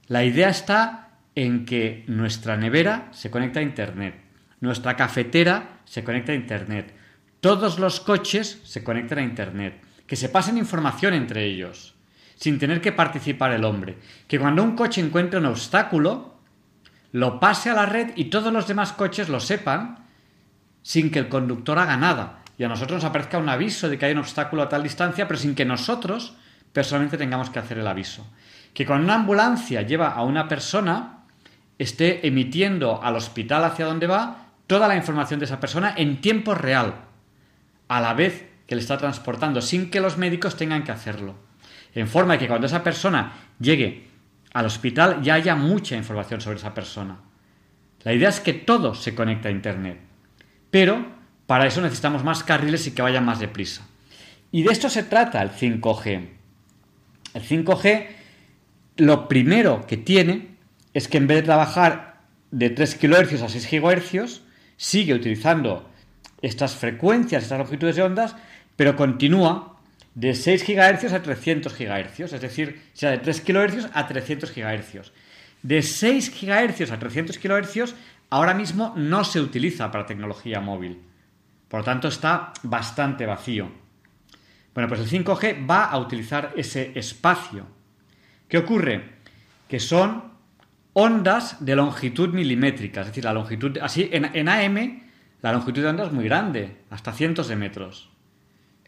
La 0.08 0.24
idea 0.24 0.50
está 0.50 1.20
en 1.36 1.66
que 1.66 2.06
nuestra 2.08 2.58
nevera 2.58 3.10
se 3.12 3.30
conecta 3.30 3.60
a 3.60 3.64
Internet, 3.64 4.16
nuestra 4.62 4.96
cafetera 4.96 5.82
se 5.86 6.04
conecta 6.04 6.32
a 6.32 6.36
Internet, 6.36 7.03
todos 7.44 7.78
los 7.78 8.00
coches 8.00 8.62
se 8.64 8.86
conectan 8.86 9.18
a 9.18 9.22
Internet, 9.22 9.84
que 10.08 10.16
se 10.16 10.30
pasen 10.30 10.58
información 10.58 11.14
entre 11.14 11.44
ellos, 11.44 11.94
sin 12.38 12.58
tener 12.58 12.80
que 12.80 12.94
participar 12.94 13.52
el 13.52 13.66
hombre, 13.66 13.98
que 14.30 14.40
cuando 14.40 14.64
un 14.64 14.78
coche 14.78 15.02
encuentre 15.02 15.42
un 15.42 15.48
obstáculo, 15.48 16.40
lo 17.12 17.42
pase 17.42 17.70
a 17.70 17.74
la 17.74 17.86
red 17.86 18.12
y 18.16 18.30
todos 18.30 18.54
los 18.54 18.66
demás 18.66 18.94
coches 18.94 19.28
lo 19.28 19.42
sepan 19.42 20.06
sin 20.84 21.12
que 21.12 21.20
el 21.20 21.28
conductor 21.28 21.78
haga 21.80 21.98
nada 21.98 22.44
y 22.58 22.64
a 22.64 22.70
nosotros 22.70 23.04
nos 23.04 23.10
aparezca 23.10 23.38
un 23.38 23.50
aviso 23.50 23.90
de 23.90 23.98
que 23.98 24.06
hay 24.06 24.14
un 24.14 24.20
obstáculo 24.20 24.62
a 24.62 24.70
tal 24.70 24.82
distancia, 24.82 25.28
pero 25.28 25.38
sin 25.38 25.54
que 25.54 25.66
nosotros 25.66 26.38
personalmente 26.72 27.18
tengamos 27.18 27.50
que 27.50 27.60
hacer 27.60 27.78
el 27.78 27.88
aviso. 27.88 28.26
Que 28.74 28.86
cuando 28.86 29.04
una 29.04 29.16
ambulancia 29.16 29.82
lleva 29.82 30.12
a 30.12 30.24
una 30.24 30.48
persona, 30.48 31.26
esté 31.78 32.26
emitiendo 32.26 33.04
al 33.04 33.18
hospital 33.18 33.66
hacia 33.66 33.86
donde 33.86 34.08
va 34.08 34.46
toda 34.66 34.88
la 34.88 34.96
información 34.96 35.42
de 35.42 35.46
esa 35.46 35.60
persona 35.60 35.94
en 35.98 36.22
tiempo 36.22 36.56
real, 36.56 37.12
a 37.88 38.02
la 38.02 38.14
vez 38.14 38.50
que 38.68 38.76
le 38.76 38.82
está 38.82 38.98
transportando, 38.98 39.62
sin 39.62 39.90
que 39.90 40.00
los 40.00 40.18
médicos 40.18 40.56
tengan 40.56 40.84
que 40.84 40.92
hacerlo. 40.92 41.36
En 41.94 42.08
forma 42.08 42.34
de 42.34 42.40
que 42.40 42.48
cuando 42.48 42.68
esa 42.68 42.84
persona 42.84 43.34
llegue 43.60 44.08
al 44.54 44.66
hospital 44.66 45.22
ya 45.22 45.36
haya 45.36 45.56
mucha 45.56 45.96
información 45.96 46.42
sobre 46.42 46.58
esa 46.58 46.74
persona. 46.74 47.18
La 48.04 48.14
idea 48.14 48.30
es 48.30 48.40
que 48.40 48.54
todo 48.54 48.96
se 48.96 49.16
conecta 49.16 49.50
a 49.50 49.52
Internet. 49.52 50.00
Pero 50.70 51.06
para 51.46 51.68
eso 51.68 51.82
necesitamos 51.82 52.24
más 52.24 52.44
carriles 52.44 52.88
y 52.88 52.92
que 52.92 53.02
vayan 53.02 53.26
más 53.26 53.40
deprisa. 53.40 53.88
Y 54.52 54.64
de 54.64 54.72
esto 54.72 54.90
se 54.90 55.04
trata 55.04 55.42
el 55.42 55.52
5G. 55.52 56.30
El 57.34 57.44
5G 57.44 58.08
lo 58.98 59.28
primero 59.28 59.86
que 59.88 59.98
tiene 59.98 60.56
es 60.94 61.08
que 61.08 61.18
en 61.18 61.28
vez 61.28 61.38
de 61.38 61.44
trabajar 61.44 62.22
de 62.52 62.70
3 62.70 62.96
kHz 62.96 63.42
a 63.42 63.50
6 63.50 63.70
GHz, 63.72 64.42
sigue 64.78 65.14
utilizando 65.14 65.90
estas 66.44 66.76
frecuencias, 66.76 67.44
estas 67.44 67.58
longitudes 67.58 67.96
de 67.96 68.04
ondas, 68.04 68.36
pero 68.76 68.96
continúa 68.96 69.80
de 70.14 70.36
6 70.36 70.68
GHz 70.68 71.14
a 71.14 71.24
300 71.24 71.74
GHz, 71.74 72.20
es 72.20 72.42
decir, 72.42 72.82
sea 72.94 73.12
de 73.12 73.18
3 73.18 73.42
kHz 73.42 73.90
a 73.94 74.06
300 74.06 74.54
GHz. 74.54 75.12
De 75.64 75.82
6 75.82 76.32
GHz 76.42 76.92
a 76.92 77.00
300 77.00 77.40
kHz 77.40 77.96
ahora 78.30 78.54
mismo 78.54 78.94
no 78.98 79.24
se 79.24 79.40
utiliza 79.40 79.90
para 79.90 80.06
tecnología 80.06 80.60
móvil. 80.60 81.02
Por 81.70 81.80
lo 81.80 81.84
tanto, 81.86 82.10
está 82.10 82.52
bastante 82.64 83.26
vacío. 83.26 83.72
Bueno, 84.74 84.90
pues 84.90 85.00
el 85.00 85.08
5G 85.08 85.70
va 85.70 85.86
a 85.86 85.98
utilizar 85.98 86.52
ese 86.58 86.92
espacio. 86.96 87.66
¿Qué 88.50 88.58
ocurre? 88.58 89.14
Que 89.70 89.80
son 89.80 90.34
ondas 90.92 91.64
de 91.66 91.76
longitud 91.76 92.30
milimétrica, 92.34 93.02
es 93.02 93.08
decir, 93.08 93.24
la 93.24 93.34
longitud, 93.34 93.78
así 93.82 94.10
en, 94.12 94.26
en 94.36 94.50
AM 94.50 95.04
la 95.44 95.52
longitud 95.52 95.82
de 95.82 95.90
onda 95.90 96.06
es 96.06 96.12
muy 96.14 96.24
grande, 96.24 96.78
hasta 96.90 97.12
cientos 97.12 97.50
de 97.50 97.58
metros. 97.58 98.10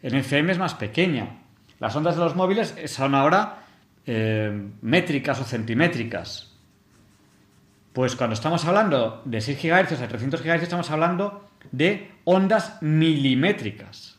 En 0.00 0.14
FM 0.14 0.52
es 0.52 0.58
más 0.58 0.74
pequeña. 0.74 1.42
Las 1.78 1.94
ondas 1.94 2.16
de 2.16 2.22
los 2.22 2.34
móviles 2.34 2.74
son 2.86 3.14
ahora 3.14 3.58
eh, 4.06 4.70
métricas 4.80 5.38
o 5.38 5.44
centimétricas. 5.44 6.56
Pues 7.92 8.16
cuando 8.16 8.32
estamos 8.32 8.64
hablando 8.64 9.20
de 9.26 9.42
6 9.42 9.62
GHz 9.62 10.00
a 10.00 10.08
300 10.08 10.42
GHz 10.42 10.62
estamos 10.62 10.90
hablando 10.90 11.46
de 11.72 12.10
ondas 12.24 12.80
milimétricas. 12.80 14.18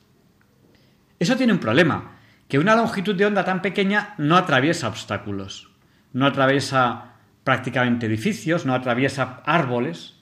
Eso 1.17 1.37
tiene 1.37 1.53
un 1.53 1.59
problema, 1.59 2.17
que 2.47 2.59
una 2.59 2.75
longitud 2.75 3.15
de 3.15 3.25
onda 3.25 3.45
tan 3.45 3.63
pequeña 3.63 4.13
no 4.19 4.37
atraviesa 4.37 4.87
obstáculos, 4.87 5.71
no 6.13 6.27
atraviesa 6.27 7.13
prácticamente 7.43 8.05
edificios, 8.05 8.67
no 8.67 8.75
atraviesa 8.75 9.41
árboles, 9.43 10.16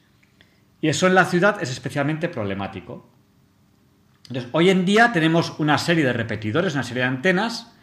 y 0.81 0.89
eso 0.89 1.07
en 1.07 1.15
la 1.15 1.26
ciudad 1.26 1.61
es 1.61 1.72
especialmente 1.72 2.30
problemático. 2.30 3.10
Entonces, 4.27 4.49
hoy 4.53 4.69
en 4.69 4.85
día 4.85 5.11
tenemos 5.11 5.60
una 5.60 5.77
serie 5.77 6.03
de 6.03 6.14
repetidores, 6.14 6.73
una 6.73 6.84
serie 6.84 7.03
de 7.03 7.10
antenas 7.10 7.73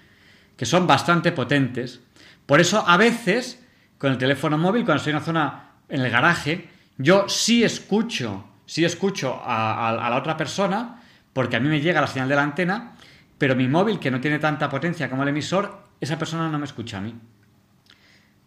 que 0.56 0.66
son 0.66 0.86
bastante 0.86 1.32
potentes. 1.32 2.00
Por 2.46 2.60
eso, 2.60 2.84
a 2.86 2.96
veces, 2.96 3.64
con 3.98 4.12
el 4.12 4.18
teléfono 4.18 4.58
móvil, 4.58 4.84
cuando 4.84 4.98
estoy 4.98 5.12
en 5.12 5.16
una 5.16 5.24
zona 5.24 5.70
en 5.88 6.00
el 6.00 6.10
garaje, 6.10 6.68
yo 6.98 7.28
sí 7.28 7.64
escucho, 7.64 8.44
sí 8.66 8.84
escucho 8.84 9.40
a, 9.42 9.88
a 9.88 10.10
la 10.10 10.16
otra 10.16 10.36
persona, 10.36 11.02
porque 11.32 11.56
a 11.56 11.60
mí 11.60 11.68
me 11.68 11.80
llega 11.80 12.00
la 12.00 12.06
señal 12.06 12.28
de 12.28 12.36
la 12.36 12.42
antena, 12.42 12.96
pero 13.38 13.56
mi 13.56 13.68
móvil, 13.68 13.98
que 13.98 14.10
no 14.10 14.20
tiene 14.20 14.38
tanta 14.38 14.68
potencia 14.68 15.08
como 15.08 15.22
el 15.22 15.30
emisor, 15.30 15.82
esa 16.00 16.18
persona 16.18 16.48
no 16.48 16.58
me 16.58 16.64
escucha 16.64 16.98
a 16.98 17.00
mí. 17.00 17.14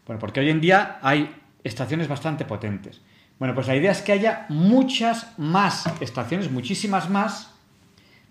Bueno, 0.06 0.20
porque 0.20 0.40
hoy 0.40 0.50
en 0.50 0.62
día 0.62 1.00
hay 1.02 1.34
estaciones 1.64 2.08
bastante 2.08 2.46
potentes. 2.46 3.02
Bueno, 3.40 3.54
pues 3.54 3.68
la 3.68 3.76
idea 3.76 3.92
es 3.92 4.02
que 4.02 4.14
haya 4.14 4.46
muchas 4.50 5.38
más 5.38 5.86
estaciones, 6.00 6.50
muchísimas 6.50 7.10
más, 7.10 7.54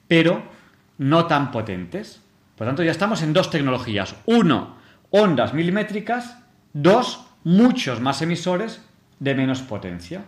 pero 0.08 0.42
no 0.98 1.26
tan 1.26 1.50
potentes. 1.50 2.22
Por 2.56 2.66
lo 2.66 2.70
tanto, 2.70 2.82
ya 2.82 2.90
estamos 2.90 3.22
en 3.22 3.32
dos 3.32 3.50
tecnologías. 3.50 4.14
Uno, 4.26 4.76
ondas 5.10 5.52
milimétricas. 5.52 6.38
Dos, 6.72 7.26
muchos 7.44 8.00
más 8.00 8.22
emisores 8.22 8.82
de 9.20 9.34
menos 9.34 9.62
potencia. 9.62 10.24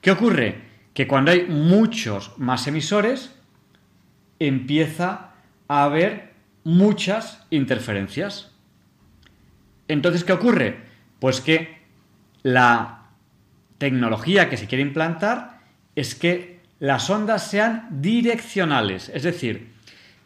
¿Qué 0.00 0.10
ocurre? 0.10 0.62
Que 0.92 1.06
cuando 1.06 1.30
hay 1.30 1.46
muchos 1.46 2.32
más 2.38 2.66
emisores, 2.66 3.34
empieza 4.38 5.32
a 5.68 5.84
haber 5.84 6.34
muchas 6.64 7.46
interferencias. 7.50 8.52
Entonces, 9.88 10.24
¿qué 10.24 10.32
ocurre? 10.32 10.84
Pues 11.20 11.40
que 11.40 11.82
la 12.42 13.05
tecnología 13.78 14.48
que 14.48 14.56
se 14.56 14.66
quiere 14.66 14.82
implantar 14.82 15.60
es 15.94 16.14
que 16.14 16.60
las 16.78 17.08
ondas 17.08 17.48
sean 17.48 17.88
direccionales, 17.90 19.10
es 19.14 19.22
decir, 19.22 19.72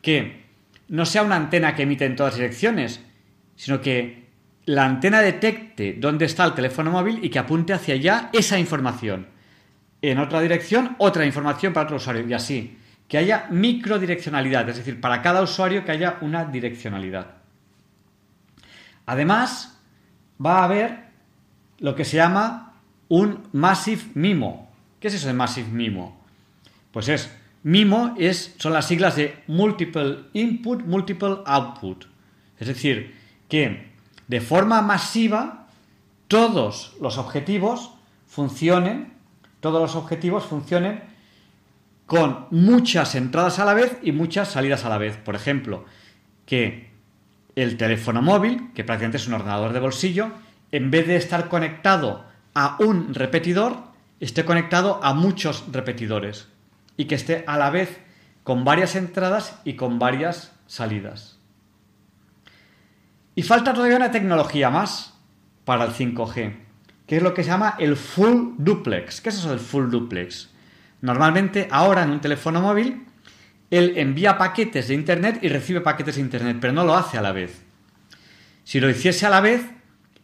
que 0.02 0.44
no 0.88 1.06
sea 1.06 1.22
una 1.22 1.36
antena 1.36 1.74
que 1.74 1.82
emite 1.82 2.04
en 2.04 2.16
todas 2.16 2.34
direcciones, 2.34 3.00
sino 3.54 3.80
que 3.80 4.28
la 4.66 4.84
antena 4.84 5.20
detecte 5.20 5.96
dónde 5.98 6.24
está 6.24 6.44
el 6.44 6.54
teléfono 6.54 6.90
móvil 6.90 7.24
y 7.24 7.30
que 7.30 7.38
apunte 7.38 7.72
hacia 7.72 7.94
allá 7.94 8.30
esa 8.32 8.58
información. 8.58 9.28
En 10.02 10.18
otra 10.18 10.40
dirección, 10.40 10.96
otra 10.98 11.26
información 11.26 11.72
para 11.72 11.84
otro 11.84 11.96
usuario 11.96 12.26
y 12.26 12.32
así. 12.32 12.78
Que 13.06 13.18
haya 13.18 13.48
microdireccionalidad, 13.50 14.68
es 14.68 14.76
decir, 14.76 15.00
para 15.00 15.22
cada 15.22 15.42
usuario 15.42 15.84
que 15.84 15.92
haya 15.92 16.18
una 16.20 16.44
direccionalidad. 16.44 17.34
Además, 19.06 19.80
va 20.44 20.60
a 20.60 20.64
haber 20.64 21.10
lo 21.78 21.94
que 21.94 22.04
se 22.04 22.16
llama 22.16 22.69
un 23.10 23.42
Massive 23.52 24.02
MIMO. 24.14 24.70
¿Qué 25.00 25.08
es 25.08 25.14
eso 25.14 25.26
de 25.26 25.34
Massive 25.34 25.68
MIMO? 25.68 26.16
Pues 26.92 27.08
es, 27.08 27.30
MIMO 27.64 28.14
es, 28.16 28.54
son 28.58 28.72
las 28.72 28.86
siglas 28.86 29.16
de 29.16 29.42
Multiple 29.48 30.26
Input, 30.32 30.84
Multiple 30.84 31.38
Output. 31.44 32.06
Es 32.58 32.68
decir, 32.68 33.14
que 33.48 33.90
de 34.28 34.40
forma 34.40 34.80
masiva 34.80 35.66
todos 36.28 36.94
los 37.00 37.18
objetivos 37.18 37.90
funcionen, 38.26 39.12
todos 39.58 39.82
los 39.82 39.96
objetivos 39.96 40.44
funcionen 40.44 41.02
con 42.06 42.46
muchas 42.50 43.16
entradas 43.16 43.58
a 43.58 43.64
la 43.64 43.74
vez 43.74 43.98
y 44.02 44.12
muchas 44.12 44.52
salidas 44.52 44.84
a 44.84 44.88
la 44.88 44.98
vez. 44.98 45.16
Por 45.16 45.34
ejemplo, 45.34 45.84
que 46.46 46.90
el 47.56 47.76
teléfono 47.76 48.22
móvil, 48.22 48.70
que 48.72 48.84
prácticamente 48.84 49.16
es 49.16 49.26
un 49.26 49.34
ordenador 49.34 49.72
de 49.72 49.80
bolsillo, 49.80 50.30
en 50.70 50.92
vez 50.92 51.08
de 51.08 51.16
estar 51.16 51.48
conectado 51.48 52.29
a 52.54 52.76
un 52.80 53.14
repetidor, 53.14 53.76
esté 54.20 54.44
conectado 54.44 55.00
a 55.02 55.14
muchos 55.14 55.64
repetidores 55.72 56.48
y 56.96 57.06
que 57.06 57.14
esté 57.14 57.44
a 57.46 57.56
la 57.56 57.70
vez 57.70 58.00
con 58.42 58.64
varias 58.64 58.96
entradas 58.96 59.60
y 59.64 59.74
con 59.74 59.98
varias 59.98 60.52
salidas. 60.66 61.38
Y 63.34 63.42
falta 63.42 63.72
todavía 63.72 63.96
una 63.96 64.10
tecnología 64.10 64.70
más 64.70 65.14
para 65.64 65.84
el 65.84 65.92
5G, 65.92 66.56
que 67.06 67.16
es 67.16 67.22
lo 67.22 67.32
que 67.32 67.44
se 67.44 67.50
llama 67.50 67.76
el 67.78 67.96
full 67.96 68.54
duplex. 68.58 69.20
¿Qué 69.20 69.28
es 69.28 69.36
eso 69.36 69.50
del 69.50 69.60
full 69.60 69.90
duplex? 69.90 70.50
Normalmente 71.00 71.68
ahora 71.70 72.02
en 72.02 72.10
un 72.10 72.20
teléfono 72.20 72.60
móvil 72.60 73.06
él 73.70 73.94
envía 73.96 74.36
paquetes 74.36 74.88
de 74.88 74.94
Internet 74.94 75.38
y 75.42 75.48
recibe 75.48 75.80
paquetes 75.80 76.16
de 76.16 76.20
Internet, 76.22 76.58
pero 76.60 76.72
no 76.72 76.84
lo 76.84 76.96
hace 76.96 77.18
a 77.18 77.22
la 77.22 77.32
vez. 77.32 77.62
Si 78.64 78.80
lo 78.80 78.90
hiciese 78.90 79.26
a 79.26 79.30
la 79.30 79.40
vez, 79.40 79.62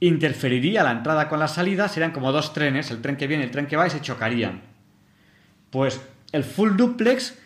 interferiría 0.01 0.83
la 0.83 0.93
entrada 0.93 1.29
con 1.29 1.39
la 1.39 1.49
salida, 1.49 1.89
serían 1.89 2.13
como 2.13 2.33
dos 2.33 2.53
trenes, 2.53 2.91
el 2.91 3.01
tren 3.01 3.17
que 3.17 3.27
viene 3.27 3.45
y 3.45 3.47
el 3.47 3.53
tren 3.53 3.67
que 3.67 3.77
va 3.77 3.87
y 3.87 3.91
se 3.91 4.01
chocarían. 4.01 4.63
Pues 5.71 6.01
el 6.33 6.45
full 6.45 6.77
duplex 6.77 7.39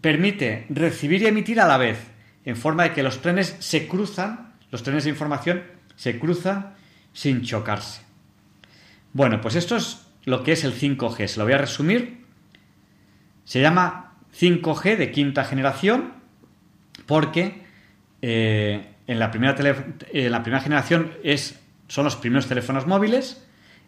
permite 0.00 0.66
recibir 0.68 1.22
y 1.22 1.26
emitir 1.26 1.60
a 1.60 1.66
la 1.66 1.78
vez, 1.78 1.98
en 2.44 2.56
forma 2.56 2.84
de 2.84 2.92
que 2.92 3.02
los 3.02 3.22
trenes 3.22 3.56
se 3.58 3.88
cruzan, 3.88 4.54
los 4.70 4.82
trenes 4.82 5.04
de 5.04 5.10
información 5.10 5.62
se 5.96 6.18
cruzan 6.18 6.74
sin 7.12 7.42
chocarse. 7.42 8.02
Bueno, 9.12 9.40
pues 9.40 9.56
esto 9.56 9.76
es 9.76 10.06
lo 10.24 10.42
que 10.42 10.52
es 10.52 10.64
el 10.64 10.74
5G. 10.74 11.26
Se 11.26 11.38
lo 11.38 11.44
voy 11.44 11.54
a 11.54 11.58
resumir. 11.58 12.24
Se 13.44 13.60
llama 13.60 14.14
5G 14.38 14.96
de 14.96 15.10
quinta 15.10 15.44
generación 15.44 16.12
porque 17.06 17.62
eh, 18.20 18.92
en, 19.06 19.18
la 19.18 19.30
primera 19.30 19.54
en 20.12 20.32
la 20.32 20.42
primera 20.42 20.62
generación 20.62 21.12
es, 21.22 21.60
son 21.88 22.04
los 22.04 22.16
primeros 22.16 22.46
teléfonos 22.46 22.86
móviles. 22.86 23.44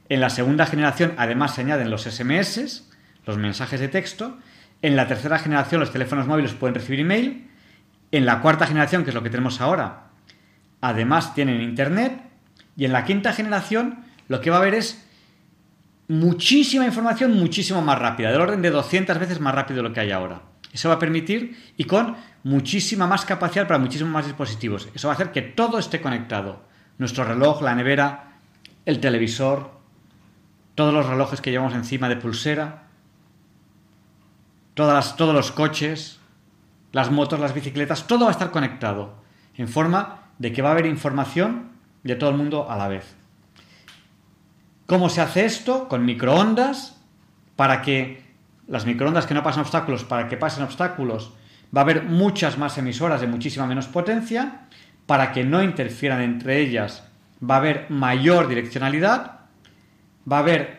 En 0.09 0.21
la 0.21 0.31
segunda 0.31 0.67
generación 0.67 1.15
además 1.17 1.55
se 1.55 1.63
añaden 1.63 1.91
los 1.91 2.03
SMS, 2.03 2.89
los 3.27 3.37
mensajes 3.37 3.81
de 3.81 3.89
texto. 3.89 4.39
En 4.81 4.97
la 4.97 5.07
tercera 5.07 5.39
generación 5.39 5.81
los 5.81 5.93
teléfonos 5.93 6.27
móviles 6.27 6.53
pueden 6.53 6.75
recibir 6.75 7.01
email. 7.01 7.51
En 8.11 8.25
la 8.25 8.41
cuarta 8.41 8.67
generación, 8.67 9.05
que 9.05 9.11
es 9.11 9.15
lo 9.15 9.23
que 9.23 9.31
tenemos 9.31 9.61
ahora, 9.61 10.11
además 10.81 11.35
tienen 11.35 11.61
internet. 11.61 12.21
Y 12.77 12.85
en 12.85 12.93
la 12.93 13.05
quinta 13.05 13.33
generación 13.33 14.05
lo 14.29 14.41
que 14.41 14.51
va 14.51 14.57
a 14.57 14.61
haber 14.61 14.75
es 14.75 15.05
muchísima 16.09 16.87
información 16.87 17.37
muchísimo 17.37 17.83
más 17.83 17.99
rápida, 17.99 18.31
del 18.31 18.41
orden 18.41 18.63
de 18.63 18.71
200 18.71 19.19
veces 19.19 19.41
más 19.41 19.55
rápido 19.55 19.83
de 19.83 19.89
lo 19.89 19.95
que 19.95 20.01
hay 20.01 20.11
ahora. 20.11 20.43
Eso 20.73 20.89
va 20.89 20.97
a 20.97 20.99
permitir 20.99 21.73
y 21.77 21.85
con 21.85 22.17
muchísima 22.45 23.07
más 23.07 23.25
capacidad 23.25 23.67
para 23.67 23.79
muchísimos 23.79 24.13
más 24.13 24.27
dispositivos. 24.27 24.89
Eso 24.95 25.09
va 25.09 25.15
a 25.15 25.17
hacer 25.17 25.33
que 25.33 25.43
todo 25.43 25.79
esté 25.79 26.01
conectado. 26.01 26.63
Nuestro 26.99 27.25
reloj, 27.25 27.63
la 27.63 27.75
nevera, 27.75 28.39
el 28.85 29.01
televisor, 29.01 29.71
todos 30.75 30.95
los 30.95 31.07
relojes 31.07 31.41
que 31.41 31.51
llevamos 31.51 31.75
encima 31.75 32.09
de 32.09 32.17
pulsera, 32.17 32.85
todas 34.75 35.17
todos 35.17 35.35
los 35.35 35.51
coches, 35.53 36.21
las 36.93 37.11
motos, 37.11 37.41
las 37.41 37.55
bicicletas, 37.55 38.07
todo 38.07 38.25
va 38.25 38.29
a 38.29 38.33
estar 38.33 38.51
conectado 38.51 39.23
en 39.57 39.69
forma 39.69 40.31
de 40.39 40.53
que 40.53 40.63
va 40.63 40.69
a 40.69 40.73
haber 40.73 40.87
información 40.87 41.71
de 42.05 42.15
todo 42.15 42.31
el 42.31 42.37
mundo 42.37 42.71
a 42.71 42.77
la 42.77 42.89
vez. 42.89 43.17
¿Cómo 44.87 45.09
se 45.09 45.21
hace 45.21 45.45
esto? 45.45 45.89
Con 45.89 46.05
microondas, 46.05 46.97
para 47.57 47.83
que 47.83 48.28
las 48.69 48.87
microondas 48.87 49.27
que 49.27 49.35
no 49.35 49.43
pasan 49.43 49.63
obstáculos, 49.63 50.05
para 50.05 50.29
que 50.29 50.37
pasen 50.37 50.63
obstáculos, 50.63 51.33
va 51.75 51.81
a 51.81 51.85
haber 51.85 52.05
muchas 52.05 52.59
más 52.59 52.79
emisoras 52.79 53.21
de 53.21 53.27
muchísima 53.27 53.67
menos 53.67 53.89
potencia, 53.89 54.69
para 55.07 55.33
que 55.33 55.43
no 55.43 55.63
interfieran 55.63 56.21
entre 56.21 56.61
ellas, 56.61 57.05
va 57.43 57.57
a 57.57 57.59
haber 57.59 57.87
mayor 57.89 58.47
direccionalidad, 58.47 59.41
va 60.31 60.37
a 60.37 60.41
haber 60.41 60.79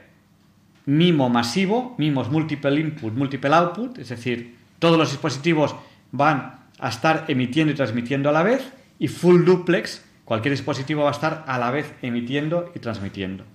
mimo 0.86 1.30
masivo, 1.30 1.96
mimos 1.98 2.30
multiple 2.30 2.80
input, 2.80 3.14
multiple 3.14 3.54
output, 3.56 3.98
es 3.98 4.10
decir, 4.10 4.58
todos 4.78 4.98
los 4.98 5.10
dispositivos 5.10 5.76
van 6.12 6.60
a 6.80 6.90
estar 6.90 7.26
emitiendo 7.28 7.74
y 7.74 7.76
transmitiendo 7.76 8.30
a 8.30 8.32
la 8.32 8.44
vez, 8.44 8.72
y 9.00 9.08
full 9.08 9.44
duplex, 9.46 10.06
cualquier 10.26 10.54
dispositivo 10.54 11.04
va 11.04 11.10
a 11.10 11.14
estar 11.14 11.44
a 11.48 11.58
la 11.58 11.72
vez 11.72 11.94
emitiendo 12.02 12.72
y 12.76 12.80
transmitiendo. 12.80 13.46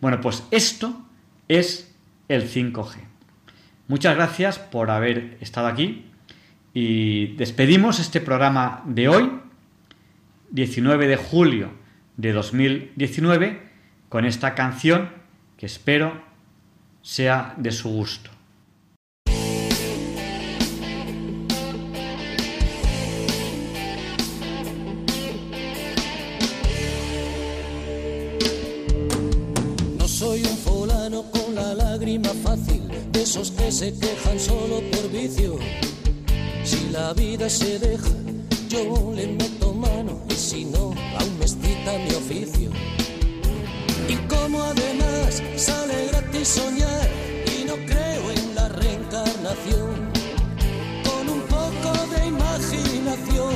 Bueno, 0.00 0.20
pues 0.20 0.44
esto 0.50 1.06
es 1.48 1.94
el 2.28 2.48
5G. 2.48 3.07
Muchas 3.88 4.16
gracias 4.16 4.58
por 4.58 4.90
haber 4.90 5.38
estado 5.40 5.66
aquí 5.66 6.04
y 6.74 7.28
despedimos 7.36 7.98
este 8.00 8.20
programa 8.20 8.82
de 8.84 9.08
hoy, 9.08 9.40
19 10.50 11.08
de 11.08 11.16
julio 11.16 11.70
de 12.18 12.32
2019, 12.34 13.62
con 14.10 14.26
esta 14.26 14.54
canción 14.54 15.08
que 15.56 15.64
espero 15.64 16.22
sea 17.00 17.54
de 17.56 17.72
su 17.72 17.88
gusto. 17.88 18.30
Fácil 32.16 32.88
de 33.12 33.22
esos 33.22 33.50
que 33.50 33.70
se 33.70 33.92
quejan 33.92 34.40
solo 34.40 34.80
por 34.90 35.10
vicio. 35.10 35.58
Si 36.64 36.88
la 36.90 37.12
vida 37.12 37.50
se 37.50 37.78
deja, 37.78 38.08
yo 38.68 39.12
le 39.14 39.26
meto 39.26 39.74
mano 39.74 40.18
y 40.30 40.34
si 40.34 40.64
no, 40.64 40.94
aún 41.18 41.38
me 41.38 41.44
excita 41.44 41.98
mi 41.98 42.14
oficio. 42.14 42.70
Y 44.08 44.16
como 44.26 44.62
además 44.62 45.42
sale 45.56 46.06
gratis 46.10 46.48
soñar 46.48 47.08
y 47.54 47.64
no 47.66 47.74
creo 47.74 48.30
en 48.30 48.54
la 48.54 48.68
reencarnación, 48.70 50.10
con 51.04 51.28
un 51.28 51.42
poco 51.42 51.90
de 52.12 52.26
imaginación 52.26 53.54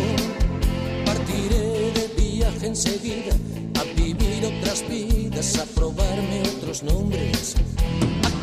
partiré 1.07 1.93
de 1.93 2.15
viaje 2.19 2.67
enseguida 2.67 3.35
a 3.81 3.85
vivir 3.95 4.45
otras 4.45 4.87
vidas, 4.87 5.59
a 5.59 5.65
probarme 5.65 6.43
otros 6.55 6.83
nombres 6.83 7.57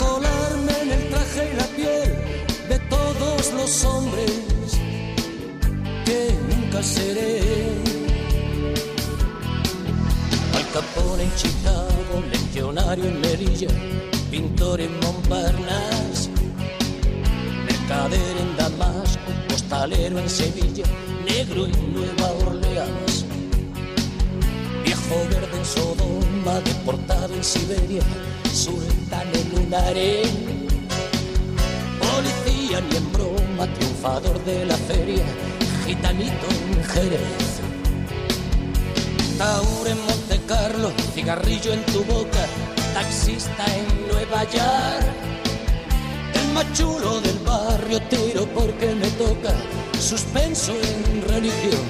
colarme 0.09 0.73
en 0.81 0.91
el 0.91 1.09
traje 1.09 1.51
y 1.51 1.55
la 1.61 1.67
piel 1.77 2.09
de 2.71 2.79
todos 2.95 3.53
los 3.53 3.85
hombres 3.85 4.31
que 6.05 6.19
nunca 6.49 6.81
seré. 6.83 7.41
Al 10.57 10.65
Capone 10.73 11.23
en 11.23 11.35
Chicago, 11.35 12.13
legionario 12.31 13.05
en 13.05 13.21
Melilla, 13.21 13.71
pintor 14.31 14.81
en 14.81 14.93
Montparnasse, 15.01 16.29
mercader 17.67 18.35
en 18.43 18.51
Damasco, 18.57 19.29
costalero 19.49 20.19
en 20.19 20.29
Sevilla, 20.29 20.85
negro 21.25 21.65
en 21.65 21.93
Nueva 21.93 22.27
Orleans, 22.47 23.25
viejo 24.83 25.15
verde 25.31 25.55
en 25.61 25.65
Sodoma, 25.65 26.55
deportado 26.61 27.33
en 27.35 27.43
Siberia 27.43 28.03
sultán 28.53 29.27
en 29.33 29.65
un 29.65 29.73
harén. 29.73 30.67
Policía 31.99 32.81
ni 32.81 32.95
en 32.97 33.11
broma, 33.11 33.73
triunfador 33.75 34.43
de 34.45 34.65
la 34.65 34.75
feria, 34.75 35.23
gitanito 35.85 36.47
en 36.71 36.83
Jerez. 36.83 37.61
Taur 39.37 39.87
en 39.87 39.97
Monte 40.05 40.41
Carlo, 40.47 40.91
cigarrillo 41.13 41.73
en 41.73 41.83
tu 41.85 42.03
boca, 42.03 42.45
taxista 42.93 43.65
en 43.75 44.07
Nueva 44.11 44.43
York. 44.43 45.05
El 46.33 46.53
machulo 46.53 47.21
del 47.21 47.39
barrio 47.39 48.01
tiro 48.09 48.45
porque 48.53 48.93
me 48.95 49.09
toca, 49.11 49.53
suspenso 49.99 50.73
en 50.73 51.21
religión. 51.27 51.87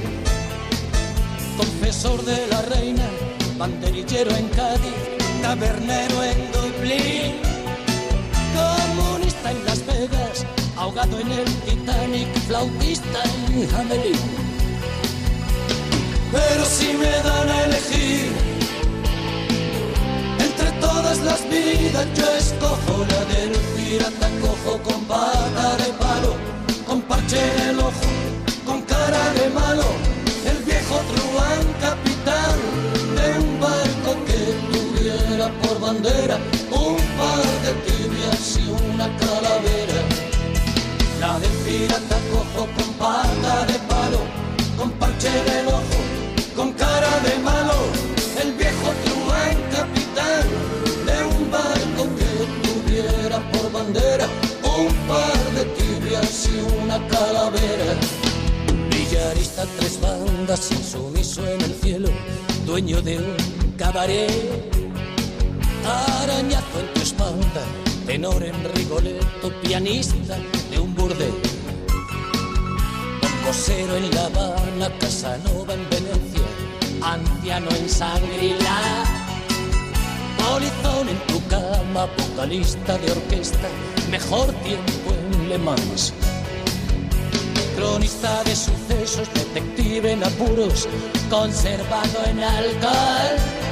Confesor 1.57 2.23
de 2.23 2.47
la 2.47 2.61
reina, 2.63 3.07
banderillero 3.57 4.31
en 4.35 4.47
Cádiz 4.49 5.18
tabernero 5.41 6.23
en 6.23 6.51
Dublín, 6.51 7.35
comunista 8.55 9.51
en 9.51 9.65
Las 9.65 9.85
Vegas, 9.85 10.45
ahogado 10.77 11.19
en 11.19 11.31
el 11.31 11.45
Titanic, 11.65 12.27
flautista 12.47 13.19
en 13.47 13.75
Hamelin. 13.75 14.19
Pero 16.31 16.65
si 16.65 16.93
me 16.93 17.11
dan 17.27 17.49
a 17.49 17.63
elegir 17.65 18.31
entre 20.39 20.71
todas 20.79 21.17
las 21.19 21.41
vidas, 21.49 22.07
yo 22.15 22.27
escojo 22.35 23.05
la 23.09 23.25
del 23.33 23.51
pirata 23.75 24.29
cojo 24.41 24.77
con 24.83 25.03
pata 25.05 25.77
de 25.77 25.91
palo, 25.93 26.35
con 26.85 27.01
parche 27.01 27.39
en 27.39 27.69
el 27.69 27.79
ojo, 27.79 28.09
con 28.65 28.81
cara 28.83 29.33
de 29.33 29.49
malo, 29.49 29.85
el 30.45 30.63
viejo 30.63 30.95
truán 31.09 32.08
por 35.61 35.79
bandera 35.79 36.37
un 36.71 36.97
par 37.17 37.45
de 37.63 37.71
tibias 37.85 38.57
y 38.57 38.69
una 38.69 39.07
calavera. 39.17 39.99
La 41.19 41.39
del 41.39 41.51
pirata 41.65 42.17
cojo 42.31 42.67
con 42.75 42.93
pata 42.93 43.65
de 43.65 43.79
palo, 43.91 44.21
con 44.77 44.91
parche 44.91 45.29
del 45.29 45.67
ojo, 45.67 45.99
con 46.55 46.73
cara 46.73 47.19
de 47.25 47.37
malo. 47.43 47.77
El 48.41 48.53
viejo 48.53 48.89
truán 49.05 49.57
capitán 49.75 50.45
de 51.07 51.17
un 51.35 51.51
barco 51.51 52.03
que 52.17 52.31
tuviera 52.67 53.37
por 53.51 53.71
bandera 53.71 54.27
un 54.77 54.93
par 55.07 55.39
de 55.55 55.65
tibias 55.77 56.47
y 56.47 56.83
una 56.83 56.97
calavera. 57.07 57.95
Villarista 58.89 59.65
tres 59.77 59.99
bandas, 60.01 60.71
insumiso 60.71 61.45
en 61.47 61.61
el 61.61 61.73
cielo, 61.73 62.09
dueño 62.65 63.01
de 63.01 63.17
un 63.17 63.35
cabaret 63.77 64.88
Arañazo 65.89 66.79
en 66.79 66.93
tu 66.93 67.01
espalda, 67.01 67.63
tenor 68.05 68.43
en 68.43 68.55
Rigoletto, 68.75 69.51
pianista 69.63 70.37
de 70.69 70.79
un 70.79 70.93
burdel. 70.93 71.33
Cosero 73.45 73.95
en 73.97 74.13
La 74.13 74.25
Habana, 74.27 74.89
Casanova 74.99 75.73
en 75.73 75.89
Venecia, 75.89 76.47
anciano 77.01 77.69
en 77.71 77.89
Sangrila. 77.89 79.03
Polizón 80.37 81.09
en 81.09 81.19
tu 81.27 81.43
cama, 81.47 82.07
vocalista 82.17 82.97
de 82.99 83.11
orquesta, 83.11 83.67
mejor 84.11 84.51
tiempo 84.63 85.11
en 85.11 85.49
Le 85.49 85.57
Mans. 85.57 86.13
Cronista 87.75 88.43
de 88.43 88.55
sucesos, 88.55 89.27
detective 89.33 90.11
en 90.11 90.23
apuros, 90.23 90.87
conservado 91.29 92.19
en 92.27 92.43
alcohol. 92.43 93.68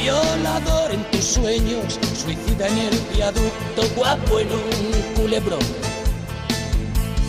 Violador 0.00 0.92
en 0.92 1.04
tus 1.10 1.24
sueños, 1.24 1.98
suicida 2.16 2.68
en 2.68 2.78
el 2.78 2.98
viaducto, 3.14 3.82
guapo 3.94 4.40
en 4.40 4.48
un 4.50 5.14
culebrón. 5.14 5.60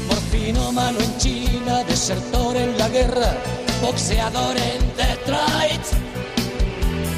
Morfino 0.08 0.72
malo 0.72 0.98
en 1.02 1.18
China, 1.18 1.84
desertor 1.84 2.56
en 2.56 2.78
la 2.78 2.88
guerra, 2.88 3.36
boxeador 3.82 4.56
en 4.56 4.80
Detroit, 4.96 5.82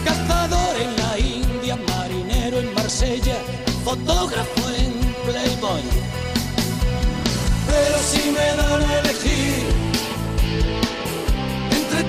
cazador 0.04 0.76
en 0.82 0.96
la 1.04 1.20
India, 1.20 1.78
marinero 1.88 2.58
en 2.58 2.74
Marsella, 2.74 3.36
fotógrafo 3.86 4.70
en 4.76 4.92
Playboy. 5.24 5.84
Pero 7.68 7.98
si 8.00 8.32
me 8.32 8.48
dan 8.58 8.90
a 8.90 9.00
elegir 9.02 9.93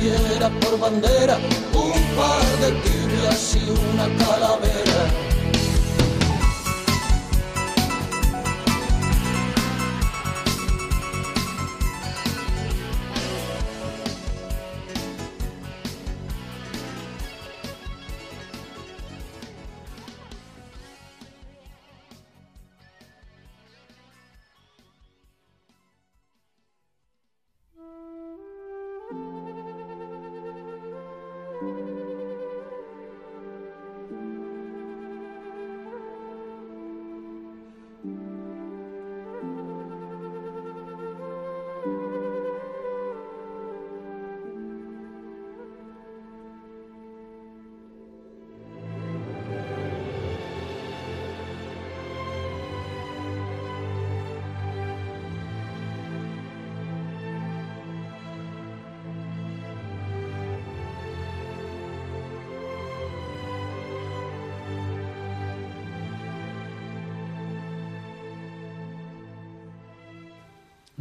tuviera 0.00 0.48
por 0.60 0.78
bandera 0.78 1.36
un 1.74 1.92
par 2.16 2.44
de 2.60 2.72
tibias 2.80 3.56
y 3.56 3.70
una 3.70 4.08
calavera. 4.24 5.29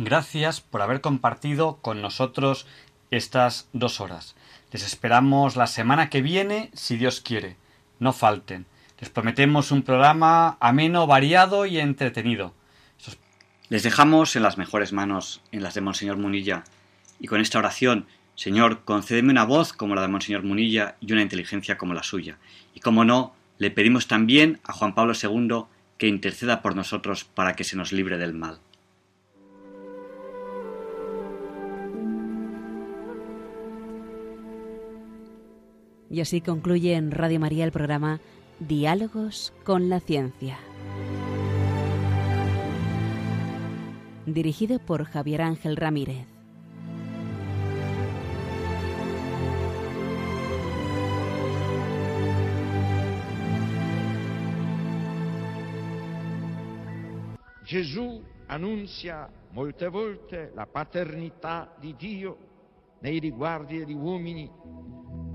Gracias 0.10 0.60
por 0.60 0.82
haber 0.82 1.02
compartido 1.02 1.78
con 1.84 2.02
nosotros 2.02 2.66
estas 3.12 3.70
dos 3.74 4.02
horas. 4.02 4.36
Les 4.72 4.84
esperamos 4.84 5.56
la 5.56 5.68
semana 5.68 6.10
que 6.10 6.24
viene, 6.24 6.72
si 6.74 6.98
Dios 6.98 7.22
quiere. 7.22 7.58
No 8.00 8.12
falten. 8.12 8.66
Les 9.00 9.12
prometemos 9.12 9.72
un 9.72 9.84
programa 9.84 10.58
ameno, 10.62 11.06
variado 11.06 11.68
y 11.68 11.78
entretenido. 11.78 12.56
Les 13.70 13.84
dejamos 13.84 14.36
en 14.36 14.42
las 14.42 14.58
mejores 14.58 14.94
manos, 14.94 15.44
en 15.52 15.62
las 15.62 15.76
de 15.76 15.82
Monseñor 15.82 16.18
Munilla. 16.18 16.64
Y 17.20 17.28
con 17.28 17.40
esta 17.40 17.60
oración, 17.60 18.08
Señor, 18.34 18.84
concédeme 18.86 19.30
una 19.30 19.46
voz 19.46 19.74
como 19.74 19.94
la 19.94 20.02
de 20.02 20.08
Monseñor 20.08 20.42
Munilla 20.42 20.96
y 21.02 21.14
una 21.14 21.22
inteligencia 21.22 21.78
como 21.78 21.94
la 21.94 22.02
suya. 22.02 22.40
Y 22.74 22.80
como 22.80 23.06
no, 23.06 23.36
le 23.60 23.70
pedimos 23.70 24.08
también 24.08 24.60
a 24.64 24.74
Juan 24.74 24.96
Pablo 24.96 25.14
II 25.14 25.66
que 26.00 26.08
interceda 26.08 26.64
por 26.64 26.76
nosotros 26.76 27.26
para 27.26 27.56
que 27.56 27.64
se 27.64 27.78
nos 27.78 27.92
libre 27.92 28.18
del 28.18 28.34
mal. 28.34 28.60
Y 36.10 36.22
así 36.22 36.42
concluye 36.42 36.96
en 36.96 37.12
Radio 37.12 37.40
María 37.40 37.66
el 37.66 37.72
programa 37.72 38.20
Diálogos 38.60 39.54
con 39.64 39.90
la 39.90 40.00
Ciencia. 40.00 40.58
Dirigido 44.26 44.80
por 44.80 45.06
Javier 45.06 45.42
Ángel 45.42 45.76
Ramírez. 45.78 46.26
Gesù 57.70 58.20
annunzia 58.48 59.30
molte 59.52 59.88
volte 59.90 60.52
la 60.56 60.66
paternità 60.66 61.72
di 61.80 61.96
Dio 61.96 62.38
nei 63.02 63.20
riguardi 63.20 63.78
degli 63.78 63.94
uomini, 63.94 64.50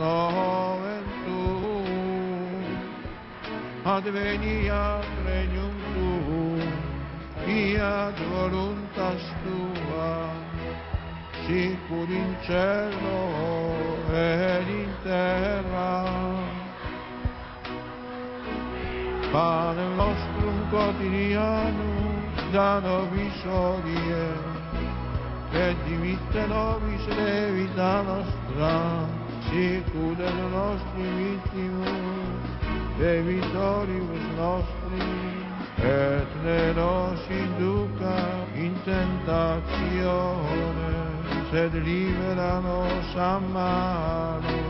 sanctificetur 0.00 0.08
nomen 0.08 1.04
tuum, 1.24 2.64
adveniat 3.84 5.04
regnum 5.26 5.74
tuum, 5.94 6.60
fiat 7.44 8.16
voluntas 8.32 9.22
tua, 9.44 10.32
sicur 11.44 12.08
in 12.08 12.36
cielo 12.46 13.20
ed 14.12 14.68
in 14.68 14.92
terra. 15.04 16.04
Pane 19.32 19.86
nostrum 19.96 20.58
quotidianum 20.70 22.18
da 22.52 22.80
nobis 22.80 23.44
hodie, 23.44 24.28
et 25.52 25.76
dimitte 25.86 26.46
nobis 26.48 27.06
levita 27.06 28.02
nostra, 28.02 29.19
sicur 29.50 30.14
et 30.14 30.38
nostri 30.54 31.06
vittimus, 31.18 32.46
debitoribus 32.98 34.26
nostri, 34.38 35.10
et 35.82 36.30
ne 36.44 36.72
nos 36.74 37.20
induca 37.28 38.18
in 38.54 38.74
tentazione, 38.84 40.30
sed 41.50 41.74
libera 41.74 42.60
nos 42.60 43.16
a 43.16 43.38
malo. 43.38 44.69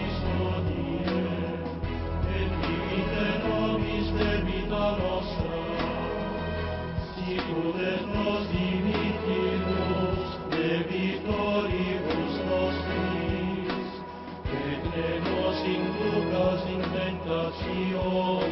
de 4.17 4.31
vita 4.45 4.85
nostra, 4.99 5.61
sicut 7.15 7.75
et 7.79 8.03
nos 8.13 8.43
dimittimus 8.51 10.21
debitoribus 10.51 12.35
nostris, 12.49 13.89
et 14.51 14.81
ne 14.93 15.09
nos 15.29 15.57
inducas 15.75 16.61
in 16.75 16.81
tentationem, 16.95 18.51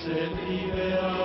sed 0.00 0.32
libera 0.48 1.17